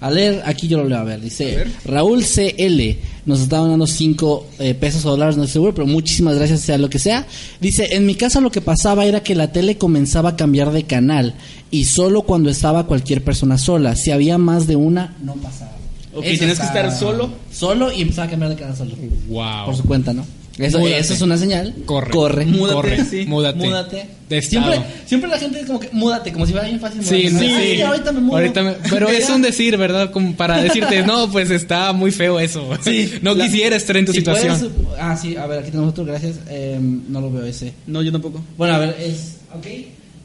a 0.00 0.10
leer. 0.10 0.42
Aquí 0.46 0.66
yo 0.66 0.78
lo 0.78 0.88
leo 0.88 0.98
a 0.98 1.04
ver. 1.04 1.20
A 1.20 1.22
Dice 1.22 1.44
ver. 1.56 1.70
Raúl 1.84 2.24
CL. 2.24 2.80
Nos 3.26 3.40
está 3.40 3.58
dando 3.64 3.86
5 3.86 4.46
pesos 4.80 5.04
o 5.06 5.10
dólares, 5.10 5.36
no 5.36 5.44
estoy 5.44 5.52
seguro, 5.52 5.74
pero 5.74 5.86
muchísimas 5.86 6.34
gracias, 6.36 6.60
sea 6.62 6.76
lo 6.78 6.90
que 6.90 6.98
sea. 6.98 7.24
Dice: 7.60 7.94
En 7.94 8.04
mi 8.06 8.16
casa 8.16 8.40
lo 8.40 8.50
que 8.50 8.60
pasaba 8.60 9.04
era 9.04 9.22
que 9.22 9.34
la 9.36 9.52
tele 9.52 9.78
comenzaba 9.78 10.30
a 10.30 10.36
cambiar 10.36 10.72
de 10.72 10.84
canal. 10.84 11.34
Y 11.70 11.84
solo 11.84 12.22
cuando 12.22 12.50
estaba 12.50 12.86
cualquier 12.86 13.22
persona 13.22 13.58
sola. 13.58 13.94
Si 13.94 14.10
había 14.10 14.38
más 14.38 14.66
de 14.66 14.76
una, 14.76 15.14
no 15.22 15.34
pasaba. 15.34 15.72
Ok, 16.14 16.24
Eso 16.24 16.38
tienes 16.38 16.58
que 16.58 16.64
está- 16.66 16.80
estar 16.86 16.92
solo. 16.98 17.30
Solo 17.52 17.90
y 17.92 18.02
empezaba 18.02 18.26
a 18.26 18.30
cambiar 18.30 18.50
de 18.50 18.56
canal 18.56 18.76
solo. 18.76 18.94
Wow. 19.28 19.66
Por 19.66 19.76
su 19.76 19.82
cuenta, 19.84 20.12
¿no? 20.12 20.26
Eso, 20.58 20.80
Múdate. 20.80 20.98
eso 20.98 21.14
es 21.14 21.22
una 21.22 21.38
señal. 21.38 21.74
Corre. 21.86 22.10
Corre. 22.10 22.44
Múdate, 22.44 22.74
Corre. 22.74 23.04
sí. 23.06 23.24
Múdate. 23.26 23.58
Múdate. 23.58 24.06
De 24.28 24.36
estado. 24.38 24.70
siempre, 24.70 24.90
siempre 25.06 25.30
la 25.30 25.38
gente 25.38 25.60
es 25.60 25.66
como 25.66 25.80
que 25.80 25.88
múdate, 25.92 26.30
como 26.32 26.44
si 26.44 26.52
fuera 26.52 26.66
bien 26.68 26.78
fácil. 26.78 27.02
Sí, 27.02 27.24
mudarse. 27.30 27.38
sí, 27.48 27.52
Ay, 27.54 27.76
sí. 27.76 27.82
ahorita 27.82 28.12
me 28.12 28.20
mudo. 28.20 28.36
Ahorita 28.36 28.62
me- 28.62 28.72
pero 28.90 29.08
es 29.08 29.28
un 29.30 29.40
decir, 29.40 29.76
¿verdad? 29.78 30.10
Como 30.10 30.34
para 30.34 30.60
decirte, 30.62 31.02
no, 31.04 31.30
pues 31.30 31.50
está 31.50 31.94
muy 31.94 32.10
feo 32.10 32.38
eso. 32.38 32.68
Sí, 32.84 33.14
no 33.22 33.34
la- 33.34 33.44
quisiera 33.46 33.76
estar 33.76 33.96
en 33.96 34.04
tu 34.04 34.12
si 34.12 34.18
situación. 34.18 34.58
puedes- 34.58 35.00
ah, 35.00 35.16
sí, 35.16 35.36
a 35.36 35.46
ver, 35.46 35.60
aquí 35.60 35.70
tenemos 35.70 35.90
otro, 35.92 36.04
gracias. 36.04 36.36
Eh, 36.50 36.78
no 36.80 37.20
lo 37.22 37.30
veo 37.32 37.46
ese. 37.46 37.72
No, 37.86 38.02
yo 38.02 38.12
tampoco. 38.12 38.42
Bueno, 38.58 38.74
a 38.74 38.78
ver, 38.78 38.96
es. 39.00 39.36
Ok. 39.54 39.66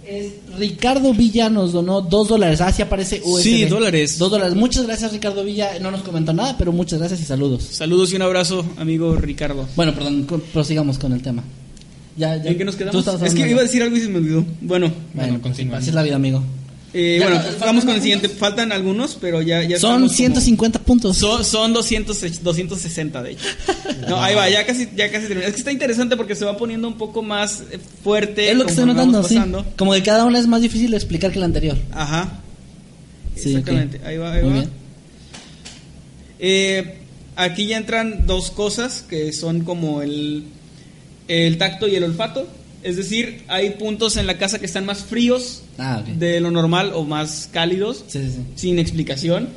Es 0.07 0.33
Ricardo 0.57 1.13
Villa 1.13 1.49
nos 1.49 1.73
donó 1.73 2.01
dos 2.01 2.29
dólares. 2.29 2.61
Ah, 2.61 2.71
sí 2.71 2.81
aparece 2.81 3.21
USB. 3.25 3.43
Sí, 3.43 3.65
dólares. 3.65 4.17
Dos 4.17 4.31
dólares. 4.31 4.55
Muchas 4.55 4.85
gracias, 4.85 5.11
Ricardo 5.11 5.43
Villa. 5.43 5.79
No 5.81 5.91
nos 5.91 6.01
comentó 6.01 6.31
nada, 6.33 6.55
pero 6.57 6.71
muchas 6.71 6.99
gracias 6.99 7.19
y 7.19 7.25
saludos. 7.25 7.63
Saludos 7.63 8.13
y 8.13 8.15
un 8.15 8.21
abrazo, 8.21 8.65
amigo 8.77 9.15
Ricardo. 9.15 9.67
Bueno, 9.75 9.93
perdón, 9.93 10.25
prosigamos 10.53 10.97
con 10.97 11.11
el 11.11 11.21
tema. 11.21 11.43
Ya, 12.15 12.41
ya. 12.41 12.49
¿En 12.51 12.57
qué 12.57 12.65
nos 12.65 12.75
quedamos? 12.75 13.05
Es 13.21 13.33
que 13.33 13.49
iba 13.49 13.59
a 13.59 13.63
decir 13.63 13.83
algo 13.83 13.97
y 13.97 13.99
se 14.01 14.07
me 14.07 14.17
olvidó. 14.17 14.45
Bueno, 14.61 14.91
Bueno, 15.13 15.33
pues, 15.33 15.41
continúa. 15.41 15.77
así 15.77 15.89
es 15.89 15.95
la 15.95 16.03
vida, 16.03 16.15
amigo. 16.15 16.41
Eh, 16.99 17.19
bueno, 17.21 17.35
vamos 17.35 17.59
con 17.59 17.67
el 17.69 17.77
algunos. 17.77 18.01
siguiente. 18.01 18.29
Faltan 18.29 18.71
algunos, 18.71 19.17
pero 19.21 19.41
ya, 19.43 19.61
ya 19.61 19.77
Son 19.79 19.91
estamos 19.91 20.09
como- 20.13 20.17
150 20.17 20.79
puntos. 20.79 21.17
Son, 21.17 21.45
son 21.45 21.71
200, 21.73 22.41
260 22.41 23.21
de 23.21 23.31
hecho. 23.33 23.45
No, 24.07 24.21
ahí 24.23 24.33
va, 24.35 24.49
ya 24.49 24.65
casi, 24.65 24.87
ya 24.95 25.11
casi 25.11 25.27
termina. 25.27 25.47
Es 25.47 25.53
que 25.53 25.59
está 25.59 25.71
interesante 25.71 26.15
porque 26.17 26.33
se 26.33 26.45
va 26.45 26.55
poniendo 26.57 26.87
un 26.87 26.97
poco 26.97 27.21
más 27.21 27.61
eh, 27.71 27.77
fuerte. 28.03 28.49
es 28.49 28.57
lo 28.57 28.63
que 28.65 28.71
estoy 28.71 28.85
notando, 28.85 29.21
sí. 29.23 29.35
pasando. 29.35 29.65
Como 29.77 29.91
que 29.93 30.01
cada 30.01 30.23
una 30.25 30.39
es 30.39 30.47
más 30.47 30.61
difícil 30.61 30.89
de 30.91 30.97
explicar 30.97 31.31
que 31.31 31.39
la 31.39 31.45
anterior. 31.45 31.77
Ajá. 31.91 32.39
Sí, 33.35 33.49
Exactamente. 33.49 34.01
Ahí 34.05 34.17
va, 34.17 34.33
ahí 34.33 34.41
Muy 34.43 34.49
va. 34.53 34.55
bien. 34.59 34.69
Eh, 36.39 36.97
aquí 37.35 37.67
ya 37.67 37.77
entran 37.77 38.25
dos 38.25 38.51
cosas 38.51 39.03
que 39.07 39.33
son 39.33 39.61
como 39.61 40.01
el, 40.01 40.45
el 41.27 41.57
tacto 41.57 41.87
y 41.87 41.95
el 41.95 42.03
olfato. 42.03 42.47
Es 42.83 42.95
decir, 42.95 43.41
hay 43.47 43.71
puntos 43.71 44.17
en 44.17 44.27
la 44.27 44.37
casa 44.37 44.59
que 44.59 44.65
están 44.65 44.85
más 44.85 45.03
fríos 45.03 45.63
Ah, 45.79 46.03
de 46.17 46.39
lo 46.39 46.51
normal 46.51 46.91
o 46.95 47.03
más 47.03 47.49
cálidos, 47.51 48.03
Sí, 48.07 48.19
sí, 48.19 48.29
sí. 48.31 48.41
sin 48.55 48.79
explicación. 48.79 49.49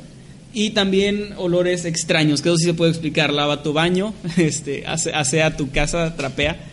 Y 0.53 0.71
también 0.71 1.29
olores 1.37 1.85
extraños, 1.85 2.41
que 2.41 2.49
eso 2.49 2.57
sí 2.57 2.65
se 2.65 2.73
puede 2.73 2.91
explicar. 2.91 3.31
Lava 3.31 3.63
tu 3.63 3.71
baño, 3.73 4.13
este, 4.37 4.85
hace, 4.85 5.11
asea 5.13 5.55
tu 5.55 5.69
casa, 5.71 6.15
trapea. 6.15 6.67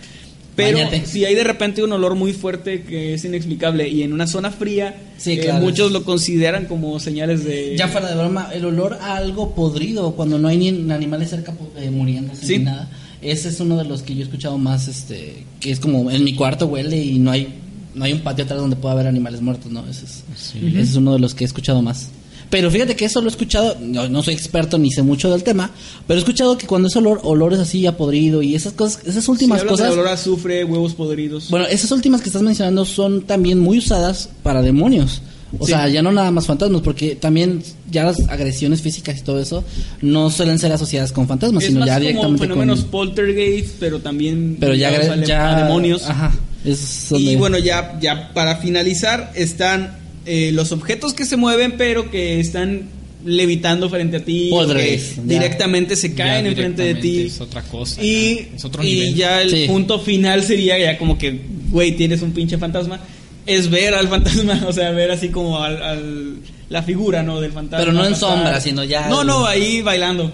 Pero 0.57 0.79
Báñate. 0.79 1.07
si 1.07 1.25
hay 1.25 1.37
de 1.37 1.45
repente 1.45 1.85
un 1.85 1.93
olor 1.93 2.17
muy 2.17 2.33
fuerte 2.33 2.83
que 2.83 3.15
es 3.15 3.25
inexplicable 3.25 3.89
y 3.89 4.03
en 4.03 4.13
una 4.13 4.27
zona 4.27 4.51
fría, 4.51 4.97
Sí, 5.17 5.35
eh, 5.35 5.39
claro. 5.41 5.61
muchos 5.65 5.93
lo 5.93 6.03
consideran 6.03 6.67
como 6.67 6.99
señales 6.99 7.45
de... 7.45 7.77
Ya 7.77 7.87
fuera 7.87 8.09
de 8.09 8.17
broma, 8.17 8.51
el 8.53 8.65
olor 8.65 8.95
a 9.01 9.15
algo 9.17 9.55
podrido 9.55 10.17
cuando 10.17 10.37
no 10.41 10.49
hay 10.49 10.57
ni 10.57 10.91
animales 10.93 11.31
cerca 11.31 11.53
po- 11.53 11.71
eh, 11.79 11.91
muriéndose 11.91 12.45
Sí. 12.45 12.59
ni 12.59 12.65
nada. 12.65 12.91
Ese 13.23 13.49
es 13.49 13.61
uno 13.61 13.77
de 13.77 13.85
los 13.85 14.03
que 14.03 14.14
yo 14.14 14.21
he 14.21 14.25
escuchado 14.25 14.59
más, 14.59 14.89
este, 14.89 15.45
que 15.61 15.71
es 15.71 15.81
como 15.81 16.11
en 16.11 16.25
mi 16.25 16.35
cuarto 16.35 16.66
huele 16.66 16.97
y 16.97 17.19
no 17.19 17.31
hay 17.31 17.49
no 17.95 18.05
hay 18.05 18.12
un 18.12 18.21
patio 18.21 18.45
atrás 18.45 18.61
donde 18.61 18.77
pueda 18.77 18.95
haber 18.95 19.07
animales 19.07 19.41
muertos, 19.41 19.71
¿no? 19.73 19.85
Ese 19.89 20.05
es, 20.05 20.23
ese 20.55 20.81
es 20.81 20.97
uno 20.97 21.12
de 21.14 21.19
los 21.19 21.35
que 21.35 21.45
he 21.45 21.47
escuchado 21.47 21.83
más. 21.83 22.11
Pero 22.51 22.71
fíjate 22.71 22.97
que 22.97 23.05
eso 23.05 23.21
lo 23.21 23.27
he 23.27 23.31
escuchado, 23.31 23.77
no, 23.81 24.09
no 24.09 24.23
soy 24.23 24.33
experto 24.33 24.79
ni 24.79 24.91
sé 24.91 25.03
mucho 25.03 25.31
del 25.31 25.43
tema, 25.43 25.71
pero 26.07 26.19
he 26.19 26.21
escuchado 26.21 26.57
que 26.57 26.66
cuando 26.66 26.89
es 26.89 26.97
olor, 26.97 27.21
olores 27.23 27.59
así 27.59 27.87
a 27.87 27.97
podrido 27.97 28.41
y 28.41 28.55
esas 28.55 28.73
cosas, 28.73 29.03
esas 29.05 29.25
Si 29.25 29.31
últimas 29.31 29.61
hablas 29.61 29.77
de 29.77 29.83
cosas, 29.83 29.93
olor 29.93 30.09
a 30.09 30.12
azufre, 30.12 30.64
huevos 30.64 30.95
podridos. 30.95 31.51
bueno, 31.51 31.66
esas 31.66 31.91
últimas 31.91 32.23
que 32.23 32.31
estás 32.31 32.41
mencionando 32.43 32.87
son 32.87 33.23
también 33.23 33.59
muy 33.59 33.79
usadas 33.79 34.31
para 34.43 34.62
demonios. 34.62 35.21
O 35.59 35.65
Sí. 35.65 35.73
sea, 35.73 35.89
ya 35.89 36.03
no 36.03 36.13
nada 36.13 36.31
más 36.31 36.47
fantasmas, 36.47 36.83
porque 36.83 37.15
también 37.17 37.63
ya 37.91 38.05
las 38.05 38.21
agresiones 38.29 38.83
físicas 38.83 39.19
y 39.19 39.23
todo 39.23 39.41
eso 39.41 39.65
no 40.03 40.31
suelen 40.31 40.59
ser 40.59 40.73
asociadas 40.73 41.13
con 41.13 41.27
fantasmas, 41.27 41.63
es 41.65 41.69
sino 41.71 41.81
más 41.81 41.87
ya 41.89 41.95
como 41.95 42.07
directamente 42.09 42.43
fenómenos 42.45 42.81
con... 42.83 42.91
poltergeist, 42.91 43.77
pero 43.81 44.01
también 44.01 44.57
Pero 44.61 44.75
ya, 44.75 45.25
ya 45.25 45.57
a 45.59 45.63
demonios. 45.65 46.03
Ajá. 46.05 46.33
Es 46.65 47.07
Y 47.13 47.37
bueno, 47.37 47.57
ya, 47.59 47.99
ya 48.01 48.33
para 48.35 48.57
finalizar 48.57 49.33
están 49.35 49.97
eh, 50.27 50.51
los 50.53 50.73
objetos 50.73 51.15
que 51.15 51.25
se 51.25 51.37
mueven, 51.39 51.75
pero 51.79 52.11
que 52.11 52.41
están 52.41 52.83
levitando 53.25 53.89
frente 53.91 54.19
a 54.19 54.25
ti, 54.25 54.51
o 54.53 54.61
que 54.61 54.67
Poltergeist, 54.67 55.17
ya. 55.17 55.23
directamente 55.25 55.97
se 55.97 56.15
caen 56.15 56.47
enfrente 56.47 56.83
de 56.83 56.95
ti. 56.97 57.23
Es 57.23 57.41
otra 57.41 57.63
cosa. 57.63 58.03
Y, 58.03 58.37
ya, 58.51 58.57
es 58.57 58.65
otro 58.65 58.83
y 58.85 58.87
nivel. 58.87 59.15
ya 59.15 59.43
el 59.43 59.51
Sí. 59.51 59.65
punto 59.67 59.99
final 59.99 60.43
sería 60.45 60.79
ya 60.79 60.99
como 60.99 61.17
que, 61.19 61.41
güey, 61.71 61.93
tienes 61.97 62.23
un 62.23 62.33
pinche 62.33 62.59
fantasma. 62.59 63.01
Es 63.49 63.71
ver 63.71 63.95
al 63.95 64.09
fantasma, 64.09 64.61
o 64.67 64.73
sea, 64.73 64.91
ver 64.93 65.11
así 65.11 65.31
como 65.31 65.59
al, 65.63 65.83
al- 65.83 66.37
la 66.69 66.83
figura, 66.83 67.23
¿no? 67.23 67.41
Del 67.41 67.53
fantasma. 67.53 67.79
Pero 67.85 67.93
no 67.93 68.05
en 68.05 68.13
pasar. 68.13 68.29
sombra, 68.31 68.61
sino 68.61 68.85
ya 68.85 69.09
No, 69.09 69.23
el- 69.23 69.27
no, 69.27 69.47
ahí 69.47 69.83
bailando. 69.83 70.33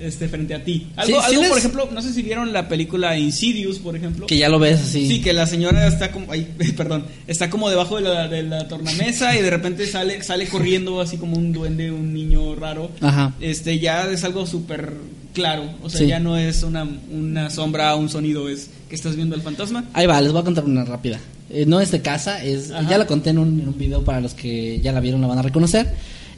Este, 0.00 0.28
frente 0.28 0.54
a 0.54 0.62
ti. 0.62 0.86
Algo, 0.94 1.16
Sí, 1.20 1.26
sí 1.28 1.34
algo 1.34 1.40
les- 1.42 1.48
por 1.50 1.58
ejemplo, 1.58 1.88
no 1.92 2.00
sé 2.02 2.12
si 2.12 2.22
vieron 2.22 2.52
la 2.52 2.68
película 2.68 3.18
Insidious, 3.18 3.80
por 3.80 3.96
ejemplo. 3.96 4.26
que 4.26 4.36
ya 4.38 4.48
lo 4.48 4.60
ves 4.60 4.80
así. 4.80 5.08
Sí, 5.08 5.20
que 5.20 5.32
la 5.32 5.44
señora 5.44 5.88
está 5.88 6.12
como, 6.12 6.30
ay, 6.30 6.46
perdón, 6.76 7.04
está 7.26 7.50
como 7.50 7.68
debajo 7.68 7.96
de 7.96 8.02
la, 8.02 8.28
de 8.28 8.44
la 8.44 8.68
tornamesa 8.68 9.36
y 9.36 9.42
de 9.42 9.50
repente 9.50 9.88
sale, 9.88 10.22
sale 10.22 10.46
corriendo 10.46 11.00
así 11.00 11.16
como 11.16 11.36
un 11.36 11.52
duende, 11.52 11.90
un 11.90 12.14
niño 12.14 12.54
raro. 12.54 12.92
Ajá. 13.00 13.34
Este, 13.40 13.80
ya 13.80 14.08
es 14.08 14.22
algo 14.22 14.46
súper 14.46 14.92
claro, 15.34 15.64
o 15.82 15.90
sea, 15.90 16.00
Sí. 16.00 16.06
ya 16.06 16.20
no 16.20 16.36
es 16.36 16.62
una, 16.62 16.86
una 17.10 17.50
sombra, 17.50 17.96
un 17.96 18.08
sonido, 18.08 18.48
es 18.48 18.70
que 18.88 18.94
estás 18.94 19.16
viendo 19.16 19.34
al 19.34 19.42
fantasma. 19.42 19.84
Ahí 19.94 20.06
va, 20.06 20.20
les 20.20 20.30
voy 20.30 20.42
a 20.42 20.44
contar 20.44 20.64
una 20.64 20.84
rápida. 20.84 21.18
Eh, 21.50 21.64
no 21.66 21.80
es 21.80 21.90
de 21.90 22.02
casa, 22.02 22.44
es, 22.44 22.70
Ajá. 22.70 22.88
ya 22.88 22.98
la 22.98 23.06
conté 23.06 23.30
en 23.30 23.38
un, 23.38 23.60
en 23.60 23.68
un 23.68 23.78
video 23.78 24.04
para 24.04 24.20
los 24.20 24.34
que 24.34 24.80
ya 24.80 24.92
la 24.92 25.00
vieron, 25.00 25.20
la 25.20 25.26
van 25.26 25.38
a 25.38 25.42
reconocer. 25.42 25.94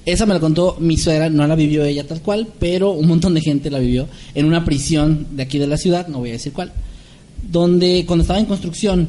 Esa 0.06 0.24
me 0.24 0.34
la 0.34 0.40
contó 0.40 0.76
mi 0.80 0.96
suegra, 0.96 1.28
no 1.28 1.46
la 1.46 1.54
vivió 1.54 1.84
ella 1.84 2.06
tal 2.06 2.22
cual, 2.22 2.48
pero 2.58 2.92
un 2.92 3.06
montón 3.06 3.34
de 3.34 3.40
gente 3.40 3.70
la 3.70 3.78
vivió 3.78 4.08
en 4.34 4.46
una 4.46 4.64
prisión 4.64 5.26
de 5.32 5.42
aquí 5.42 5.58
de 5.58 5.66
la 5.66 5.76
ciudad, 5.76 6.08
no 6.08 6.18
voy 6.18 6.30
a 6.30 6.32
decir 6.32 6.52
cuál, 6.52 6.72
donde 7.50 8.04
cuando 8.06 8.22
estaba 8.22 8.38
en 8.38 8.46
construcción 8.46 9.08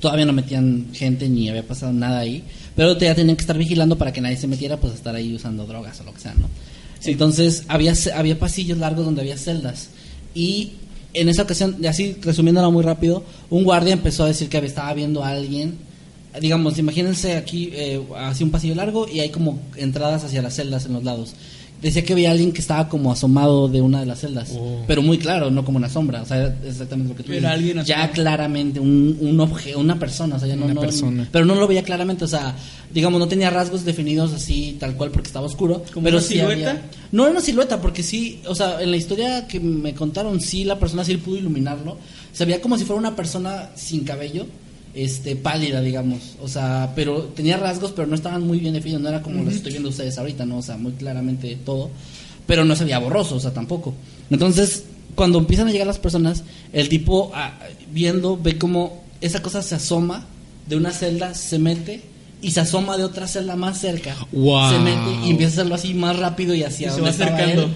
todavía 0.00 0.24
no 0.24 0.32
metían 0.32 0.86
gente 0.92 1.28
ni 1.28 1.48
había 1.48 1.66
pasado 1.66 1.92
nada 1.92 2.20
ahí, 2.20 2.44
pero 2.76 2.96
ya 2.96 3.14
tenían 3.14 3.36
que 3.36 3.40
estar 3.40 3.58
vigilando 3.58 3.98
para 3.98 4.12
que 4.12 4.20
nadie 4.20 4.36
se 4.36 4.46
metiera, 4.46 4.76
pues 4.76 4.94
estar 4.94 5.14
ahí 5.14 5.34
usando 5.34 5.66
drogas 5.66 6.00
o 6.00 6.04
lo 6.04 6.14
que 6.14 6.20
sea, 6.20 6.34
¿no? 6.34 6.48
Entonces 7.04 7.64
había, 7.68 7.94
había 8.14 8.38
pasillos 8.38 8.78
largos 8.78 9.04
donde 9.04 9.22
había 9.22 9.36
celdas 9.36 9.90
y 10.34 10.72
en 11.20 11.28
esa 11.28 11.42
ocasión, 11.42 11.76
y 11.80 11.86
así 11.86 12.16
resumiéndolo 12.22 12.70
muy 12.70 12.82
rápido, 12.82 13.22
un 13.50 13.64
guardia 13.64 13.92
empezó 13.92 14.24
a 14.24 14.28
decir 14.28 14.48
que 14.48 14.58
estaba 14.58 14.92
viendo 14.94 15.22
a 15.22 15.30
alguien. 15.30 15.78
Digamos, 16.40 16.78
imagínense 16.78 17.36
aquí 17.36 17.70
eh, 17.72 18.00
así 18.16 18.44
un 18.44 18.50
pasillo 18.50 18.74
largo 18.74 19.08
y 19.08 19.20
hay 19.20 19.30
como 19.30 19.58
entradas 19.76 20.24
hacia 20.24 20.42
las 20.42 20.54
celdas 20.54 20.86
en 20.86 20.92
los 20.92 21.04
lados. 21.04 21.34
Decía 21.80 22.04
que 22.04 22.12
veía 22.14 22.30
a 22.30 22.32
alguien 22.32 22.50
que 22.50 22.60
estaba 22.60 22.88
como 22.88 23.12
asomado 23.12 23.68
de 23.68 23.80
una 23.80 24.00
de 24.00 24.06
las 24.06 24.18
celdas, 24.18 24.50
Oh. 24.56 24.82
pero 24.88 25.00
muy 25.00 25.16
claro, 25.16 25.48
no 25.48 25.64
como 25.64 25.78
una 25.78 25.88
sombra, 25.88 26.22
o 26.22 26.26
sea, 26.26 26.36
era 26.38 26.56
exactamente 26.66 27.10
lo 27.10 27.16
que 27.16 27.22
tú 27.22 27.30
Era 27.32 27.54
dices. 27.54 27.70
alguien 27.70 27.84
ya 27.86 28.10
claramente 28.10 28.80
un, 28.80 29.16
un 29.20 29.38
objeto, 29.38 29.78
una 29.78 29.96
persona, 29.96 30.34
o 30.34 30.38
sea, 30.40 30.48
ya 30.48 30.56
no, 30.56 30.64
Una 30.64 30.74
no- 30.74 30.80
persona. 30.80 31.28
pero 31.30 31.44
no 31.44 31.54
lo 31.54 31.68
veía 31.68 31.84
claramente, 31.84 32.24
o 32.24 32.28
sea, 32.28 32.56
digamos, 32.92 33.20
no 33.20 33.28
tenía 33.28 33.50
rasgos 33.50 33.84
definidos 33.84 34.32
así 34.32 34.76
tal 34.80 34.96
cual 34.96 35.10
porque 35.12 35.28
estaba 35.28 35.46
oscuro, 35.46 35.84
¿Como 35.94 36.02
pero 36.04 36.16
una 36.18 36.26
sí 36.26 36.34
silueta? 36.34 36.70
había- 36.70 36.82
no 37.12 37.22
era 37.22 37.30
una 37.30 37.40
silueta, 37.40 37.80
porque 37.80 38.02
sí, 38.02 38.40
o 38.48 38.56
sea, 38.56 38.82
en 38.82 38.90
la 38.90 38.96
historia 38.96 39.46
que 39.46 39.60
me 39.60 39.94
contaron, 39.94 40.40
sí, 40.40 40.64
la 40.64 40.80
persona 40.80 41.04
sí 41.04 41.16
pudo 41.18 41.36
iluminarlo. 41.36 41.96
Se 42.32 42.44
veía 42.44 42.60
como 42.60 42.76
si 42.76 42.84
fuera 42.86 42.98
una 42.98 43.14
persona 43.14 43.70
sin 43.76 44.02
cabello, 44.02 44.46
este, 44.94 45.36
pálida, 45.36 45.80
digamos. 45.80 46.36
O 46.42 46.48
sea, 46.48 46.92
pero 46.94 47.24
tenía 47.24 47.56
rasgos, 47.56 47.92
pero 47.92 48.06
no 48.06 48.14
estaban 48.14 48.46
muy 48.46 48.58
bien 48.58 48.74
definidos. 48.74 49.02
No 49.02 49.08
era 49.08 49.22
como 49.22 49.42
los 49.42 49.54
estoy 49.54 49.72
viendo 49.72 49.88
ustedes 49.88 50.18
ahorita, 50.18 50.44
¿no? 50.46 50.58
O 50.58 50.62
sea, 50.62 50.76
muy 50.76 50.92
claramente 50.92 51.56
todo. 51.64 51.90
Pero 52.46 52.64
no 52.64 52.74
se 52.76 52.84
veía 52.84 52.98
borroso, 52.98 53.36
o 53.36 53.40
sea, 53.40 53.52
tampoco. 53.52 53.94
Entonces, 54.30 54.84
cuando 55.14 55.38
empiezan 55.38 55.68
a 55.68 55.72
llegar 55.72 55.86
las 55.86 55.98
personas, 55.98 56.44
el 56.72 56.88
tipo, 56.88 57.30
ah, 57.34 57.58
viendo, 57.92 58.36
ve 58.36 58.56
como 58.56 59.04
esa 59.20 59.42
cosa 59.42 59.62
se 59.62 59.74
asoma 59.74 60.26
de 60.66 60.76
una 60.76 60.92
celda, 60.92 61.34
se 61.34 61.58
mete 61.58 62.02
y 62.40 62.52
se 62.52 62.60
asoma 62.60 62.96
de 62.96 63.04
otra 63.04 63.26
celda 63.26 63.56
más 63.56 63.80
cerca. 63.80 64.14
Wow. 64.32 64.70
Se 64.70 64.78
mete 64.78 65.26
y 65.26 65.30
empieza 65.30 65.50
a 65.50 65.54
hacerlo 65.54 65.74
así 65.74 65.94
más 65.94 66.16
rápido 66.16 66.54
y 66.54 66.62
hacia 66.62 66.88
Y 66.88 66.90
se 66.90 67.00
va 67.00 67.10
acercando. 67.10 67.64
él. 67.64 67.68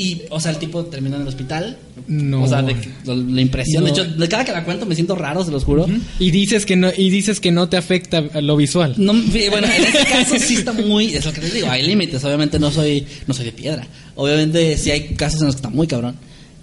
Y, 0.00 0.22
o 0.30 0.38
sea, 0.38 0.52
el 0.52 0.58
tipo 0.58 0.84
termina 0.84 1.16
en 1.16 1.22
el 1.22 1.28
hospital. 1.28 1.76
No. 2.06 2.44
O 2.44 2.46
sea, 2.48 2.62
de 2.62 2.74
que- 2.74 2.88
la, 3.04 3.16
la 3.16 3.40
impresión. 3.40 3.82
No. 3.82 3.86
De 3.86 3.92
hecho, 4.00 4.04
de 4.04 4.28
cada 4.28 4.44
que 4.44 4.52
la 4.52 4.64
cuento 4.64 4.86
me 4.86 4.94
siento 4.94 5.16
raro, 5.16 5.44
se 5.44 5.50
los 5.50 5.64
juro. 5.64 5.86
Y 6.20 6.30
dices 6.30 6.64
que 6.64 6.76
no 6.76 6.90
y 6.96 7.10
dices 7.10 7.40
que 7.40 7.50
no 7.50 7.68
te 7.68 7.76
afecta 7.76 8.20
lo 8.40 8.56
visual. 8.56 8.94
No, 8.96 9.12
bueno, 9.12 9.66
en 9.66 9.84
este 9.84 10.04
caso 10.06 10.36
sí 10.38 10.54
está 10.54 10.72
muy, 10.72 11.06
es 11.14 11.24
lo 11.26 11.32
que 11.32 11.40
les 11.40 11.52
digo, 11.52 11.68
hay 11.68 11.82
límites, 11.84 12.22
obviamente 12.24 12.58
no 12.60 12.70
soy, 12.70 13.04
no 13.26 13.34
soy 13.34 13.46
de 13.46 13.52
piedra, 13.52 13.86
obviamente 14.14 14.76
sí 14.78 14.90
hay 14.92 15.14
casos 15.16 15.40
en 15.40 15.46
los 15.46 15.56
que 15.56 15.58
está 15.58 15.70
muy 15.70 15.86
cabrón, 15.88 16.14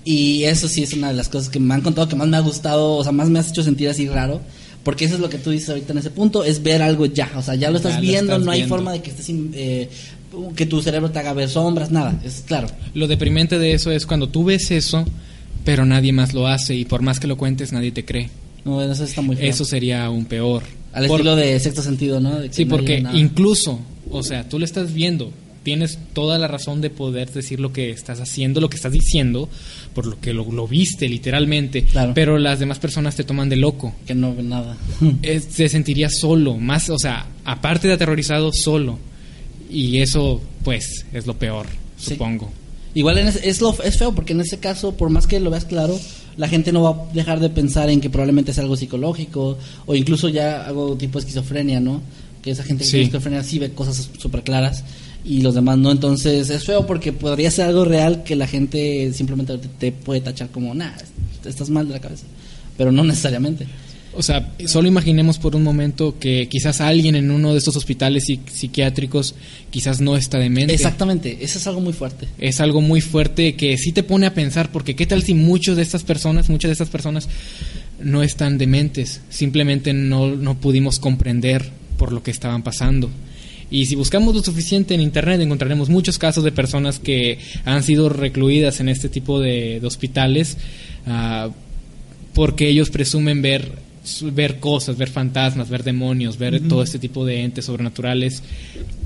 y 0.06 0.44
eso 0.44 0.68
sí 0.70 0.84
es 0.84 0.94
una 0.94 1.10
de 1.10 1.16
las 1.16 1.28
cosas 1.30 1.50
que 1.50 1.60
me 1.60 1.74
han 1.74 1.82
contado 1.82 2.08
que 2.08 2.16
más 2.16 2.28
me 2.28 2.38
ha 2.38 2.42
gustado, 2.42 2.94
o 2.96 3.04
sea, 3.04 3.12
más 3.12 3.30
me 3.30 3.40
has 3.40 3.50
hecho 3.50 3.64
sentir 3.64 3.90
así 3.90 4.08
raro, 4.08 4.42
porque 4.84 5.06
eso 5.06 5.16
es 5.16 5.20
lo 5.20 5.30
que 5.30 5.38
tú 5.40 5.52
dices 5.52 5.70
ahorita 5.70 5.92
en 5.94 6.00
ese 6.00 6.12
punto, 6.12 6.44
es 6.44 6.64
ver 6.64 6.82
algo 6.82 7.06
ya, 7.08 7.30
o 7.36 7.42
sea, 7.42 7.56
ya 7.56 7.70
lo 7.70 7.78
estás 7.78 7.94
Ya 7.94 8.00
lo 8.00 8.02
viendo, 8.08 8.32
estás 8.34 8.46
no 8.46 8.52
hay 8.52 8.60
viendo. 8.62 8.76
forma 8.76 8.92
de 8.94 9.02
que 9.02 9.10
estés, 9.12 9.28
eh, 9.30 9.90
que 10.56 10.66
tu 10.66 10.82
cerebro 10.82 11.12
te 11.12 11.20
haga 11.20 11.34
ver 11.34 11.50
sombras, 11.50 11.92
nada, 11.92 12.20
es 12.24 12.44
claro. 12.46 12.68
Lo 12.94 13.08
deprimente 13.08 13.60
de 13.60 13.74
eso 13.74 13.92
es 13.92 14.06
cuando 14.06 14.30
tú 14.30 14.44
ves 14.46 14.72
eso, 14.72 15.06
pero 15.64 15.86
nadie 15.86 16.12
más 16.14 16.34
lo 16.34 16.48
hace 16.48 16.76
y 16.76 16.86
por 16.86 17.02
más 17.02 17.20
que 17.20 17.28
lo 17.28 17.38
cuentes 17.38 17.72
nadie 17.72 17.92
te 17.92 18.06
cree. 18.06 18.30
No, 18.64 18.82
eso 18.82 19.04
está 19.04 19.22
muy 19.22 19.36
feo. 19.36 19.50
Eso 19.50 19.64
sería 19.66 20.06
aún 20.06 20.26
peor. 20.26 20.64
Al 20.94 21.08
Por- 21.08 21.20
estilo 21.20 21.36
de 21.36 21.60
sexto 21.60 21.82
sentido, 21.82 22.20
¿no? 22.20 22.40
De 22.40 22.48
que 22.50 22.54
Sí, 22.56 22.66
no 22.66 22.72
porque 22.72 23.04
incluso, 23.14 23.80
o 24.10 24.24
sea, 24.24 24.48
tú 24.48 24.60
lo 24.60 24.66
estás 24.66 24.94
viendo, 24.94 25.32
tienes 25.64 25.98
toda 26.14 26.38
la 26.38 26.48
razón 26.48 26.80
de 26.82 26.90
poder 26.90 27.32
decir 27.32 27.60
lo 27.60 27.74
que 27.74 27.90
estás 27.90 28.22
haciendo, 28.22 28.62
lo 28.62 28.70
que 28.70 28.78
estás 28.78 28.92
diciendo, 28.92 29.50
por 29.94 30.06
lo 30.06 30.20
que 30.22 30.32
lo, 30.34 30.50
lo 30.52 30.68
viste 30.68 31.10
literalmente, 31.10 31.84
Claro. 31.84 32.14
pero 32.16 32.38
las 32.38 32.60
demás 32.60 32.80
personas 32.80 33.16
te 33.16 33.24
toman 33.24 33.50
de 33.50 33.56
loco. 33.58 33.94
Que 34.08 34.16
no 34.16 34.34
ve 34.36 34.44
nada. 34.44 34.78
Es- 35.22 35.48
te 35.48 35.68
sentirías 35.68 36.18
solo, 36.20 36.56
más, 36.58 36.90
o 36.90 36.98
sea, 37.00 37.26
aparte 37.44 37.88
de 37.88 37.96
aterrorizado, 37.96 38.52
solo. 38.54 38.98
Y 39.70 40.00
eso, 40.02 40.42
pues, 40.64 41.06
es 41.14 41.26
lo 41.28 41.38
peor, 41.38 41.66
Sí. 41.98 42.12
supongo. 42.12 42.52
Igual 42.94 43.18
en 43.18 43.28
ese- 43.28 43.48
es, 43.50 43.60
lo, 43.62 43.76
es 43.84 43.98
feo 43.98 44.14
porque 44.14 44.34
en 44.34 44.42
ese 44.42 44.60
caso, 44.60 44.94
por 44.94 45.10
más 45.10 45.28
que 45.28 45.40
lo 45.40 45.50
veas 45.50 45.66
claro, 45.66 46.00
la 46.38 46.48
gente 46.48 46.72
no 46.72 46.82
va 46.84 46.90
a 46.92 47.14
dejar 47.14 47.40
de 47.40 47.50
pensar 47.50 47.90
en 47.90 48.00
que 48.00 48.10
probablemente 48.10 48.52
es 48.52 48.60
algo 48.60 48.78
psicológico 48.78 49.58
o 49.86 49.96
incluso 49.96 50.30
ya 50.30 50.66
algo 50.66 50.96
tipo 50.96 51.20
esquizofrenia, 51.20 51.80
¿no? 51.80 52.02
Que 52.42 52.52
esa 52.52 52.64
gente 52.64 52.84
que 52.84 52.86
Sí. 52.86 52.92
tiene 52.92 53.06
esquizofrenia 53.06 53.44
sí 53.44 53.60
ve 53.60 53.72
cosas 53.72 54.10
súper 54.18 54.44
claras 54.44 54.84
y 55.26 55.42
los 55.42 55.56
demás 55.56 55.78
no. 55.78 55.92
Entonces 55.92 56.50
es 56.50 56.64
feo 56.64 56.86
porque 56.88 57.12
podría 57.12 57.52
ser 57.52 57.66
algo 57.66 57.84
real 57.86 58.24
que 58.24 58.36
la 58.36 58.48
gente 58.48 59.12
simplemente 59.14 59.58
te, 59.58 59.68
te 59.68 59.92
puede 59.92 60.22
tachar 60.22 60.50
como, 60.50 60.74
nah, 60.74 60.92
estás 61.44 61.70
mal 61.70 61.88
de 61.88 61.94
la 61.96 62.00
cabeza. 62.00 62.24
Pero 62.78 62.92
no 62.92 63.04
necesariamente. 63.04 63.66
O 64.18 64.24
sea, 64.24 64.54
solo 64.66 64.88
imaginemos 64.88 65.38
por 65.40 65.56
un 65.56 65.64
momento 65.64 66.16
que 66.20 66.48
quizás 66.48 66.82
alguien 66.82 67.16
en 67.16 67.32
uno 67.32 67.52
de 67.52 67.58
estos 67.58 67.76
hospitales 67.76 68.26
psiquiátricos 68.26 69.36
quizás 69.70 70.02
no 70.02 70.16
está 70.16 70.38
demente. 70.40 70.74
Exactamente, 70.74 71.38
eso 71.42 71.60
es 71.60 71.68
algo 71.68 71.82
muy 71.82 71.94
fuerte. 71.94 72.28
Es 72.38 72.62
algo 72.62 72.82
muy 72.82 73.02
fuerte 73.02 73.56
que 73.56 73.78
sí 73.78 73.92
te 73.92 74.04
pone 74.04 74.26
a 74.26 74.34
pensar, 74.34 74.72
porque 74.72 74.96
qué 74.96 75.06
tal 75.06 75.24
si 75.24 75.34
muchos 75.34 75.76
de 75.76 75.84
estas 75.84 76.04
personas, 76.04 76.50
muchas 76.50 76.70
de 76.70 76.74
estas 76.74 76.90
personas 76.90 77.28
no 78.02 78.24
están 78.24 78.58
dementes, 78.58 79.22
simplemente 79.30 79.94
no, 79.94 80.36
no 80.36 80.56
pudimos 80.60 81.00
comprender 81.00 81.70
por 81.98 82.12
lo 82.12 82.24
que 82.24 82.32
estaban 82.32 82.64
pasando. 82.64 83.10
Y 83.70 83.88
si 83.88 83.96
buscamos 83.96 84.36
lo 84.36 84.44
suficiente 84.44 84.94
en 84.94 85.02
internet 85.02 85.42
encontraremos 85.42 85.90
muchos 85.90 86.18
casos 86.20 86.44
de 86.44 86.52
personas 86.52 87.00
que 87.00 87.40
han 87.66 87.84
sido 87.84 88.10
recluidas 88.10 88.80
en 88.80 88.90
este 88.90 89.10
tipo 89.10 89.40
de, 89.40 89.80
de 89.80 89.88
hospitales 89.88 90.58
ah, 91.08 91.50
porque 92.36 92.70
ellos 92.70 92.92
presumen 92.92 93.42
ver 93.42 93.72
ver 94.34 94.60
cosas, 94.60 94.98
ver 94.98 95.10
fantasmas, 95.10 95.70
ver 95.70 95.84
demonios, 95.84 96.38
ver 96.38 96.68
todo 96.68 96.84
este 96.84 97.00
tipo 97.00 97.26
de 97.26 97.44
entes 97.44 97.66
sobrenaturales, 97.66 98.44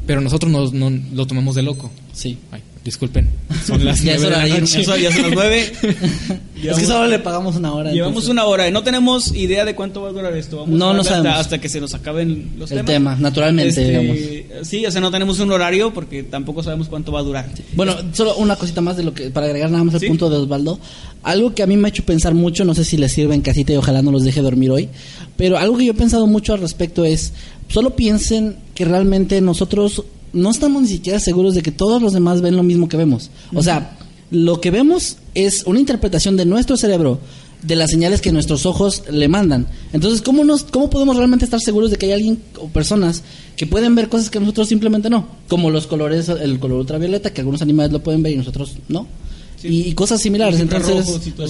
pero 0.06 0.22
nosotros 0.22 0.52
no, 0.52 0.89
no 0.89 1.02
lo 1.14 1.26
tomamos 1.26 1.56
de 1.56 1.64
loco. 1.64 1.91
Sí. 2.14 2.38
Ay, 2.52 2.62
disculpen, 2.84 3.30
son 3.66 3.84
las 3.86 4.02
Ya 4.04 4.18
de 4.18 4.30
la 4.30 4.46
noche. 4.48 4.80
Ya 4.80 4.84
son, 4.84 5.00
ya 5.02 5.12
son 5.12 5.22
las 5.24 5.32
nueve. 5.34 5.72
es 6.64 6.78
que 6.78 6.86
solo 6.86 7.08
le 7.08 7.20
pagamos 7.20 7.56
una 7.56 7.74
hora. 7.74 7.92
Llevamos 7.92 8.12
entonces, 8.24 8.30
una 8.32 8.46
hora 8.46 8.68
y 8.68 8.72
no 8.72 8.84
tenemos 8.84 9.34
idea 9.36 9.66
de 9.66 9.76
cuánto 9.76 10.02
va 10.02 10.10
a 10.10 10.12
durar 10.12 10.36
esto. 10.36 10.58
Vamos 10.62 10.78
No, 10.78 10.90
a 10.90 10.94
no 10.94 10.98
darle 10.98 11.00
hasta, 11.02 11.16
sabemos. 11.16 11.40
hasta 11.42 11.58
que 11.62 11.70
se 11.70 11.82
nos 11.82 11.94
acaben 11.94 12.52
los 12.58 12.72
El 12.72 12.78
temas. 12.78 12.86
tema, 12.92 13.16
naturalmente, 13.18 13.70
Este, 13.70 13.88
digamos. 13.90 14.68
Sí, 14.68 14.86
o 14.86 14.92
sea, 14.92 15.02
no 15.02 15.12
tenemos 15.12 15.40
un 15.40 15.52
horario 15.52 15.94
porque 15.94 16.24
tampoco 16.24 16.64
sabemos 16.64 16.88
cuánto 16.88 17.12
va 17.12 17.20
a 17.20 17.24
durar. 17.24 17.50
Bueno, 17.74 17.96
solo 18.14 18.36
una 18.38 18.56
cosita 18.56 18.82
más 18.82 18.98
de 18.98 19.04
lo 19.04 19.14
que 19.14 19.30
para 19.30 19.46
agregar 19.46 19.70
nada 19.72 19.84
más 19.84 19.94
el 19.96 20.00
Sí. 20.02 20.08
punto 20.08 20.30
de 20.30 20.38
Osvaldo. 20.38 20.80
Algo 21.24 21.54
que 21.54 21.64
a 21.64 21.68
mí 21.68 21.76
me 21.78 21.88
ha 21.88 21.90
hecho 21.90 22.04
pensar 22.06 22.34
mucho, 22.34 22.64
no 22.66 22.74
sé 22.74 22.86
si 22.86 22.96
les 22.98 23.12
sirve 23.12 23.36
en 23.36 23.42
casita 23.42 23.74
y 23.74 23.76
ojalá 23.76 24.02
no 24.02 24.12
los 24.12 24.24
deje 24.24 24.42
dormir 24.42 24.72
hoy, 24.72 24.88
pero 25.36 25.58
algo 25.58 25.78
que 25.78 25.86
yo 25.86 25.92
he 25.92 25.96
pensado 25.96 26.28
mucho 26.28 26.54
al 26.54 26.62
respecto 26.62 27.04
es, 27.04 27.34
solo 27.68 27.96
piensen 27.96 28.56
que 28.74 28.86
realmente 28.86 29.42
nosotros 29.42 30.04
no 30.34 30.50
estamos 30.52 30.82
ni 30.84 30.88
siquiera 30.88 31.20
seguros 31.20 31.56
de 31.56 31.62
que 31.62 31.72
todos 31.72 32.02
los 32.02 32.14
demás 32.14 32.42
ven 32.42 32.56
lo 32.56 32.64
mismo 32.64 32.90
que 32.90 32.98
vemos. 32.98 33.30
O 33.54 33.64
sea, 33.64 33.98
lo 34.32 34.62
que 34.62 34.72
vemos 34.72 35.18
es 35.34 35.64
una 35.66 35.80
interpretación 35.80 36.38
de 36.38 36.46
nuestro 36.46 36.78
cerebro 36.78 37.20
de 37.64 37.76
las 37.76 37.92
señales 37.92 38.22
que 38.22 38.32
nuestros 38.32 38.66
ojos 38.66 39.04
le 39.10 39.28
mandan. 39.28 39.68
Entonces, 39.92 40.22
¿cómo, 40.22 40.44
nos, 40.44 40.64
¿cómo 40.64 40.90
podemos 40.90 41.18
realmente 41.18 41.46
estar 41.46 41.60
seguros 41.60 41.92
de 41.92 41.98
que 41.98 42.06
hay 42.08 42.12
alguien 42.14 42.42
o 42.58 42.68
personas 42.68 43.24
que 43.58 43.68
pueden 43.68 43.96
ver 43.96 44.08
cosas 44.08 44.30
que 44.30 44.40
nosotros 44.40 44.70
simplemente 44.70 45.10
no? 45.10 45.28
Como 45.48 45.70
los 45.70 45.88
colores, 45.88 46.30
el 46.30 46.60
color 46.60 46.80
ultravioleta, 46.80 47.34
que 47.34 47.42
algunos 47.42 47.62
animales 47.62 47.92
lo 47.92 48.02
pueden 48.02 48.24
ver 48.24 48.34
y 48.34 48.38
nosotros 48.38 48.76
no. 48.88 49.08
Sí. 49.58 49.88
Y, 49.88 49.94
cosas 49.94 50.22
similares. 50.22 50.54
Los 50.54 50.62
Entonces, 50.62 50.96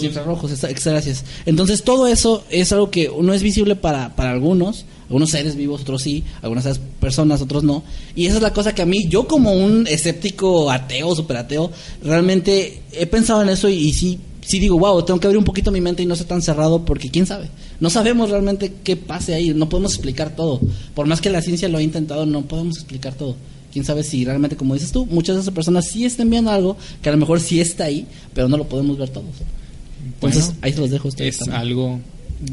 infrarrojos 0.04 0.52
y 0.52 0.62
los 0.62 0.84
gracias. 0.84 1.24
Entonces, 1.46 1.84
todo 1.84 2.08
eso 2.08 2.44
es 2.50 2.72
algo 2.72 2.90
que 2.90 3.12
no 3.22 3.34
es 3.36 3.44
visible 3.44 3.76
para, 3.76 4.16
para 4.16 4.32
algunos. 4.32 4.86
Algunos 5.10 5.32
seres 5.32 5.56
vivos, 5.56 5.82
otros 5.82 6.02
sí. 6.04 6.24
Algunas 6.42 6.80
personas, 7.00 7.42
otros 7.42 7.64
no. 7.64 7.84
Y 8.16 8.28
esa 8.28 8.38
es 8.38 8.42
la 8.44 8.54
cosa 8.54 8.74
que 8.74 8.84
a 8.84 8.86
mí, 8.86 9.08
yo 9.10 9.28
como 9.28 9.52
un 9.54 9.88
escéptico 9.88 10.70
ateo, 10.72 11.16
super 11.16 11.36
ateo, 11.38 11.72
realmente 12.04 12.82
he 12.92 13.06
pensado 13.08 13.42
en 13.42 13.50
eso 13.50 13.68
y, 13.70 13.74
y 13.76 13.94
sí, 13.94 14.20
sí 14.42 14.60
digo, 14.60 14.78
wow, 14.78 15.04
tengo 15.04 15.20
que 15.20 15.28
abrir 15.28 15.40
un 15.40 15.46
poquito 15.46 15.72
mi 15.72 15.82
mente 15.82 16.04
y 16.04 16.06
no 16.06 16.16
ser 16.16 16.28
tan 16.28 16.42
cerrado 16.42 16.86
porque 16.86 17.10
quién 17.10 17.26
sabe. 17.26 17.50
No 17.80 17.90
sabemos 17.90 18.30
realmente 18.30 18.74
qué 18.84 18.96
pase 18.96 19.34
ahí. 19.34 19.54
No 19.54 19.68
podemos 19.68 19.94
explicar 19.94 20.36
todo. 20.36 20.60
Por 20.94 21.08
más 21.08 21.22
que 21.22 21.30
la 21.30 21.42
ciencia 21.42 21.68
lo 21.70 21.80
ha 21.80 21.82
intentado, 21.82 22.26
no 22.26 22.44
podemos 22.44 22.76
explicar 22.78 23.14
todo. 23.16 23.36
Quién 23.74 23.86
sabe 23.86 24.04
si 24.04 24.26
realmente, 24.26 24.56
como 24.56 24.74
dices 24.74 24.92
tú, 24.92 25.06
muchas 25.06 25.36
de 25.36 25.42
esas 25.44 25.54
personas 25.54 25.88
sí 25.88 26.06
estén 26.06 26.30
viendo 26.30 26.52
algo 26.52 26.76
que 27.02 27.10
a 27.10 27.12
lo 27.12 27.18
mejor 27.20 27.40
sí 27.40 27.60
está 27.62 27.86
ahí, 27.86 28.06
pero 28.34 28.48
no 28.48 28.58
lo 28.58 28.68
podemos 28.68 28.98
ver 28.98 29.10
todos. 29.10 29.26
Entonces, 30.04 30.46
Bueno, 30.48 30.60
ahí 30.62 30.74
se 30.74 30.80
los 30.80 30.90
dejo 30.90 31.08
a 31.08 31.10
ustedes. 31.10 31.36
Es 31.36 31.40
también. 31.40 31.62
algo, 31.62 32.00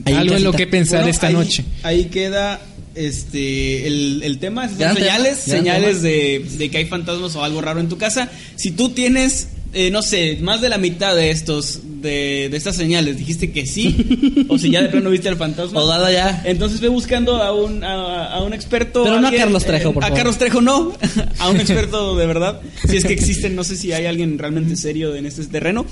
Ahí 0.04 0.14
algo 0.14 0.36
en 0.36 0.44
lo 0.44 0.52
que 0.52 0.66
pensar 0.66 1.00
Bueno, 1.00 1.10
esta 1.10 1.26
ahí- 1.28 1.34
noche. 1.34 1.64
Ahí 1.82 2.04
queda 2.06 2.60
este 2.94 3.86
el, 3.86 4.20
el 4.24 4.38
tema, 4.38 4.68
son 4.68 4.96
señales, 4.96 5.38
señales 5.38 6.02
de, 6.02 6.44
de 6.58 6.70
que 6.70 6.78
hay 6.78 6.86
fantasmas 6.86 7.36
o 7.36 7.44
algo 7.44 7.60
raro 7.60 7.80
en 7.80 7.88
tu 7.88 7.98
casa. 7.98 8.30
Si 8.56 8.70
tú 8.70 8.88
tienes, 8.90 9.48
eh, 9.74 9.90
no 9.90 10.02
sé, 10.02 10.38
más 10.40 10.60
de 10.62 10.70
la 10.70 10.78
mitad 10.78 11.14
de 11.14 11.30
estos, 11.30 11.80
de, 12.00 12.48
de 12.50 12.56
estas 12.56 12.74
señales, 12.76 13.18
dijiste 13.18 13.52
que 13.52 13.66
sí, 13.66 14.46
o 14.48 14.58
si 14.58 14.70
ya 14.70 14.80
de 14.82 14.88
plano 14.88 15.10
viste 15.10 15.28
al 15.28 15.36
fantasma. 15.36 15.80
O 15.82 15.86
dada 15.86 16.10
ya. 16.10 16.42
Entonces 16.46 16.80
ve 16.80 16.88
buscando 16.88 17.36
a 17.42 17.52
un, 17.52 17.84
a, 17.84 18.32
a 18.32 18.42
un 18.42 18.54
experto. 18.54 19.04
Pero 19.04 19.20
no 19.20 19.28
a 19.28 19.32
Carlos 19.32 19.64
Trejo, 19.66 19.92
por 19.92 20.02
A 20.02 20.06
favor. 20.06 20.18
Carlos 20.18 20.38
Trejo 20.38 20.60
no, 20.62 20.92
a 21.38 21.48
un 21.50 21.56
experto 21.60 22.16
de 22.16 22.26
verdad. 22.26 22.60
Si 22.88 22.96
es 22.96 23.04
que 23.04 23.12
existen, 23.12 23.54
no 23.54 23.62
sé 23.62 23.76
si 23.76 23.92
hay 23.92 24.06
alguien 24.06 24.38
realmente 24.38 24.74
serio 24.76 25.14
en 25.14 25.26
este 25.26 25.44
terreno. 25.44 25.84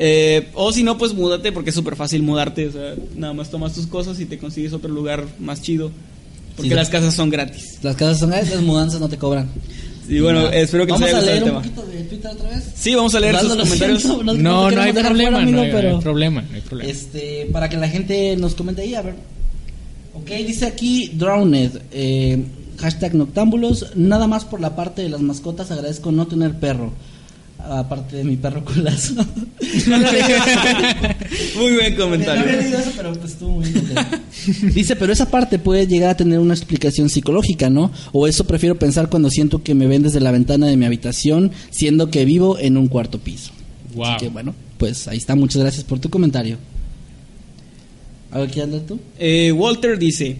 Eh, 0.00 0.48
o 0.54 0.72
si 0.72 0.84
no, 0.84 0.96
pues 0.96 1.12
múdate 1.12 1.50
porque 1.50 1.70
es 1.70 1.76
súper 1.76 1.96
fácil 1.96 2.22
mudarte. 2.22 2.68
O 2.68 2.72
sea, 2.72 2.94
nada 3.16 3.32
más 3.34 3.50
tomas 3.50 3.72
tus 3.74 3.86
cosas 3.88 4.20
y 4.20 4.26
te 4.26 4.38
consigues 4.38 4.72
otro 4.72 4.90
lugar 4.90 5.24
más 5.40 5.60
chido. 5.60 5.90
Porque 6.56 6.70
Sí. 6.70 6.74
las 6.76 6.88
casas 6.88 7.14
son 7.14 7.30
gratis. 7.30 7.78
Las 7.82 7.96
casas 7.96 8.18
son 8.20 8.30
gratis, 8.30 8.50
las 8.50 8.62
mudanzas 8.62 9.00
no 9.00 9.08
te 9.08 9.16
cobran. 9.16 9.48
Y 10.08 10.20
bueno, 10.20 10.48
espero 10.48 10.86
que 10.86 10.92
les 10.92 11.00
Vamos 11.00 11.08
haya 11.08 11.18
a 11.18 11.20
gustado 11.20 11.26
leer 11.26 11.42
el 11.42 11.50
un 11.50 11.56
poquito 11.62 11.82
de 11.86 12.04
Twitter 12.04 12.30
otra 12.30 12.48
vez. 12.50 12.64
Sí, 12.74 12.94
vamos 12.94 13.14
a 13.14 13.20
leer 13.20 13.38
sus 13.38 13.48
comentarios. 13.56 14.02
siento, 14.02 14.24
no, 14.24 14.34
No, 14.34 14.70
no, 14.70 14.80
hay 14.80 14.92
problema, 14.92 15.12
fuera, 15.12 15.38
amigo, 15.42 15.56
no, 15.56 15.62
hay, 15.62 15.68
no 15.70 15.76
pero 15.76 15.96
hay 15.96 16.02
problema, 16.02 16.42
no 16.42 16.54
hay 16.54 16.60
problema. 16.62 16.90
este 16.90 17.48
para 17.52 17.68
que 17.68 17.76
la 17.76 17.88
gente 17.88 18.36
nos 18.36 18.54
comente 18.54 18.82
ahí, 18.82 18.94
a 18.94 19.02
ver. 19.02 19.14
Ok, 20.14 20.30
dice 20.46 20.66
aquí 20.66 21.10
Drowned, 21.14 21.72
eh, 21.92 22.42
hashtag 22.78 23.14
Noctámbulos, 23.14 23.86
nada 23.96 24.26
más 24.26 24.44
por 24.44 24.60
la 24.60 24.74
parte 24.74 25.02
de 25.02 25.10
las 25.10 25.20
mascotas, 25.20 25.70
agradezco 25.70 26.10
no 26.10 26.26
tener 26.26 26.54
perro. 26.58 26.92
Aparte 27.58 28.16
de 28.16 28.24
mi 28.24 28.36
perro 28.36 28.64
culazo. 28.64 29.14
Muy 31.56 31.72
buen 31.74 31.76
No 31.76 31.76
había 31.80 31.96
comentario. 31.96 32.46
leído 32.46 32.78
eso, 32.78 32.92
pero 32.96 33.12
pues 33.14 33.32
estuvo 33.32 33.50
muy 33.50 33.68
bien. 33.68 33.84
Dice, 34.74 34.96
pero 34.96 35.12
esa 35.12 35.28
parte 35.30 35.58
puede 35.58 35.86
llegar 35.86 36.10
a 36.10 36.16
tener 36.16 36.38
una 36.38 36.54
explicación 36.54 37.10
psicológica, 37.10 37.68
¿no? 37.68 37.90
O 38.12 38.26
eso 38.26 38.44
prefiero 38.44 38.78
pensar 38.78 39.10
cuando 39.10 39.28
siento 39.30 39.62
que 39.62 39.74
me 39.74 39.86
ven 39.86 40.02
desde 40.02 40.20
la 40.20 40.30
ventana 40.30 40.66
de 40.66 40.76
mi 40.76 40.84
habitación, 40.86 41.50
siendo 41.70 42.10
que 42.10 42.24
vivo 42.24 42.58
en 42.58 42.76
un 42.76 42.88
cuarto 42.88 43.18
piso. 43.18 43.50
Wow. 43.94 44.04
Así 44.06 44.24
que 44.26 44.30
bueno, 44.30 44.54
pues 44.78 45.08
ahí 45.08 45.18
está. 45.18 45.34
Muchas 45.34 45.60
gracias 45.60 45.84
por 45.84 45.98
tu 45.98 46.08
comentario. 46.08 46.56
A 48.30 48.38
ver, 48.38 48.50
¿qué 48.50 48.62
anda 48.62 48.78
tú? 48.80 48.98
Eh, 49.18 49.52
Walter 49.52 49.98
dice, 49.98 50.36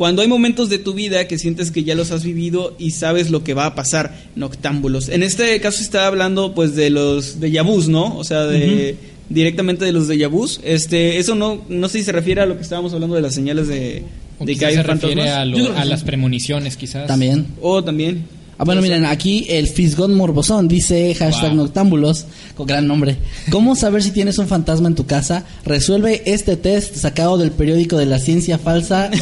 cuando 0.00 0.22
hay 0.22 0.28
momentos 0.28 0.70
de 0.70 0.78
tu 0.78 0.94
vida 0.94 1.28
que 1.28 1.36
sientes 1.36 1.70
que 1.70 1.84
ya 1.84 1.94
los 1.94 2.10
has 2.10 2.24
vivido 2.24 2.74
y 2.78 2.92
sabes 2.92 3.28
lo 3.30 3.44
que 3.44 3.52
va 3.52 3.66
a 3.66 3.74
pasar, 3.74 4.16
noctámbulos. 4.34 5.10
En 5.10 5.22
este 5.22 5.60
caso 5.60 5.82
está 5.82 6.06
hablando 6.06 6.54
pues 6.54 6.74
de 6.74 6.88
los 6.88 7.38
de 7.38 7.60
vus, 7.60 7.86
¿no? 7.88 8.16
O 8.16 8.24
sea, 8.24 8.46
de 8.46 8.96
directamente 9.28 9.84
de 9.84 9.92
los 9.92 10.08
de 10.08 10.26
vus. 10.26 10.58
Este, 10.64 11.18
eso 11.18 11.34
no 11.34 11.62
no 11.68 11.90
sé 11.90 11.98
si 11.98 12.04
se 12.04 12.12
refiere 12.12 12.40
a 12.40 12.46
lo 12.46 12.56
que 12.56 12.62
estábamos 12.62 12.94
hablando 12.94 13.14
de 13.14 13.20
las 13.20 13.34
señales 13.34 13.68
de, 13.68 14.02
O 14.38 14.46
de 14.46 14.56
que 14.56 14.64
hay 14.64 14.74
se 14.76 14.82
refiere 14.84 15.28
a, 15.28 15.44
lo- 15.44 15.84
las 15.84 16.02
premoniciones, 16.02 16.78
quizás. 16.78 17.06
También. 17.06 17.48
O 17.60 17.84
también 17.84 18.24
Ah, 18.60 18.64
bueno, 18.66 18.82
miren, 18.82 19.06
aquí 19.06 19.46
el 19.48 19.68
Fisgón 19.68 20.14
Morbosón 20.14 20.68
dice 20.68 21.14
hashtag 21.14 21.52
Wow. 21.54 21.62
noctámbulos, 21.64 22.26
con 22.54 22.66
gran 22.66 22.86
nombre. 22.86 23.16
¿Cómo 23.50 23.74
saber 23.74 24.02
si 24.02 24.10
tienes 24.10 24.36
un 24.36 24.48
fantasma 24.48 24.86
en 24.86 24.94
tu 24.94 25.06
casa? 25.06 25.44
Resuelve 25.64 26.20
este 26.26 26.56
test 26.58 26.94
sacado 26.96 27.38
del 27.38 27.52
periódico 27.52 27.96
de 27.96 28.04
la 28.04 28.18
ciencia 28.18 28.58
falsa. 28.58 29.10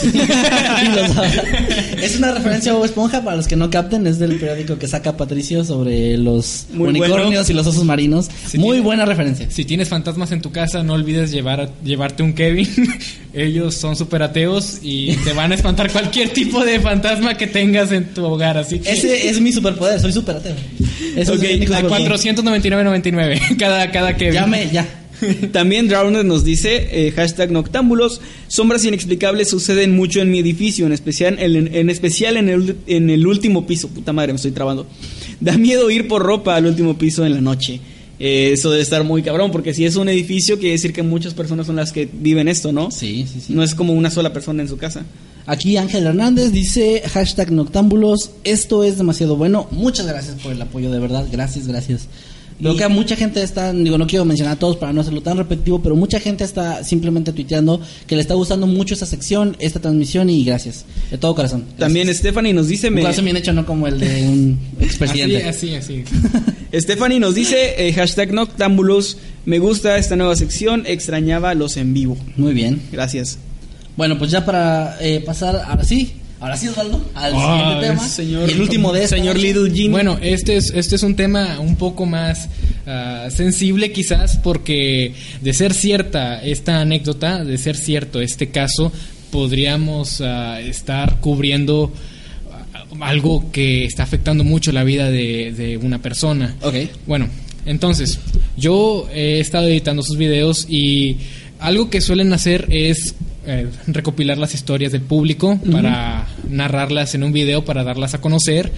Es 2.03 2.16
una 2.16 2.32
referencia 2.32 2.72
a 2.72 2.74
Bob 2.74 2.84
Esponja, 2.84 3.22
para 3.22 3.36
los 3.36 3.47
que 3.47 3.57
no 3.57 3.70
capten, 3.70 4.07
es 4.07 4.18
del 4.18 4.36
periódico 4.39 4.78
que 4.78 4.89
saca 4.89 5.16
Patricio 5.16 5.64
sobre 5.64 6.16
los 6.16 6.66
Muy 6.72 6.89
unicornios 6.91 7.28
bueno. 7.30 7.45
y 7.49 7.53
los 7.53 7.66
osos 7.66 7.84
marinos. 7.84 8.28
Muy 8.55 8.80
buena 8.80 9.05
referencia. 9.05 9.49
Si 9.51 9.64
tienes 9.64 9.89
fantasmas 9.89 10.32
en 10.32 10.41
tu 10.41 10.51
casa, 10.53 10.82
no 10.82 10.95
olvides 10.95 11.30
llevar 11.30 11.70
llevarte 11.84 12.22
un 12.22 12.32
Kevin. 12.34 12.68
Ellos 13.34 13.74
son 13.74 13.95
súper 13.95 14.22
ateos 14.22 14.78
y 14.82 15.14
te 15.16 15.32
van 15.32 15.53
a 15.53 15.55
espantar 15.55 15.93
cualquier 15.93 16.30
tipo 16.30 16.64
de 16.64 16.80
fantasma 16.80 17.36
que 17.36 17.47
tengas 17.47 17.93
en 17.93 18.07
tu 18.14 18.24
hogar. 18.24 18.57
Así 18.59 18.78
que 18.80 18.91
Ese 18.91 19.28
es 19.29 19.41
mi 19.41 19.53
superpoder, 19.53 20.01
soy 20.01 20.12
super 20.12 20.37
ateo. 20.37 20.55
Ese 21.16 21.33
Ok, 21.33 21.43
es 21.43 21.70
a 21.70 21.81
superpoder. 21.81 22.12
499.99 22.12 23.57
cada, 23.59 23.91
cada 23.91 24.16
Kevin. 24.16 24.35
Llame, 24.35 24.68
ya. 24.72 24.87
También 25.53 25.89
Drowned 25.89 26.24
nos 26.24 26.45
dice, 26.45 26.89
eh, 26.93 27.11
hashtag 27.12 27.51
noctámbulos, 27.51 28.20
sombras 28.47 28.85
inexplicables 28.85 29.49
suceden 29.49 29.97
mucho 29.97 30.20
en 30.20 30.31
mi 30.31 30.39
edificio, 30.39 30.87
en 30.87 30.93
especial 30.93 31.39
en, 31.39 31.74
en 31.74 31.91
especial 31.91 32.37
en 32.37 32.49
el, 32.49 32.76
en 32.87 33.11
el 33.11 33.26
último 33.26 33.66
piso. 33.66 33.89
Puta 33.89 34.12
madre, 34.12 34.33
me 34.33 34.37
estoy 34.37 34.53
trabando. 34.53 34.87
Da 35.41 35.57
miedo 35.57 35.91
ir 35.91 36.09
por 36.09 36.22
ropa 36.22 36.57
al 36.57 36.66
último 36.66 36.99
piso 36.99 37.24
en 37.26 37.35
la 37.35 37.41
noche. 37.41 37.81
Eh, 38.20 38.51
eso 38.53 38.70
debe 38.70 38.83
estar 38.83 39.05
muy 39.05 39.22
cabrón, 39.22 39.53
porque 39.53 39.72
si 39.74 39.85
es 39.85 39.97
un 39.97 40.09
edificio, 40.09 40.59
quiere 40.59 40.72
decir 40.72 40.93
que 40.93 41.03
muchas 41.03 41.35
personas 41.35 41.66
son 41.66 41.76
las 41.76 41.93
que 41.93 42.09
viven 42.12 42.49
esto, 42.49 42.72
¿no? 42.72 42.91
Sí, 42.91 43.26
sí, 43.33 43.41
sí. 43.41 43.53
No 43.53 43.62
es 43.62 43.74
como 43.74 43.93
una 43.93 44.11
sola 44.11 44.33
persona 44.33 44.62
en 44.62 44.68
su 44.68 44.76
casa. 44.76 45.05
Aquí 45.51 45.78
Ángel 45.78 46.07
Hernández 46.07 46.53
dice 46.53 47.03
hashtag 47.11 47.51
noctámbulos, 47.53 48.30
esto 48.44 48.84
es 48.84 48.99
demasiado 48.99 49.34
bueno. 49.34 49.66
Muchas 49.70 50.07
gracias 50.07 50.36
por 50.42 50.53
el 50.53 50.61
apoyo, 50.61 50.90
de 50.90 50.99
verdad, 51.01 51.26
gracias, 51.32 51.66
gracias. 51.66 52.07
Creo 52.61 52.76
que 52.76 52.82
a 52.84 52.88
mucha 52.88 53.14
gente 53.16 53.40
está, 53.42 53.72
digo, 53.72 53.96
no 53.99 54.07
quiero 54.09 54.24
mencionar 54.24 54.55
a 54.57 54.59
todos 54.59 54.76
para 54.76 54.92
no 54.92 55.01
hacerlo 55.01 55.22
tan 55.22 55.38
repetitivo, 55.38 55.80
pero 55.80 55.94
mucha 55.96 56.18
gente 56.20 56.42
está 56.44 56.82
simplemente 56.84 57.32
tuiteando 57.32 57.80
que 58.07 58.16
le 58.16 58.20
está 58.20 58.34
gustando 58.34 58.66
mucho 58.66 58.94
esta 58.94 59.07
sección, 59.07 59.57
esta 59.61 59.80
transmisión 59.80 60.28
y 60.28 60.44
gracias, 60.44 60.84
de 61.11 61.16
todo 61.18 61.34
corazón. 61.36 61.61
Gracias. 61.61 61.78
También 61.78 62.12
Stephanie 62.14 62.53
nos 62.53 62.66
dice... 62.68 62.88
Un 62.88 62.94
me- 62.94 63.01
corazón 63.03 63.24
bien 63.26 63.36
hecho, 63.36 63.53
no 63.55 63.64
como 63.64 63.86
el 63.86 63.99
de 64.01 64.28
un 64.28 64.59
Así, 64.76 64.84
expresidente. 64.86 65.44
así, 65.49 65.74
así. 65.76 66.05
Stephanie 66.74 67.20
nos 67.20 67.34
dice, 67.36 67.74
eh, 67.88 67.92
hashtag 67.94 68.32
noctámbulos, 68.34 69.16
me 69.46 69.61
gusta 69.61 69.96
esta 69.96 70.16
nueva 70.16 70.34
sección, 70.36 70.82
extrañaba 70.86 71.55
los 71.55 71.76
en 71.76 71.94
vivo. 71.94 72.18
Muy 72.36 72.53
bien. 72.55 72.82
Gracias. 72.92 73.38
Bueno, 73.99 74.16
pues 74.16 74.30
ya 74.30 74.44
para 74.44 74.96
eh, 75.01 75.20
pasar, 75.26 75.57
ahora 75.66 75.82
sí, 75.82 76.12
ahora 76.38 76.57
sí, 76.57 76.68
Osvaldo, 76.68 77.05
al 77.16 77.32
Ah, 77.34 77.59
siguiente 77.59 77.88
tema. 77.88 78.09
señor- 78.09 78.49
el 78.51 78.61
último 78.61 78.92
de 78.92 79.03
esta 79.03 79.16
señor 79.16 79.34
noche. 79.34 79.49
Little 79.49 79.70
Jimmy. 79.74 79.88
Bueno, 79.88 80.18
este 80.22 80.57
es, 80.57 80.70
este 80.72 80.94
es 80.94 81.03
un 81.03 81.16
tema 81.16 81.59
un 81.59 81.74
poco 81.74 82.07
más 82.07 82.49
ah, 82.86 83.26
sensible 83.28 83.90
quizás 83.90 84.36
porque 84.36 85.14
de 85.40 85.53
ser 85.53 85.74
cierta 85.74 86.40
esta 86.40 86.80
anécdota, 86.80 87.42
de 87.44 87.59
ser 87.59 87.76
cierto 87.76 88.20
este 88.20 88.51
caso, 88.51 88.92
podríamos 89.32 90.20
ah, 90.20 90.61
estar 90.61 91.18
cubriendo 91.20 91.92
algo 93.01 93.51
que 93.51 93.84
está 93.84 94.05
afectando 94.05 94.44
mucho 94.44 94.70
la 94.70 94.84
vida 94.84 95.11
de, 95.11 95.53
de 95.53 95.76
una 95.76 96.01
persona. 96.01 96.55
Ok. 96.62 96.74
Bueno, 97.09 97.28
entonces, 97.66 98.20
yo 98.57 99.09
he 99.12 99.40
estado 99.40 99.66
editando 99.66 100.05
sus 100.05 100.16
videos 100.16 100.66
y 100.70 101.16
algo 101.59 101.90
que 101.90 102.01
suelen 102.01 102.32
hacer 102.32 102.66
es 102.70 103.16
eh, 103.49 103.66
recopilar 103.88 104.38
las 104.38 104.55
historias 104.55 104.92
del 104.92 105.01
público 105.01 105.59
para 105.72 106.26
narrarlas 106.49 107.14
en 107.14 107.22
un 107.24 107.32
video, 107.32 107.64
para 107.64 107.82
darlas 107.82 108.14
a 108.14 108.20
conocer 108.20 108.70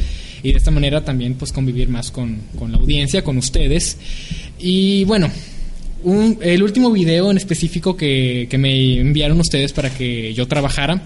y 0.43 0.53
de 0.53 0.59
esta 0.59 0.71
manera 0.71 1.05
también 1.05 1.35
pues 1.35 1.53
convivir 1.53 1.89
más 1.89 2.11
con, 2.11 2.39
con 2.59 2.73
la 2.73 2.79
audiencia, 2.79 3.23
con 3.23 3.37
ustedes. 3.37 3.99
Y 4.59 5.05
bueno, 5.05 5.31
un- 6.05 6.39
el 6.41 6.63
último 6.63 6.91
video 6.91 7.31
en 7.31 7.37
específico 7.37 7.97
que, 7.97 8.47
que 8.49 8.57
me 8.59 8.99
enviaron 9.01 9.39
ustedes 9.41 9.73
para 9.73 9.91
que 9.91 10.33
yo 10.33 10.47
trabajara, 10.49 11.03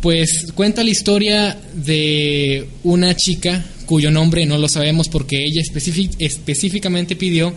pues 0.00 0.52
cuenta 0.54 0.82
la 0.82 0.90
historia 0.90 1.56
de 1.74 2.66
una 2.82 3.14
chica 3.14 3.64
cuyo 3.92 4.10
nombre 4.10 4.46
no 4.46 4.56
lo 4.56 4.70
sabemos 4.70 5.10
porque 5.10 5.44
ella 5.44 5.60
específicamente 6.18 7.14
pidió 7.14 7.52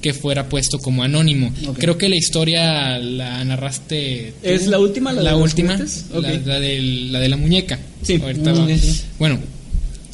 que 0.00 0.12
fuera 0.12 0.48
puesto 0.48 0.80
como 0.80 1.04
anónimo. 1.04 1.52
Creo 1.78 1.96
que 1.96 2.08
la 2.08 2.16
historia 2.16 2.98
la 2.98 3.44
narraste. 3.44 4.32
tú. 4.42 4.48
¿Es 4.48 4.66
la 4.66 4.80
última, 4.80 5.12
la 5.12 5.30
de 5.30 5.36
última, 5.36 5.76
la, 5.76 6.18
Ok. 6.18 6.44
la 6.44 6.58
de 6.58 7.28
la 7.28 7.36
muñeca. 7.36 7.78
Sí. 8.02 8.18
Mm, 8.18 8.78
sí. 8.80 9.00
Bueno, 9.20 9.38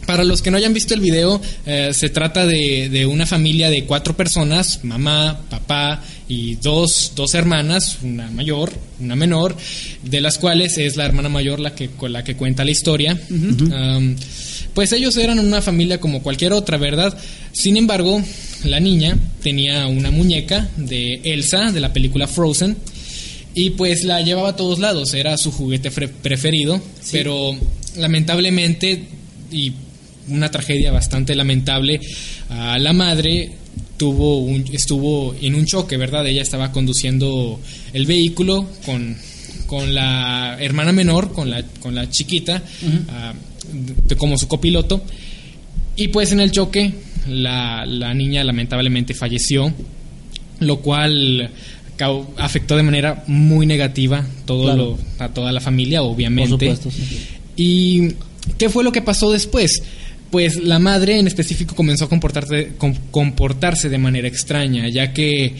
para 0.04 0.24
los 0.24 0.42
que 0.42 0.50
no 0.50 0.58
hayan 0.58 0.74
visto 0.74 0.92
el 0.92 1.00
video, 1.00 1.40
eh, 1.64 1.92
se 1.94 2.10
trata 2.10 2.44
de, 2.46 2.90
de 2.90 3.06
una 3.06 3.24
familia 3.24 3.70
de 3.70 3.84
cuatro 3.84 4.14
personas, 4.14 4.80
mamá, 4.84 5.40
papá 5.48 6.02
y 6.28 6.56
dos, 6.56 7.12
dos 7.16 7.34
hermanas, 7.34 7.96
una 8.02 8.30
mayor, 8.30 8.74
una 9.00 9.16
menor, 9.16 9.56
de 10.02 10.20
las 10.20 10.36
cuales 10.36 10.76
es 10.76 10.96
la 10.96 11.06
hermana 11.06 11.30
mayor 11.30 11.60
la 11.60 11.74
que, 11.74 11.88
con 11.88 12.12
la 12.12 12.22
que 12.24 12.36
cuenta 12.36 12.62
la 12.62 12.72
historia. 12.72 13.18
Um, 13.30 14.16
pues 14.74 14.92
ellos 14.92 15.16
eran 15.16 15.38
una 15.38 15.60
familia 15.60 16.00
como 16.00 16.22
cualquier 16.22 16.52
otra, 16.52 16.78
¿verdad? 16.78 17.16
Sin 17.52 17.76
embargo, 17.76 18.22
la 18.64 18.80
niña 18.80 19.18
tenía 19.42 19.86
una 19.86 20.10
muñeca 20.10 20.68
de 20.76 21.20
Elsa, 21.24 21.72
de 21.72 21.80
la 21.80 21.92
película 21.92 22.26
Frozen, 22.26 22.76
y 23.54 23.70
pues 23.70 24.04
la 24.04 24.22
llevaba 24.22 24.50
a 24.50 24.56
todos 24.56 24.78
lados, 24.78 25.12
era 25.14 25.36
su 25.36 25.52
juguete 25.52 25.90
preferido, 25.90 26.80
pero 27.10 27.54
lamentablemente, 27.96 29.04
y 29.50 29.72
una 30.28 30.50
tragedia 30.50 30.92
bastante 30.92 31.34
lamentable, 31.34 32.00
a 32.48 32.78
la 32.78 32.92
madre 32.92 33.52
tuvo 33.98 34.38
un, 34.38 34.64
estuvo 34.72 35.34
en 35.40 35.54
un 35.54 35.66
choque, 35.66 35.96
¿verdad? 35.96 36.26
Ella 36.26 36.42
estaba 36.42 36.72
conduciendo 36.72 37.60
el 37.92 38.06
vehículo 38.06 38.66
con, 38.86 39.16
con 39.66 39.94
la 39.94 40.56
hermana 40.60 40.92
menor, 40.92 41.32
con 41.32 41.50
la, 41.50 41.62
con 41.80 41.94
la 41.94 42.08
chiquita, 42.08 42.62
ah, 43.10 43.34
de- 43.70 44.16
como 44.16 44.38
su 44.38 44.48
copiloto, 44.48 45.02
y 45.96 46.08
pues 46.08 46.32
en 46.32 46.40
el 46.40 46.50
choque 46.50 46.92
la, 47.28 47.84
la 47.86 48.14
niña 48.14 48.42
lamentablemente 48.44 49.14
falleció, 49.14 49.72
lo 50.60 50.80
cual 50.80 51.50
afectó 52.38 52.76
de 52.76 52.82
manera 52.82 53.22
muy 53.28 53.64
negativa 53.66 54.26
todo 54.44 54.64
Claro. 54.64 54.98
lo- 55.18 55.24
a 55.24 55.28
toda 55.28 55.52
la 55.52 55.60
familia, 55.60 56.02
obviamente. 56.02 56.66
Por 56.66 56.76
supuesto, 56.76 56.90
sí. 56.90 57.18
¿Y 57.56 58.14
qué 58.58 58.68
fue 58.68 58.82
lo 58.82 58.90
que 58.90 59.02
pasó 59.02 59.30
después? 59.30 59.82
Pues 60.32 60.56
la 60.56 60.78
madre 60.78 61.18
en 61.18 61.26
específico 61.26 61.74
comenzó 61.76 62.06
a 62.06 62.08
comportarse, 62.08 62.72
com- 62.78 62.94
comportarse 63.10 63.88
de 63.88 63.98
manera 63.98 64.26
extraña, 64.26 64.88
ya 64.88 65.12
que 65.12 65.54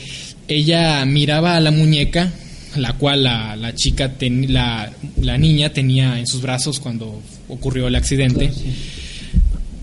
ella 0.49 1.05
miraba 1.05 1.57
a 1.57 1.61
la 1.61 1.71
muñeca, 1.71 2.33
la 2.77 2.95
cual 2.95 3.23
la, 3.25 3.55
la 3.55 3.75
chica, 3.75 4.15
ten- 4.15 4.53
la, 4.53 4.91
la 5.21 5.37
niña 5.39 5.73
tenía 5.73 6.19
en 6.19 6.27
sus 6.27 6.41
brazos 6.41 6.81
cuando 6.81 7.21
ocurrió 7.53 7.89
el 7.89 7.95
accidente. 7.95 8.47
Claro, 8.49 8.55
sí. 8.55 8.75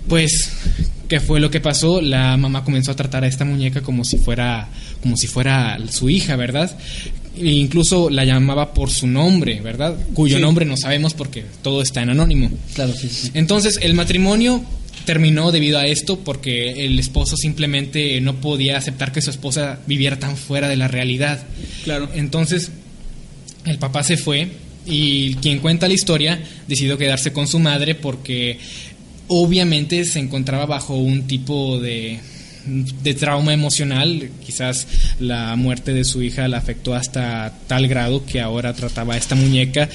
Pues, 0.07 0.51
¿qué 1.07 1.19
fue 1.19 1.39
lo 1.39 1.51
que 1.51 1.59
pasó? 1.59 2.01
La 2.01 2.35
mamá 2.37 2.63
comenzó 2.63 2.91
a 2.91 2.95
tratar 2.95 3.23
a 3.23 3.27
esta 3.27 3.45
muñeca 3.45 3.81
como 3.81 4.03
si 4.03 4.17
fuera, 4.17 4.67
como 5.01 5.15
si 5.17 5.27
fuera 5.27 5.77
su 5.91 6.09
hija, 6.09 6.35
¿verdad? 6.35 6.75
E 7.37 7.51
incluso 7.51 8.09
la 8.09 8.25
llamaba 8.25 8.73
por 8.73 8.89
su 8.89 9.05
nombre, 9.07 9.61
¿verdad? 9.61 9.95
Cuyo 10.13 10.37
Sí. 10.37 10.41
nombre 10.41 10.65
no 10.65 10.75
sabemos 10.77 11.13
porque 11.13 11.45
todo 11.61 11.81
está 11.81 12.01
en 12.01 12.09
anónimo. 12.09 12.49
Claro, 12.73 12.93
sí, 12.93 13.07
sí. 13.07 13.31
Entonces, 13.35 13.77
el 13.81 13.93
matrimonio 13.93 14.63
terminó 15.05 15.51
debido 15.51 15.77
a 15.79 15.85
esto 15.87 16.19
porque 16.19 16.85
el 16.85 16.99
esposo 16.99 17.37
simplemente 17.37 18.19
no 18.21 18.35
podía 18.41 18.77
aceptar 18.77 19.11
que 19.11 19.21
su 19.21 19.29
esposa 19.29 19.79
viviera 19.87 20.17
tan 20.19 20.37
fuera 20.37 20.67
de 20.67 20.75
la 20.75 20.87
realidad. 20.87 21.43
Claro. 21.83 22.09
Entonces, 22.15 22.71
el 23.65 23.77
papá 23.77 24.03
se 24.03 24.17
fue 24.17 24.49
y 24.85 25.35
quien 25.35 25.59
cuenta 25.59 25.87
la 25.87 25.93
historia 25.93 26.41
decidió 26.67 26.97
quedarse 26.97 27.33
con 27.33 27.47
su 27.47 27.59
madre 27.59 27.95
porque 27.95 28.59
obviamente 29.27 30.05
se 30.05 30.19
encontraba 30.19 30.65
bajo 30.65 30.95
un 30.95 31.27
tipo 31.27 31.79
de, 31.79 32.19
de 32.65 33.13
trauma 33.13 33.53
emocional. 33.53 34.29
Quizás 34.45 34.87
la 35.19 35.55
muerte 35.55 35.93
de 35.93 36.03
su 36.03 36.21
hija 36.21 36.47
la 36.47 36.57
afectó 36.57 36.95
hasta 36.95 37.53
tal 37.67 37.87
grado 37.87 38.25
que 38.25 38.41
ahora 38.41 38.73
trataba 38.73 39.13
a 39.13 39.17
esta 39.17 39.35
muñeca 39.35 39.89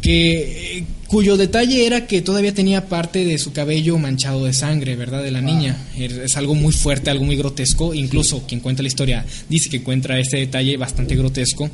que 0.00 0.78
eh, 0.78 0.84
cuyo 1.06 1.36
detalle 1.36 1.86
era 1.86 2.06
que 2.06 2.22
todavía 2.22 2.52
tenía 2.54 2.88
parte 2.88 3.24
de 3.24 3.38
su 3.38 3.52
cabello 3.52 3.98
manchado 3.98 4.44
de 4.44 4.52
sangre, 4.52 4.96
¿verdad? 4.96 5.22
De 5.22 5.30
la 5.30 5.40
niña. 5.40 5.76
Es 5.96 6.12
es 6.12 6.36
algo 6.36 6.54
muy 6.54 6.72
fuerte, 6.72 7.10
algo 7.10 7.24
muy 7.24 7.36
grotesco. 7.36 7.94
Incluso 7.94 8.46
quien 8.46 8.60
cuenta 8.60 8.82
la 8.82 8.88
historia 8.88 9.24
dice 9.48 9.70
que 9.70 9.78
encuentra 9.78 10.18
este 10.18 10.38
detalle 10.38 10.76
bastante 10.76 11.16
grotesco. 11.16 11.70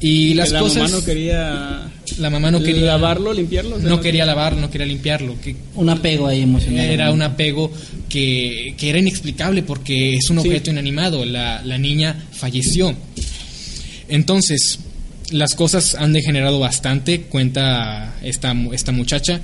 Y 0.00 0.34
las 0.34 0.50
la 0.50 0.60
cosas. 0.60 0.76
mamá 0.84 0.88
no 0.98 1.04
quería 1.04 1.88
la 2.18 2.28
mamá 2.30 2.50
no 2.50 2.60
quería 2.62 2.82
lavarlo, 2.86 3.32
limpiarlo. 3.32 3.76
o 3.76 3.80
sea, 3.80 3.88
no 3.88 4.00
quería 4.00 4.26
lavarlo, 4.26 4.60
no 4.60 4.70
quería 4.70 4.86
limpiarlo. 4.86 5.40
Que 5.40 5.54
Un 5.76 5.88
apego 5.88 6.26
ahí 6.26 6.42
emocional. 6.42 6.86
era 6.86 7.10
un 7.12 7.22
apego 7.22 7.70
que, 8.08 8.74
que 8.76 8.90
era 8.90 8.98
inexplicable 8.98 9.62
porque 9.62 10.16
es 10.16 10.28
un 10.30 10.40
Sí. 10.42 10.48
objeto 10.48 10.70
inanimado. 10.70 11.24
La, 11.24 11.62
la 11.64 11.78
niña 11.78 12.26
falleció. 12.32 12.94
Entonces, 14.08 14.80
las 15.30 15.54
cosas 15.54 15.94
han 15.94 16.12
degenerado 16.12 16.58
bastante, 16.58 17.22
cuenta 17.22 18.16
esta, 18.22 18.54
esta 18.72 18.92
muchacha. 18.92 19.40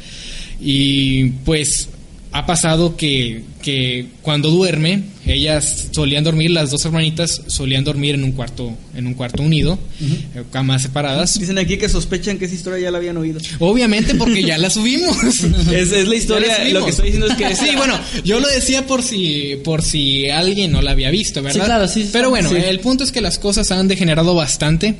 Y 0.61 1.25
pues 1.45 1.89
ha 2.33 2.45
pasado 2.47 2.97
que, 2.97 3.43
que 3.63 4.07
cuando 4.23 4.51
duerme, 4.51 5.03
ellas 5.27 5.89
solían 5.91 6.25
dormir, 6.25 6.51
las 6.53 6.71
dos 6.71 6.85
hermanitas 6.85 7.43
solían 7.49 7.85
dormir 7.85 8.15
en 8.15 8.25
un 8.25 8.33
cuarto, 8.33 8.73
en 8.95 9.07
un 9.07 9.15
cuarto 9.15 9.43
unido, 9.43 9.79
eh, 10.01 10.45
camas 10.53 10.83
separadas. 10.83 11.39
Dicen 11.39 11.59
aquí 11.59 11.77
que 11.77 11.89
sospechan 11.89 12.39
que 12.39 12.45
esa 12.47 12.55
historia 12.55 12.79
ya 12.85 12.91
la 12.91 12.99
habían 12.99 13.17
oído. 13.17 13.41
Obviamente 13.59 14.15
porque 14.15 14.43
ya 14.43 14.57
la 14.59 14.71
subimos. 14.71 15.17
Es, 15.73 15.93
es 15.93 16.09
la 16.09 16.15
historia, 16.15 16.59
la 16.65 16.71
lo 16.71 16.85
que 16.85 16.91
estoy 16.91 17.07
diciendo 17.11 17.27
es 17.27 17.37
que 17.37 17.55
sí, 17.57 17.75
bueno, 17.77 17.99
yo 18.25 18.41
lo 18.41 18.49
decía 18.49 18.87
por 18.87 19.03
si 19.03 19.57
por 19.65 19.83
si 19.83 20.29
alguien 20.31 20.73
no 20.73 20.81
la 20.83 20.93
había 20.93 21.11
visto, 21.11 21.43
¿verdad? 21.43 21.61
Sí, 21.61 21.65
claro, 21.67 21.89
sí, 21.89 22.03
sí. 22.05 22.09
Pero 22.13 22.31
bueno, 22.31 22.49
Sí. 22.51 22.57
el 22.57 22.81
punto 22.81 23.05
es 23.05 23.13
que 23.13 23.21
las 23.21 23.39
cosas 23.39 23.71
han 23.73 23.89
degenerado 23.89 24.35
bastante 24.35 24.95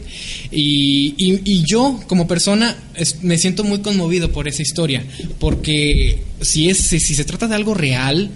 y, 0.51 1.15
y- 1.17 1.41
y 1.45 1.63
yo 1.67 2.01
como 2.07 2.27
persona 2.27 2.77
es- 2.97 3.23
me 3.23 3.39
siento 3.39 3.65
muy 3.65 3.79
conmovido 3.81 4.31
por 4.33 4.49
esa 4.49 4.63
historia, 4.63 5.05
porque 5.39 6.23
si 6.41 6.69
es 6.69 6.79
si, 6.79 7.01
si 7.01 7.15
se 7.15 7.25
trata 7.25 7.47
de 7.49 7.55
algo 7.55 7.75
real, 7.75 8.31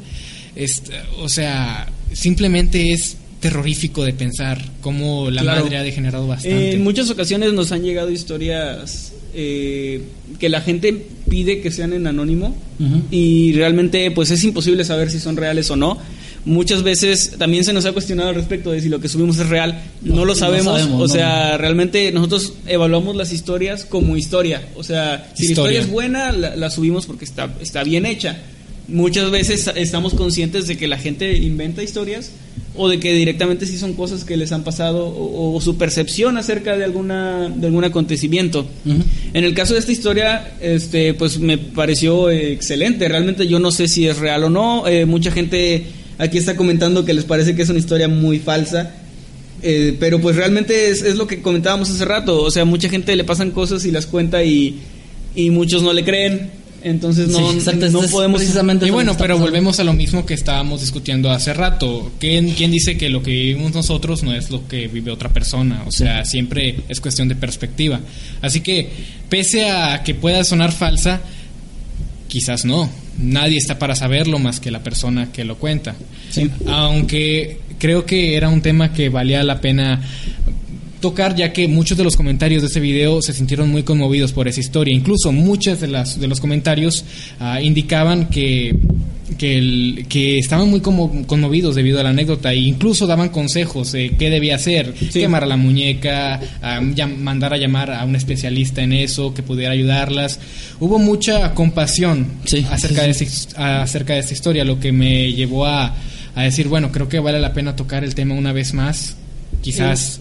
es- 0.56 0.82
o 1.18 1.28
sea, 1.28 1.88
simplemente 2.12 2.92
es 2.92 3.16
terrorífico 3.40 4.04
de 4.04 4.12
pensar 4.12 4.62
cómo 4.80 5.30
la 5.30 5.42
Claro. 5.42 5.64
madre 5.64 5.76
ha 5.78 5.82
degenerado 5.82 6.26
bastante. 6.28 6.72
En 6.74 6.82
muchas 6.84 7.10
ocasiones 7.10 7.52
nos 7.52 7.72
han 7.72 7.82
llegado 7.82 8.10
historias 8.10 9.12
eh, 9.34 10.02
que 10.38 10.48
la 10.50 10.60
gente 10.60 11.06
pide 11.28 11.60
que 11.62 11.70
sean 11.70 11.94
en 11.94 12.06
anónimo 12.06 12.54
y 13.10 13.52
realmente 13.54 14.10
pues 14.10 14.30
es 14.30 14.44
imposible 14.44 14.84
saber 14.84 15.10
si 15.10 15.18
son 15.20 15.36
reales 15.36 15.70
o 15.70 15.76
no. 15.76 15.98
Muchas 16.44 16.82
veces 16.82 17.36
también 17.38 17.64
se 17.64 17.72
nos 17.72 17.84
ha 17.86 17.92
cuestionado 17.92 18.28
al 18.30 18.34
respecto 18.34 18.72
de 18.72 18.80
si 18.80 18.88
lo 18.90 19.00
que 19.00 19.08
subimos 19.08 19.38
es 19.38 19.48
real. 19.48 19.80
No, 20.02 20.16
No, 20.16 20.20
lo 20.24 20.34
no 20.34 20.34
sabemos. 20.34 20.82
o 20.82 20.98
no. 20.98 21.08
sea, 21.08 21.56
realmente 21.56 22.10
nosotros 22.12 22.54
evaluamos 22.66 23.14
las 23.16 23.32
historias 23.32 23.84
como 23.86 24.16
historia. 24.16 24.60
O 24.76 24.82
sea, 24.84 25.30
si 25.34 25.44
la 25.44 25.50
Historia. 25.52 25.72
historia 25.72 25.80
es 25.80 25.88
buena, 25.90 26.32
la, 26.32 26.54
la 26.56 26.68
subimos 26.70 27.06
porque 27.06 27.24
está, 27.24 27.54
está 27.60 27.84
bien 27.84 28.04
hecha. 28.06 28.36
Muchas 28.88 29.30
veces 29.30 29.70
estamos 29.76 30.14
conscientes 30.14 30.66
de 30.66 30.76
que 30.76 30.88
la 30.88 30.98
gente 30.98 31.36
inventa 31.38 31.82
historias 31.82 32.32
o 32.74 32.88
de 32.88 32.98
que 32.98 33.12
directamente 33.12 33.66
sí 33.66 33.76
son 33.76 33.92
cosas 33.92 34.24
que 34.24 34.36
les 34.36 34.50
han 34.50 34.64
pasado 34.64 35.06
o, 35.06 35.54
o 35.54 35.60
su 35.60 35.76
percepción 35.76 36.36
acerca 36.36 36.76
de 36.76 36.84
alguna 36.84 37.48
de 37.48 37.66
algún 37.66 37.84
acontecimiento. 37.84 38.66
En 39.34 39.44
el 39.44 39.54
caso 39.54 39.74
de 39.74 39.80
esta 39.80 39.92
historia, 39.92 40.54
este, 40.60 41.14
pues 41.14 41.38
me 41.38 41.58
pareció 41.58 42.30
excelente. 42.30 43.08
Realmente 43.08 43.46
yo 43.46 43.58
no 43.58 43.70
sé 43.70 43.88
si 43.88 44.08
es 44.08 44.18
real 44.18 44.44
o 44.44 44.50
no. 44.50 44.86
Eh, 44.88 45.06
mucha 45.06 45.30
gente 45.30 45.84
aquí 46.18 46.38
está 46.38 46.56
comentando 46.56 47.04
que 47.04 47.14
les 47.14 47.24
parece 47.24 47.54
que 47.54 47.62
es 47.62 47.68
una 47.68 47.78
historia 47.78 48.08
muy 48.08 48.38
falsa. 48.38 48.94
Eh, 49.62 49.96
pero 50.00 50.20
pues 50.20 50.34
realmente 50.34 50.90
es, 50.90 51.02
es 51.02 51.16
lo 51.16 51.26
que 51.26 51.40
comentábamos 51.40 51.90
hace 51.90 52.04
rato. 52.04 52.42
O 52.42 52.50
sea, 52.50 52.64
mucha 52.64 52.88
gente 52.88 53.14
le 53.14 53.24
pasan 53.24 53.52
cosas 53.52 53.84
y 53.84 53.90
las 53.90 54.06
cuenta 54.06 54.42
y, 54.42 54.80
y 55.36 55.50
muchos 55.50 55.82
no 55.82 55.92
le 55.92 56.04
creen. 56.04 56.61
Entonces 56.84 57.28
no, 57.28 57.50
Sí, 57.50 57.58
exacto, 57.58 57.88
no 57.90 58.02
podemos... 58.02 58.40
precisamente 58.40 58.86
Y 58.86 58.90
bueno, 58.90 59.16
pero 59.16 59.38
volvemos 59.38 59.78
a 59.80 59.84
lo 59.84 59.92
mismo 59.92 60.26
que 60.26 60.34
estábamos 60.34 60.80
discutiendo 60.80 61.30
hace 61.30 61.54
rato. 61.54 62.12
¿Quién, 62.18 62.50
quién 62.50 62.70
dice 62.70 62.96
que 62.96 63.08
lo 63.08 63.22
que 63.22 63.30
vivimos 63.30 63.72
nosotros 63.72 64.22
no 64.22 64.34
es 64.34 64.50
lo 64.50 64.66
que 64.66 64.88
vive 64.88 65.10
otra 65.10 65.30
persona? 65.32 65.82
O 65.86 65.92
sea, 65.92 66.24
siempre 66.24 66.80
es 66.88 67.00
cuestión 67.00 67.28
de 67.28 67.34
perspectiva. 67.34 68.00
Así 68.40 68.60
que, 68.60 68.90
pese 69.28 69.70
a 69.70 70.02
que 70.02 70.14
pueda 70.14 70.44
sonar 70.44 70.72
falsa, 70.72 71.20
quizás 72.28 72.64
no. 72.64 72.90
Nadie 73.18 73.58
está 73.58 73.78
para 73.78 73.94
saberlo 73.94 74.38
más 74.38 74.58
que 74.58 74.70
la 74.70 74.82
persona 74.82 75.30
que 75.32 75.44
lo 75.44 75.58
cuenta. 75.58 75.94
Sí. 76.30 76.50
Aunque 76.66 77.60
creo 77.78 78.06
que 78.06 78.36
era 78.36 78.48
un 78.48 78.62
tema 78.62 78.92
que 78.92 79.08
valía 79.08 79.42
la 79.42 79.60
pena 79.60 80.00
tocar 81.02 81.36
ya 81.36 81.52
que 81.52 81.68
muchos 81.68 81.98
de 81.98 82.04
los 82.04 82.16
comentarios 82.16 82.62
de 82.62 82.68
ese 82.68 82.80
video 82.80 83.20
se 83.20 83.34
sintieron 83.34 83.68
muy 83.70 83.82
conmovidos 83.82 84.32
por 84.32 84.48
esa 84.48 84.60
historia. 84.60 84.94
Incluso 84.94 85.30
muchos 85.32 85.80
de, 85.80 85.88
las, 85.88 86.18
de 86.18 86.26
los 86.28 86.40
comentarios 86.40 87.04
ah, 87.40 87.60
indicaban 87.60 88.30
que, 88.30 88.74
que, 89.36 89.58
el- 89.58 90.06
que 90.08 90.38
estaban 90.38 90.70
muy 90.70 90.80
como 90.80 91.26
conmovidos 91.26 91.74
debido 91.74 92.00
a 92.00 92.02
la 92.02 92.10
anécdota 92.10 92.52
e 92.54 92.56
incluso 92.60 93.06
daban 93.06 93.28
consejos 93.28 93.92
de 93.92 94.16
qué 94.16 94.30
debía 94.30 94.54
hacer. 94.56 94.94
Quemar 95.12 95.42
a 95.44 95.46
la 95.46 95.56
muñeca, 95.58 96.40
ah, 96.62 96.80
mandar 96.80 97.52
a 97.52 97.58
llamar 97.58 97.90
a 97.90 98.04
un 98.06 98.16
especialista 98.16 98.82
en 98.82 98.94
eso 98.94 99.34
que 99.34 99.42
pudiera 99.42 99.72
ayudarlas. 99.72 100.40
Hubo 100.80 100.98
mucha 100.98 101.52
compasión 101.52 102.26
Sí, 102.46 102.64
acerca, 102.70 103.02
de 103.02 103.10
esta, 103.10 103.82
acerca 103.82 104.14
de 104.14 104.20
esta 104.20 104.32
historia, 104.32 104.64
lo 104.64 104.80
que 104.80 104.92
me 104.92 105.32
llevó 105.34 105.66
a, 105.66 105.94
a 106.34 106.42
decir, 106.44 106.68
bueno, 106.68 106.90
creo 106.92 107.08
que 107.08 107.18
vale 107.18 107.38
la 107.40 107.52
pena 107.52 107.76
tocar 107.76 108.04
el 108.04 108.14
tema 108.14 108.34
una 108.34 108.52
vez 108.52 108.72
más. 108.72 109.16
Quizás 109.60 110.20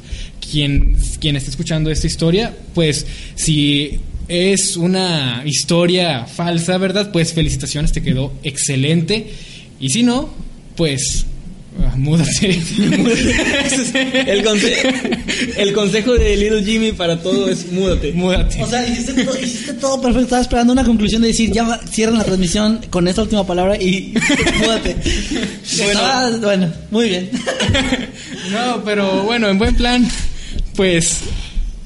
quien, 0.52 0.98
quien 1.19 1.36
esté 1.36 1.49
escuchando 1.52 1.90
esta 1.90 2.07
historia, 2.07 2.53
pues 2.76 3.06
si 3.36 3.99
es 4.28 4.76
una 4.78 5.44
historia 5.45 6.26
falsa, 6.26 6.78
¿verdad? 6.78 7.11
Pues 7.11 7.34
felicitaciones, 7.34 7.91
te 7.91 8.02
quedó 8.03 8.34
excelente. 8.44 9.28
Y 9.80 9.90
si 9.90 10.03
no, 10.03 10.30
pues 10.76 11.26
ah, 11.84 11.94
múdate. 11.98 12.49
el, 14.28 14.44
conse- 14.45 15.19
el 15.57 15.73
consejo 15.73 16.14
de 16.14 16.36
Little 16.38 16.64
Jimmy 16.64 16.91
para 16.91 17.22
todo 17.22 17.49
es 17.49 17.72
múdate. 17.72 18.14
múdate. 18.14 18.61
O 18.64 18.68
sea, 18.69 18.88
hiciste, 18.88 19.23
to- 19.23 19.40
hiciste 19.40 19.73
todo 19.73 20.02
perfecto. 20.02 20.23
Estaba 20.26 20.41
esperando 20.41 20.73
una 20.73 20.84
conclusión 20.84 21.22
de 21.22 21.30
decir, 21.30 21.52
ya 21.52 21.64
va- 21.64 21.80
cierran 21.90 22.18
la 22.18 22.23
transmisión 22.23 22.80
con 22.90 23.07
esta 23.07 23.22
última 23.23 23.45
palabra 23.45 23.76
y 23.82 24.14
múdate. 24.61 24.95
Bueno. 25.78 25.91
Estaba- 25.91 26.38
bueno, 26.38 26.73
muy 26.91 27.10
bien. 27.10 27.30
No, 28.52 28.84
pero 28.84 29.23
bueno, 29.23 29.48
en 29.48 29.57
buen 29.57 29.73
plan, 29.76 30.06
pues, 30.76 31.22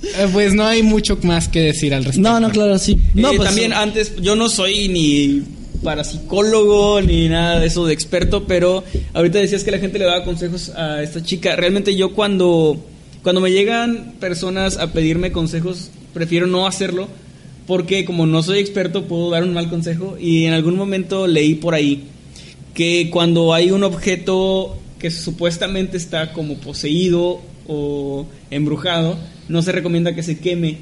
eh, 0.03 0.28
pues 0.32 0.53
no 0.53 0.66
hay 0.66 0.84
mucho 0.84 1.18
más 1.24 1.48
que 1.48 1.62
decir 1.62 1.94
al 1.94 2.03
respecto. 2.03 2.30
No, 2.30 2.40
no, 2.40 2.49
claro, 2.49 2.78
sí. 2.78 2.98
No, 3.14 3.32
Eh, 3.32 3.38
pues, 3.38 3.48
también 3.49 3.74
antes, 3.74 4.16
yo 4.22 4.36
no 4.36 4.49
soy 4.49 4.88
ni 4.88 5.44
parapsicólogo 5.84 7.02
ni 7.02 7.30
nada 7.30 7.60
de 7.60 7.68
eso 7.68 7.86
de 7.86 7.94
experto, 7.94 8.45
pero 8.45 8.84
ahorita 9.14 9.40
decías 9.40 9.64
que 9.64 9.72
la 9.72 9.80
gente 9.80 9.99
le 9.99 10.06
daba 10.06 10.24
consejos 10.24 10.70
a 10.70 11.02
esta 11.03 11.22
chica. 11.24 11.56
Realmente 11.56 11.95
yo 11.95 12.14
cuando, 12.14 12.84
cuando 13.24 13.41
me 13.41 13.52
llegan 13.52 14.14
personas 14.20 14.78
a 14.78 14.94
pedirme 14.94 15.32
consejos, 15.32 15.91
prefiero 16.14 16.48
no 16.48 16.66
hacerlo 16.66 17.07
porque 17.68 18.06
como 18.06 18.26
no 18.26 18.44
soy 18.44 18.60
experto 18.60 19.06
puedo 19.06 19.32
dar 19.32 19.44
un 19.44 19.53
mal 19.53 19.70
consejo 19.70 20.18
y 20.20 20.45
en 20.45 20.53
algún 20.53 20.76
momento 20.76 21.28
leí 21.28 21.56
por 21.56 21.74
ahí 21.74 22.03
que 22.74 23.10
cuando 23.12 23.53
hay 23.53 23.72
un 23.72 23.84
objeto 23.84 24.78
que 24.99 25.10
supuestamente 25.10 25.98
está 25.98 26.34
como 26.34 26.56
poseído 26.56 27.41
o 27.68 28.26
embrujado, 28.52 29.18
no 29.50 29.62
se 29.62 29.72
recomienda 29.72 30.14
que 30.16 30.24
se 30.24 30.38
queme, 30.40 30.78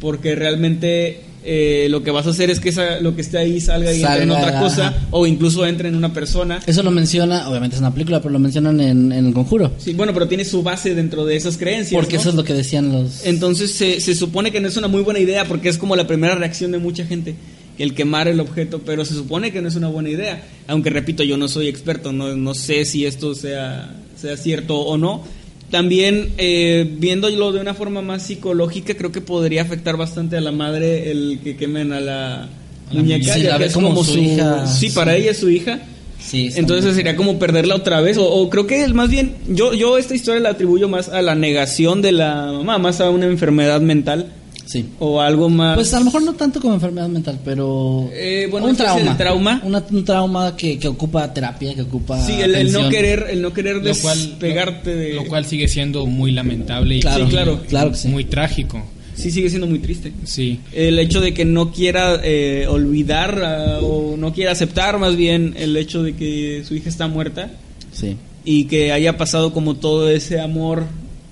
porque 0.00 0.34
realmente 0.34 1.20
eh, 1.44 1.86
lo 1.88 2.02
que 2.02 2.10
vas 2.10 2.26
a 2.26 2.30
hacer 2.30 2.50
es 2.50 2.60
que 2.60 2.68
esa- 2.70 3.00
lo 3.00 3.14
que 3.14 3.22
esté 3.22 3.38
ahí 3.38 3.60
salga 3.60 3.92
y 3.94 4.02
entre 4.02 4.24
en 4.24 4.30
otra 4.30 4.60
cosa, 4.60 4.88
ajá. 4.88 5.06
o 5.12 5.26
incluso 5.26 5.64
entre 5.66 5.88
en 5.88 5.94
una 5.94 6.12
persona. 6.12 6.60
Eso 6.66 6.82
lo 6.82 6.90
menciona, 6.90 7.48
obviamente 7.48 7.76
es 7.76 7.80
una 7.80 7.92
película, 7.92 8.20
pero 8.20 8.32
lo 8.32 8.38
mencionan 8.38 8.80
en, 8.80 9.12
en 9.12 9.26
El 9.26 9.32
Conjuro. 9.32 9.72
Sí, 9.78 9.94
bueno, 9.94 10.12
pero 10.12 10.26
tiene 10.28 10.44
su 10.44 10.62
base 10.62 10.94
dentro 10.94 11.24
de 11.24 11.36
esas 11.36 11.56
creencias. 11.56 11.98
Porque 11.98 12.16
¿no? 12.16 12.20
eso 12.20 12.28
es 12.30 12.34
lo 12.34 12.44
que 12.44 12.54
decían 12.54 12.92
los... 12.92 13.24
Entonces 13.24 13.70
se, 13.72 14.00
se 14.00 14.14
supone 14.14 14.50
que 14.50 14.60
no 14.60 14.68
es 14.68 14.76
una 14.76 14.88
muy 14.88 15.02
buena 15.02 15.20
idea 15.20 15.44
porque 15.46 15.68
es 15.68 15.78
como 15.78 15.96
la 15.96 16.06
primera 16.06 16.34
reacción 16.34 16.72
de 16.72 16.78
mucha 16.78 17.04
gente 17.06 17.34
el 17.78 17.94
quemar 17.94 18.26
el 18.26 18.40
objeto, 18.40 18.80
pero 18.84 19.04
se 19.04 19.14
supone 19.14 19.52
que 19.52 19.62
no 19.62 19.68
es 19.68 19.76
una 19.76 19.86
buena 19.88 20.08
idea. 20.10 20.42
Aunque 20.66 20.90
repito, 20.90 21.22
yo 21.22 21.36
no 21.36 21.46
soy 21.46 21.68
experto, 21.68 22.12
no, 22.12 22.36
no 22.36 22.52
sé 22.54 22.84
si 22.84 23.06
esto 23.06 23.36
sea, 23.36 23.94
sea 24.20 24.36
cierto 24.36 24.80
o 24.80 24.98
no. 24.98 25.22
También 25.70 26.32
eh, 26.38 26.90
viéndolo 26.98 27.52
de 27.52 27.60
una 27.60 27.74
forma 27.74 28.00
más 28.00 28.22
psicológica, 28.22 28.94
creo 28.94 29.12
que 29.12 29.20
podría 29.20 29.62
afectar 29.62 29.96
bastante 29.96 30.36
a 30.36 30.40
la 30.40 30.52
madre 30.52 31.10
el 31.10 31.40
que 31.42 31.56
quemen 31.56 31.92
a 31.92 32.00
la 32.00 32.48
la 32.90 33.00
muñeca. 33.00 33.34
sí, 33.34 33.42
ya 33.42 33.50
la 33.50 33.58
que 33.58 33.64
es 33.66 33.72
como 33.74 34.02
su 34.02 34.18
hija. 34.18 34.66
Sí, 34.66 34.90
para 34.90 35.14
ella 35.14 35.32
es 35.32 35.38
su 35.38 35.50
hija. 35.50 35.80
Sí, 36.20 36.50
Entonces 36.56 36.94
sería 36.94 37.16
como 37.16 37.38
perderla 37.38 37.74
otra 37.76 38.00
vez. 38.00 38.16
O, 38.16 38.24
o 38.24 38.50
creo 38.50 38.66
que 38.66 38.86
más 38.88 39.08
bien, 39.08 39.36
yo, 39.48 39.72
yo 39.72 39.98
esta 39.98 40.14
historia 40.14 40.40
la 40.40 40.50
atribuyo 40.50 40.88
más 40.88 41.08
a 41.08 41.22
la 41.22 41.34
negación 41.34 42.02
de 42.02 42.12
la 42.12 42.50
mamá, 42.52 42.78
más 42.78 43.00
a 43.00 43.10
una 43.10 43.26
enfermedad 43.26 43.80
mental 43.80 44.32
Sí. 44.70 44.84
o 44.98 45.18
algo 45.20 45.48
más. 45.48 45.76
Pues 45.76 45.94
a 45.94 45.98
lo 45.98 46.04
mejor 46.04 46.22
no 46.22 46.34
tanto 46.34 46.60
como 46.60 46.74
enfermedad 46.74 47.08
mental, 47.08 47.38
pero 47.42 48.10
Eh, 48.12 48.46
bueno, 48.50 48.66
un 48.66 48.76
trauma, 48.76 49.12
de 49.12 49.16
trauma. 49.16 49.62
Una- 49.64 49.82
un 49.90 50.04
trauma 50.04 50.54
que, 50.56 50.78
que 50.78 50.88
ocupa 50.88 51.32
terapia, 51.32 51.74
que 51.74 51.82
ocupa 51.82 52.20
sí, 52.26 52.34
el, 52.40 52.54
el 52.54 52.70
no 52.70 52.88
querer, 52.90 53.26
el 53.30 53.40
no 53.40 53.52
querer 53.54 53.76
Lo 53.76 53.94
cual, 53.96 54.18
despegarte 54.18 54.94
de. 54.94 55.14
lo 55.14 55.24
cual 55.24 55.46
sigue 55.46 55.68
siendo 55.68 56.04
muy 56.04 56.32
lamentable 56.32 56.96
y 56.96 57.00
Claro, 57.00 57.24
Sí, 57.24 57.30
claro. 57.30 57.60
claro 57.66 57.90
que 57.92 57.96
sí. 57.96 58.08
muy 58.08 58.24
trágico. 58.24 58.84
sí 59.14 59.30
sigue 59.30 59.48
siendo 59.48 59.66
muy 59.66 59.78
triste. 59.78 60.12
Sí. 60.24 60.60
El 60.72 60.98
hecho 60.98 61.20
de 61.22 61.32
que 61.34 61.44
no 61.46 61.72
quiera 61.72 62.20
eh, 62.22 62.66
olvidar 62.68 63.42
ah, 63.42 63.78
o 63.82 64.16
no 64.18 64.32
quiera 64.34 64.52
aceptar 64.52 64.98
más 64.98 65.16
bien 65.16 65.54
el 65.56 65.76
hecho 65.78 66.02
de 66.02 66.14
que 66.14 66.62
su 66.68 66.74
hija 66.76 66.88
está 66.90 67.08
muerta 67.08 67.50
Sí. 67.90 68.16
y 68.44 68.64
que 68.66 68.92
haya 68.92 69.16
pasado 69.16 69.52
como 69.54 69.74
todo 69.76 70.08
ese 70.10 70.38
amor 70.40 70.84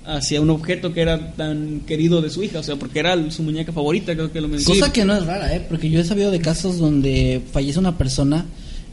hacia 0.07 0.39
un 0.41 0.49
objeto 0.49 0.93
que 0.93 1.01
era 1.01 1.33
tan 1.35 1.81
querido 1.81 2.21
de 2.21 2.29
su 2.29 2.41
hija, 2.41 2.59
o 2.59 2.63
sea, 2.63 2.77
porque 2.77 2.99
era 2.99 3.29
su 3.29 3.43
muñeca 3.43 3.71
favorita, 3.73 4.13
creo 4.15 4.31
que 4.31 4.39
lo 4.41 4.47
mencioné. 4.47 4.79
Cosa 4.79 4.91
que 4.93 5.03
no 5.03 5.15
es 5.15 5.25
rara, 5.25 5.53
¿eh? 5.53 5.65
Porque 5.67 5.89
yo 5.89 5.99
he 5.99 6.03
sabido 6.05 6.31
de 6.31 6.39
casos 6.39 6.77
donde 6.79 7.41
fallece 7.51 7.77
una 7.77 7.97
persona 7.97 8.45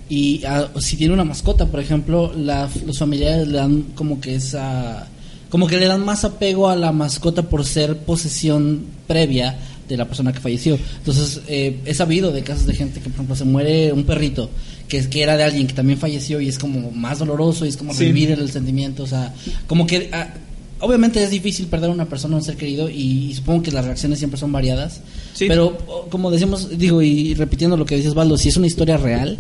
y 0.09 0.43
ah, 0.45 0.69
si 0.81 0.97
tiene 0.97 1.15
una 1.15 1.25
mascota, 1.25 1.67
por 1.67 1.79
ejemplo, 1.81 2.33
la- 2.37 2.69
los 2.85 2.99
familiares 2.99 3.47
le 3.49 3.59
dan 3.59 3.83
como 3.95 4.21
que 4.21 4.35
esa... 4.35 5.09
Como 5.51 5.69
que 5.69 5.79
le 5.79 5.87
dan 5.87 6.05
más 6.05 6.25
apego 6.25 6.69
a 6.69 6.75
la 6.75 6.91
mascota 6.91 7.43
por 7.43 7.65
ser 7.65 7.97
posesión 7.99 8.85
previa 9.07 9.57
de 9.89 9.97
la 9.97 10.07
persona 10.07 10.33
que 10.33 10.41
falleció. 10.41 10.77
Entonces, 10.99 11.43
eh, 11.47 11.79
he 11.85 11.95
sabido 11.95 12.33
de 12.33 12.43
casos 12.43 12.67
de 12.67 12.75
gente 12.75 12.99
que, 12.99 13.05
por 13.09 13.15
ejemplo, 13.15 13.37
se 13.37 13.45
muere 13.45 13.93
un 13.93 14.03
perrito 14.03 14.51
que, 14.89 14.97
es, 14.99 15.07
que 15.07 15.23
era 15.23 15.37
de 15.37 15.45
alguien 15.45 15.69
que 15.69 15.75
también 15.75 15.97
falleció 15.99 16.41
y 16.41 16.49
es 16.49 16.59
como 16.59 16.91
más 16.91 17.21
doloroso 17.21 17.65
y 17.65 17.69
es 17.69 17.77
como 17.77 17.95
Sí. 17.95 18.01
revivir 18.01 18.33
el 18.33 18.51
sentimiento. 18.51 19.05
O 19.05 19.07
sea, 19.07 19.33
como 19.69 19.87
que... 19.87 20.09
ah, 20.13 20.35
obviamente 20.81 21.23
es 21.23 21.31
difícil 21.31 21.67
perder 21.67 21.91
a 21.91 21.93
una 21.93 22.09
persona, 22.09 22.37
un 22.37 22.43
ser 22.43 22.57
querido, 22.57 22.89
y, 22.91 23.31
y 23.31 23.35
supongo 23.35 23.63
que 23.63 23.71
las 23.73 23.85
reacciones 23.85 24.19
siempre 24.19 24.39
son 24.39 24.53
variadas. 24.53 25.01
Sí. 25.35 25.47
Pero, 25.49 25.79
o- 25.87 26.07
como 26.11 26.31
decimos, 26.31 26.77
digo, 26.79 27.03
y 27.03 27.35
repitiendo 27.35 27.77
lo 27.77 27.87
que 27.87 27.97
dices, 27.97 28.15
Valdo, 28.15 28.37
si 28.37 28.49
es 28.49 28.57
una 28.57 28.67
historia 28.67 28.97
real, 28.97 29.37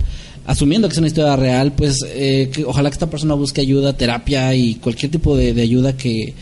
asumiendo 0.46 0.88
que 0.88 0.92
es 0.92 0.98
una 0.98 1.06
historia 1.08 1.36
real, 1.36 1.72
pues 1.72 1.98
eh, 2.08 2.50
que 2.52 2.64
ojalá 2.64 2.90
que 2.90 2.94
esta 2.94 3.10
persona 3.10 3.34
busque 3.34 3.60
ayuda, 3.60 3.96
terapia 3.96 4.54
y 4.54 4.74
cualquier 4.76 5.10
tipo 5.10 5.36
de, 5.36 5.54
de 5.54 5.62
ayuda 5.62 5.96
que, 5.96 6.34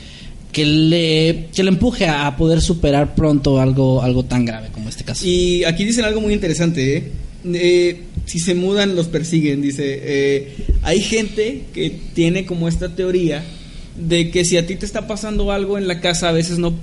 que, 0.51 0.64
le, 0.66 1.47
que 1.55 1.62
le 1.62 1.69
empuje 1.70 2.06
a, 2.06 2.27
a 2.27 2.36
poder 2.36 2.60
superar 2.60 3.14
pronto 3.14 3.60
algo, 3.60 4.02
algo 4.02 4.24
tan 4.24 4.44
grave 4.44 4.69
como 4.73 4.89
este 4.89 5.05
caso. 5.05 5.27
Y 5.27 5.64
aquí 5.64 5.85
dicen 5.85 6.05
algo 6.05 6.20
muy 6.20 6.35
interesante, 6.35 6.97
¿eh? 6.97 7.12
Eh, 7.44 8.02
si 8.24 8.39
se 8.39 8.55
mudan, 8.55 8.94
los 8.94 9.09
persiguen, 9.09 9.62
dice. 9.62 9.98
eh, 10.02 10.56
hay 10.82 11.01
gente 11.01 11.64
que 11.74 11.90
tiene 12.14 12.47
como 12.47 12.69
esta 12.69 12.94
teoría 12.94 13.43
de 13.97 14.31
que 14.31 14.44
si 14.44 14.56
a 14.56 14.66
ti 14.66 14.77
te 14.77 14.86
está 14.86 15.06
pasando 15.06 15.51
algo 15.52 15.78
en 15.78 15.86
la 15.89 16.01
casa, 16.01 16.28
a 16.28 16.32
veces 16.32 16.59
no 16.59 16.74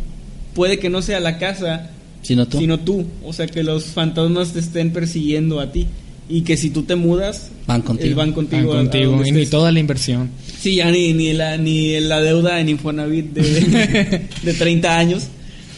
puede 0.53 0.79
que 0.79 0.89
no 0.89 1.01
sea 1.01 1.19
la 1.19 1.37
casa, 1.37 1.89
tú, 2.21 2.59
sino 2.59 2.79
tú. 2.79 3.05
O 3.23 3.33
sea, 3.33 3.47
que 3.47 3.63
los 3.63 3.85
fantasmas 3.85 4.53
te 4.53 4.59
estén 4.59 4.91
persiguiendo 4.91 5.59
a 5.59 5.71
ti. 5.71 5.87
Y 6.31 6.41
que 6.41 6.57
si 6.57 6.69
tú 6.69 6.83
te 6.83 6.95
mudas, 6.95 7.49
Van 7.65 7.81
contigo. 7.81 8.11
eh, 8.11 8.13
van 8.13 8.31
contigo. 8.33 8.67
Van 8.69 8.77
a- 8.77 8.81
a 8.81 8.83
contigo 8.83 9.21
y 9.25 9.31
ni 9.31 9.45
toda 9.47 9.71
la 9.71 9.79
inversión. 9.79 10.29
Sí, 10.61 10.75
ya 10.75 10.91
ni, 10.91 11.11
ni, 11.13 11.33
la, 11.33 11.57
ni 11.57 11.99
la 12.01 12.21
deuda 12.21 12.59
en 12.59 12.69
Infonavit 12.69 13.33
de, 13.33 14.27
de 14.43 14.53
30 14.53 14.95
años 14.99 15.23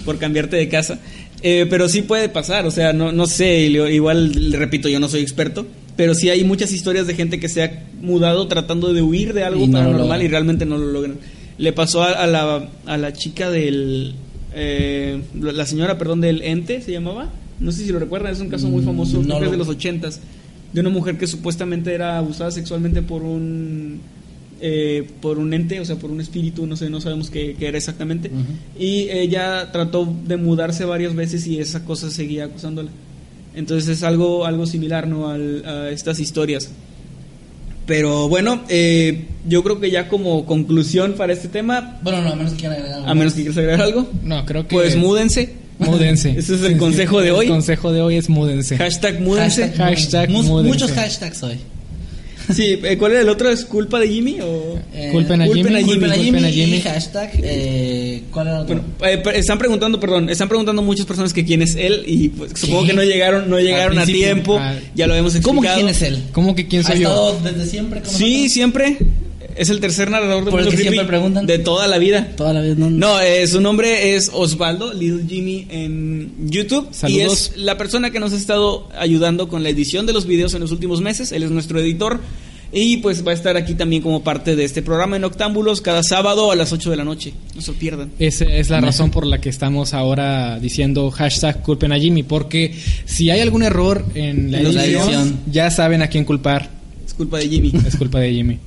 por 0.03 0.17
cambiarte 0.17 0.57
de 0.57 0.67
casa. 0.67 0.99
Eh, 1.41 1.67
pero 1.69 1.87
sí 1.87 2.01
puede 2.01 2.27
pasar, 2.27 2.65
o 2.65 2.71
sea, 2.71 2.91
no, 2.91 3.11
no 3.13 3.25
sé, 3.27 3.61
igual, 3.67 4.51
repito, 4.51 4.89
yo 4.89 4.99
no 4.99 5.07
soy 5.07 5.21
experto, 5.21 5.65
pero 5.95 6.13
sí 6.15 6.29
hay 6.29 6.43
muchas 6.43 6.71
historias 6.71 7.07
de 7.07 7.13
gente 7.15 7.39
que 7.39 7.49
se 7.49 7.63
ha 7.63 7.83
mudado 8.01 8.47
tratando 8.47 8.93
de 8.93 9.01
huir 9.01 9.33
de 9.33 9.43
algo 9.43 9.63
Y 9.63 9.67
paranormal 9.69 10.21
y 10.23 10.27
realmente 10.27 10.65
no 10.65 10.77
lo 10.77 10.87
logran. 10.91 11.17
Le 11.57 11.73
pasó 11.73 12.01
a, 12.03 12.11
a 12.11 12.27
la, 12.27 12.69
a 12.85 12.97
la 12.97 13.13
chica 13.13 13.49
del... 13.51 14.13
eh, 14.53 15.21
la 15.39 15.65
señora, 15.65 15.97
perdón, 15.97 16.21
del 16.21 16.41
ente, 16.41 16.81
¿se 16.81 16.91
llamaba? 16.91 17.29
No 17.59 17.71
sé 17.71 17.85
si 17.85 17.91
lo 17.91 17.99
recuerdan, 17.99 18.33
es 18.33 18.39
un 18.39 18.49
caso 18.49 18.67
muy 18.69 18.81
Mm, 18.81 18.85
famoso, 18.85 19.21
creo 19.21 19.23
no 19.23 19.35
que 19.35 19.39
es 19.39 19.45
lo- 19.45 19.51
de 19.51 19.57
los 19.57 19.67
ochentas, 19.69 20.19
de 20.73 20.79
una 20.81 20.89
mujer 20.89 21.17
que 21.17 21.27
supuestamente 21.27 21.93
era 21.93 22.17
abusada 22.17 22.49
sexualmente 22.51 23.01
por 23.01 23.21
un 23.23 23.99
eh, 24.63 25.07
por 25.21 25.39
un 25.39 25.53
ente, 25.55 25.79
o 25.79 25.85
sea, 25.85 25.95
por 25.95 26.11
un 26.11 26.21
espíritu, 26.21 26.67
no 26.67 26.75
sé, 26.77 26.87
no 26.89 27.01
sabemos 27.01 27.29
qué, 27.31 27.55
qué 27.57 27.67
era 27.67 27.77
exactamente. 27.79 28.29
Y 28.79 29.09
ella 29.09 29.71
trató 29.71 30.07
de 30.27 30.37
mudarse 30.37 30.85
varias 30.85 31.15
veces 31.15 31.47
y 31.47 31.59
esa 31.59 31.83
cosa 31.83 32.11
seguía 32.11 32.45
acusándola. 32.45 32.89
Entonces 33.55 33.89
es 33.97 34.03
algo, 34.03 34.45
algo 34.45 34.65
similar, 34.65 35.07
¿no? 35.07 35.29
Al- 35.29 35.63
a 35.65 35.89
estas 35.89 36.19
historias. 36.19 36.69
Pero 37.85 38.29
bueno, 38.29 38.61
eh, 38.69 39.25
yo 39.47 39.63
creo 39.63 39.79
que 39.79 39.89
ya 39.91 40.07
como 40.07 40.45
conclusión 40.45 41.13
para 41.13 41.33
este 41.33 41.47
tema, 41.47 41.99
Bueno, 42.03 42.21
no, 42.21 42.29
a 42.31 42.35
menos 42.35 42.53
que 42.53 42.59
quieran 42.59 42.77
agregar 42.77 42.99
algo 42.99 43.09
a 43.09 43.15
menos 43.15 43.33
que 43.33 43.41
quieras 43.41 43.57
agregar 43.57 43.81
algo, 43.81 44.07
No, 44.23 44.45
creo 44.45 44.67
que. 44.67 44.75
pues 44.75 44.95
múdense. 44.95 45.55
Múdense. 45.79 46.29
Ese 46.37 46.55
es 46.55 46.61
el 46.61 46.67
Sí, 46.67 46.73
sí. 46.73 46.79
consejo 46.79 47.21
de 47.21 47.31
hoy. 47.31 47.47
El 47.47 47.51
consejo 47.51 47.91
de 47.91 48.01
hoy 48.01 48.15
es 48.15 48.29
múdense. 48.29 48.77
Hashtag 48.77 49.19
múdense. 49.19 49.63
Hashtag, 49.69 49.77
Hashtag 49.87 50.29
múdense. 50.29 50.69
Muchos 50.69 50.91
hashtags 50.91 51.41
hoy. 51.43 51.57
Sí, 52.53 52.79
eh, 52.83 52.97
¿cuál 52.97 53.11
era 53.13 53.21
el 53.21 53.29
otro? 53.29 53.49
¿Es 53.49 53.65
culpa 53.65 53.99
de 53.99 54.07
Jimmy 54.07 54.39
o...? 54.41 54.79
Eh, 54.93 55.09
Culpen 55.11 55.41
a 55.41 55.45
culpen 55.45 55.63
Jimmy. 55.65 55.75
a 55.75 55.79
Jimmy, 55.79 55.91
Culpen 55.99 56.11
a 56.11 56.15
culpen 56.15 56.45
a 56.45 56.49
Jimmy 56.49 56.63
y 56.77 56.79
Jimmy. 56.79 56.81
hashtag. 56.81 57.31
Eh, 57.43 58.23
¿Cuál 58.31 58.47
era 58.47 58.57
el 58.57 58.63
otro? 58.63 58.81
Bueno, 58.99 59.21
eh, 59.31 59.39
están 59.39 59.57
preguntando, 59.57 59.99
perdón, 59.99 60.29
están 60.29 60.47
preguntando 60.49 60.81
muchas 60.81 61.05
personas 61.05 61.33
que 61.33 61.45
quién 61.45 61.61
es 61.61 61.75
él 61.75 62.03
y 62.05 62.29
pues, 62.29 62.51
supongo 62.55 62.85
que 62.87 62.93
no 62.93 63.03
llegaron, 63.03 63.49
no 63.49 63.59
llegaron 63.59 63.97
a 63.99 64.05
tiempo. 64.05 64.57
ah, 64.59 64.75
ya 64.95 65.07
lo 65.07 65.15
hemos 65.15 65.35
explicado. 65.35 65.55
¿Cómo 65.55 65.61
que 65.61 65.73
quién 65.75 65.89
es 65.89 66.01
él? 66.01 66.23
¿Cómo 66.31 66.55
que 66.55 66.67
quién 66.67 66.81
¿Ha 66.81 66.87
soy 66.87 66.99
yo? 66.99 67.09
estado 67.09 67.39
desde 67.43 67.65
siempre 67.69 68.01
con 68.01 68.09
Sí, 68.09 68.23
nosotros? 68.33 68.51
siempre. 68.53 68.97
Es 69.55 69.69
el 69.69 69.79
tercer 69.79 70.09
narrador 70.09 70.45
de 70.45 70.51
Por 70.51 70.59
el 70.59 70.65
Mundo 70.65 70.71
que 70.71 70.75
Creepy 70.77 70.95
siempre 70.95 71.07
preguntan. 71.07 71.45
de 71.45 71.59
toda 71.59 71.87
la 71.87 71.97
vida. 71.97 72.27
Toda 72.35 72.53
la 72.53 72.61
vez, 72.61 72.77
¿no? 72.77 72.89
No, 72.89 73.19
eh, 73.19 73.45
su 73.47 73.61
nombre 73.61 74.15
es 74.15 74.29
Osvaldo, 74.33 74.93
Little 74.93 75.23
Jimmy 75.27 75.67
en 75.69 76.31
YouTube. 76.49 76.87
Saludos. 76.91 77.19
Y 77.19 77.21
es 77.21 77.57
la 77.57 77.77
persona 77.77 78.11
que 78.11 78.19
nos 78.19 78.33
ha 78.33 78.37
estado 78.37 78.89
ayudando 78.97 79.47
con 79.47 79.63
la 79.63 79.69
edición 79.69 80.05
de 80.05 80.13
los 80.13 80.25
videos 80.25 80.53
en 80.53 80.61
los 80.61 80.71
últimos 80.71 81.01
meses. 81.01 81.31
Él 81.31 81.43
es 81.43 81.51
nuestro 81.51 81.79
editor. 81.79 82.19
Y 82.73 82.97
pues 82.97 83.27
va 83.27 83.31
a 83.31 83.33
estar 83.33 83.57
aquí 83.57 83.73
también 83.73 84.01
como 84.01 84.23
parte 84.23 84.55
de 84.55 84.63
este 84.63 84.81
programa 84.81 85.17
en 85.17 85.25
Octámbulos 85.25 85.81
cada 85.81 86.03
sábado 86.03 86.51
a 86.53 86.55
las 86.55 86.71
8 86.71 86.89
de 86.89 86.95
la 86.95 87.03
noche. 87.03 87.33
No 87.53 87.61
se 87.61 87.73
pierdan. 87.73 88.11
Esa 88.17 88.45
es 88.45 88.69
la 88.69 88.79
razón 88.79 89.11
por 89.11 89.25
la 89.27 89.41
que 89.41 89.49
estamos 89.49 89.93
ahora 89.93 90.57
diciendo 90.57 91.11
hashtag 91.11 91.61
culpen 91.63 91.91
a 91.91 91.99
Jimmy, 91.99 92.23
porque 92.23 92.73
si 93.03 93.29
hay 93.29 93.41
algún 93.41 93.63
error 93.63 94.05
en 94.15 94.53
la, 94.53 94.59
En 94.61 94.73
la 94.73 94.85
edición. 94.85 95.39
ya 95.51 95.69
saben 95.69 96.01
a 96.01 96.07
quién 96.07 96.23
culpar. 96.23 96.69
Es 97.11 97.17
culpa 97.17 97.39
de 97.39 97.49
Jimmy. 97.49 97.73
Es 97.85 97.97
culpa 97.97 98.21
de 98.21 98.33
Jimmy. 98.33 98.57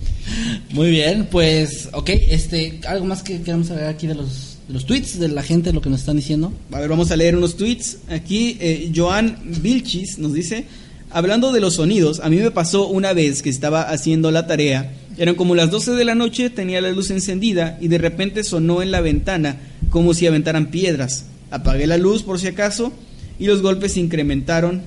Muy 0.72 0.90
bien, 0.90 1.28
pues, 1.30 1.88
ok, 1.94 2.10
este, 2.10 2.78
algo 2.86 3.06
más 3.06 3.22
que 3.22 3.40
queramos 3.40 3.70
agregar 3.70 3.94
aquí 3.94 4.06
de 4.06 4.14
los, 4.14 4.58
de 4.68 4.74
los 4.74 4.84
tweets 4.84 5.18
de 5.18 5.28
la 5.28 5.42
gente, 5.42 5.72
lo 5.72 5.80
que 5.80 5.88
nos 5.88 6.00
están 6.00 6.16
diciendo. 6.16 6.52
A 6.70 6.78
ver, 6.78 6.90
vamos 6.90 7.10
a 7.10 7.16
leer 7.16 7.36
unos 7.36 7.56
tweets. 7.56 8.00
Aquí, 8.10 8.58
eh, 8.60 8.92
Joan 8.94 9.38
Vilchis 9.62 10.18
nos 10.18 10.34
dice: 10.34 10.66
Hablando 11.08 11.52
de 11.52 11.60
los 11.60 11.76
sonidos, 11.76 12.20
a 12.20 12.28
mí 12.28 12.36
me 12.36 12.50
pasó 12.50 12.86
una 12.86 13.14
vez 13.14 13.40
que 13.40 13.48
estaba 13.48 13.88
haciendo 13.88 14.30
la 14.30 14.46
tarea. 14.46 14.92
Eran 15.16 15.36
como 15.36 15.54
las 15.54 15.70
12 15.70 15.92
de 15.92 16.04
la 16.04 16.14
noche, 16.14 16.50
tenía 16.50 16.82
la 16.82 16.90
luz 16.90 17.10
encendida 17.10 17.78
y 17.80 17.88
de 17.88 17.96
repente 17.96 18.44
sonó 18.44 18.82
en 18.82 18.90
la 18.90 19.00
ventana 19.00 19.56
como 19.88 20.12
si 20.12 20.26
aventaran 20.26 20.66
piedras. 20.66 21.24
Apagué 21.50 21.86
la 21.86 21.96
luz 21.96 22.22
por 22.22 22.38
si 22.38 22.48
acaso 22.48 22.92
y 23.38 23.46
los 23.46 23.62
golpes 23.62 23.94
se 23.94 24.00
incrementaron. 24.00 24.82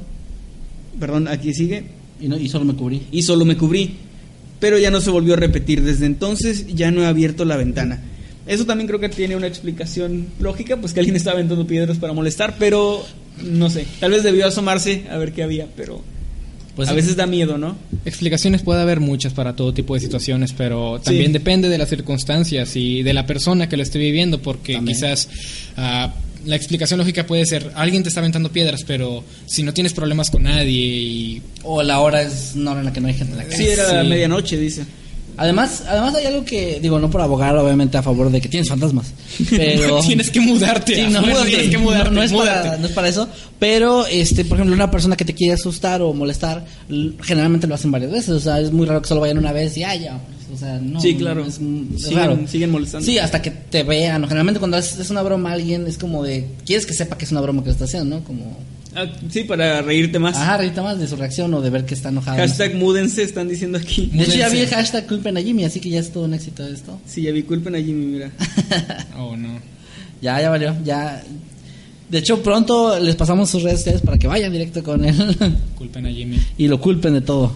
Perdón, 1.00 1.28
aquí 1.28 1.56
sigue. 1.56 1.97
Y, 2.22 2.28
no, 2.28 2.38
y 2.38 2.50
solo 2.50 2.66
me 2.66 2.74
cubrí. 2.74 3.04
Y 3.12 3.22
solo 3.24 3.46
me 3.46 3.58
cubrí. 3.58 3.96
Pero 4.60 4.78
ya 4.80 4.90
no 4.90 5.02
se 5.02 5.10
volvió 5.12 5.34
a 5.34 5.38
repetir. 5.38 5.84
Desde 5.84 6.06
entonces 6.06 6.66
ya 6.76 6.90
no 6.92 7.04
he 7.04 7.06
abierto 7.06 7.46
la 7.46 7.58
ventana. 7.58 8.02
Eso 8.48 8.66
también 8.66 8.88
creo 8.88 9.00
que 9.00 9.10
tiene 9.10 9.36
una 9.36 9.48
explicación 9.48 10.28
lógica, 10.40 10.78
pues 10.78 10.94
que 10.94 11.00
alguien 11.02 11.16
estaba 11.18 11.36
aventando 11.36 11.68
piedras 11.68 11.98
para 11.98 12.14
molestar, 12.14 12.56
pero 12.58 13.04
no 13.44 13.70
sé. 13.70 13.86
Tal 14.00 14.12
vez 14.12 14.24
debió 14.24 14.48
asomarse 14.48 15.04
a 15.12 15.18
ver 15.18 15.32
qué 15.34 15.44
había, 15.44 15.68
pero 15.76 16.02
Pues 16.76 16.90
a 16.90 16.94
veces 16.94 17.16
da 17.16 17.26
miedo, 17.28 17.58
¿no? 17.58 17.76
Explicaciones 18.06 18.62
puede 18.62 18.82
haber 18.82 19.00
muchas 19.00 19.34
para 19.34 19.56
todo 19.56 19.74
tipo 19.74 19.96
de 19.96 20.00
situaciones, 20.00 20.54
pero 20.54 21.00
también 21.04 21.28
Sí. 21.28 21.34
depende 21.34 21.70
de 21.70 21.78
las 21.78 21.90
circunstancias 21.90 22.76
y 22.76 23.04
de 23.04 23.14
la 23.14 23.26
persona 23.26 23.68
que 23.68 23.78
lo 23.78 23.84
esté 23.84 24.00
viviendo, 24.00 24.42
porque 24.42 24.74
También. 24.76 24.96
quizás 24.96 25.28
ah, 25.76 26.14
la 26.46 26.56
explicación 26.56 26.98
lógica 27.00 27.26
puede 27.26 27.46
ser, 27.46 27.72
alguien 27.76 28.04
te 28.04 28.10
está 28.10 28.22
aventando 28.22 28.52
piedras, 28.52 28.84
pero 28.86 29.24
si 29.46 29.64
no 29.64 29.74
tienes 29.74 29.94
problemas 29.94 30.30
con 30.30 30.44
nadie 30.44 30.72
y... 30.72 31.42
O 31.64 31.82
la 31.84 32.00
hora 32.00 32.22
es 32.22 32.52
una 32.56 32.72
hora 32.72 32.80
en 32.82 32.86
la 32.88 32.94
que 32.94 33.02
no 33.02 33.08
hay 33.08 33.14
gente 33.14 33.34
en 33.34 33.38
la 33.40 33.44
casa. 33.46 33.58
Sí, 33.58 33.68
era 33.68 34.02
Sí. 34.04 34.08
medianoche, 34.08 34.58
dice. 34.58 34.86
Además, 35.38 35.84
además 35.88 36.16
hay 36.16 36.26
algo 36.26 36.44
que, 36.44 36.80
digo, 36.82 37.00
no 37.00 37.10
por 37.12 37.22
abogar 37.22 37.56
obviamente 37.58 37.98
a 37.98 38.02
favor 38.04 38.32
de 38.32 38.42
que 38.42 38.50
tienes 38.50 38.68
fantasmas, 38.70 39.14
pero... 39.50 40.00
tienes 40.06 40.32
que 40.32 40.40
mudarte. 40.42 40.96
Sí, 40.96 41.12
no, 41.12 41.22
fuerza 41.22 41.44
sí, 41.44 41.50
tienes 41.52 41.70
que 41.70 41.78
mudarte. 41.78 42.10
no, 42.10 42.16
no 42.16 42.24
es 42.24 42.34
para, 42.34 42.78
no 42.78 42.86
es 42.88 42.92
para 42.92 43.08
eso, 43.08 43.30
pero 43.60 44.06
este, 44.08 44.44
por 44.46 44.58
ejemplo, 44.58 44.76
una 44.76 44.90
persona 44.90 45.16
que 45.16 45.26
te 45.26 45.34
quiere 45.34 45.54
asustar 45.54 46.02
o 46.02 46.14
molestar, 46.14 46.66
generalmente 47.22 47.68
lo 47.68 47.76
hacen 47.76 47.92
varias 47.92 48.12
veces, 48.12 48.30
o 48.30 48.40
sea, 48.40 48.60
es 48.60 48.72
muy 48.72 48.86
raro 48.88 49.02
que 49.02 49.08
solo 49.08 49.22
vayan 49.22 49.38
una 49.38 49.52
vez 49.52 49.78
y 49.78 49.84
ah, 49.84 49.96
ya, 49.96 50.20
o 50.54 50.58
sea, 50.58 50.80
no. 50.82 51.00
Sí, 51.00 51.16
claro. 51.16 51.46
Es, 51.46 51.56
es 51.56 51.60
Siguen- 51.62 52.16
raro. 52.16 52.40
siguen 52.48 52.72
molestando. 52.72 53.06
Sí, 53.06 53.20
hasta 53.20 53.42
que 53.42 53.52
te 53.52 53.84
vean, 53.84 54.24
o 54.24 54.28
generalmente 54.28 54.60
cuando 54.60 54.78
es, 54.78 54.98
es 54.98 55.10
una 55.10 55.22
broma 55.22 55.52
a 55.52 55.54
alguien 55.54 55.86
es 55.88 55.98
como 55.98 56.24
de, 56.24 56.48
quieres 56.66 56.86
que 56.86 56.94
sepa 56.94 57.18
que 57.18 57.26
es 57.26 57.32
una 57.32 57.42
broma 57.42 57.62
que 57.62 57.68
le 57.68 57.74
está 57.74 57.86
haciendo, 57.86 58.18
¿no? 58.18 58.24
Como, 58.24 58.58
sí, 59.30 59.44
para 59.44 59.82
reírte 59.82 60.20
más. 60.20 60.36
ajá, 60.36 60.56
ahorita 60.56 60.82
más 60.84 61.00
de 61.00 61.08
su 61.08 61.16
reacción 61.16 61.54
o 61.54 61.62
de 61.62 61.70
ver 61.70 61.86
que 61.86 61.94
está 61.94 62.10
enojado. 62.10 62.38
Hashtag 62.38 62.76
múdense, 62.76 63.24
están 63.24 63.48
diciendo 63.48 63.78
aquí. 63.78 64.10
De 64.14 64.24
hecho, 64.24 64.38
ya 64.38 64.50
vi 64.50 64.60
el 64.60 64.68
hashtag 64.70 65.08
culpen 65.08 65.38
a 65.38 65.42
Jimmy, 65.42 65.66
así 65.66 65.80
que 65.80 65.90
ya 65.90 66.00
es 66.00 66.12
todo 66.12 66.26
un 66.26 66.34
éxito 66.34 66.66
esto. 66.68 67.00
Sí, 67.06 67.22
ya 67.24 67.32
vi, 67.32 67.44
culpen 67.44 67.76
a 67.76 67.80
Jimmy, 67.80 68.06
mira. 68.06 68.32
Oh, 69.18 69.36
no. 69.36 69.60
Ya, 70.22 70.40
ya 70.42 70.50
valió, 70.50 70.76
ya. 70.84 71.22
De 72.10 72.18
hecho, 72.20 72.42
pronto 72.42 73.00
les 73.00 73.16
pasamos 73.16 73.50
sus 73.50 73.64
redes 73.64 73.80
sociales 73.80 74.02
para 74.02 74.18
que 74.18 74.28
vayan 74.28 74.52
directo 74.52 74.82
con 74.82 75.04
él 75.04 75.16
Culpen 75.78 76.06
a 76.06 76.10
Jimmy. 76.10 76.40
y 76.58 76.68
lo 76.68 76.80
culpen 76.80 77.14
de 77.14 77.22
todo. 77.22 77.52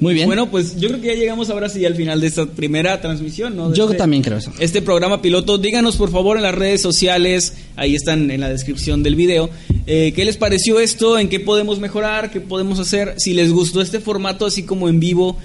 Muy 0.00 0.14
bien. 0.14 0.26
Bueno, 0.26 0.50
pues 0.50 0.76
yo 0.78 0.88
creo 0.88 1.00
que 1.00 1.08
ya 1.08 1.14
llegamos 1.14 1.50
ahora 1.50 1.68
sí 1.68 1.84
al 1.84 1.94
final 1.94 2.20
de 2.20 2.26
esta 2.26 2.46
primera 2.46 3.00
transmisión, 3.00 3.56
¿no? 3.56 3.70
De 3.70 3.76
yo 3.76 3.84
este- 3.84 3.96
también 3.98 4.22
creo 4.22 4.38
eso. 4.38 4.52
este 4.58 4.82
programa 4.82 5.20
piloto. 5.22 5.58
Díganos 5.58 5.96
por 5.96 6.10
favor 6.10 6.36
en 6.36 6.42
las 6.42 6.54
redes 6.54 6.80
sociales, 6.82 7.54
ahí 7.76 7.94
están 7.94 8.30
en 8.30 8.40
la 8.40 8.48
descripción 8.48 9.02
del 9.02 9.14
video, 9.16 9.50
eh, 9.86 10.12
qué 10.16 10.24
les 10.24 10.36
pareció 10.36 10.80
esto, 10.80 11.18
en 11.18 11.28
qué 11.28 11.40
podemos 11.40 11.78
mejorar, 11.78 12.30
qué 12.30 12.40
podemos 12.40 12.78
hacer, 12.78 13.14
si 13.18 13.34
les 13.34 13.52
gustó 13.52 13.80
este 13.82 14.00
formato 14.00 14.46
así 14.46 14.62
como 14.64 14.88
en 14.88 14.98
vivo, 15.00 15.36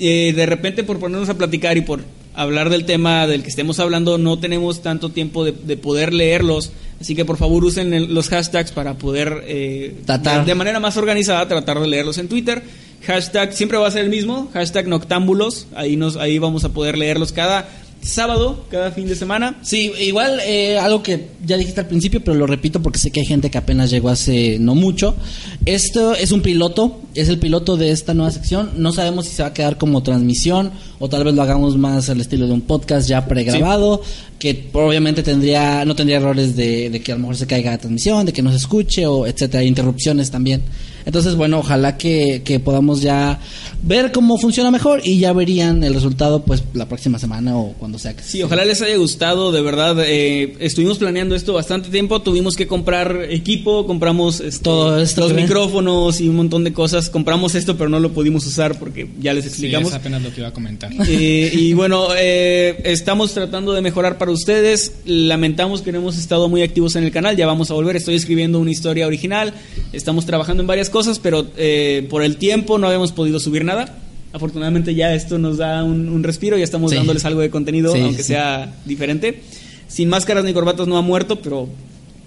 eh, 0.00 0.32
de 0.34 0.46
repente 0.46 0.84
por 0.84 0.98
ponernos 0.98 1.28
a 1.28 1.34
platicar 1.34 1.76
y 1.76 1.80
por 1.82 2.00
hablar 2.34 2.68
del 2.70 2.84
tema 2.84 3.26
del 3.26 3.42
que 3.42 3.48
estemos 3.48 3.80
hablando, 3.80 4.18
no 4.18 4.38
tenemos 4.38 4.82
tanto 4.82 5.08
tiempo 5.10 5.44
de, 5.44 5.52
de 5.52 5.76
poder 5.78 6.12
leerlos, 6.12 6.70
así 7.00 7.14
que 7.14 7.24
por 7.24 7.38
favor 7.38 7.64
usen 7.64 7.94
el- 7.94 8.12
los 8.14 8.28
hashtags 8.28 8.72
para 8.72 8.94
poder 8.94 9.42
eh, 9.46 9.94
Tratar. 10.04 10.40
de, 10.40 10.46
de 10.50 10.54
manera 10.54 10.78
más 10.80 10.96
organizada 10.98 11.48
tratar 11.48 11.80
de 11.80 11.86
leerlos 11.88 12.18
en 12.18 12.28
Twitter. 12.28 12.62
Hashtag 13.06 13.52
siempre 13.52 13.78
va 13.78 13.86
a 13.86 13.90
ser 13.90 14.04
el 14.04 14.10
mismo, 14.10 14.48
hashtag 14.52 14.88
noctámbulos, 14.88 15.68
ahí, 15.74 15.96
nos, 15.96 16.16
ahí 16.16 16.38
vamos 16.38 16.64
a 16.64 16.70
poder 16.70 16.98
leerlos 16.98 17.32
cada 17.32 17.68
sábado, 18.06 18.64
cada 18.70 18.90
fin 18.92 19.08
de 19.08 19.16
semana. 19.16 19.58
Sí, 19.62 19.92
igual 20.00 20.40
eh, 20.44 20.78
algo 20.78 21.02
que 21.02 21.28
ya 21.44 21.56
dijiste 21.56 21.80
al 21.80 21.88
principio, 21.88 22.22
pero 22.22 22.36
lo 22.36 22.46
repito 22.46 22.80
porque 22.82 22.98
sé 22.98 23.10
que 23.10 23.20
hay 23.20 23.26
gente 23.26 23.50
que 23.50 23.58
apenas 23.58 23.90
llegó 23.90 24.08
hace 24.08 24.58
no 24.58 24.74
mucho. 24.74 25.16
Esto 25.64 26.14
es 26.14 26.32
un 26.32 26.40
piloto, 26.40 27.00
es 27.14 27.28
el 27.28 27.38
piloto 27.38 27.76
de 27.76 27.90
esta 27.90 28.14
nueva 28.14 28.30
sección. 28.30 28.70
No 28.76 28.92
sabemos 28.92 29.26
si 29.26 29.34
se 29.34 29.42
va 29.42 29.48
a 29.48 29.54
quedar 29.54 29.78
como 29.78 30.02
transmisión 30.02 30.70
o 30.98 31.08
tal 31.08 31.24
vez 31.24 31.34
lo 31.34 31.42
hagamos 31.42 31.76
más 31.76 32.08
al 32.08 32.20
estilo 32.20 32.46
de 32.46 32.52
un 32.52 32.62
podcast 32.62 33.08
ya 33.08 33.26
pregrabado, 33.26 34.02
que 34.38 34.68
obviamente 34.72 35.22
tendría 35.22 35.84
no 35.84 35.94
tendría 35.96 36.18
errores 36.18 36.56
de, 36.56 36.90
de 36.90 37.00
que 37.00 37.12
a 37.12 37.14
lo 37.14 37.22
mejor 37.22 37.36
se 37.36 37.46
caiga 37.46 37.70
la 37.70 37.78
transmisión, 37.78 38.26
de 38.26 38.32
que 38.32 38.42
no 38.42 38.50
se 38.50 38.56
escuche 38.58 39.06
o 39.06 39.26
etcétera, 39.26 39.64
interrupciones 39.64 40.30
también. 40.30 40.62
Entonces, 41.06 41.36
bueno, 41.36 41.60
ojalá 41.60 41.96
que, 41.96 42.42
que 42.44 42.58
podamos 42.58 43.00
ya 43.00 43.38
ver 43.84 44.10
cómo 44.10 44.38
funciona 44.38 44.72
mejor 44.72 45.02
y 45.04 45.20
ya 45.20 45.32
verían 45.32 45.84
el 45.84 45.94
resultado 45.94 46.44
pues 46.44 46.64
la 46.74 46.88
próxima 46.88 47.20
semana 47.20 47.56
o 47.56 47.74
cuando 47.74 47.96
sea 47.96 48.16
que 48.16 48.24
Sí, 48.24 48.42
ojalá 48.42 48.64
les 48.64 48.82
haya 48.82 48.96
gustado, 48.96 49.52
de 49.52 49.60
verdad. 49.62 49.96
eh, 50.04 50.56
estuvimos 50.58 50.98
planeando 50.98 51.36
esto 51.36 51.52
bastante 51.52 51.90
tiempo, 51.90 52.22
tuvimos 52.22 52.56
que 52.56 52.66
comprar 52.66 53.28
equipo, 53.30 53.86
compramos 53.86 54.40
este, 54.40 54.64
Todo 54.64 55.00
esto 55.00 55.20
los 55.20 55.32
ven. 55.32 55.44
micrófonos 55.44 56.20
y 56.20 56.28
un 56.28 56.34
montón 56.36 56.64
de 56.64 56.72
cosas. 56.72 57.08
Compramos 57.08 57.54
esto, 57.54 57.76
pero 57.76 57.88
no 57.88 58.00
lo 58.00 58.10
pudimos 58.12 58.44
usar 58.44 58.76
porque 58.76 59.08
ya 59.20 59.32
les 59.32 59.44
Sí, 59.44 59.50
explicamos. 59.50 59.90
es 59.90 59.94
apenas 59.94 60.22
lo 60.22 60.32
que 60.34 60.40
iba 60.40 60.48
a 60.48 60.52
comentar. 60.52 60.90
Eh, 61.08 61.52
y 61.54 61.72
bueno, 61.72 62.08
eh, 62.18 62.80
estamos 62.84 63.32
tratando 63.32 63.72
de 63.72 63.80
mejorar 63.80 64.18
para 64.18 64.25
ustedes. 64.30 64.92
Lamentamos 65.04 65.82
que 65.82 65.92
no 65.92 65.98
hemos 65.98 66.16
estado 66.18 66.48
muy 66.48 66.62
activos 66.62 66.96
en 66.96 67.04
el 67.04 67.10
canal. 67.10 67.36
Ya 67.36 67.46
vamos 67.46 67.70
a 67.70 67.74
volver. 67.74 67.96
Estoy 67.96 68.14
escribiendo 68.14 68.58
una 68.58 68.70
historia 68.70 69.06
original. 69.06 69.54
Estamos 69.92 70.26
trabajando 70.26 70.62
en 70.62 70.66
varias 70.66 70.90
cosas, 70.90 71.18
pero 71.18 71.46
eh, 71.56 72.06
por 72.10 72.22
el 72.22 72.36
tiempo 72.36 72.78
no 72.78 72.86
habíamos 72.86 73.12
podido 73.12 73.40
subir 73.40 73.64
nada. 73.64 73.98
Afortunadamente 74.32 74.94
ya 74.94 75.14
esto 75.14 75.38
nos 75.38 75.56
da 75.58 75.82
un, 75.84 76.08
un 76.08 76.22
respiro. 76.22 76.58
Ya 76.58 76.64
estamos 76.64 76.90
Sí. 76.90 76.96
dándoles 76.96 77.24
algo 77.24 77.40
de 77.40 77.50
contenido, 77.50 77.92
Sí, 77.92 78.00
aunque 78.00 78.22
sí. 78.22 78.28
sea 78.28 78.74
diferente. 78.84 79.40
Sin 79.88 80.08
máscaras 80.08 80.44
ni 80.44 80.52
corbatas 80.52 80.86
no 80.88 80.96
ha 80.96 81.02
muerto, 81.02 81.40
pero... 81.40 81.68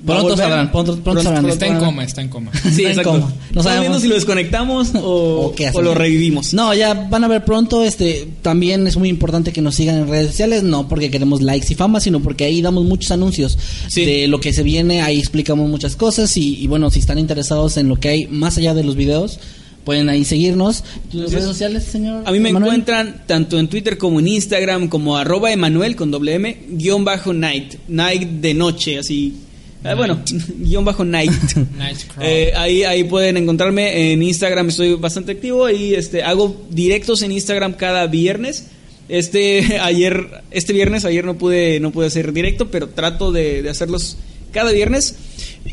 Pronto 0.05 0.23
volver. 0.23 0.37
sabrán, 0.37 0.71
pronto- 0.71 0.97
pronto 0.99 1.21
sabrán. 1.23 1.45
Está 1.49 1.67
en 1.67 1.77
coma, 1.79 2.03
está 2.05 2.21
en 2.21 2.29
coma. 2.29 2.51
Sí, 2.73 2.85
Está 2.85 3.01
en 3.01 3.07
coma. 3.07 3.33
No 3.53 3.63
sabemos. 3.63 3.81
viendo 3.83 3.99
si 3.99 4.07
lo 4.07 4.15
desconectamos 4.15 4.91
o, 4.95 5.01
¿O 5.47 5.55
qué 5.55 5.65
o 5.65 5.69
hacemos? 5.69 5.83
lo 5.83 5.93
revivimos. 5.93 6.53
No, 6.53 6.73
ya 6.73 6.93
van 6.93 7.23
a 7.23 7.27
ver 7.27 7.43
pronto. 7.43 7.83
Este, 7.83 8.27
también 8.41 8.87
es 8.87 8.95
muy 8.97 9.09
importante 9.09 9.51
que 9.51 9.61
nos 9.61 9.75
sigan 9.75 9.95
en 9.97 10.07
redes 10.07 10.27
sociales, 10.27 10.63
no 10.63 10.87
porque 10.87 11.11
queremos 11.11 11.41
likes 11.41 11.67
y 11.71 11.75
fama, 11.75 11.99
sino 11.99 12.21
porque 12.21 12.45
ahí 12.45 12.61
damos 12.61 12.85
muchos 12.85 13.11
anuncios 13.11 13.57
Sí. 13.89 14.05
de 14.05 14.27
lo 14.27 14.39
que 14.39 14.53
se 14.53 14.63
viene. 14.63 15.01
Ahí 15.01 15.19
explicamos 15.19 15.69
muchas 15.69 15.95
cosas 15.95 16.35
y, 16.37 16.55
y 16.61 16.67
bueno, 16.67 16.89
si 16.91 16.99
están 16.99 17.19
interesados 17.19 17.75
en 17.77 17.89
lo 17.89 17.97
que 17.97 18.09
hay 18.09 18.27
más 18.27 18.57
allá 18.57 18.73
de 18.73 18.83
los 18.85 18.95
videos, 18.95 19.39
pueden 19.83 20.07
ahí 20.07 20.23
seguirnos. 20.23 20.83
¿Tus 21.11 21.31
redes 21.31 21.45
sociales, 21.45 21.83
señor? 21.83 22.23
A 22.25 22.31
mí 22.31 22.39
me 22.39 22.49
Emanuel? 22.49 22.71
encuentran 22.75 23.23
tanto 23.27 23.59
en 23.59 23.67
Twitter 23.67 23.97
como 23.97 24.19
en 24.19 24.27
Instagram 24.29 24.87
como 24.87 25.17
arroba 25.17 25.51
Emanuel 25.51 25.95
con 25.95 26.09
doble 26.11 26.35
M, 26.35 26.57
guion 26.69 27.03
bajo 27.03 27.33
night, 27.33 27.75
night 27.89 28.23
de 28.29 28.53
noche, 28.53 28.99
así. 28.99 29.33
Ah, 29.83 29.95
bueno, 29.95 30.21
guion 30.57 30.85
bajo 30.85 31.03
night. 31.05 31.31
Eh, 32.21 32.51
ahí, 32.55 32.83
ahí 32.83 33.03
pueden 33.05 33.37
encontrarme 33.37 34.11
en 34.11 34.21
Instagram, 34.21 34.69
estoy 34.69 34.95
bastante 34.95 35.31
activo 35.31 35.69
y 35.69 35.93
este, 35.93 36.21
hago 36.23 36.65
directos 36.69 37.21
en 37.21 37.31
Instagram 37.31 37.73
cada 37.73 38.07
viernes. 38.07 38.67
Este 39.07 39.79
ayer, 39.81 40.43
este 40.51 40.73
viernes, 40.73 41.05
ayer 41.05 41.25
no 41.25 41.37
pude, 41.37 41.79
no 41.79 41.91
pude 41.91 42.07
hacer 42.07 42.33
directo, 42.33 42.69
pero 42.69 42.89
trato 42.89 43.31
de, 43.31 43.61
de 43.61 43.69
hacerlos 43.69 44.17
cada 44.51 44.71
viernes. 44.71 45.15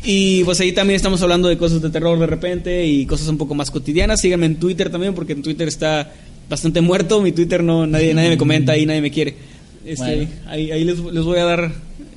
Y 0.03 0.43
pues 0.43 0.59
ahí 0.59 0.71
también 0.71 0.95
estamos 0.95 1.21
hablando 1.21 1.47
de 1.49 1.57
cosas 1.57 1.81
de 1.81 1.89
terror 1.89 2.17
de 2.17 2.27
repente 2.27 2.85
y 2.85 3.05
cosas 3.05 3.27
un 3.27 3.37
poco 3.37 3.55
más 3.55 3.71
cotidianas. 3.71 4.21
Síganme 4.21 4.45
en 4.45 4.55
Twitter 4.55 4.89
también, 4.89 5.13
porque 5.13 5.33
en 5.33 5.41
Twitter 5.41 5.67
está 5.67 6.11
bastante 6.49 6.81
muerto. 6.81 7.21
Mi 7.21 7.31
Twitter 7.31 7.63
no, 7.63 7.85
nadie, 7.85 8.13
nadie 8.13 8.29
me 8.29 8.37
comenta 8.37 8.71
ahí, 8.73 8.85
nadie 8.85 9.01
me 9.01 9.11
quiere. 9.11 9.35
Este, 9.85 10.15
Bueno. 10.15 10.29
Ahí, 10.47 10.71
ahí 10.71 10.83
les, 10.83 10.99
les 10.99 11.23
voy 11.23 11.39
a 11.39 11.45
dar 11.45 11.71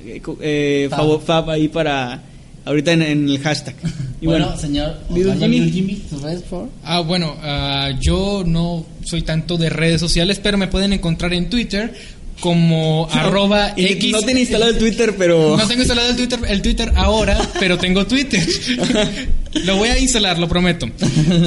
eh, 0.05 0.21
eh, 0.41 0.87
Fab. 0.89 0.99
favo- 0.99 1.19
fab 1.21 1.49
ahí 1.49 1.67
para 1.67 2.21
ahorita 2.65 2.91
en, 2.93 3.01
en 3.01 3.29
el 3.29 3.39
hashtag. 3.39 3.75
Y 4.21 4.27
bueno, 4.27 4.55
señor 4.57 4.97
Little 5.13 5.33
Jimmy. 5.37 5.59
Little 5.59 5.71
Jimmy, 5.71 5.95
tus 6.09 6.21
redes, 6.21 6.41
por 6.41 6.49
favor. 6.49 6.69
Ah, 6.83 6.99
bueno, 6.99 7.35
ah, 7.41 7.89
yo 7.99 8.43
no 8.45 8.85
soy 9.03 9.23
tanto 9.23 9.57
de 9.57 9.69
redes 9.69 9.99
sociales, 9.99 10.39
pero 10.41 10.57
me 10.57 10.67
pueden 10.67 10.93
encontrar 10.93 11.33
en 11.33 11.49
Twitter 11.49 11.93
como 12.39 13.07
arroba 13.11 13.73
Y 13.75 13.85
X. 13.85 14.11
No 14.11 14.21
tiene 14.21 14.41
instalado 14.41 14.71
el 14.71 14.77
Twitter, 14.77 15.15
pero. 15.17 15.57
No 15.57 15.67
tengo 15.67 15.81
instalado 15.81 16.09
el 16.09 16.15
Twitter, 16.15 16.39
el 16.47 16.61
Twitter 16.61 16.91
ahora, 16.95 17.39
pero 17.59 17.77
tengo 17.79 18.05
Twitter. 18.05 18.45
lo 19.65 19.77
voy 19.77 19.89
a 19.89 19.97
instalar, 19.97 20.37
lo 20.39 20.47
prometo. 20.47 20.87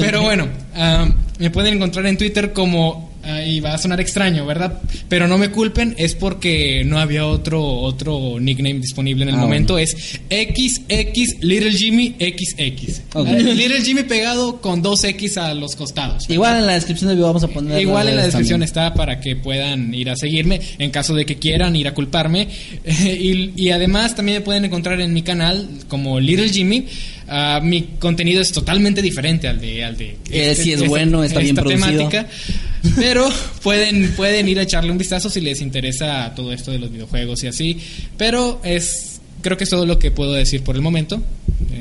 Pero 0.01 0.21
bueno, 0.21 0.47
ah, 0.75 1.07
me 1.39 1.49
pueden 1.49 1.75
encontrar 1.75 2.05
en 2.07 2.17
Twitter 2.17 2.51
como 2.53 3.14
y 3.45 3.59
va 3.59 3.73
a 3.73 3.77
sonar 3.77 3.99
extraño, 3.99 4.45
¿verdad? 4.45 4.81
Pero 5.09 5.27
no 5.27 5.37
me 5.37 5.49
culpen, 5.49 5.95
es 5.97 6.13
porque 6.15 6.83
no 6.85 6.99
había 6.99 7.25
otro 7.25 7.63
otro 7.63 8.39
nickname 8.39 8.79
disponible 8.79 9.23
en 9.23 9.29
el 9.29 9.35
Ah, 9.35 9.39
momento. 9.39 9.77
Es 9.77 9.91
XX 10.29 11.37
Little 11.41 11.71
Jimmy 11.71 12.15
XX. 12.19 13.01
Ok. 13.13 13.27
Ah, 13.27 13.33
Little 13.33 13.81
Jimmy 13.81 14.03
pegado 14.03 14.61
con 14.61 14.81
dos 14.81 15.03
X 15.03 15.37
a 15.37 15.53
los 15.53 15.75
costados. 15.75 16.29
Igual 16.29 16.59
en 16.59 16.65
la 16.67 16.73
descripción 16.73 17.07
del 17.09 17.17
video 17.17 17.27
vamos 17.27 17.43
a 17.43 17.47
poner. 17.47 17.81
Igual 17.81 18.09
en 18.09 18.15
la 18.17 18.23
descripción 18.23 18.59
también. 18.61 18.67
está 18.67 18.93
para 18.93 19.19
que 19.19 19.35
puedan 19.35 19.93
ir 19.93 20.09
a 20.09 20.15
seguirme 20.15 20.59
en 20.77 20.91
caso 20.91 21.13
de 21.15 21.25
que 21.25 21.37
quieran 21.37 21.75
ir 21.75 21.87
a 21.87 21.93
culparme. 21.93 22.47
y, 22.87 23.51
y 23.55 23.69
además 23.71 24.15
también 24.15 24.39
me 24.39 24.41
pueden 24.41 24.65
encontrar 24.65 25.01
en 25.01 25.13
mi 25.13 25.21
canal 25.21 25.67
como 25.87 26.19
Little 26.19 26.49
Jimmy. 26.49 26.85
Ah, 27.27 27.59
mi 27.63 27.81
contenido 27.97 28.39
es 28.41 28.51
totalmente 28.51 29.01
diferente 29.01 29.47
al 29.47 29.59
de... 29.59 29.83
Al 29.83 29.97
de 29.97 30.15
Eh, 30.29 30.53
sí 30.53 30.73
es 30.73 30.87
bueno, 30.87 31.23
está 31.23 31.39
bien 31.39 31.55
esta 31.57 31.61
producido. 31.63 31.87
temática. 32.07 32.27
Pero 32.95 33.29
pueden, 33.63 34.11
pueden 34.13 34.47
ir 34.47 34.59
a 34.59 34.63
echarle 34.63 34.91
un 34.91 34.97
vistazo 34.97 35.29
si 35.29 35.41
les 35.41 35.61
interesa 35.61 36.33
todo 36.35 36.51
esto 36.51 36.71
de 36.71 36.79
los 36.79 36.91
videojuegos 36.91 37.43
y 37.43 37.47
así. 37.47 37.77
Pero 38.17 38.59
es... 38.63 39.21
Creo 39.41 39.57
que 39.57 39.65
es 39.65 39.69
todo 39.69 39.85
lo 39.85 39.99
que 39.99 40.09
puedo 40.09 40.33
decir 40.33 40.63
por 40.63 40.75
el 40.75 40.81
momento. 40.81 41.21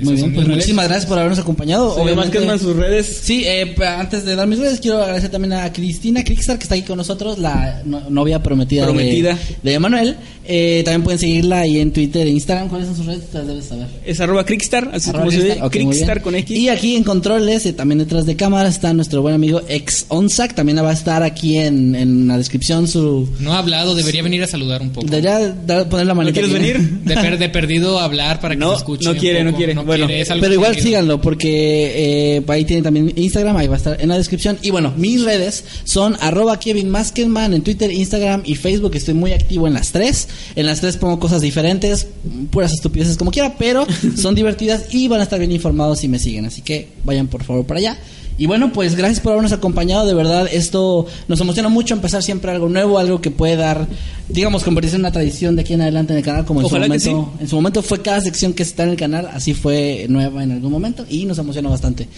Muy 0.02 0.14
bien, 0.14 0.32
pues 0.34 0.46
redes. 0.46 0.56
muchísimas 0.56 0.86
gracias 0.88 1.06
por 1.06 1.18
habernos 1.18 1.38
acompañado. 1.38 1.94
Señor 1.94 2.16
Vázquez, 2.16 2.60
sus 2.60 2.76
redes. 2.76 3.20
Sí, 3.22 3.42
eh, 3.44 3.74
antes 3.86 4.24
de 4.24 4.34
dar 4.36 4.46
mis 4.46 4.58
redes, 4.58 4.80
quiero 4.80 5.02
agradecer 5.02 5.30
también 5.30 5.52
a 5.54 5.72
Cristina 5.72 6.22
Crickstar, 6.24 6.58
que 6.58 6.64
está 6.64 6.74
aquí 6.74 6.84
con 6.84 6.96
nosotros, 6.96 7.38
la 7.38 7.82
no- 7.84 8.08
novia 8.10 8.42
prometida, 8.42 8.84
Prometida. 8.84 9.34
de, 9.62 9.70
de 9.70 9.74
Emanuel. 9.74 10.16
Eh, 10.46 10.82
también 10.84 11.02
pueden 11.04 11.18
seguirla 11.18 11.60
ahí 11.60 11.78
en 11.78 11.90
Twitter 11.90 12.26
e 12.26 12.30
Instagram. 12.30 12.68
¿Cuáles 12.68 12.88
son 12.88 12.96
sus 12.96 13.06
redes? 13.06 13.22
Las 13.32 13.46
debes 13.46 13.64
saber. 13.64 13.86
Es 14.04 14.20
arroba 14.20 14.44
Crickstar, 14.44 14.90
así 14.92 15.08
Arroba 15.08 15.24
como 15.24 15.30
se 15.32 15.38
Crickstar, 15.38 15.60
ve. 15.62 15.66
ok, 15.66 15.74
muy 15.76 15.84
Crickstar 15.94 16.16
bien. 16.18 16.22
con 16.24 16.34
X. 16.34 16.56
Y 16.58 16.68
aquí 16.68 16.96
en 16.96 17.04
controles, 17.04 17.64
eh, 17.66 17.72
también 17.72 17.98
detrás 17.98 18.26
de 18.26 18.36
cámara, 18.36 18.68
está 18.68 18.92
nuestro 18.92 19.22
buen 19.22 19.34
amigo 19.34 19.62
ex 19.68 20.04
Onsac. 20.08 20.54
También 20.54 20.76
va 20.84 20.90
a 20.90 20.92
estar 20.92 21.22
aquí 21.22 21.56
en, 21.56 21.94
en 21.94 22.28
la 22.28 22.36
descripción 22.36 22.86
su. 22.88 23.26
No 23.40 23.54
ha 23.54 23.58
hablado, 23.58 23.94
debería 23.94 24.22
venir 24.22 24.42
a 24.42 24.46
saludar 24.46 24.82
un 24.82 24.90
poco. 24.90 25.06
Debería 25.06 25.54
dar- 25.66 25.88
poner 25.88 26.06
la 26.06 26.12
manita. 26.14 26.34
quieres 26.34 26.50
aquí, 26.54 26.60
¿no? 26.60 26.74
venir? 26.78 26.90
De, 27.04 27.14
per- 27.14 27.38
de 27.38 27.48
perdido 27.48 27.98
hablar 28.00 28.40
para 28.40 28.54
que 28.54 28.60
No, 28.60 28.72
se 28.72 28.76
escuche. 28.78 29.04
no 29.06 29.16
quiere, 29.16 29.44
no 29.44 29.50
poco. 29.52 29.58
Quiere. 29.64 29.80
Bueno, 29.82 30.08
es 30.08 30.30
algo 30.30 30.42
Pero 30.42 30.54
igual 30.54 30.78
síganlo 30.78 31.20
porque 31.20 32.36
eh, 32.36 32.42
ahí 32.48 32.64
tiene 32.64 32.82
también 32.82 33.12
Instagram, 33.16 33.56
ahí 33.56 33.66
va 33.66 33.74
a 33.74 33.78
estar 33.78 34.00
en 34.00 34.08
la 34.08 34.16
descripción. 34.16 34.58
Y 34.62 34.70
bueno, 34.70 34.92
mis 34.96 35.22
redes 35.22 35.64
son 35.84 36.16
arroba 36.20 36.58
Kevin 36.58 36.90
Maskenman 36.90 37.54
en 37.54 37.62
Twitter, 37.62 37.90
Instagram 37.90 38.42
y 38.44 38.54
Facebook. 38.54 38.94
Estoy 38.94 39.14
muy 39.14 39.32
activo 39.32 39.66
en 39.66 39.74
las 39.74 39.92
tres. 39.92 40.28
En 40.56 40.66
las 40.66 40.80
tres 40.80 40.96
pongo 40.96 41.18
cosas 41.18 41.40
diferentes, 41.40 42.06
puras 42.50 42.72
estupideces 42.72 43.16
como 43.16 43.30
quiera, 43.30 43.56
pero 43.58 43.86
son 44.16 44.34
divertidas 44.34 44.86
y 44.92 45.08
van 45.08 45.20
a 45.20 45.24
estar 45.24 45.38
bien 45.38 45.52
informados 45.52 46.00
si 46.00 46.08
me 46.08 46.18
siguen. 46.18 46.46
Así 46.46 46.62
que 46.62 46.88
vayan 47.04 47.28
por 47.28 47.44
favor 47.44 47.66
para 47.66 47.80
allá. 47.80 47.98
Y 48.36 48.46
bueno, 48.46 48.72
pues 48.72 48.96
gracias 48.96 49.20
por 49.20 49.32
habernos 49.32 49.52
acompañado. 49.52 50.06
De 50.06 50.14
verdad, 50.14 50.48
esto 50.50 51.06
nos 51.28 51.40
emociona 51.40 51.68
mucho 51.68 51.94
empezar 51.94 52.22
siempre 52.22 52.50
algo 52.50 52.68
nuevo, 52.68 52.98
algo 52.98 53.20
que 53.20 53.30
puede 53.30 53.54
dar, 53.54 53.86
digamos, 54.28 54.64
convertirse 54.64 54.96
en 54.96 55.02
una 55.02 55.12
tradición 55.12 55.54
de 55.54 55.62
aquí 55.62 55.74
en 55.74 55.82
adelante 55.82 56.12
en 56.14 56.18
el 56.18 56.24
canal, 56.24 56.44
como 56.44 56.60
en 56.60 56.66
Ojalá 56.66 56.86
su 56.98 57.10
momento. 57.10 57.32
En 57.40 57.48
su 57.48 57.56
momento 57.56 57.82
fue 57.82 58.02
cada 58.02 58.20
sección 58.20 58.52
que 58.52 58.64
está 58.64 58.82
en 58.82 58.90
el 58.90 58.96
canal, 58.96 59.28
así 59.32 59.54
fue 59.54 60.06
nueva 60.08 60.42
en 60.42 60.50
algún 60.50 60.72
momento 60.72 61.06
y 61.08 61.26
nos 61.26 61.38
emociona 61.38 61.68
bastante. 61.68 62.08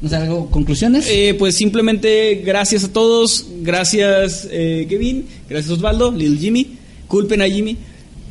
No 0.00 0.08
sé, 0.08 0.16
algo, 0.16 0.48
conclusiones. 0.50 1.06
Eh, 1.10 1.34
pues 1.38 1.56
simplemente 1.56 2.42
gracias 2.44 2.84
a 2.84 2.92
todos, 2.92 3.46
gracias 3.60 4.48
eh, 4.50 4.86
Kevin, 4.88 5.26
gracias 5.48 5.70
Osvaldo, 5.72 6.10
Lil 6.10 6.38
Jimmy, 6.38 6.78
culpen 7.06 7.42
a 7.42 7.46
Jimmy 7.46 7.76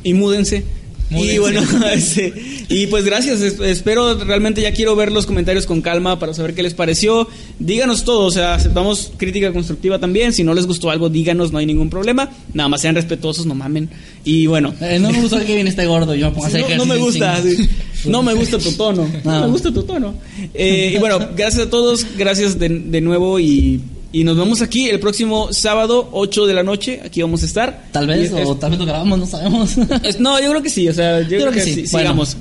y 0.02 0.14
múdense. 0.14 0.64
Múdense. 1.10 1.34
Y 1.34 1.38
bueno, 1.38 1.62
este, 1.92 2.32
y 2.68 2.86
pues 2.88 3.04
gracias, 3.04 3.40
es- 3.40 3.60
espero 3.60 4.14
realmente 4.24 4.60
ya 4.60 4.72
quiero 4.72 4.96
ver 4.96 5.12
los 5.12 5.24
comentarios 5.26 5.64
con 5.66 5.80
calma 5.80 6.18
para 6.18 6.34
saber 6.34 6.54
qué 6.54 6.62
les 6.62 6.74
pareció. 6.74 7.28
Díganos 7.58 8.04
todo, 8.04 8.26
o 8.26 8.30
sea, 8.30 8.54
aceptamos 8.54 9.12
crítica 9.16 9.52
constructiva 9.52 9.98
también, 9.98 10.32
si 10.32 10.42
no 10.42 10.52
les 10.54 10.66
gustó 10.66 10.90
algo 10.90 11.08
díganos, 11.08 11.52
no 11.52 11.58
hay 11.58 11.66
ningún 11.66 11.90
problema. 11.90 12.30
Nada 12.54 12.68
más 12.68 12.80
sean 12.80 12.94
respetuosos, 12.96 13.46
no 13.46 13.54
mamen. 13.54 13.88
Y 14.24 14.46
bueno, 14.46 14.74
Eh, 14.80 14.98
no 14.98 15.10
me 15.12 15.20
gusta 15.20 15.44
que 15.44 15.54
viene 15.54 15.70
este 15.70 15.86
gordo, 15.86 16.14
yo 16.14 16.26
me 16.26 16.32
pongo 16.32 16.46
a 16.46 16.48
hacer 16.48 16.62
no, 16.70 16.76
no 16.78 16.86
me 16.86 16.96
gusta, 16.96 17.40
sí. 17.42 17.68
no 18.06 18.22
me 18.22 18.34
gusta 18.34 18.58
tu 18.58 18.72
tono, 18.72 19.08
no, 19.24 19.30
No. 19.32 19.40
me 19.42 19.46
gusta 19.52 19.72
tu 19.72 19.82
tono. 19.84 20.14
Eh, 20.54 20.92
y 20.96 20.98
bueno, 20.98 21.18
gracias 21.36 21.66
a 21.66 21.70
todos, 21.70 22.04
gracias 22.18 22.58
de, 22.58 22.68
de 22.68 23.00
nuevo 23.00 23.38
y, 23.38 23.80
y 24.12 24.24
nos 24.24 24.36
vemos 24.36 24.62
aquí 24.62 24.88
el 24.88 25.00
próximo 25.00 25.52
sábado, 25.52 26.08
8 26.12 26.46
de 26.46 26.54
la 26.54 26.62
noche, 26.62 27.00
aquí 27.04 27.20
vamos 27.22 27.42
a 27.42 27.46
estar. 27.46 27.84
Tal 27.92 28.06
vez, 28.06 28.32
es- 28.32 28.46
o 28.46 28.56
tal 28.56 28.70
vez 28.70 28.78
lo 28.78 28.86
grabamos, 28.86 29.18
no 29.18 29.26
sabemos. 29.26 29.76
es- 30.02 30.20
no, 30.20 30.40
yo 30.40 30.50
creo 30.50 30.62
que 30.62 30.70
sí, 30.70 30.88
o 30.88 30.92
sea, 30.94 31.20
yo, 31.22 31.38
creo, 31.38 31.50
que, 31.52 31.60
sí, 31.60 31.84
Bueno. 31.90 32.10
sigamos. 32.10 32.36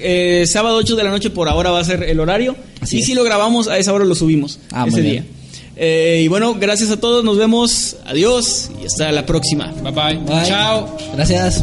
Eh, 0.00 0.44
sábado 0.46 0.76
8 0.76 0.96
de 0.96 1.04
la 1.04 1.10
noche 1.10 1.30
por 1.30 1.48
ahora 1.48 1.70
va 1.70 1.80
a 1.80 1.84
ser 1.84 2.02
el 2.04 2.20
horario. 2.20 2.56
Así 2.80 2.98
y 2.98 3.02
si 3.02 3.14
lo 3.14 3.24
grabamos, 3.24 3.68
a 3.68 3.76
esa 3.78 3.92
hora 3.92 4.04
lo 4.04 4.14
subimos, 4.14 4.58
Ah, 4.72 4.86
ese 4.88 5.02
día. 5.02 5.24
Eh, 5.80 6.22
y 6.24 6.28
bueno, 6.28 6.56
gracias 6.58 6.90
a 6.90 6.98
todos, 6.98 7.22
nos 7.24 7.36
vemos, 7.38 7.96
adiós 8.04 8.70
y 8.82 8.86
hasta 8.86 9.12
la 9.12 9.24
próxima. 9.26 9.72
Bye 9.82 9.92
bye. 9.92 10.16
Bye. 10.24 10.44
Chao. 10.46 10.96
Gracias. 11.14 11.62